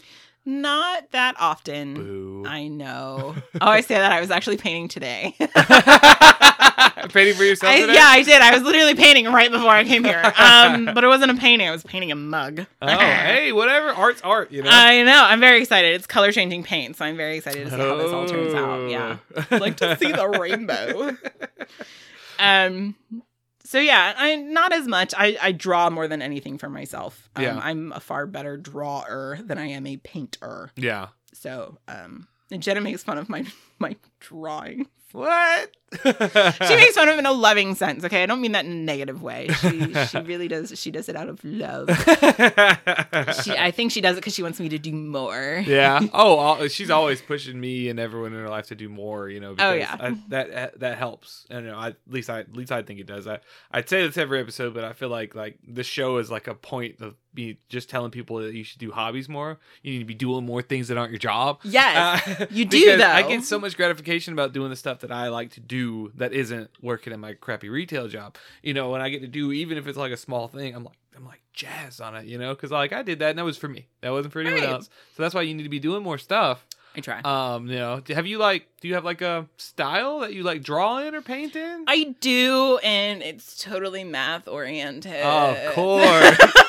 Not 0.46 1.10
that 1.12 1.36
often 1.40 1.94
Boo. 1.94 2.44
i 2.46 2.68
know 2.68 3.36
oh 3.62 3.68
i 3.68 3.82
say 3.82 3.96
that 3.96 4.12
i 4.12 4.20
was 4.20 4.30
actually 4.32 4.58
painting 4.58 4.88
today 4.88 5.36
painting 7.10 7.36
for 7.36 7.44
yourself 7.44 7.72
I, 7.74 7.78
yeah, 7.94 8.06
I 8.08 8.24
did. 8.24 8.42
I 8.42 8.54
was 8.54 8.64
literally 8.64 8.96
painting 8.96 9.26
right 9.26 9.52
before 9.52 9.70
I 9.70 9.84
came 9.84 10.04
here. 10.04 10.22
Um, 10.38 10.86
but 10.94 11.04
it 11.04 11.08
wasn't 11.08 11.32
a 11.32 11.36
painting. 11.36 11.68
I 11.68 11.72
was 11.72 11.84
painting 11.84 12.12
a 12.12 12.16
mug. 12.16 12.66
Oh, 12.82 12.88
hey, 12.98 13.52
whatever. 13.52 13.90
Art's 13.90 14.22
art, 14.22 14.52
you 14.52 14.64
know. 14.64 14.70
I 14.72 15.04
know. 15.04 15.24
I'm 15.24 15.40
very 15.40 15.62
excited. 15.62 15.94
It's 15.96 16.08
color 16.08 16.32
changing 16.32 16.64
paint, 16.64 16.96
so 16.96 17.06
I'm 17.06 17.18
very 17.18 17.38
excited 17.38 17.66
to 17.66 17.72
see 17.72 17.78
how 17.78 17.96
this 17.98 18.12
all 18.12 18.26
turns 18.26 18.54
out. 18.54 18.90
Yeah, 18.90 19.18
Oh. 19.36 19.46
I'd 19.52 19.62
like 19.62 19.78
to 19.78 19.98
see 19.98 20.12
the 20.12 20.28
rainbow. 20.28 21.16
Um. 22.40 22.96
So 23.66 23.80
yeah, 23.80 24.14
I 24.18 24.36
not 24.36 24.74
as 24.74 24.88
much. 24.88 25.14
I 25.18 25.38
I 25.42 25.52
draw 25.54 25.90
more 25.90 26.08
than 26.08 26.22
anything 26.22 26.58
for 26.58 26.70
myself. 26.70 27.30
Um, 27.36 27.44
Yeah. 27.44 27.60
I'm 27.62 27.92
a 27.94 28.00
far 28.00 28.26
better 28.28 28.58
drawer 28.58 29.40
than 29.42 29.58
I 29.58 29.68
am 29.68 29.88
a 29.88 29.98
painter. 29.98 30.72
yeah. 30.76 31.08
So 31.34 31.78
um, 31.88 32.28
and 32.52 32.62
Jenna 32.62 32.82
makes 32.82 33.04
fun 33.04 33.18
of 33.18 33.30
my 33.30 33.46
my 33.80 33.96
drawing. 34.20 34.88
What? 35.14 35.72
She 36.68 36.76
makes 36.76 36.96
fun 36.96 37.08
of 37.10 37.16
it 37.16 37.20
in 37.20 37.26
a 37.26 37.32
loving 37.32 37.76
sense. 37.76 38.04
Okay, 38.04 38.24
I 38.24 38.26
don't 38.26 38.42
mean 38.42 38.52
that 38.54 38.66
in 38.66 38.72
a 38.72 38.76
negative 38.76 39.22
way. 39.22 39.48
She 39.62 39.94
she 40.08 40.20
really 40.20 40.48
does. 40.48 40.78
She 40.80 40.92
does 40.92 41.10
it 41.10 41.16
out 41.16 41.30
of 41.30 41.44
love. 41.44 41.90
She, 43.44 43.52
I 43.58 43.72
think 43.72 43.92
she 43.92 44.02
does 44.02 44.14
it 44.18 44.22
because 44.22 44.34
she 44.34 44.44
wants 44.44 44.60
me 44.60 44.70
to 44.70 44.78
do 44.80 44.92
more. 44.94 45.64
yeah. 45.66 46.00
Oh, 46.14 46.68
she's 46.68 46.90
always 46.90 47.22
pushing 47.22 47.60
me 47.60 47.90
and 47.90 48.00
everyone 48.00 48.34
in 48.34 48.40
her 48.40 48.50
life 48.50 48.68
to 48.68 48.76
do 48.76 48.88
more. 48.90 49.30
You 49.30 49.40
know. 49.40 49.56
Oh, 49.58 49.74
yeah. 49.74 49.96
I, 50.00 50.18
that 50.30 50.80
that 50.80 50.98
helps. 50.98 51.46
And 51.50 51.70
I, 51.70 51.88
at 51.90 51.98
least 52.08 52.30
I 52.30 52.40
at 52.40 52.54
least 52.56 52.72
I 52.72 52.82
think 52.82 53.00
it 53.00 53.08
does. 53.08 53.28
I 53.28 53.40
I'd 53.72 53.90
say 53.90 54.06
this 54.06 54.18
every 54.18 54.40
episode, 54.40 54.74
but 54.74 54.84
I 54.84 54.94
feel 54.94 55.10
like 55.10 55.36
like 55.36 55.58
the 55.68 55.84
show 55.84 56.18
is 56.18 56.30
like 56.32 56.48
a 56.48 56.56
point 56.56 57.02
of 57.02 57.16
me 57.36 57.58
just 57.68 57.90
telling 57.90 58.12
people 58.12 58.38
that 58.38 58.54
you 58.54 58.64
should 58.64 58.78
do 58.80 58.92
hobbies 58.92 59.28
more. 59.28 59.60
You 59.82 59.94
need 59.94 60.00
to 60.00 60.06
be 60.06 60.14
doing 60.14 60.46
more 60.46 60.62
things 60.62 60.88
that 60.90 60.98
aren't 61.00 61.12
your 61.12 61.18
job. 61.20 61.60
Yes, 61.64 62.28
Uh, 62.40 62.46
you 62.52 62.64
do, 62.78 62.96
though. 62.96 63.08
I 63.08 63.24
get 63.24 63.44
so 63.44 63.58
much 63.60 63.76
gratification 63.76 64.34
about 64.34 64.54
doing 64.54 64.70
the 64.70 64.76
stuff 64.76 65.00
that 65.00 65.12
I 65.12 65.30
like 65.30 65.50
to 65.54 65.60
do 65.60 65.83
that 66.16 66.34
isn't 66.34 66.70
working 66.82 67.14
in 67.14 67.20
my 67.20 67.34
crappy 67.34 67.70
retail 67.70 68.08
job. 68.08 68.36
You 68.62 68.74
know, 68.74 68.90
when 68.92 69.02
I 69.02 69.10
get 69.10 69.22
to 69.22 69.28
do 69.28 69.52
even 69.52 69.78
if 69.78 69.88
it's 69.88 69.98
like 69.98 70.12
a 70.12 70.18
small 70.18 70.48
thing, 70.48 70.76
I'm 70.76 70.84
like 70.84 70.98
I'm 71.16 71.26
like 71.26 71.42
jazzed 71.54 72.02
on 72.02 72.16
it. 72.16 72.26
You 72.26 72.38
know, 72.38 72.54
because 72.56 72.72
like 72.72 72.94
I 72.94 73.04
did 73.04 73.20
that 73.20 73.30
and 73.32 73.40
that 73.40 73.46
was 73.46 73.58
for 73.58 73.68
me. 73.68 73.88
That 74.02 74.12
wasn't 74.12 74.34
for 74.34 74.40
anyone 74.42 74.62
Right. 74.62 74.70
else. 74.74 74.90
So 75.16 75.24
that's 75.24 75.36
why 75.36 75.42
you 75.42 75.54
need 75.54 75.64
to 75.64 75.70
be 75.70 75.80
doing 75.80 76.04
more 76.04 76.18
stuff. 76.18 76.66
I 76.96 77.00
try. 77.00 77.22
Um, 77.22 77.68
you 77.68 77.76
know, 77.78 78.02
have 78.10 78.28
you 78.28 78.38
like 78.38 78.68
do 78.82 78.88
you 78.88 78.94
have 78.94 79.04
like 79.06 79.22
a 79.22 79.48
style 79.58 80.20
that 80.20 80.34
you 80.34 80.44
like 80.44 80.62
draw 80.62 81.00
in 81.00 81.16
or 81.16 81.22
paint 81.22 81.56
in? 81.56 81.86
I 81.88 82.16
do, 82.22 82.78
and 82.84 83.24
it's 83.24 83.58
totally 83.64 84.04
math 84.04 84.48
oriented. 84.48 85.22
Oh, 85.24 85.56
of 85.56 85.74
course. 85.74 86.38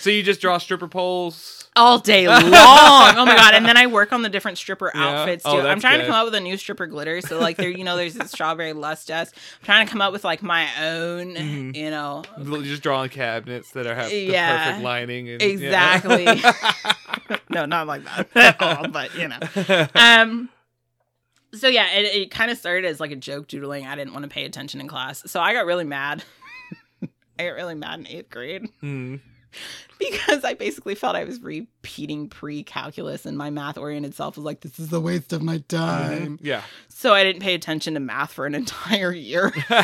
so 0.00 0.10
you 0.10 0.22
just 0.22 0.40
draw 0.40 0.58
stripper 0.58 0.88
poles. 0.88 1.56
All 1.76 1.98
day 2.00 2.26
long. 2.26 2.42
oh 2.42 3.24
my 3.24 3.36
god! 3.36 3.54
And 3.54 3.64
then 3.64 3.76
I 3.76 3.86
work 3.86 4.12
on 4.12 4.22
the 4.22 4.28
different 4.28 4.58
stripper 4.58 4.90
Yeah. 4.92 5.20
outfits 5.20 5.44
too. 5.44 5.50
Oh, 5.50 5.66
I'm 5.68 5.78
trying 5.80 5.98
good. 5.98 6.06
to 6.06 6.10
come 6.10 6.16
up 6.16 6.24
with 6.24 6.34
a 6.34 6.40
new 6.40 6.56
stripper 6.56 6.86
glitter. 6.88 7.20
So 7.20 7.38
like 7.38 7.56
there, 7.56 7.70
you 7.70 7.84
know, 7.84 7.96
there's 7.96 8.14
this 8.14 8.32
strawberry 8.32 8.72
lust 8.72 9.06
dust. 9.06 9.34
I'm 9.60 9.64
trying 9.66 9.86
to 9.86 9.90
come 9.92 10.02
up 10.02 10.12
with 10.12 10.24
like 10.24 10.42
my 10.42 10.66
own. 10.84 11.36
Mhm. 11.36 11.76
You 11.76 11.90
know, 11.90 12.24
Just 12.62 12.82
drawing 12.82 13.10
cabinets 13.10 13.70
that 13.70 13.86
are 13.86 13.94
have 13.94 14.10
the 14.10 14.16
Yeah. 14.16 14.64
perfect 14.64 14.84
lining 14.84 15.28
and 15.30 15.40
Exactly. 15.40 16.24
no, 17.50 17.66
not 17.66 17.86
like 17.86 18.02
that 18.04 18.28
at 18.36 18.60
all. 18.60 18.88
But 18.88 19.14
you 19.14 19.28
know. 19.28 19.86
um 19.94 20.48
so 21.52 21.66
yeah 21.68 21.92
it, 21.98 22.04
it 22.14 22.30
kind 22.30 22.50
of 22.50 22.58
started 22.58 22.84
as 22.86 23.00
like 23.00 23.10
a 23.10 23.16
joke 23.16 23.48
doodling 23.48 23.84
i 23.84 23.96
didn't 23.96 24.12
want 24.12 24.22
to 24.22 24.28
pay 24.28 24.44
attention 24.44 24.80
in 24.80 24.86
class 24.86 25.20
so 25.26 25.40
i 25.40 25.52
got 25.52 25.66
really 25.66 25.82
mad 25.84 26.22
I 27.40 27.44
got 27.44 27.54
really 27.54 27.74
mad 27.74 27.98
in 27.98 28.06
eighth 28.06 28.30
grade 28.30 28.68
Hmm. 28.80 29.16
because 29.98 30.44
I 30.44 30.54
basically 30.54 30.94
felt 30.94 31.16
I 31.16 31.24
was 31.24 31.40
repeating 31.40 32.28
pre-calculus, 32.28 33.26
and 33.26 33.36
my 33.36 33.50
math-oriented 33.50 34.14
self 34.14 34.36
was 34.36 34.44
like, 34.44 34.60
"This 34.60 34.78
is 34.78 34.92
a 34.92 35.00
waste 35.00 35.32
of 35.32 35.42
my 35.42 35.58
time." 35.68 36.34
Uh, 36.34 36.36
yeah. 36.42 36.62
So 36.88 37.14
I 37.14 37.24
didn't 37.24 37.42
pay 37.42 37.54
attention 37.54 37.94
to 37.94 38.00
math 38.00 38.32
for 38.32 38.46
an 38.46 38.54
entire 38.60 39.12
year. 39.12 39.52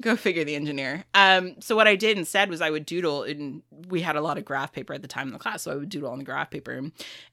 Go 0.00 0.16
figure 0.16 0.44
the 0.44 0.54
engineer. 0.54 1.04
Um, 1.14 1.56
so 1.60 1.76
what 1.76 1.86
I 1.86 1.96
did 1.96 2.16
instead 2.18 2.48
was 2.50 2.60
I 2.60 2.70
would 2.70 2.86
doodle, 2.86 3.22
and 3.24 3.62
we 3.88 4.00
had 4.00 4.16
a 4.16 4.20
lot 4.20 4.38
of 4.38 4.44
graph 4.44 4.72
paper 4.72 4.94
at 4.94 5.02
the 5.02 5.08
time 5.08 5.26
in 5.28 5.32
the 5.32 5.38
class, 5.38 5.62
so 5.62 5.72
I 5.72 5.74
would 5.76 5.88
doodle 5.88 6.10
on 6.10 6.18
the 6.18 6.24
graph 6.24 6.50
paper. 6.50 6.80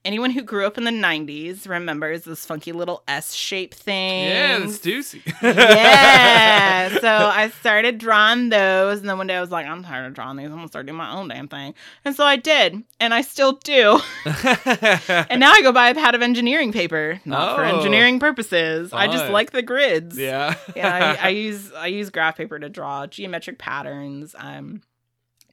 Anyone 0.04 0.30
who 0.30 0.42
grew 0.42 0.66
up 0.66 0.76
in 0.78 0.84
the 0.84 0.90
'90s 0.90 1.68
remembers 1.68 2.22
this 2.22 2.44
funky 2.44 2.72
little 2.72 3.02
S-shaped 3.08 3.74
thing. 3.74 4.24
yeah, 4.28 4.58
that's 4.58 4.78
Stussy. 4.78 5.22
yeah. 5.42 6.98
So 7.00 7.08
I 7.32 7.50
started 7.60 7.98
drawing 7.98 8.48
those, 8.50 9.00
and 9.00 9.08
then 9.08 9.18
one 9.18 9.26
day 9.26 9.36
I 9.36 9.40
was 9.40 9.50
like, 9.50 9.66
I'm 9.66 9.82
tired 9.82 10.06
of 10.06 10.14
drawing 10.14 10.36
these. 10.36 10.46
I'm 10.46 10.56
gonna 10.56 10.68
start 10.68 10.86
doing 10.86 10.96
my 10.98 11.10
own 11.12 11.28
damn 11.28 11.48
thing. 11.48 11.74
And 12.04 12.14
so 12.14 12.24
I 12.24 12.36
did, 12.36 12.82
and 13.00 13.14
I 13.14 13.22
still 13.22 13.52
do. 13.64 14.00
and 14.24 15.40
now 15.40 15.52
I 15.52 15.60
go 15.62 15.72
buy 15.72 15.90
a 15.90 15.94
pad 15.94 16.14
of 16.14 16.22
engineering 16.22 16.72
paper, 16.72 17.20
not 17.24 17.56
for 17.56 17.64
Oh. 17.64 17.76
engineering 17.76 18.18
purposes. 18.20 18.92
I 18.92 19.06
just 19.08 19.30
like 19.30 19.50
the 19.52 19.62
grids. 19.62 20.18
yeah. 20.18 20.54
yeah, 20.76 21.16
I, 21.20 21.26
I 21.26 21.28
use 21.48 21.72
I 21.72 21.86
use 21.88 22.10
graph 22.10 22.36
paper 22.36 22.57
to 22.58 22.68
draw 22.68 23.06
geometric 23.06 23.58
patterns, 23.58 24.34
um, 24.38 24.82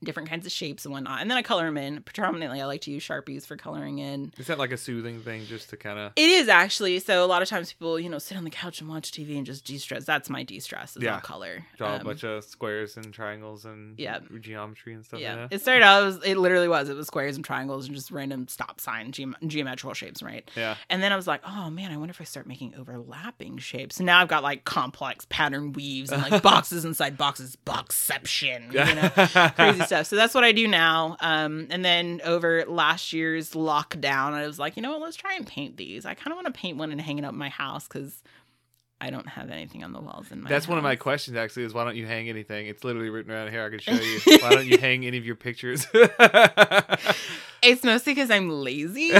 different 0.06 0.28
kinds 0.30 0.46
of 0.46 0.52
shapes 0.52 0.84
and 0.86 0.94
whatnot, 0.94 1.20
and 1.20 1.30
then 1.30 1.36
I 1.36 1.42
color 1.42 1.66
them 1.66 1.76
in. 1.76 2.00
Predominantly, 2.02 2.60
I 2.62 2.64
like 2.66 2.80
to 2.82 2.90
use 2.90 3.02
sharpies 3.06 3.44
for 3.46 3.56
coloring 3.56 3.98
in. 3.98 4.32
Is 4.38 4.46
that 4.46 4.58
like 4.58 4.72
a 4.72 4.76
soothing 4.78 5.20
thing 5.20 5.44
just 5.44 5.68
to 5.70 5.76
kind 5.76 5.98
of. 5.98 6.12
It 6.16 6.30
is 6.30 6.48
actually. 6.48 6.98
So 7.00 7.24
a 7.24 7.26
lot 7.26 7.42
of 7.42 7.48
times 7.48 7.72
people, 7.72 8.00
you 8.00 8.08
know, 8.08 8.18
sit 8.18 8.38
on 8.38 8.44
the 8.44 8.50
couch 8.50 8.80
and 8.80 8.88
watch 8.88 9.10
TV 9.12 9.36
and 9.36 9.44
just 9.44 9.64
de-stress. 9.66 10.04
That's 10.06 10.30
my 10.30 10.42
de-stress. 10.42 10.96
Is 10.96 11.02
Yeah. 11.02 11.20
Color. 11.20 11.64
Draw 11.76 11.94
a 11.94 11.96
Um, 11.98 12.04
bunch 12.04 12.24
of 12.24 12.44
squares 12.44 12.96
and 12.96 13.12
triangles 13.12 13.64
and 13.64 13.98
Yeah. 13.98 14.20
geometry 14.40 14.94
and 14.94 15.04
stuff 15.04 15.20
yeah. 15.20 15.34
like. 15.42 15.52
It 15.52 15.60
started 15.60 15.82
out. 15.84 16.02
It, 16.02 16.06
was, 16.06 16.16
it 16.24 16.36
literally 16.36 16.68
was. 16.68 16.88
It 16.88 16.96
was 16.96 17.06
squares 17.08 17.36
and 17.36 17.44
triangles 17.44 17.86
and 17.86 17.94
just 17.94 18.10
random 18.10 18.48
stop 18.48 18.80
sign 18.80 19.12
geom- 19.12 19.34
geometrical 19.46 19.94
shapes, 19.94 20.22
right? 20.22 20.48
Yeah. 20.56 20.76
And 20.88 21.02
then 21.02 21.12
I 21.12 21.16
was 21.16 21.26
like, 21.26 21.40
oh 21.46 21.70
man, 21.70 21.90
I 21.92 21.96
wonder 21.96 22.10
if 22.10 22.20
I 22.20 22.24
start 22.24 22.46
making 22.46 22.74
overlapping 22.78 23.58
shapes. 23.58 23.98
And 23.98 24.06
now 24.06 24.20
I've 24.20 24.28
got 24.28 24.42
like 24.42 24.64
complex 24.64 25.26
pattern 25.28 25.72
weaves 25.72 26.12
and 26.12 26.22
like 26.22 26.42
boxes 26.42 26.84
inside 26.84 27.16
boxes, 27.16 27.56
boxception, 27.66 28.66
you 28.72 28.94
know, 28.94 29.50
crazy 29.56 29.80
stuff. 29.84 29.95
So 30.02 30.16
that's 30.16 30.34
what 30.34 30.44
I 30.44 30.52
do 30.52 30.66
now. 30.66 31.16
Um, 31.20 31.66
and 31.70 31.84
then 31.84 32.20
over 32.24 32.64
last 32.66 33.12
year's 33.12 33.52
lockdown, 33.52 34.32
I 34.32 34.46
was 34.46 34.58
like, 34.58 34.76
you 34.76 34.82
know 34.82 34.92
what? 34.92 35.00
Let's 35.00 35.16
try 35.16 35.34
and 35.34 35.46
paint 35.46 35.76
these. 35.76 36.06
I 36.06 36.14
kind 36.14 36.32
of 36.32 36.36
want 36.36 36.46
to 36.46 36.52
paint 36.52 36.78
one 36.78 36.92
and 36.92 37.00
hang 37.00 37.18
it 37.18 37.24
up 37.24 37.32
in 37.32 37.38
my 37.38 37.48
house 37.48 37.86
because 37.86 38.22
I 39.00 39.10
don't 39.10 39.28
have 39.28 39.50
anything 39.50 39.84
on 39.84 39.92
the 39.92 40.00
walls 40.00 40.30
in 40.30 40.42
my. 40.42 40.48
That's 40.48 40.66
one 40.66 40.78
of 40.78 40.84
my 40.84 40.96
questions 40.96 41.36
actually 41.36 41.64
is 41.64 41.74
why 41.74 41.84
don't 41.84 41.96
you 41.96 42.06
hang 42.06 42.28
anything? 42.28 42.66
It's 42.66 42.82
literally 42.82 43.10
written 43.10 43.30
around 43.30 43.50
here. 43.50 43.64
I 43.64 43.68
can 43.68 43.78
show 43.78 43.92
you. 43.92 44.20
why 44.40 44.50
don't 44.50 44.66
you 44.66 44.78
hang 44.78 45.04
any 45.04 45.18
of 45.18 45.26
your 45.26 45.36
pictures? 45.36 45.86
It's 47.68 47.82
mostly 47.84 48.14
because 48.14 48.30
I'm 48.30 48.48
lazy. 48.48 49.10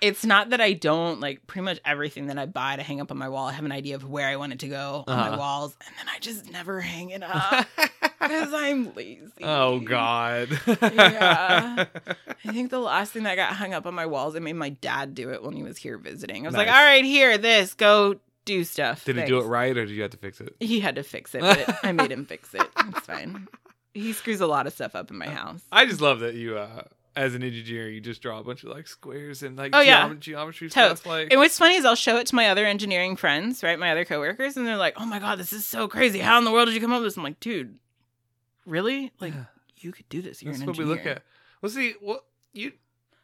it's 0.00 0.24
not 0.24 0.50
that 0.50 0.60
I 0.60 0.72
don't 0.72 1.20
like 1.20 1.46
pretty 1.46 1.64
much 1.64 1.80
everything 1.84 2.28
that 2.28 2.38
I 2.38 2.46
buy 2.46 2.76
to 2.76 2.82
hang 2.82 3.00
up 3.00 3.10
on 3.10 3.18
my 3.18 3.28
wall. 3.28 3.48
I 3.48 3.52
have 3.52 3.64
an 3.64 3.72
idea 3.72 3.96
of 3.96 4.08
where 4.08 4.28
I 4.28 4.36
want 4.36 4.52
it 4.52 4.60
to 4.60 4.68
go 4.68 5.04
on 5.06 5.16
my 5.18 5.28
Uh-huh. 5.28 5.38
walls, 5.38 5.76
and 5.86 5.94
then 5.98 6.06
I 6.14 6.18
just 6.20 6.50
never 6.50 6.80
hang 6.80 7.10
it 7.10 7.22
up 7.22 7.66
because 8.20 8.52
I'm 8.54 8.94
lazy. 8.94 9.30
oh 9.42 9.80
God. 9.80 10.48
Yeah. 10.66 11.86
I 12.44 12.52
think 12.52 12.70
the 12.70 12.78
last 12.80 13.12
thing 13.12 13.24
that 13.24 13.36
got 13.36 13.52
hung 13.54 13.74
up 13.74 13.86
on 13.86 13.94
my 13.94 14.06
walls, 14.06 14.36
I 14.36 14.38
made 14.38 14.54
my 14.54 14.70
dad 14.70 15.14
do 15.14 15.30
it 15.30 15.42
when 15.42 15.54
he 15.54 15.62
was 15.62 15.76
here 15.78 15.98
visiting. 15.98 16.44
I 16.44 16.48
was 16.48 16.56
like, 16.56 16.68
"All 16.68 16.72
right, 16.74 17.04
here, 17.04 17.38
this, 17.38 17.74
go 17.74 18.16
do 18.44 18.64
stuff." 18.64 19.04
Did 19.04 19.16
he 19.16 19.24
do 19.24 19.38
it 19.40 19.44
right 19.46 19.76
or 19.76 19.86
did 19.86 19.94
you 19.94 20.02
have 20.02 20.10
to 20.12 20.16
fix 20.18 20.40
it? 20.40 20.54
He 20.60 20.80
had 20.80 20.94
to 20.96 21.02
fix 21.02 21.34
it, 21.34 21.40
but 21.40 21.78
I 21.82 21.92
made 21.92 22.12
him 22.12 22.26
fix 22.26 22.54
it. 22.54 22.62
It's 22.78 23.00
fine. 23.06 23.48
He 23.94 24.12
screws 24.12 24.40
a 24.40 24.46
lot 24.46 24.66
of 24.66 24.72
stuff 24.72 24.94
up 24.94 25.10
in 25.10 25.18
my 25.18 25.28
house. 25.28 25.60
I 25.70 25.84
just 25.86 26.00
love 26.00 26.20
that 26.20 26.34
you, 26.34 26.56
uh, 26.58 26.84
as 27.14 27.34
an 27.34 27.42
engineer, 27.42 27.90
you 27.90 28.00
just 28.00 28.22
draw 28.22 28.38
a 28.38 28.42
bunch 28.42 28.62
of 28.64 28.70
like 28.70 28.86
squares 28.88 29.42
and 29.42 29.54
like 29.56 29.72
Oh, 29.74 29.80
yeah. 29.80 30.12
geometry 30.18 30.70
Totes. 30.70 31.00
stuff. 31.00 31.06
Like, 31.06 31.28
And 31.30 31.38
what's 31.38 31.58
funny 31.58 31.74
is 31.74 31.84
I'll 31.84 31.94
show 31.94 32.16
it 32.16 32.26
to 32.28 32.34
my 32.34 32.48
other 32.48 32.64
engineering 32.64 33.16
friends, 33.16 33.62
right? 33.62 33.78
My 33.78 33.90
other 33.92 34.04
coworkers, 34.06 34.56
and 34.56 34.66
they're 34.66 34.76
like, 34.78 34.94
"Oh 34.96 35.04
my 35.04 35.18
god, 35.18 35.38
this 35.38 35.52
is 35.52 35.66
so 35.66 35.88
crazy! 35.88 36.20
How 36.20 36.38
in 36.38 36.44
the 36.44 36.50
world 36.52 36.68
did 36.68 36.74
you 36.74 36.80
come 36.80 36.92
up 36.92 37.00
with 37.02 37.08
this?" 37.08 37.16
I'm 37.18 37.22
like, 37.22 37.38
"Dude, 37.40 37.78
really? 38.64 39.12
Like, 39.20 39.34
Yeah. 39.34 39.44
you 39.76 39.92
could 39.92 40.08
do 40.08 40.22
this. 40.22 40.42
You're 40.42 40.52
that's 40.52 40.62
an 40.62 40.68
what 40.68 40.78
we 40.78 40.84
look 40.84 41.04
at. 41.04 41.22
Well, 41.60 41.70
see, 41.70 41.94
what 42.00 42.24
you 42.54 42.72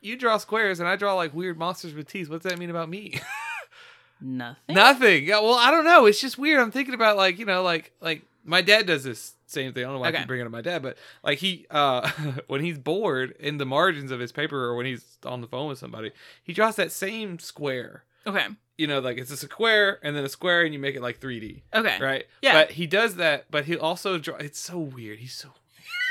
you 0.03 0.17
draw 0.17 0.37
squares 0.37 0.81
and 0.81 0.89
I 0.89 0.97
draw 0.97 1.15
like 1.15 1.33
weird 1.33 1.59
monsters 1.59 1.95
with 1.95 2.09
teeth. 2.09 2.29
What's 2.29 2.45
that 2.45 2.59
mean 2.59 2.69
about 2.71 2.89
me? 2.91 3.19
Nothing. 4.21 4.75
Nothing. 4.75 5.25
Yeah. 5.25 5.41
Well, 5.41 5.55
I 5.55 5.71
don't 5.71 5.85
know. 5.85 6.07
It's 6.07 6.21
just 6.21 6.37
weird. 6.39 6.61
I'm 6.61 6.71
thinking 6.73 6.95
about 6.95 7.17
like 7.17 7.39
you 7.39 7.45
know 7.47 7.63
like 7.63 7.93
like 8.01 8.23
my 8.45 8.61
dad 8.63 8.87
does 8.87 9.05
this 9.05 9.35
same 9.51 9.73
thing. 9.73 9.83
I 9.85 9.87
don't 9.87 9.95
know 9.95 10.01
why 10.01 10.07
I 10.07 10.09
Okay. 10.11 10.19
keep 10.19 10.27
bringing 10.29 10.47
up 10.47 10.53
my 10.53 10.61
dad, 10.61 10.83
but 10.83 10.97
like 11.23 11.39
he 11.39 11.67
uh 11.71 12.09
when 12.47 12.63
he's 12.63 12.79
bored 12.79 13.35
in 13.41 13.59
the 13.59 13.67
margins 13.67 14.11
of 14.11 14.21
his 14.21 14.33
paper 14.33 14.65
or 14.65 14.75
when 14.77 14.87
he's 14.87 15.19
on 15.25 15.41
the 15.41 15.47
phone 15.49 15.69
with 15.69 15.79
somebody, 15.79 16.13
he 16.43 16.53
draws 16.53 16.77
that 16.77 16.93
same 16.93 17.39
square. 17.39 18.05
Okay. 18.27 18.47
You 18.77 18.87
know, 18.87 19.01
like 19.01 19.19
it's 19.19 19.31
a 19.31 19.37
square 19.37 19.99
and 20.05 20.15
then 20.15 20.25
a 20.25 20.29
square 20.29 20.63
and 20.63 20.73
you 20.73 20.79
make 20.79 20.95
it 20.95 21.03
like 21.03 21.19
3D, 21.21 21.63
Okay. 21.75 21.99
right? 22.01 22.27
Yeah. 22.43 22.53
But 22.53 22.73
he 22.73 22.87
does 22.87 23.17
that, 23.17 23.47
but 23.51 23.65
he 23.65 23.77
also 23.77 24.19
draw. 24.19 24.37
It's 24.37 24.59
so 24.61 24.79
weird. 24.79 25.19
He's 25.19 25.33
so. 25.35 25.49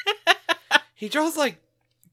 he 0.95 1.09
draws 1.09 1.37
like 1.37 1.57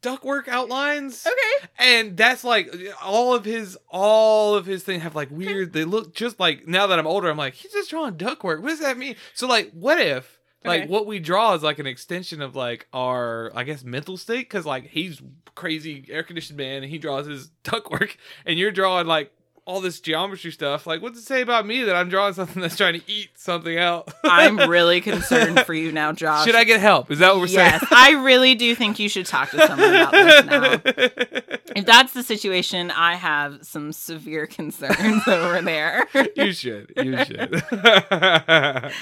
ductwork 0.03 0.49
outlines. 0.49 1.27
Okay. 1.27 1.69
And 1.79 2.17
that's 2.17 2.45
like 2.45 2.73
all 3.03 3.35
of 3.35 3.45
his 3.45 3.77
all 3.89 4.55
of 4.55 4.67
his 4.67 4.83
things 4.83 5.03
have 5.03 5.15
like 5.17 5.31
weird. 5.31 5.73
They 5.73 5.85
look 5.85 6.15
just 6.15 6.39
like 6.39 6.69
now 6.69 6.87
that 6.87 6.99
I'm 6.99 7.07
older. 7.07 7.31
I'm 7.31 7.37
like 7.39 7.55
he's 7.55 7.73
just 7.73 7.91
drawing 7.91 8.15
ductwork. 8.15 8.61
What 8.61 8.69
does 8.69 8.81
that 8.81 8.99
mean? 8.99 9.17
So 9.35 9.47
like, 9.47 9.71
what 9.73 9.99
if 10.01 10.39
like 10.65 10.89
what 10.89 11.07
we 11.07 11.19
draw 11.19 11.55
is 11.55 11.63
like 11.63 11.79
an 11.79 11.87
extension 11.87 12.41
of 12.41 12.57
like 12.57 12.87
our 12.93 13.53
I 13.55 13.65
guess 13.65 13.85
mental 13.85 14.17
state? 14.17 14.49
Because 14.49 14.67
like 14.67 14.87
he's 14.87 15.21
crazy 15.55 16.05
air 16.09 16.23
conditioned 16.23 16.59
man 16.59 16.83
and 16.83 16.91
he 16.91 16.99
draws 16.99 17.27
his 17.27 17.51
ductwork, 17.65 18.17
and 18.47 18.59
you're 18.59 18.73
drawing 18.73 19.07
like 19.07 19.33
all 19.67 19.81
this 19.81 20.01
geometry 20.01 20.51
stuff. 20.51 20.87
Like, 20.87 21.01
what's 21.01 21.19
it 21.19 21.23
say 21.23 21.41
about 21.41 21.67
me 21.67 21.85
that 21.85 21.97
I'm 21.97 22.09
drawing 22.09 22.35
something 22.35 22.61
that's 22.61 22.77
trying 22.77 23.01
to 23.01 23.11
eat 23.11 23.31
something 23.37 23.79
out? 23.79 24.13
I'm 24.23 24.59
really 24.69 25.01
concerned 25.01 25.61
for 25.61 25.73
you 25.73 25.91
now, 25.91 26.13
Josh. 26.13 26.45
Should 26.45 26.55
I 26.55 26.65
get 26.65 26.81
help? 26.81 27.11
Is 27.11 27.21
that 27.21 27.33
what 27.33 27.41
we're 27.41 27.47
yes, 27.47 27.81
saying? 27.81 27.93
I 27.93 28.23
really 28.23 28.55
do 28.55 28.75
think 28.75 28.99
you 28.99 29.09
should 29.09 29.27
talk 29.27 29.51
to 29.51 29.67
someone 29.67 29.95
about 29.95 30.13
this 30.13 30.45
now. 30.45 31.59
If 31.75 31.87
that's 31.87 32.13
the 32.13 32.23
situation, 32.23 32.93
I 32.93 33.17
have 33.17 33.67
some 33.67 33.93
severe 33.93 34.47
concerns 34.47 35.27
over 35.27 35.61
there. 35.61 36.07
you 36.37 36.53
should. 36.53 36.93
You 36.97 37.25
should. 37.25 37.53
oh 37.65 38.93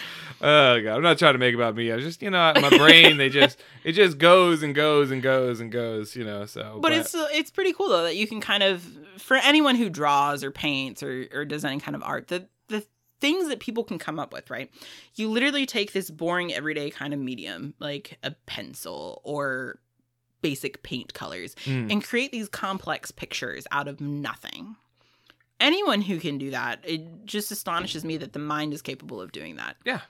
god, 0.40 0.86
I'm 0.86 1.02
not 1.02 1.18
trying 1.18 1.34
to 1.34 1.38
make 1.38 1.52
it 1.52 1.56
about 1.56 1.76
me. 1.76 1.92
I 1.92 1.98
just, 2.00 2.22
you 2.22 2.30
know, 2.30 2.52
my 2.54 2.70
brain 2.78 3.18
they 3.18 3.28
just 3.28 3.62
it 3.84 3.92
just 3.92 4.16
goes 4.16 4.62
and 4.62 4.74
goes 4.74 5.10
and 5.10 5.20
goes 5.20 5.60
and 5.60 5.70
goes. 5.70 6.16
You 6.16 6.24
know, 6.24 6.46
so. 6.46 6.78
but 6.80 6.92
it's 6.92 7.14
it's 7.14 7.50
pretty 7.50 7.74
cool 7.74 7.90
though 7.90 8.04
that 8.04 8.16
you 8.16 8.26
can 8.26 8.40
kind 8.40 8.62
of 8.62 8.82
for 9.18 9.36
anyone 9.36 9.76
who 9.76 9.90
draws 9.90 10.42
or 10.42 10.50
paints 10.52 11.02
or 11.02 11.26
or 11.32 11.44
does 11.44 11.64
any 11.64 11.80
kind 11.80 11.94
of 11.96 12.02
art 12.02 12.28
the 12.28 12.46
the 12.68 12.84
things 13.20 13.48
that 13.48 13.60
people 13.60 13.84
can 13.84 13.98
come 13.98 14.18
up 14.18 14.32
with 14.32 14.50
right 14.50 14.70
you 15.14 15.28
literally 15.28 15.64
take 15.66 15.92
this 15.92 16.10
boring 16.10 16.52
everyday 16.52 16.90
kind 16.90 17.12
of 17.14 17.20
medium 17.20 17.74
like 17.78 18.18
a 18.22 18.30
pencil 18.46 19.20
or 19.24 19.78
basic 20.42 20.82
paint 20.82 21.14
colors 21.14 21.54
Mm. 21.66 21.92
and 21.92 22.04
create 22.04 22.32
these 22.32 22.48
complex 22.48 23.10
pictures 23.12 23.64
out 23.70 23.86
of 23.88 24.00
nothing 24.00 24.74
anyone 25.60 26.00
who 26.02 26.18
can 26.18 26.38
do 26.38 26.50
that 26.50 26.80
it 26.84 27.24
just 27.24 27.52
astonishes 27.52 28.04
me 28.04 28.16
that 28.16 28.32
the 28.32 28.38
mind 28.40 28.74
is 28.74 28.82
capable 28.82 29.20
of 29.20 29.30
doing 29.30 29.56
that 29.56 29.76
yeah, 29.84 30.00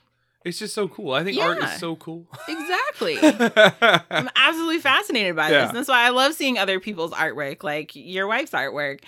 it's 0.45 0.59
just 0.59 0.75
so 0.75 0.89
cool. 0.89 1.13
I 1.13 1.23
think 1.23 1.39
art 1.41 1.63
is 1.63 1.79
so 1.79 1.95
cool. 1.97 2.27
exactly 2.49 3.17
I'm 4.11 4.29
absolutely 4.35 4.81
fascinated 4.81 5.37
by 5.37 5.51
this. 5.51 5.69
And 5.69 5.77
that's 5.77 5.89
why 5.89 6.05
I 6.05 6.09
love 6.09 6.35
seeing 6.35 6.59
other 6.59 6.81
people's 6.81 7.13
artwork, 7.13 7.63
like 7.63 7.95
your 7.95 8.27
wife's 8.27 8.51
artwork. 8.51 9.01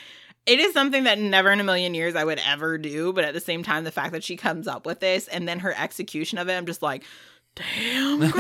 It 0.47 0.61
is 0.61 0.73
something 0.75 1.05
that 1.05 1.19
never 1.19 1.51
in 1.51 1.61
a 1.61 1.65
million 1.65 1.95
years 1.95 2.15
I 2.15 2.25
would 2.25 2.41
ever 2.47 2.77
do, 2.79 3.13
but 3.15 3.25
at 3.25 3.33
the 3.35 3.41
same 3.41 3.63
time, 3.63 3.85
the 3.85 3.91
fact 3.93 4.13
that 4.13 4.23
she 4.23 4.37
comes 4.37 4.69
up 4.69 4.85
with 4.85 5.01
this 5.01 5.27
and 5.29 5.49
then 5.49 5.61
her 5.61 5.75
execution 5.77 6.37
of 6.39 6.49
it, 6.51 6.53
I'm 6.55 6.67
just 6.67 6.83
like, 6.83 7.03
damn. 7.55 8.21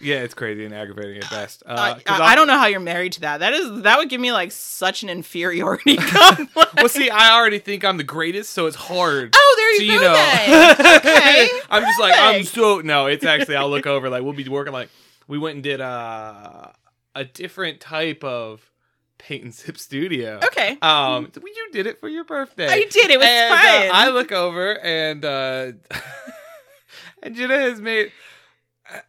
yeah, 0.00 0.20
it's 0.22 0.34
crazy 0.34 0.64
and 0.64 0.74
aggravating 0.74 1.22
at 1.22 1.30
best. 1.30 1.62
Uh, 1.66 1.74
I, 1.78 2.02
I'll- 2.12 2.22
I 2.22 2.34
don't 2.34 2.46
know 2.46 2.58
how 2.58 2.66
you're 2.66 2.80
married 2.80 3.12
to 3.12 3.20
that. 3.22 3.38
That 3.38 3.52
is 3.52 3.82
that 3.82 3.98
would 3.98 4.08
give 4.08 4.20
me 4.20 4.32
like 4.32 4.52
such 4.52 5.02
an 5.02 5.08
inferiority 5.08 5.96
complex. 6.00 6.74
Well, 6.76 6.88
see, 6.88 7.10
I 7.10 7.32
already 7.36 7.58
think 7.58 7.84
I'm 7.84 7.96
the 7.96 8.04
greatest, 8.04 8.52
so 8.52 8.66
it's 8.66 8.76
hard. 8.76 9.34
oh, 9.34 9.54
there 9.56 9.82
you 9.86 9.92
you 9.94 10.00
go. 10.00 10.12
know. 10.12 10.74
Okay. 10.96 11.48
I'm 11.70 11.82
just 11.82 12.00
like 12.00 12.14
I'm 12.16 12.44
so 12.44 12.80
no. 12.80 13.06
It's 13.06 13.24
actually 13.24 13.56
I'll 13.56 13.70
look 13.70 13.86
over 13.86 14.08
like 14.08 14.22
we'll 14.22 14.32
be 14.32 14.48
working 14.48 14.72
like 14.72 14.88
we 15.26 15.38
went 15.38 15.54
and 15.56 15.62
did 15.62 15.80
uh, 15.80 16.68
a 17.18 17.24
different 17.24 17.80
type 17.80 18.22
of 18.22 18.70
paint 19.18 19.42
and 19.44 19.54
sip 19.54 19.76
studio. 19.78 20.40
Okay. 20.44 20.78
Um, 20.80 21.30
you 21.34 21.68
did 21.72 21.86
it 21.86 21.98
for 21.98 22.08
your 22.08 22.24
birthday. 22.24 22.68
I 22.68 22.86
did. 22.88 23.10
It 23.10 23.18
was 23.18 23.26
and, 23.26 23.52
uh, 23.52 23.56
fun. 23.56 23.90
I 23.92 24.08
look 24.10 24.32
over 24.32 24.78
and 24.78 25.24
uh, 25.24 25.72
and 27.22 27.34
Jenna 27.34 27.58
has 27.58 27.80
made. 27.80 28.12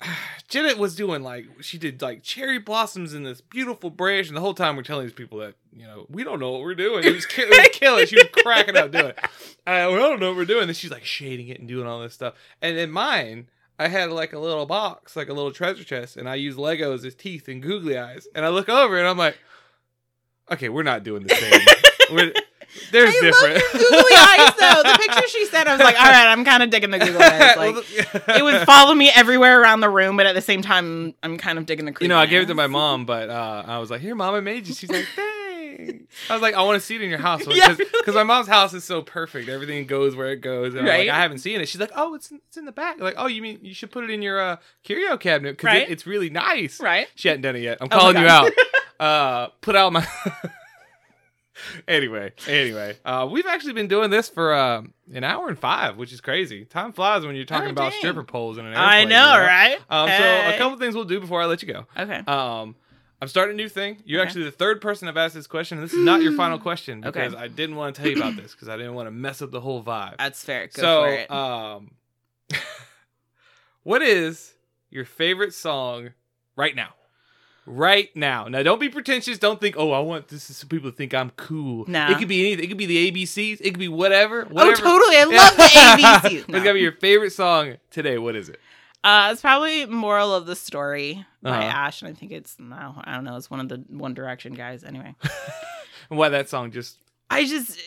Janet 0.50 0.78
was 0.78 0.96
doing 0.96 1.22
like 1.22 1.46
she 1.62 1.78
did 1.78 2.02
like 2.02 2.24
cherry 2.24 2.58
blossoms 2.58 3.14
in 3.14 3.24
this 3.24 3.40
beautiful 3.40 3.90
branch, 3.90 4.28
and 4.28 4.36
the 4.36 4.42
whole 4.42 4.56
time 4.56 4.76
we're 4.76 4.84
telling 4.84 5.06
these 5.06 5.14
people 5.14 5.38
that 5.40 5.54
you 5.72 5.84
know 5.84 6.06
we 6.10 6.24
don't 6.24 6.40
know 6.40 6.52
what 6.52 6.62
we're 6.62 6.76
doing. 6.76 7.04
It 7.04 7.14
was, 7.14 7.26
ki- 7.26 7.44
it 7.44 7.50
was 7.50 7.70
killing. 7.74 8.08
She 8.08 8.16
was 8.16 8.28
cracking 8.44 8.76
up 8.76 8.92
doing 8.92 9.06
it. 9.06 9.20
Uh, 9.66 9.90
we 9.92 9.98
don't 9.98 10.20
know 10.20 10.30
what 10.30 10.38
we're 10.38 10.46
doing. 10.46 10.68
And 10.68 10.76
she's 10.76 10.92
like 10.92 11.06
shading 11.06 11.48
it 11.48 11.60
and 11.60 11.68
doing 11.68 11.86
all 11.86 12.02
this 12.02 12.16
stuff. 12.16 12.34
And 12.62 12.78
in 12.78 12.92
mine, 12.92 13.48
I 13.80 13.88
had 13.88 14.12
like 14.12 14.34
a 14.34 14.40
little 14.40 14.66
box, 14.66 15.16
like 15.16 15.30
a 15.30 15.34
little 15.34 15.54
treasure 15.54 15.86
chest, 15.86 16.18
and 16.18 16.28
I 16.28 16.36
used 16.36 16.60
Legos 16.60 17.06
as 17.06 17.16
teeth 17.16 17.48
and 17.48 17.64
googly 17.64 17.98
eyes. 17.98 18.28
And 18.36 18.46
I 18.46 18.50
look 18.50 18.68
over 18.68 19.00
and 19.00 19.08
I'm 19.08 19.18
like, 19.18 19.38
okay, 20.52 20.68
we're 20.68 20.84
not 20.84 21.04
doing 21.04 21.24
the 21.24 21.34
same. 21.34 21.62
we're, 22.12 22.34
there's 22.92 23.16
I 23.16 23.22
different. 23.22 23.54
love 23.56 23.74
your 23.74 23.90
googly 23.90 24.16
eyes 24.18 24.54
though. 24.60 24.84
The 24.84 24.98
picture 25.08 25.28
she 25.30 25.46
sent, 25.46 25.70
I 25.70 25.72
was 25.72 25.82
like, 25.82 25.98
all 25.98 26.08
right, 26.12 26.28
I'm 26.28 26.44
kind 26.44 26.62
of 26.62 26.70
digging 26.70 26.92
the 26.92 27.00
googly 27.06 27.24
eyes. 27.24 27.56
Like, 27.56 28.38
it 28.38 28.44
would 28.44 28.66
follow 28.66 28.94
me 28.94 29.10
everywhere 29.16 29.62
around 29.62 29.80
the 29.80 29.90
room, 29.90 30.18
but 30.18 30.26
at 30.26 30.36
the 30.36 30.42
same 30.42 30.62
time, 30.62 31.16
I'm 31.24 31.38
kind 31.38 31.58
of 31.58 31.66
digging 31.66 31.86
the. 31.86 31.94
Creepy 31.94 32.04
You 32.06 32.10
know, 32.10 32.18
I 32.20 32.26
gave 32.26 32.44
it 32.44 32.48
to 32.48 32.56
my 32.56 32.68
mom, 32.68 33.06
but 33.06 33.30
uh, 33.30 33.64
I 33.66 33.80
was 33.80 33.90
like, 33.90 34.02
"Here, 34.02 34.14
mom, 34.14 34.36
I 34.36 34.42
made 34.42 34.68
you." 34.68 34.74
She's 34.76 34.92
like, 34.92 35.08
"Thanks." 35.16 35.39
I 36.30 36.34
was 36.34 36.42
like, 36.42 36.56
"I 36.56 36.62
want 36.64 36.80
to 36.80 36.86
see 36.86 36.96
it 36.96 37.02
in 37.02 37.10
your 37.10 37.20
house 37.20 37.44
Yeah. 37.48 37.76
because 37.76 38.16
my 38.16 38.24
mom's 38.24 38.48
house 38.48 38.74
is 38.74 38.84
so 38.84 39.02
perfect. 39.02 39.48
Everything 39.50 39.86
goes 39.88 40.16
where 40.16 40.32
it 40.32 40.42
goes." 40.42 40.74
And 40.74 40.82
I'm 40.82 40.88
Right. 40.88 41.08
like, 41.08 41.16
"I 41.16 41.22
haven't 41.22 41.40
seen 41.40 41.62
it." 41.62 41.68
She's 41.68 41.80
like, 41.82 41.92
"Oh, 41.96 42.16
it's 42.16 42.32
in, 42.32 42.42
it's 42.48 42.58
in 42.58 42.66
the 42.66 42.72
back." 42.72 43.00
Like, 43.00 43.16
"Oh, 43.18 43.28
you 43.28 43.42
mean 43.42 43.60
you 43.62 43.74
should 43.74 43.92
put 43.92 44.04
it 44.04 44.10
in 44.10 44.22
your 44.22 44.40
uh, 44.40 44.58
curio 44.84 45.18
cabinet 45.18 45.52
because 45.58 45.68
Right. 45.68 45.84
it, 45.84 45.92
it's 45.92 46.06
really 46.08 46.30
nice." 46.30 46.80
Right. 46.80 47.08
She 47.16 47.28
hadn't 47.28 47.42
done 47.44 47.56
it 47.56 47.62
yet. 47.64 47.78
I'm 47.82 47.88
Oh 47.92 47.98
calling 47.98 48.18
you 48.18 48.28
out. 48.28 48.52
Uh, 49.00 49.48
put 49.62 49.78
out 49.78 49.94
my. 49.94 50.06
anyway, 51.88 52.32
anyway, 52.48 52.98
uh, 53.06 53.28
we've 53.32 53.46
actually 53.46 53.74
been 53.74 53.88
doing 53.88 54.10
this 54.10 54.30
for 54.30 54.54
uh, 54.54 54.82
an 55.14 55.24
hour 55.24 55.48
and 55.50 55.58
five, 55.60 55.98
which 55.98 56.12
is 56.14 56.22
crazy. 56.22 56.66
Time 56.66 56.92
flies 56.94 57.26
when 57.26 57.36
you're 57.36 57.46
talking 57.46 57.70
Oh, 57.70 57.72
about 57.72 57.94
stripper 57.94 58.24
poles 58.24 58.58
in 58.58 58.66
an 58.66 58.74
airplane. 58.74 58.90
I 58.90 59.00
you 59.02 59.08
know, 59.08 59.38
right? 59.40 59.78
Um, 59.90 60.10
So 60.10 60.54
a 60.54 60.58
couple 60.58 60.78
things 60.78 60.96
we'll 60.96 61.06
do 61.06 61.20
before 61.20 61.42
I 61.42 61.46
let 61.46 61.62
you 61.64 61.72
go. 61.74 61.86
Okay. 61.98 62.18
Um, 62.28 62.76
I'm 63.22 63.28
starting 63.28 63.56
a 63.56 63.58
new 63.58 63.68
thing. 63.70 63.98
You're 64.06 64.22
Okay. 64.22 64.28
actually 64.30 64.44
the 64.46 64.52
third 64.52 64.80
person 64.82 65.08
I've 65.10 65.18
asked 65.18 65.36
this 65.36 65.46
question. 65.48 65.78
and 65.78 65.86
This 65.86 65.94
is 65.94 66.00
not 66.06 66.22
your 66.22 66.32
final 66.34 66.58
question 66.68 67.04
Okay. 67.06 67.20
because 67.28 67.36
I 67.36 67.48
didn't 67.50 67.76
want 67.76 67.96
to 67.96 68.02
tell 68.02 68.10
you 68.12 68.18
about 68.18 68.36
this 68.38 68.54
because 68.54 68.70
I 68.70 68.78
didn't 68.78 68.94
want 68.94 69.08
to 69.08 69.12
mess 69.12 69.42
up 69.42 69.52
the 69.52 69.60
whole 69.62 69.84
vibe. 69.84 70.16
That's 70.18 70.44
fair. 70.44 70.68
Go 70.68 70.82
so, 70.82 71.02
for 71.04 71.10
it. 71.14 71.32
um, 71.32 71.92
what 73.84 74.02
is 74.02 74.54
your 74.90 75.06
favorite 75.06 75.54
song 75.54 76.12
right 76.56 76.76
now? 76.76 76.94
Right 77.66 78.10
now. 78.16 78.48
Now, 78.48 78.64
don't 78.64 78.80
be 78.80 78.90
pretentious. 78.90 79.38
Don't 79.38 79.60
think, 79.62 79.76
oh, 79.78 79.92
I 79.92 80.00
want 80.00 80.30
this 80.30 80.50
is 80.50 80.58
so 80.58 80.68
people 80.68 80.90
to 80.90 80.96
think 80.96 81.14
I'm 81.14 81.30
cool. 81.32 81.86
Nah. 81.88 82.10
It 82.12 82.18
could 82.18 82.28
be 82.28 82.46
anything. 82.48 82.66
It 82.66 82.68
could 82.70 82.78
be 82.78 82.88
the 82.88 83.12
ABCs. 83.12 83.58
It 83.62 83.72
could 83.72 83.80
be 83.80 83.88
whatever. 83.90 84.48
oh, 84.50 84.74
totally. 84.74 85.18
I 85.18 85.24
love 85.30 85.56
the 85.56 85.64
ABCs. 85.64 86.34
It's 86.40 86.48
gotta 86.48 86.74
be 86.74 86.80
your 86.80 86.94
favorite 86.94 87.32
song 87.32 87.76
today. 87.92 88.18
What 88.18 88.36
is 88.36 88.50
it? 88.50 88.60
Uh, 89.04 89.30
it's 89.32 89.42
probably 89.42 89.86
"Moral 89.86 90.34
of 90.36 90.46
the 90.46 90.56
Story" 90.56 91.26
by 91.42 91.52
Uh-huh. 91.52 91.62
Ashe, 91.62 92.02
and 92.02 92.12
I 92.12 92.14
think 92.14 92.32
it's 92.32 92.58
no, 92.60 93.02
I 93.04 93.16
don't 93.16 93.24
know. 93.24 93.38
It's 93.38 93.50
one 93.50 93.60
of 93.62 93.70
the 93.70 93.78
One 93.88 94.14
Direction 94.14 94.54
guys. 94.54 94.84
Anyway, 94.84 95.16
why 96.10 96.30
that 96.30 96.50
song 96.50 96.72
just 96.72 96.98
I 97.30 97.46
just, 97.46 97.80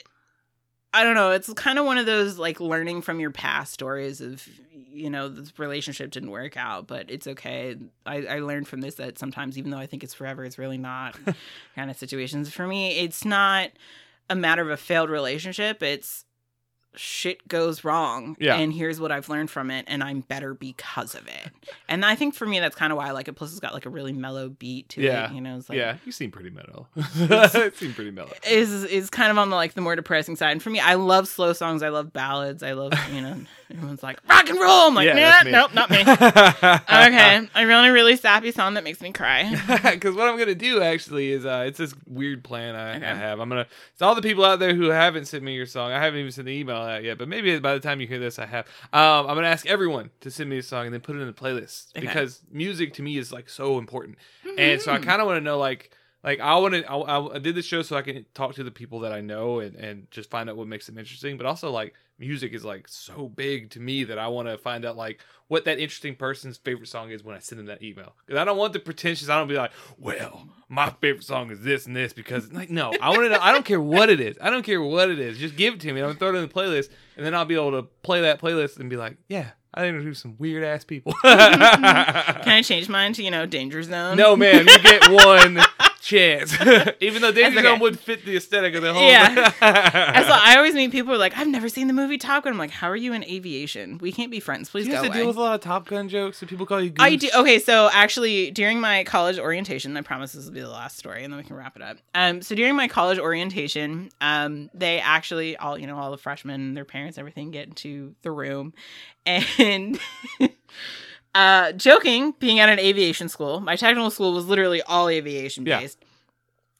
I 0.94 1.02
don't 1.02 1.14
know. 1.14 1.32
It's 1.32 1.52
kind 1.54 1.78
of 1.78 1.84
one 1.84 1.98
of 1.98 2.06
those 2.06 2.38
like 2.38 2.60
learning 2.60 3.02
from 3.02 3.20
your 3.20 3.30
past 3.30 3.72
stories 3.74 4.20
of, 4.20 4.46
you 4.90 5.10
know, 5.10 5.28
this 5.28 5.58
relationship 5.58 6.10
didn't 6.12 6.30
work 6.30 6.56
out, 6.56 6.86
but 6.86 7.10
it's 7.10 7.26
okay. 7.26 7.76
I, 8.06 8.24
I 8.26 8.38
learned 8.38 8.68
from 8.68 8.80
this 8.80 8.94
that 8.94 9.18
sometimes, 9.18 9.58
even 9.58 9.70
though 9.70 9.78
I 9.78 9.86
think 9.86 10.04
it's 10.04 10.14
forever, 10.14 10.44
it's 10.44 10.58
really 10.58 10.78
not 10.78 11.16
kind 11.74 11.90
of 11.90 11.96
situations. 11.96 12.50
For 12.52 12.66
me, 12.66 12.98
it's 13.00 13.24
not 13.24 13.70
a 14.30 14.34
matter 14.36 14.62
of 14.62 14.70
a 14.70 14.76
failed 14.78 15.10
relationship. 15.10 15.82
It's 15.82 16.24
shit 16.94 17.46
goes 17.48 17.84
wrong 17.84 18.36
Yeah. 18.38 18.56
and 18.56 18.72
here's 18.72 19.00
what 19.00 19.10
i've 19.10 19.28
learned 19.28 19.50
from 19.50 19.70
it 19.70 19.84
and 19.88 20.02
i'm 20.02 20.20
better 20.20 20.52
because 20.54 21.14
of 21.14 21.26
it 21.26 21.50
and 21.88 22.04
i 22.04 22.14
think 22.14 22.34
for 22.34 22.46
me 22.46 22.60
that's 22.60 22.76
kind 22.76 22.92
of 22.92 22.98
why 22.98 23.08
i 23.08 23.10
like 23.12 23.28
it 23.28 23.32
plus 23.34 23.50
it's 23.50 23.60
got 23.60 23.72
like 23.72 23.86
a 23.86 23.90
really 23.90 24.12
mellow 24.12 24.48
beat 24.50 24.88
to 24.90 25.00
Yeah. 25.02 25.30
it 25.30 25.34
you 25.34 25.40
know 25.40 25.56
it's 25.56 25.68
like 25.68 25.78
yeah, 25.78 25.96
you 26.04 26.12
seem 26.12 26.30
pretty 26.30 26.50
mellow. 26.50 26.86
it 26.96 27.76
seemed 27.76 27.94
pretty 27.94 28.10
mellow. 28.10 28.32
is 28.48 28.84
is 28.84 29.08
kind 29.10 29.30
of 29.30 29.38
on 29.38 29.48
the 29.50 29.56
like 29.56 29.74
the 29.74 29.80
more 29.80 29.96
depressing 29.96 30.36
side. 30.36 30.52
And 30.52 30.62
for 30.62 30.70
me, 30.70 30.80
I 30.80 30.94
love 30.94 31.26
slow 31.28 31.52
songs. 31.54 31.82
I 31.82 31.88
love 31.88 32.12
ballads. 32.12 32.62
I 32.62 32.72
love 32.72 32.92
you 33.12 33.20
know 33.22 33.36
everyone's 33.70 34.02
like 34.02 34.18
rock 34.28 34.48
and 34.50 34.60
roll. 34.60 34.88
I'm 34.88 34.94
like, 34.94 35.06
Yeah, 35.06 35.40
nah, 35.44 35.50
nope, 35.50 35.74
not 35.74 35.90
me. 35.90 36.00
okay, 36.02 37.48
I 37.54 37.62
really 37.62 37.90
really 37.90 38.16
sappy 38.16 38.52
song 38.52 38.74
that 38.74 38.84
makes 38.84 39.00
me 39.00 39.12
cry. 39.12 39.50
Because 39.92 40.14
what 40.14 40.28
I'm 40.28 40.38
gonna 40.38 40.54
do 40.54 40.82
actually 40.82 41.32
is 41.32 41.44
uh, 41.46 41.64
it's 41.66 41.78
this 41.78 41.94
weird 42.06 42.44
plan 42.44 42.74
I, 42.74 42.96
Okay. 42.96 43.06
I 43.06 43.14
have. 43.14 43.40
I'm 43.40 43.48
gonna 43.48 43.66
it's 43.92 44.02
all 44.02 44.14
the 44.14 44.22
people 44.22 44.44
out 44.44 44.58
there 44.58 44.74
who 44.74 44.90
haven't 44.90 45.26
sent 45.26 45.42
me 45.42 45.54
your 45.54 45.66
song. 45.66 45.92
I 45.92 46.00
haven't 46.02 46.20
even 46.20 46.32
sent 46.32 46.46
the 46.46 46.52
email 46.52 46.81
out 46.88 47.04
yet, 47.04 47.18
but 47.18 47.28
maybe 47.28 47.58
by 47.58 47.74
the 47.74 47.80
time 47.80 48.00
you 48.00 48.06
hear 48.06 48.18
this, 48.18 48.38
I 48.38 48.46
have. 48.46 48.66
Um, 48.92 49.26
I'm 49.28 49.34
gonna 49.34 49.46
ask 49.48 49.66
everyone 49.66 50.10
to 50.20 50.30
send 50.30 50.48
me 50.50 50.58
a 50.58 50.62
song 50.62 50.86
and 50.86 50.94
then 50.94 51.00
put 51.00 51.16
it 51.16 51.20
in 51.20 51.26
the 51.26 51.32
playlist 51.32 51.96
Okay. 51.96 52.06
because 52.06 52.40
music 52.50 52.94
to 52.94 53.02
me 53.02 53.16
is 53.18 53.32
like 53.32 53.48
so 53.48 53.78
important, 53.78 54.18
and 54.58 54.80
so 54.80 54.92
I 54.92 54.98
Mhm. 54.98 55.02
kind 55.04 55.20
of 55.20 55.26
want 55.26 55.36
to 55.38 55.44
know 55.44 55.58
like. 55.58 55.90
Like 56.24 56.38
I 56.38 56.54
want 56.54 56.74
to, 56.74 56.88
I, 56.88 57.34
I 57.34 57.38
did 57.40 57.56
this 57.56 57.66
show 57.66 57.82
so 57.82 57.96
I 57.96 58.02
can 58.02 58.24
talk 58.32 58.54
to 58.54 58.62
the 58.62 58.70
people 58.70 59.00
that 59.00 59.10
I 59.10 59.20
know 59.20 59.58
and, 59.58 59.74
and 59.74 60.08
just 60.12 60.30
find 60.30 60.48
out 60.48 60.56
what 60.56 60.68
makes 60.68 60.86
them 60.86 60.96
interesting. 60.96 61.36
But 61.36 61.46
also, 61.46 61.72
like 61.72 61.94
music 62.22 62.52
is 62.52 62.64
like 62.64 62.86
so 62.86 63.28
big 63.28 63.68
to 63.70 63.80
me 63.80 64.04
that 64.04 64.16
I 64.16 64.28
want 64.28 64.46
to 64.46 64.56
find 64.56 64.84
out 64.84 64.96
like 64.96 65.20
what 65.48 65.64
that 65.64 65.80
interesting 65.80 66.14
person's 66.14 66.56
favorite 66.56 66.86
song 66.86 67.10
is 67.10 67.24
when 67.24 67.34
I 67.34 67.40
send 67.40 67.58
them 67.58 67.66
that 67.66 67.82
email. 67.82 68.14
Because 68.24 68.40
I 68.40 68.44
don't 68.44 68.56
want 68.56 68.72
the 68.74 68.78
pretentious. 68.78 69.28
I 69.28 69.36
don't 69.36 69.48
be 69.48 69.56
like, 69.56 69.72
well, 69.98 70.46
my 70.68 70.90
favorite 71.00 71.24
song 71.24 71.50
is 71.50 71.62
this 71.62 71.84
and 71.84 71.96
this 71.96 72.12
because 72.12 72.52
like 72.52 72.70
no, 72.70 72.92
I 73.02 73.08
want 73.10 73.22
to 73.22 73.28
know. 73.30 73.40
I 73.40 73.50
don't 73.50 73.64
care 73.64 73.80
what 73.80 74.08
it 74.08 74.20
is. 74.20 74.36
I 74.40 74.50
don't 74.50 74.62
care 74.62 74.80
what 74.80 75.10
it 75.10 75.18
is. 75.18 75.36
Just 75.36 75.56
give 75.56 75.74
it 75.74 75.80
to 75.80 75.92
me. 75.92 76.00
I'm 76.00 76.06
gonna 76.10 76.18
throw 76.20 76.28
it 76.28 76.36
in 76.36 76.42
the 76.42 76.48
playlist, 76.48 76.90
and 77.16 77.26
then 77.26 77.34
I'll 77.34 77.44
be 77.44 77.56
able 77.56 77.72
to 77.72 77.82
play 78.04 78.20
that 78.20 78.40
playlist 78.40 78.78
and 78.78 78.88
be 78.88 78.96
like, 78.96 79.16
yeah, 79.28 79.50
I 79.74 79.86
introduced 79.86 80.22
some 80.22 80.36
weird 80.38 80.62
ass 80.62 80.84
people. 80.84 81.12
Can 81.22 81.32
I 81.32 82.62
change 82.62 82.88
mine 82.88 83.14
to 83.14 83.24
you 83.24 83.32
know 83.32 83.46
Danger 83.46 83.82
Zone? 83.82 84.16
no, 84.16 84.36
man, 84.36 84.68
you 84.68 84.78
get 84.78 85.10
one 85.26 85.58
chance. 86.12 86.56
Even 87.00 87.22
though 87.22 87.32
Danger 87.32 87.58
okay. 87.58 87.78
Would 87.78 87.98
fit 87.98 88.24
the 88.24 88.36
aesthetic 88.36 88.74
of 88.74 88.82
the 88.82 88.92
whole. 88.92 89.02
Yeah. 89.02 89.52
I 89.60 90.22
saw. 90.24 90.38
I 90.40 90.56
always 90.56 90.74
meet 90.74 90.92
people 90.92 91.12
are 91.12 91.18
like, 91.18 91.36
I've 91.36 91.48
never 91.48 91.68
seen 91.68 91.86
the 91.86 91.92
movie 91.92 92.18
Top 92.18 92.44
Gun. 92.44 92.52
I'm 92.52 92.58
like, 92.58 92.70
how 92.70 92.88
are 92.88 92.96
you 92.96 93.12
in 93.12 93.24
aviation? 93.24 93.98
We 93.98 94.12
can't 94.12 94.30
be 94.30 94.40
friends. 94.40 94.70
Please 94.70 94.86
you 94.86 94.92
go 94.92 95.02
have 95.02 95.12
to 95.12 95.18
deal 95.18 95.26
with 95.26 95.36
a 95.36 95.40
lot 95.40 95.54
of 95.54 95.60
Top 95.60 95.86
Gun 95.86 96.08
jokes, 96.08 96.40
and 96.40 96.48
people 96.48 96.66
call 96.66 96.80
you. 96.80 96.90
Goose. 96.90 97.04
I 97.04 97.16
do. 97.16 97.28
Okay, 97.34 97.58
so 97.58 97.90
actually, 97.92 98.50
during 98.50 98.80
my 98.80 99.04
college 99.04 99.38
orientation, 99.38 99.96
I 99.96 100.02
promise 100.02 100.32
this 100.32 100.44
will 100.44 100.52
be 100.52 100.60
the 100.60 100.68
last 100.68 100.98
story, 100.98 101.24
and 101.24 101.32
then 101.32 101.38
we 101.38 101.44
can 101.44 101.56
wrap 101.56 101.76
it 101.76 101.82
up. 101.82 101.98
Um, 102.14 102.42
so 102.42 102.54
during 102.54 102.76
my 102.76 102.88
college 102.88 103.18
orientation, 103.18 104.10
um, 104.20 104.70
they 104.74 105.00
actually 105.00 105.56
all 105.56 105.78
you 105.78 105.86
know 105.86 105.96
all 105.96 106.10
the 106.10 106.18
freshmen, 106.18 106.74
their 106.74 106.84
parents, 106.84 107.18
everything 107.18 107.50
get 107.50 107.68
into 107.68 108.14
the 108.22 108.30
room, 108.30 108.74
and. 109.26 109.98
Uh, 111.34 111.72
joking, 111.72 112.34
being 112.38 112.60
at 112.60 112.68
an 112.68 112.78
aviation 112.78 113.28
school, 113.28 113.60
my 113.60 113.76
technical 113.76 114.10
school 114.10 114.32
was 114.34 114.46
literally 114.46 114.82
all 114.82 115.08
aviation 115.08 115.64
Yeah. 115.66 115.80
based. 115.80 115.98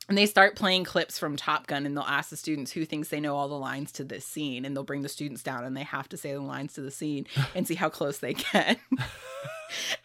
And 0.08 0.18
they 0.18 0.26
start 0.26 0.56
playing 0.56 0.84
clips 0.84 1.18
from 1.18 1.36
Top 1.36 1.66
Gun, 1.68 1.86
and 1.86 1.96
they'll 1.96 2.04
ask 2.04 2.28
the 2.28 2.36
students 2.36 2.72
who 2.72 2.84
thinks 2.84 3.08
they 3.08 3.20
know 3.20 3.36
all 3.36 3.48
the 3.48 3.54
lines 3.58 3.92
to 3.92 4.04
this 4.04 4.26
scene, 4.26 4.64
and 4.64 4.76
they'll 4.76 4.82
bring 4.84 5.02
the 5.02 5.08
students 5.08 5.42
down, 5.42 5.64
and 5.64 5.76
they 5.76 5.84
have 5.84 6.08
to 6.10 6.16
say 6.16 6.32
the 6.34 6.40
lines 6.40 6.74
to 6.74 6.80
the 6.82 6.90
scene 6.90 7.26
and 7.54 7.66
see 7.66 7.76
how 7.76 7.88
close 7.88 8.18
they 8.18 8.34
get. 8.34 8.78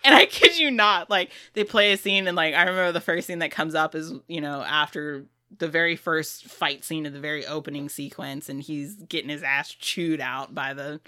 and 0.05 0.15
I 0.15 0.25
kid 0.27 0.57
you 0.57 0.71
not, 0.71 1.09
like 1.09 1.31
they 1.53 1.63
play 1.63 1.91
a 1.91 1.97
scene, 1.97 2.27
and 2.27 2.37
like 2.37 2.53
I 2.53 2.61
remember 2.61 2.91
the 2.91 3.01
first 3.01 3.27
scene 3.27 3.39
that 3.39 3.51
comes 3.51 3.75
up 3.75 3.95
is 3.95 4.13
you 4.27 4.39
know 4.39 4.61
after 4.61 5.25
the 5.57 5.67
very 5.67 5.95
first 5.95 6.45
fight 6.45 6.83
scene 6.83 7.05
of 7.05 7.13
the 7.13 7.19
very 7.19 7.45
opening 7.45 7.89
sequence, 7.89 8.49
and 8.49 8.61
he's 8.61 8.95
getting 8.95 9.29
his 9.29 9.43
ass 9.43 9.69
chewed 9.73 10.21
out 10.21 10.53
by 10.53 10.73
the 10.73 11.01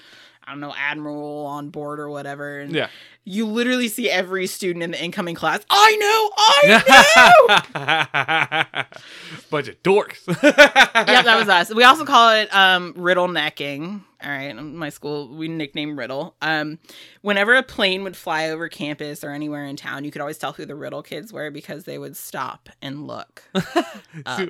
I 0.50 0.54
don't 0.54 0.62
know 0.62 0.74
admiral 0.76 1.46
on 1.46 1.70
board 1.70 2.00
or 2.00 2.10
whatever, 2.10 2.58
and 2.60 2.74
Yeah. 2.74 2.88
you 3.24 3.46
literally 3.46 3.88
see 3.88 4.10
every 4.10 4.48
student 4.48 4.82
in 4.82 4.90
the 4.90 5.00
incoming 5.04 5.36
class. 5.36 5.64
I 5.70 5.96
know, 5.98 6.32
I 6.38 6.70
know. 9.30 9.38
Bunch 9.52 9.68
of 9.68 9.82
dorks. 9.84 10.26
yep, 10.44 11.26
that 11.26 11.38
was 11.38 11.50
us. 11.50 11.74
We 11.74 11.84
also 11.84 12.06
call 12.06 12.32
it 12.32 12.54
um, 12.54 12.94
Riddle 12.98 13.28
necking. 13.28 14.04
All 14.22 14.30
right, 14.30 14.50
in 14.58 14.76
my 14.76 14.90
school 14.90 15.30
we 15.34 15.48
nicknamed 15.48 15.98
Riddle. 15.98 16.36
Um, 16.42 16.78
whenever 17.22 17.56
a 17.56 17.64
plane 17.64 18.04
would 18.04 18.18
fly 18.18 18.50
over 18.50 18.68
campus 18.68 19.24
or 19.24 19.30
anywhere 19.30 19.66
in 19.66 19.78
town, 19.78 20.04
you 20.04 20.12
could 20.12 20.20
always 20.22 20.38
tell 20.38 20.52
who 20.52 20.66
the 20.66 20.76
Riddle 20.76 21.02
kids 21.04 21.32
were 21.32 21.52
because 21.52 21.86
they 21.86 21.98
would 21.98 22.18
stop 22.18 22.68
and 22.82 23.08
look. 23.08 23.44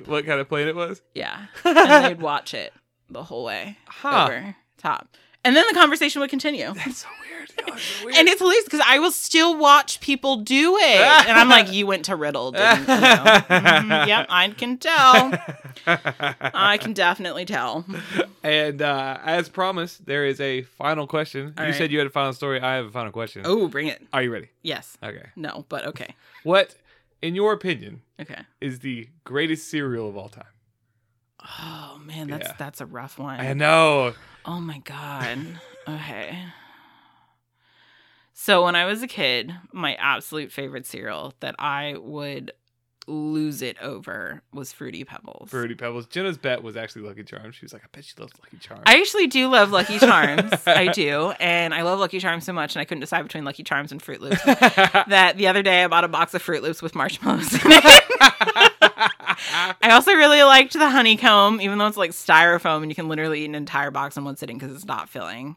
What 0.06 0.26
kind 0.26 0.40
of 0.40 0.48
plane 0.48 0.66
it 0.66 0.74
was? 0.74 1.02
Yeah, 1.14 1.46
and 1.64 2.04
they'd 2.06 2.20
watch 2.22 2.54
it 2.54 2.72
the 3.10 3.22
whole 3.22 3.44
way 3.44 3.76
Huh. 3.86 4.24
over 4.24 4.56
top, 4.78 5.16
and 5.44 5.56
then 5.56 5.64
the 5.68 5.74
conversation 5.74 6.20
would 6.20 6.30
continue. 6.30 6.72
That's 6.74 6.98
so 6.98 7.08
weird. 7.28 7.50
Y'all 7.66 7.74
are 7.74 7.78
so 7.78 8.04
weird. 8.04 8.16
And 8.18 8.28
it's 8.28 8.38
hilarious 8.40 8.64
because 8.64 8.82
I 8.86 8.98
will 8.98 9.10
still 9.10 9.56
watch 9.58 10.00
people 10.00 10.36
do 10.36 10.76
it, 10.76 11.00
and 11.00 11.38
I'm 11.38 11.48
like, 11.48 11.72
"You 11.72 11.86
went 11.86 12.04
to 12.06 12.16
Riddle, 12.16 12.52
didn't 12.52 12.80
you?" 12.80 12.86
Mhm, 12.86 14.06
yep, 14.06 14.26
I 14.28 14.48
can 14.56 14.78
tell. 14.78 15.32
I 15.86 16.78
can 16.80 16.92
definitely 16.92 17.44
tell. 17.44 17.84
and 18.42 18.80
uh, 18.82 19.18
as 19.24 19.48
promised, 19.48 20.06
there 20.06 20.24
is 20.26 20.40
a 20.40 20.62
final 20.62 21.06
question. 21.06 21.54
All 21.56 21.64
you 21.64 21.70
right. 21.70 21.78
said 21.78 21.90
you 21.90 21.98
had 21.98 22.06
a 22.06 22.10
final 22.10 22.32
story. 22.32 22.60
I 22.60 22.74
have 22.76 22.86
a 22.86 22.90
final 22.90 23.12
question. 23.12 23.42
Oh, 23.44 23.68
bring 23.68 23.86
it. 23.88 24.00
Are 24.12 24.22
you 24.22 24.32
ready? 24.32 24.48
Yes. 24.62 24.96
Okay. 25.02 25.26
No, 25.36 25.64
but 25.68 25.86
okay. 25.86 26.14
What, 26.44 26.74
in 27.22 27.34
your 27.34 27.52
opinion, 27.52 28.02
Okay. 28.20 28.42
is 28.60 28.80
the 28.80 29.08
greatest 29.24 29.68
cereal 29.70 30.08
of 30.08 30.16
all 30.16 30.28
time? 30.28 30.44
Oh 31.42 31.98
man, 32.04 32.28
that's 32.28 32.48
Yeah. 32.48 32.54
that's 32.58 32.80
a 32.80 32.86
rough 32.86 33.18
one. 33.18 33.40
I 33.40 33.54
know. 33.54 34.14
Oh 34.50 34.58
my 34.58 34.78
god. 34.78 35.60
Okay. 35.88 36.36
So 38.32 38.64
when 38.64 38.74
I 38.74 38.84
was 38.84 39.00
a 39.00 39.06
kid, 39.06 39.54
my 39.72 39.94
absolute 39.94 40.50
favorite 40.50 40.86
cereal 40.86 41.34
that 41.38 41.54
I 41.60 41.94
would 41.96 42.50
lose 43.06 43.62
it 43.62 43.80
over 43.80 44.42
was 44.52 44.72
Fruity 44.72 45.04
Pebbles. 45.04 45.50
Fruity 45.50 45.76
Pebbles. 45.76 46.06
Jenna's 46.06 46.36
bet 46.36 46.64
was 46.64 46.76
actually 46.76 47.02
Lucky 47.02 47.22
Charms. 47.22 47.54
She 47.54 47.64
was 47.64 47.72
like, 47.72 47.82
I 47.84 47.86
bet 47.92 48.04
she 48.04 48.14
loves 48.18 48.32
Lucky 48.40 48.56
Charms. 48.56 48.82
I 48.86 48.98
actually 48.98 49.28
do 49.28 49.46
love 49.48 49.70
Lucky 49.70 50.00
Charms. 50.00 50.52
I 50.66 50.88
do. 50.88 51.32
And 51.38 51.72
I 51.72 51.82
love 51.82 52.00
Lucky 52.00 52.18
Charms 52.18 52.44
so 52.44 52.52
much, 52.52 52.74
and 52.74 52.80
I 52.80 52.84
couldn't 52.84 53.02
decide 53.02 53.22
between 53.22 53.44
Lucky 53.44 53.62
Charms 53.62 53.92
and 53.92 54.02
Froot 54.02 54.18
Loops. 54.18 54.42
that 54.44 55.34
the 55.36 55.46
other 55.46 55.62
day 55.62 55.84
I 55.84 55.86
bought 55.86 56.02
a 56.02 56.08
box 56.08 56.34
of 56.34 56.42
Froot 56.42 56.62
Loops 56.62 56.82
with 56.82 56.96
marshmallows 56.96 57.54
in 57.54 57.60
it. 57.64 58.04
I 59.82 59.90
also 59.90 60.12
really 60.12 60.42
liked 60.42 60.72
the 60.72 60.88
honeycomb, 60.88 61.60
even 61.60 61.78
though 61.78 61.86
it's 61.86 61.96
like 61.96 62.12
styrofoam 62.12 62.82
and 62.82 62.90
you 62.90 62.94
can 62.94 63.08
literally 63.08 63.42
eat 63.42 63.48
an 63.48 63.54
entire 63.54 63.90
box 63.90 64.16
in 64.16 64.24
one 64.24 64.36
sitting 64.36 64.58
because 64.58 64.74
it's 64.74 64.84
not 64.84 65.08
filling. 65.08 65.56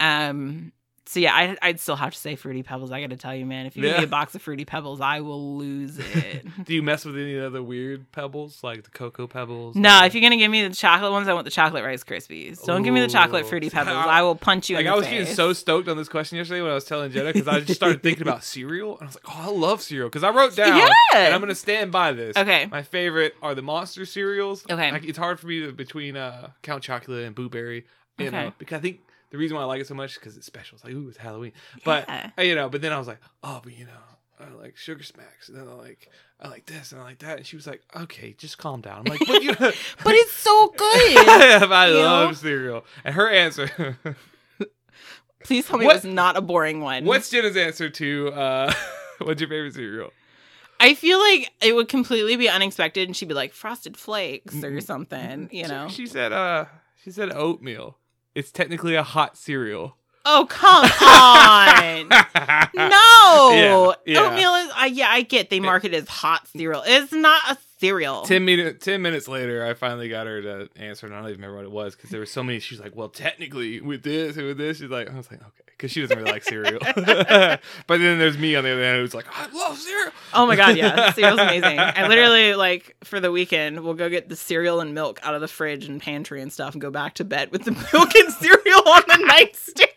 Um, 0.00 0.72
so 1.04 1.18
yeah, 1.20 1.34
I, 1.34 1.56
I'd 1.60 1.80
still 1.80 1.96
have 1.96 2.12
to 2.12 2.18
say 2.18 2.36
Fruity 2.36 2.62
Pebbles. 2.62 2.92
I 2.92 3.00
got 3.00 3.10
to 3.10 3.16
tell 3.16 3.34
you, 3.34 3.44
man, 3.44 3.66
if 3.66 3.76
you 3.76 3.82
give 3.82 3.98
me 3.98 4.04
a 4.04 4.06
box 4.06 4.34
of 4.34 4.42
Fruity 4.42 4.64
Pebbles, 4.64 5.00
I 5.00 5.20
will 5.20 5.56
lose 5.58 5.98
it. 6.14 6.46
Do 6.64 6.72
you 6.74 6.82
mess 6.82 7.04
with 7.04 7.16
any 7.16 7.38
other 7.38 7.62
weird 7.62 8.10
pebbles 8.12 8.62
like 8.62 8.84
the 8.84 8.90
cocoa 8.90 9.26
pebbles? 9.26 9.74
no, 9.76 10.00
or- 10.02 10.04
if 10.06 10.14
you're 10.14 10.22
gonna 10.22 10.36
give 10.36 10.50
me 10.50 10.66
the 10.66 10.74
chocolate 10.74 11.10
ones, 11.10 11.26
I 11.28 11.32
want 11.34 11.44
the 11.44 11.50
chocolate 11.50 11.84
Rice 11.84 12.04
Krispies. 12.04 12.62
Don't 12.64 12.82
give 12.82 12.94
me 12.94 13.00
the 13.00 13.08
chocolate 13.08 13.46
Fruity 13.46 13.68
Pebbles. 13.70 13.96
I- 13.96 14.02
I 14.18 14.22
will 14.22 14.36
punch 14.36 14.70
you 14.70 14.76
like 14.76 14.84
in 14.84 14.90
the 14.90 14.92
I 14.92 14.96
was 14.96 15.06
face. 15.06 15.20
getting 15.20 15.34
so 15.34 15.52
stoked 15.52 15.88
on 15.88 15.96
this 15.96 16.08
question 16.08 16.38
yesterday 16.38 16.60
when 16.62 16.70
I 16.70 16.74
was 16.74 16.84
telling 16.84 17.10
Jenna 17.10 17.32
because 17.32 17.48
I 17.48 17.60
just 17.60 17.74
started 17.74 18.02
thinking 18.02 18.22
about 18.22 18.44
cereal 18.44 18.92
and 18.98 19.02
I 19.02 19.06
was 19.06 19.16
like, 19.16 19.24
oh, 19.28 19.40
I 19.48 19.50
love 19.50 19.82
cereal 19.82 20.08
because 20.08 20.22
I 20.22 20.30
wrote 20.30 20.54
down 20.54 20.76
Yeah. 20.78 20.88
and 21.14 21.34
I'm 21.34 21.40
gonna 21.40 21.54
stand 21.54 21.90
by 21.92 22.12
this. 22.12 22.36
Okay. 22.36 22.66
my 22.70 22.82
favorite 22.82 23.34
are 23.42 23.54
the 23.54 23.62
monster 23.62 24.06
cereals. 24.06 24.64
Okay. 24.70 24.92
like, 24.92 25.04
it's 25.04 25.18
hard 25.18 25.40
for 25.40 25.46
me 25.48 25.60
to 25.60 25.72
between 25.72 26.16
uh, 26.16 26.50
Count 26.62 26.82
Chocula 26.84 27.26
and 27.26 27.34
Boo 27.34 27.48
Berry. 27.48 27.86
Okay. 28.20 28.30
know, 28.30 28.52
because 28.58 28.78
I 28.78 28.80
think 28.80 29.00
the 29.32 29.38
reason 29.38 29.56
why 29.56 29.62
I 29.62 29.66
like 29.66 29.80
it 29.80 29.88
so 29.88 29.94
much 29.94 30.12
is 30.12 30.18
because 30.18 30.36
it's 30.36 30.46
special. 30.46 30.76
It's 30.76 30.84
like 30.84 30.94
ooh, 30.94 31.08
it's 31.08 31.18
Halloween. 31.18 31.52
But 31.84 32.04
Yeah. 32.08 32.30
uh, 32.38 32.42
you 32.42 32.54
know, 32.54 32.68
but 32.68 32.80
then 32.82 32.92
I 32.92 32.98
was 32.98 33.08
like, 33.08 33.18
oh, 33.42 33.60
but 33.64 33.76
you 33.76 33.86
know. 33.86 33.90
I 34.40 34.48
like 34.60 34.76
sugar 34.76 35.04
smacks, 35.04 35.48
and 35.48 35.56
then 35.56 35.68
I 35.68 35.74
like 35.74 36.08
I 36.40 36.48
like 36.48 36.66
this, 36.66 36.90
and 36.90 37.00
I 37.00 37.04
like 37.04 37.20
that, 37.20 37.36
and 37.36 37.46
she 37.46 37.54
was 37.54 37.64
like, 37.64 37.80
"Okay, 37.94 38.32
just 38.36 38.58
calm 38.58 38.80
down." 38.80 38.98
I'm 38.98 39.04
like, 39.04 39.20
"But 39.24 39.40
you, 39.40 39.54
but 39.58 39.74
it's 40.14 40.32
so 40.32 40.66
good. 40.76 41.18
I 41.28 41.86
love 41.86 42.30
know? 42.30 42.32
cereal." 42.34 42.84
And 43.04 43.14
her 43.14 43.30
answer, 43.30 43.96
Please 45.44 45.66
tell 45.66 45.78
me 45.78 45.86
What- 45.86 45.96
it 45.96 46.04
was 46.04 46.12
not 46.12 46.36
a 46.36 46.40
boring 46.40 46.80
one. 46.80 47.04
what's 47.04 47.30
Jenna's 47.30 47.56
answer 47.56 47.88
to 47.90 48.28
uh, 48.32 48.72
what's 49.18 49.40
your 49.40 49.48
favorite 49.48 49.74
cereal? 49.74 50.10
I 50.80 50.94
feel 50.94 51.20
like 51.20 51.52
it 51.60 51.76
would 51.76 51.88
completely 51.88 52.34
be 52.34 52.48
unexpected, 52.48 53.08
and 53.08 53.16
she'd 53.16 53.28
be 53.28 53.34
like 53.34 53.52
Frosted 53.52 53.96
Flakes 53.96 54.64
or 54.64 54.80
something. 54.80 55.48
You 55.52 55.64
She- 55.66 55.70
know? 55.70 55.88
she 55.88 56.06
said, 56.08 56.32
"Uh, 56.32 56.64
she 57.04 57.12
said 57.12 57.30
oatmeal. 57.32 57.96
It's 58.34 58.50
technically 58.50 58.94
a 58.94 59.02
hot 59.02 59.36
cereal." 59.36 59.96
Oh 60.24 60.46
come 60.48 60.84
on! 60.84 62.08
No, 62.74 63.50
Yeah, 63.54 63.92
yeah. 64.06 64.20
oatmeal 64.20 64.54
is. 64.54 64.70
I 64.74 64.86
yeah, 64.92 65.08
I 65.10 65.22
get 65.22 65.50
they 65.50 65.60
market 65.60 65.92
it 65.94 66.02
as 66.02 66.08
hot 66.08 66.46
cereal. 66.48 66.82
It's 66.86 67.12
not 67.12 67.40
a 67.50 67.56
cereal. 67.82 68.22
Ten 68.22 68.44
minute, 68.44 68.80
ten 68.80 69.02
minutes 69.02 69.26
later, 69.26 69.66
I 69.66 69.74
finally 69.74 70.08
got 70.08 70.26
her 70.26 70.40
to 70.40 70.68
answer, 70.76 71.06
and 71.06 71.14
I 71.14 71.20
don't 71.20 71.30
even 71.30 71.40
remember 71.40 71.56
what 71.56 71.64
it 71.64 71.72
was 71.72 71.96
because 71.96 72.10
there 72.10 72.20
were 72.20 72.26
so 72.26 72.42
many. 72.42 72.60
She's 72.60 72.80
like, 72.80 72.94
"Well, 72.94 73.08
technically, 73.08 73.80
with 73.80 74.02
this 74.04 74.36
and 74.36 74.46
with 74.46 74.58
this," 74.58 74.78
she's 74.78 74.88
like, 74.88 75.10
"I 75.10 75.16
was 75.16 75.30
like, 75.30 75.40
okay," 75.40 75.64
because 75.66 75.90
she 75.90 76.00
doesn't 76.00 76.16
really 76.16 76.30
like 76.30 76.44
cereal. 76.44 76.78
but 76.94 77.60
then 77.88 78.18
there's 78.18 78.38
me 78.38 78.54
on 78.54 78.62
the 78.62 78.72
other 78.72 78.82
end 78.82 79.00
who's 79.00 79.14
like, 79.14 79.26
"I 79.32 79.48
love 79.52 79.76
cereal." 79.78 80.12
Oh 80.32 80.46
my 80.46 80.54
god, 80.54 80.76
yeah, 80.76 81.10
cereal's 81.14 81.40
amazing. 81.40 81.78
I 81.78 82.06
literally 82.06 82.54
like 82.54 82.96
for 83.02 83.18
the 83.18 83.32
weekend 83.32 83.80
we'll 83.82 83.94
go 83.94 84.08
get 84.08 84.28
the 84.28 84.36
cereal 84.36 84.80
and 84.80 84.94
milk 84.94 85.18
out 85.24 85.34
of 85.34 85.40
the 85.40 85.48
fridge 85.48 85.86
and 85.86 86.00
pantry 86.00 86.40
and 86.40 86.52
stuff, 86.52 86.74
and 86.74 86.80
go 86.80 86.90
back 86.90 87.14
to 87.14 87.24
bed 87.24 87.50
with 87.50 87.64
the 87.64 87.72
milk 87.92 88.14
and 88.14 88.32
cereal 88.32 88.88
on 88.88 89.02
the 89.08 89.24
nightstand. 89.26 89.90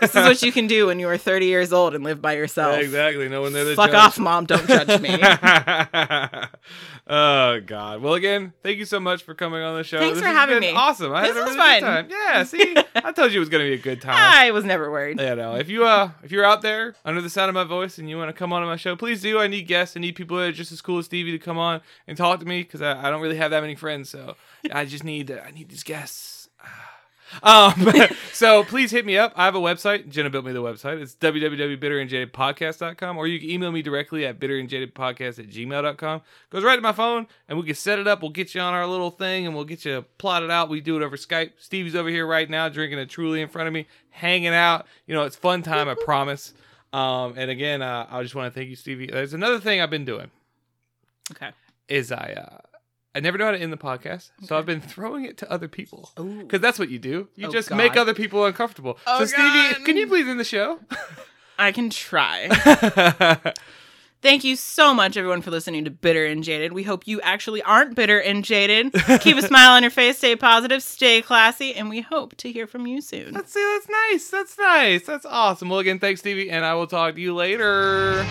This 0.00 0.14
is 0.14 0.14
what 0.14 0.42
you 0.42 0.52
can 0.52 0.66
do 0.66 0.86
when 0.86 0.98
you 0.98 1.08
are 1.08 1.16
30 1.18 1.46
years 1.46 1.72
old 1.72 1.94
and 1.94 2.04
live 2.04 2.20
by 2.22 2.34
yourself. 2.34 2.78
exactly. 2.78 3.28
No 3.28 3.42
one 3.42 3.52
there. 3.52 3.64
to 3.64 3.74
Fuck 3.74 3.90
judge. 3.90 3.94
off, 4.00 4.18
mom. 4.18 4.46
Don't 4.46 4.66
judge 4.66 5.00
me. 5.00 5.10
oh 7.06 7.60
God! 7.66 8.00
Well, 8.02 8.14
again, 8.14 8.52
thank 8.62 8.78
you 8.78 8.84
so 8.84 9.00
much 9.00 9.22
for 9.22 9.34
coming 9.34 9.62
on 9.62 9.76
the 9.76 9.84
show. 9.84 9.98
Thanks 9.98 10.14
This 10.14 10.22
for 10.22 10.28
has 10.28 10.36
having 10.36 10.60
been 10.60 10.74
me. 10.74 10.78
Awesome. 10.78 11.12
I 11.12 11.22
This 11.28 11.36
had 11.36 11.42
a 11.42 11.44
was 11.46 11.56
really 11.56 11.80
good 11.80 11.82
fun. 11.82 12.08
time. 12.08 12.10
Yeah. 12.10 12.42
See, 12.44 12.76
I 12.96 13.12
told 13.12 13.32
you 13.32 13.38
it 13.38 13.40
was 13.40 13.48
gonna 13.48 13.64
be 13.64 13.74
a 13.74 13.78
good 13.78 14.00
time. 14.00 14.14
I 14.18 14.50
was 14.50 14.64
never 14.64 14.90
worried. 14.90 15.20
you 15.20 15.34
know, 15.36 15.56
if 15.56 15.68
you 15.68 15.84
uh, 15.84 16.10
if 16.22 16.30
you're 16.32 16.44
out 16.44 16.62
there 16.62 16.94
under 17.04 17.20
the 17.20 17.30
sound 17.30 17.48
of 17.48 17.54
my 17.54 17.64
voice 17.64 17.98
and 17.98 18.08
you 18.08 18.16
want 18.18 18.28
to 18.28 18.32
come 18.32 18.52
on 18.52 18.64
my 18.64 18.76
show, 18.76 18.96
please 18.96 19.20
do. 19.22 19.38
I 19.38 19.46
need 19.46 19.62
guests. 19.64 19.96
I 19.96 20.00
need 20.00 20.12
people 20.16 20.36
that 20.38 20.44
are 20.44 20.52
just 20.52 20.72
as 20.72 20.80
cool 20.80 20.98
as 20.98 21.06
Stevie 21.06 21.32
to 21.32 21.38
come 21.38 21.58
on 21.58 21.80
and 22.06 22.16
talk 22.16 22.40
to 22.40 22.46
me 22.46 22.62
because 22.62 22.80
I, 22.82 23.06
I 23.08 23.10
don't 23.10 23.20
really 23.20 23.36
have 23.36 23.50
that 23.50 23.60
many 23.60 23.74
friends. 23.74 24.08
So 24.10 24.36
I 24.72 24.84
just 24.84 25.04
need 25.04 25.30
I 25.30 25.50
need 25.50 25.68
these 25.68 25.82
guests. 25.82 26.33
Um, 27.42 27.74
so 28.32 28.64
please 28.64 28.90
hit 28.90 29.04
me 29.04 29.18
up. 29.18 29.32
I 29.36 29.44
have 29.44 29.54
a 29.54 29.60
website. 29.60 30.08
Jenna 30.08 30.30
built 30.30 30.44
me 30.44 30.52
the 30.52 30.62
website. 30.62 31.00
It's 31.00 31.14
www.bitterandjadedpodcast.com 31.16 33.16
or 33.16 33.26
you 33.26 33.38
can 33.40 33.50
email 33.50 33.72
me 33.72 33.82
directly 33.82 34.26
at 34.26 34.38
bitterandjadedpodcast 34.40 35.38
at 35.38 35.48
gmail.com. 35.48 36.22
Goes 36.50 36.64
right 36.64 36.76
to 36.76 36.82
my 36.82 36.92
phone 36.92 37.26
and 37.48 37.58
we 37.58 37.66
can 37.66 37.74
set 37.74 37.98
it 37.98 38.06
up. 38.06 38.22
We'll 38.22 38.30
get 38.30 38.54
you 38.54 38.60
on 38.60 38.74
our 38.74 38.86
little 38.86 39.10
thing 39.10 39.46
and 39.46 39.54
we'll 39.54 39.64
get 39.64 39.84
you 39.84 40.04
plotted 40.18 40.50
out. 40.50 40.68
We 40.68 40.80
do 40.80 40.96
it 40.96 41.02
over 41.02 41.16
Skype. 41.16 41.52
Stevie's 41.58 41.96
over 41.96 42.08
here 42.08 42.26
right 42.26 42.48
now 42.48 42.68
drinking 42.68 42.98
a 42.98 43.06
truly 43.06 43.40
in 43.40 43.48
front 43.48 43.68
of 43.68 43.74
me, 43.74 43.86
hanging 44.10 44.54
out. 44.54 44.86
You 45.06 45.14
know, 45.14 45.24
it's 45.24 45.36
fun 45.36 45.62
time, 45.62 45.88
I 45.88 45.94
promise. 45.94 46.54
Um, 46.92 47.34
and 47.36 47.50
again, 47.50 47.82
uh, 47.82 48.06
I 48.08 48.22
just 48.22 48.34
want 48.34 48.52
to 48.52 48.58
thank 48.58 48.70
you, 48.70 48.76
Stevie. 48.76 49.08
There's 49.08 49.34
another 49.34 49.58
thing 49.58 49.80
I've 49.80 49.90
been 49.90 50.04
doing 50.04 50.30
Okay. 51.32 51.50
is 51.88 52.12
I 52.12 52.34
uh, 52.36 52.58
I 53.14 53.20
never 53.20 53.38
know 53.38 53.44
how 53.46 53.52
to 53.52 53.58
end 53.60 53.72
the 53.72 53.76
podcast, 53.76 54.30
so 54.42 54.58
I've 54.58 54.66
been 54.66 54.80
throwing 54.80 55.24
it 55.24 55.36
to 55.38 55.50
other 55.50 55.68
people 55.68 56.10
because 56.16 56.60
that's 56.60 56.78
what 56.78 56.90
you 56.90 56.98
do. 56.98 57.28
You 57.36 57.46
Oh, 57.48 57.52
just 57.52 57.68
God. 57.68 57.76
make 57.76 57.96
other 57.96 58.12
people 58.14 58.44
uncomfortable. 58.44 58.98
Oh, 59.06 59.20
so 59.20 59.26
Stevie, 59.26 59.72
God. 59.74 59.84
can 59.84 59.96
you 59.96 60.06
please 60.08 60.26
end 60.26 60.40
the 60.40 60.44
show? 60.44 60.80
I 61.58 61.70
can 61.70 61.90
try. 61.90 62.48
Thank 64.22 64.42
you 64.42 64.56
so 64.56 64.94
much, 64.94 65.18
everyone, 65.18 65.42
for 65.42 65.50
listening 65.50 65.84
to 65.84 65.90
Bitter 65.90 66.24
and 66.24 66.42
Jaded. 66.42 66.72
We 66.72 66.82
hope 66.82 67.06
you 67.06 67.20
actually 67.20 67.60
aren't 67.62 67.94
bitter 67.94 68.18
and 68.18 68.42
jaded. 68.42 68.94
Keep 69.20 69.36
a 69.36 69.42
smile 69.46 69.72
on 69.72 69.82
your 69.82 69.90
face, 69.90 70.16
stay 70.16 70.34
positive, 70.34 70.82
stay 70.82 71.20
classy, 71.20 71.74
and 71.74 71.90
we 71.90 72.00
hope 72.00 72.34
to 72.38 72.50
hear 72.50 72.66
from 72.66 72.86
you 72.86 73.02
soon. 73.02 73.34
Let's 73.34 73.52
see. 73.52 73.60
That's 73.62 73.88
nice. 74.10 74.30
That's 74.30 74.58
nice. 74.58 75.06
That's 75.06 75.26
awesome. 75.26 75.68
Well, 75.68 75.78
again, 75.80 75.98
thanks, 75.98 76.20
Stevie, 76.20 76.50
and 76.50 76.64
I 76.64 76.72
will 76.72 76.86
talk 76.86 77.16
to 77.16 77.20
you 77.20 77.34
later. 77.34 78.24